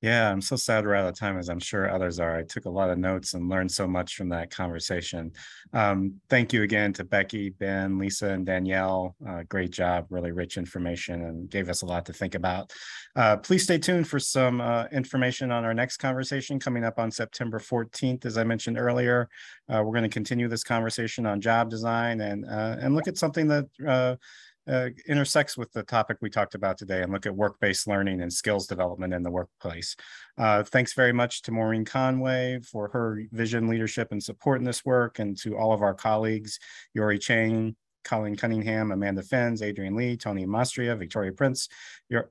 Yeah, 0.02 0.32
I'm 0.32 0.41
so 0.41 0.56
sad 0.56 0.86
we're 0.86 0.94
out 0.94 1.07
of 1.07 1.18
time, 1.18 1.40
as 1.40 1.49
I'm 1.49 1.60
sure 1.60 1.90
others 1.90 2.19
are. 2.19 2.36
I 2.36 2.44
took 2.44 2.65
a 2.65 2.69
lot 2.69 2.91
of 2.91 2.99
notes 2.99 3.34
and 3.34 3.49
learned 3.49 3.72
so 3.72 3.88
much 3.88 4.15
from 4.15 4.30
that 4.30 4.52
conversation. 4.52 5.32
Um, 5.74 6.22
thank 6.30 6.53
you 6.53 6.61
again 6.61 6.94
to 6.94 7.03
Becky, 7.03 7.49
Ben, 7.49 7.98
Lisa, 7.98 8.30
and 8.30 8.45
Danielle. 8.45 9.15
Uh, 9.28 9.41
great 9.49 9.72
job, 9.72 10.06
really 10.11 10.32
rich 10.32 10.57
information, 10.57 11.24
and 11.24 11.49
gave 11.49 11.68
us 11.68 11.82
a 11.82 11.88
lot 11.88 12.06
to 12.06 12.14
think 12.14 12.36
about. 12.36 12.72
Uh, 13.15 13.38
please 13.38 13.64
stay 13.64 13.80
tuned 13.80 14.07
for 14.07 14.19
some 14.19 14.61
uh, 14.61 14.86
information 14.91 15.52
on 15.52 15.65
our 15.65 15.74
next 15.74 15.98
conversation 15.98 16.60
coming 16.60 16.84
up 16.84 16.99
on 16.99 17.10
September 17.10 17.57
14th. 17.57 18.24
As 18.24 18.38
I 18.38 18.44
mentioned 18.44 18.78
earlier, 18.78 19.28
uh, 19.68 19.82
we're 19.84 19.94
going 19.94 20.03
to 20.03 20.10
continue 20.10 20.48
this 20.48 20.64
conversation 20.64 21.26
on 21.26 21.41
job 21.41 21.72
design 21.72 22.22
and 22.22 22.45
uh, 22.45 22.76
and 22.80 22.94
look 22.94 23.07
at 23.07 23.18
something 23.18 23.48
that 23.48 24.19
uh, 24.68 24.89
intersects 25.07 25.57
with 25.57 25.72
the 25.72 25.84
topic 25.84 26.18
we 26.22 26.30
talked 26.30 26.56
about 26.56 26.77
today 26.77 27.02
and 27.02 27.11
look 27.11 27.26
at 27.26 27.35
work-based 27.35 27.88
learning 27.88 28.22
and 28.22 28.31
skills 28.31 28.68
development 28.68 29.14
in 29.14 29.23
the 29.23 29.31
workplace. 29.31 29.95
Uh, 30.38 30.64
thanks 30.64 30.94
very 30.94 31.14
much 31.14 31.41
to 31.44 31.52
Maureen 31.52 31.85
Conway 31.85 32.60
for 32.60 32.89
her 32.89 33.22
vision, 33.31 33.68
leadership, 33.68 34.11
and 34.11 34.22
support 34.22 34.60
in 34.60 34.65
this 34.65 34.85
work, 34.85 35.19
and 35.19 35.38
to 35.38 35.57
all 35.57 35.73
of 35.73 35.81
our 35.81 35.94
colleagues, 35.94 36.60
Yori 36.94 37.19
Chang, 37.19 37.76
Colleen 38.07 38.35
Cunningham, 38.35 38.91
Amanda 38.91 39.21
Fins, 39.21 39.61
Adrian 39.61 39.95
Lee, 39.95 40.15
Tony 40.15 40.45
Mastria, 40.45 40.97
Victoria 40.97 41.31
Prince, 41.34 41.67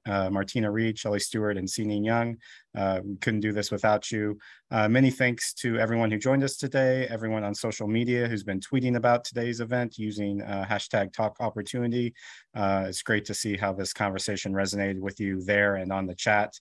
uh, 0.06 0.30
Martina 0.30 0.70
Reed, 0.70 0.98
Shelley 0.98 1.20
Stewart, 1.20 1.58
and 1.58 1.68
Sinin 1.68 2.04
Young. 2.04 2.38
Uh, 2.74 3.00
we 3.04 3.16
couldn't 3.16 3.40
do 3.40 3.52
this 3.52 3.70
without 3.70 4.10
you. 4.10 4.38
Uh, 4.70 4.88
many 4.88 5.10
thanks 5.10 5.52
to 5.54 5.78
everyone 5.78 6.10
who 6.10 6.18
joined 6.18 6.42
us 6.42 6.56
today, 6.56 7.06
everyone 7.08 7.44
on 7.44 7.54
social 7.54 7.86
media 7.86 8.26
who's 8.26 8.42
been 8.42 8.60
tweeting 8.60 8.96
about 8.96 9.24
today's 9.24 9.60
event 9.60 9.98
using 9.98 10.42
uh, 10.42 10.66
hashtag 10.68 11.12
talk 11.12 11.36
opportunity. 11.40 12.14
Uh, 12.54 12.86
it's 12.88 13.02
great 13.02 13.24
to 13.26 13.34
see 13.34 13.56
how 13.56 13.72
this 13.72 13.92
conversation 13.92 14.52
resonated 14.52 14.98
with 14.98 15.20
you 15.20 15.42
there 15.42 15.76
and 15.76 15.92
on 15.92 16.06
the 16.06 16.14
chat. 16.14 16.58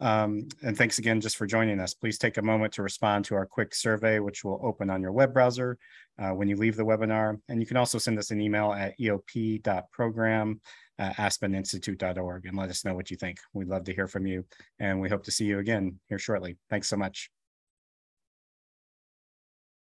Um, 0.00 0.48
and 0.62 0.76
thanks 0.76 0.98
again 0.98 1.20
just 1.20 1.36
for 1.36 1.46
joining 1.46 1.80
us. 1.80 1.94
Please 1.94 2.18
take 2.18 2.36
a 2.36 2.42
moment 2.42 2.74
to 2.74 2.82
respond 2.82 3.24
to 3.26 3.34
our 3.34 3.46
quick 3.46 3.74
survey, 3.74 4.18
which 4.18 4.44
will 4.44 4.60
open 4.62 4.90
on 4.90 5.00
your 5.00 5.12
web 5.12 5.32
browser 5.32 5.78
uh, 6.18 6.30
when 6.30 6.48
you 6.48 6.56
leave 6.56 6.76
the 6.76 6.84
webinar. 6.84 7.40
And 7.48 7.60
you 7.60 7.66
can 7.66 7.76
also 7.76 7.98
send 7.98 8.18
us 8.18 8.30
an 8.30 8.40
email 8.40 8.72
at 8.72 8.98
eop.program 8.98 10.60
at 10.98 11.16
aspeninstitute.org 11.16 12.46
and 12.46 12.56
let 12.56 12.70
us 12.70 12.84
know 12.84 12.94
what 12.94 13.10
you 13.10 13.16
think. 13.16 13.38
We'd 13.52 13.68
love 13.68 13.84
to 13.84 13.94
hear 13.94 14.08
from 14.08 14.26
you 14.26 14.44
and 14.78 15.00
we 15.00 15.08
hope 15.08 15.24
to 15.24 15.30
see 15.30 15.44
you 15.44 15.58
again 15.58 15.98
here 16.08 16.18
shortly. 16.18 16.56
Thanks 16.70 16.88
so 16.88 16.96
much. 16.96 17.30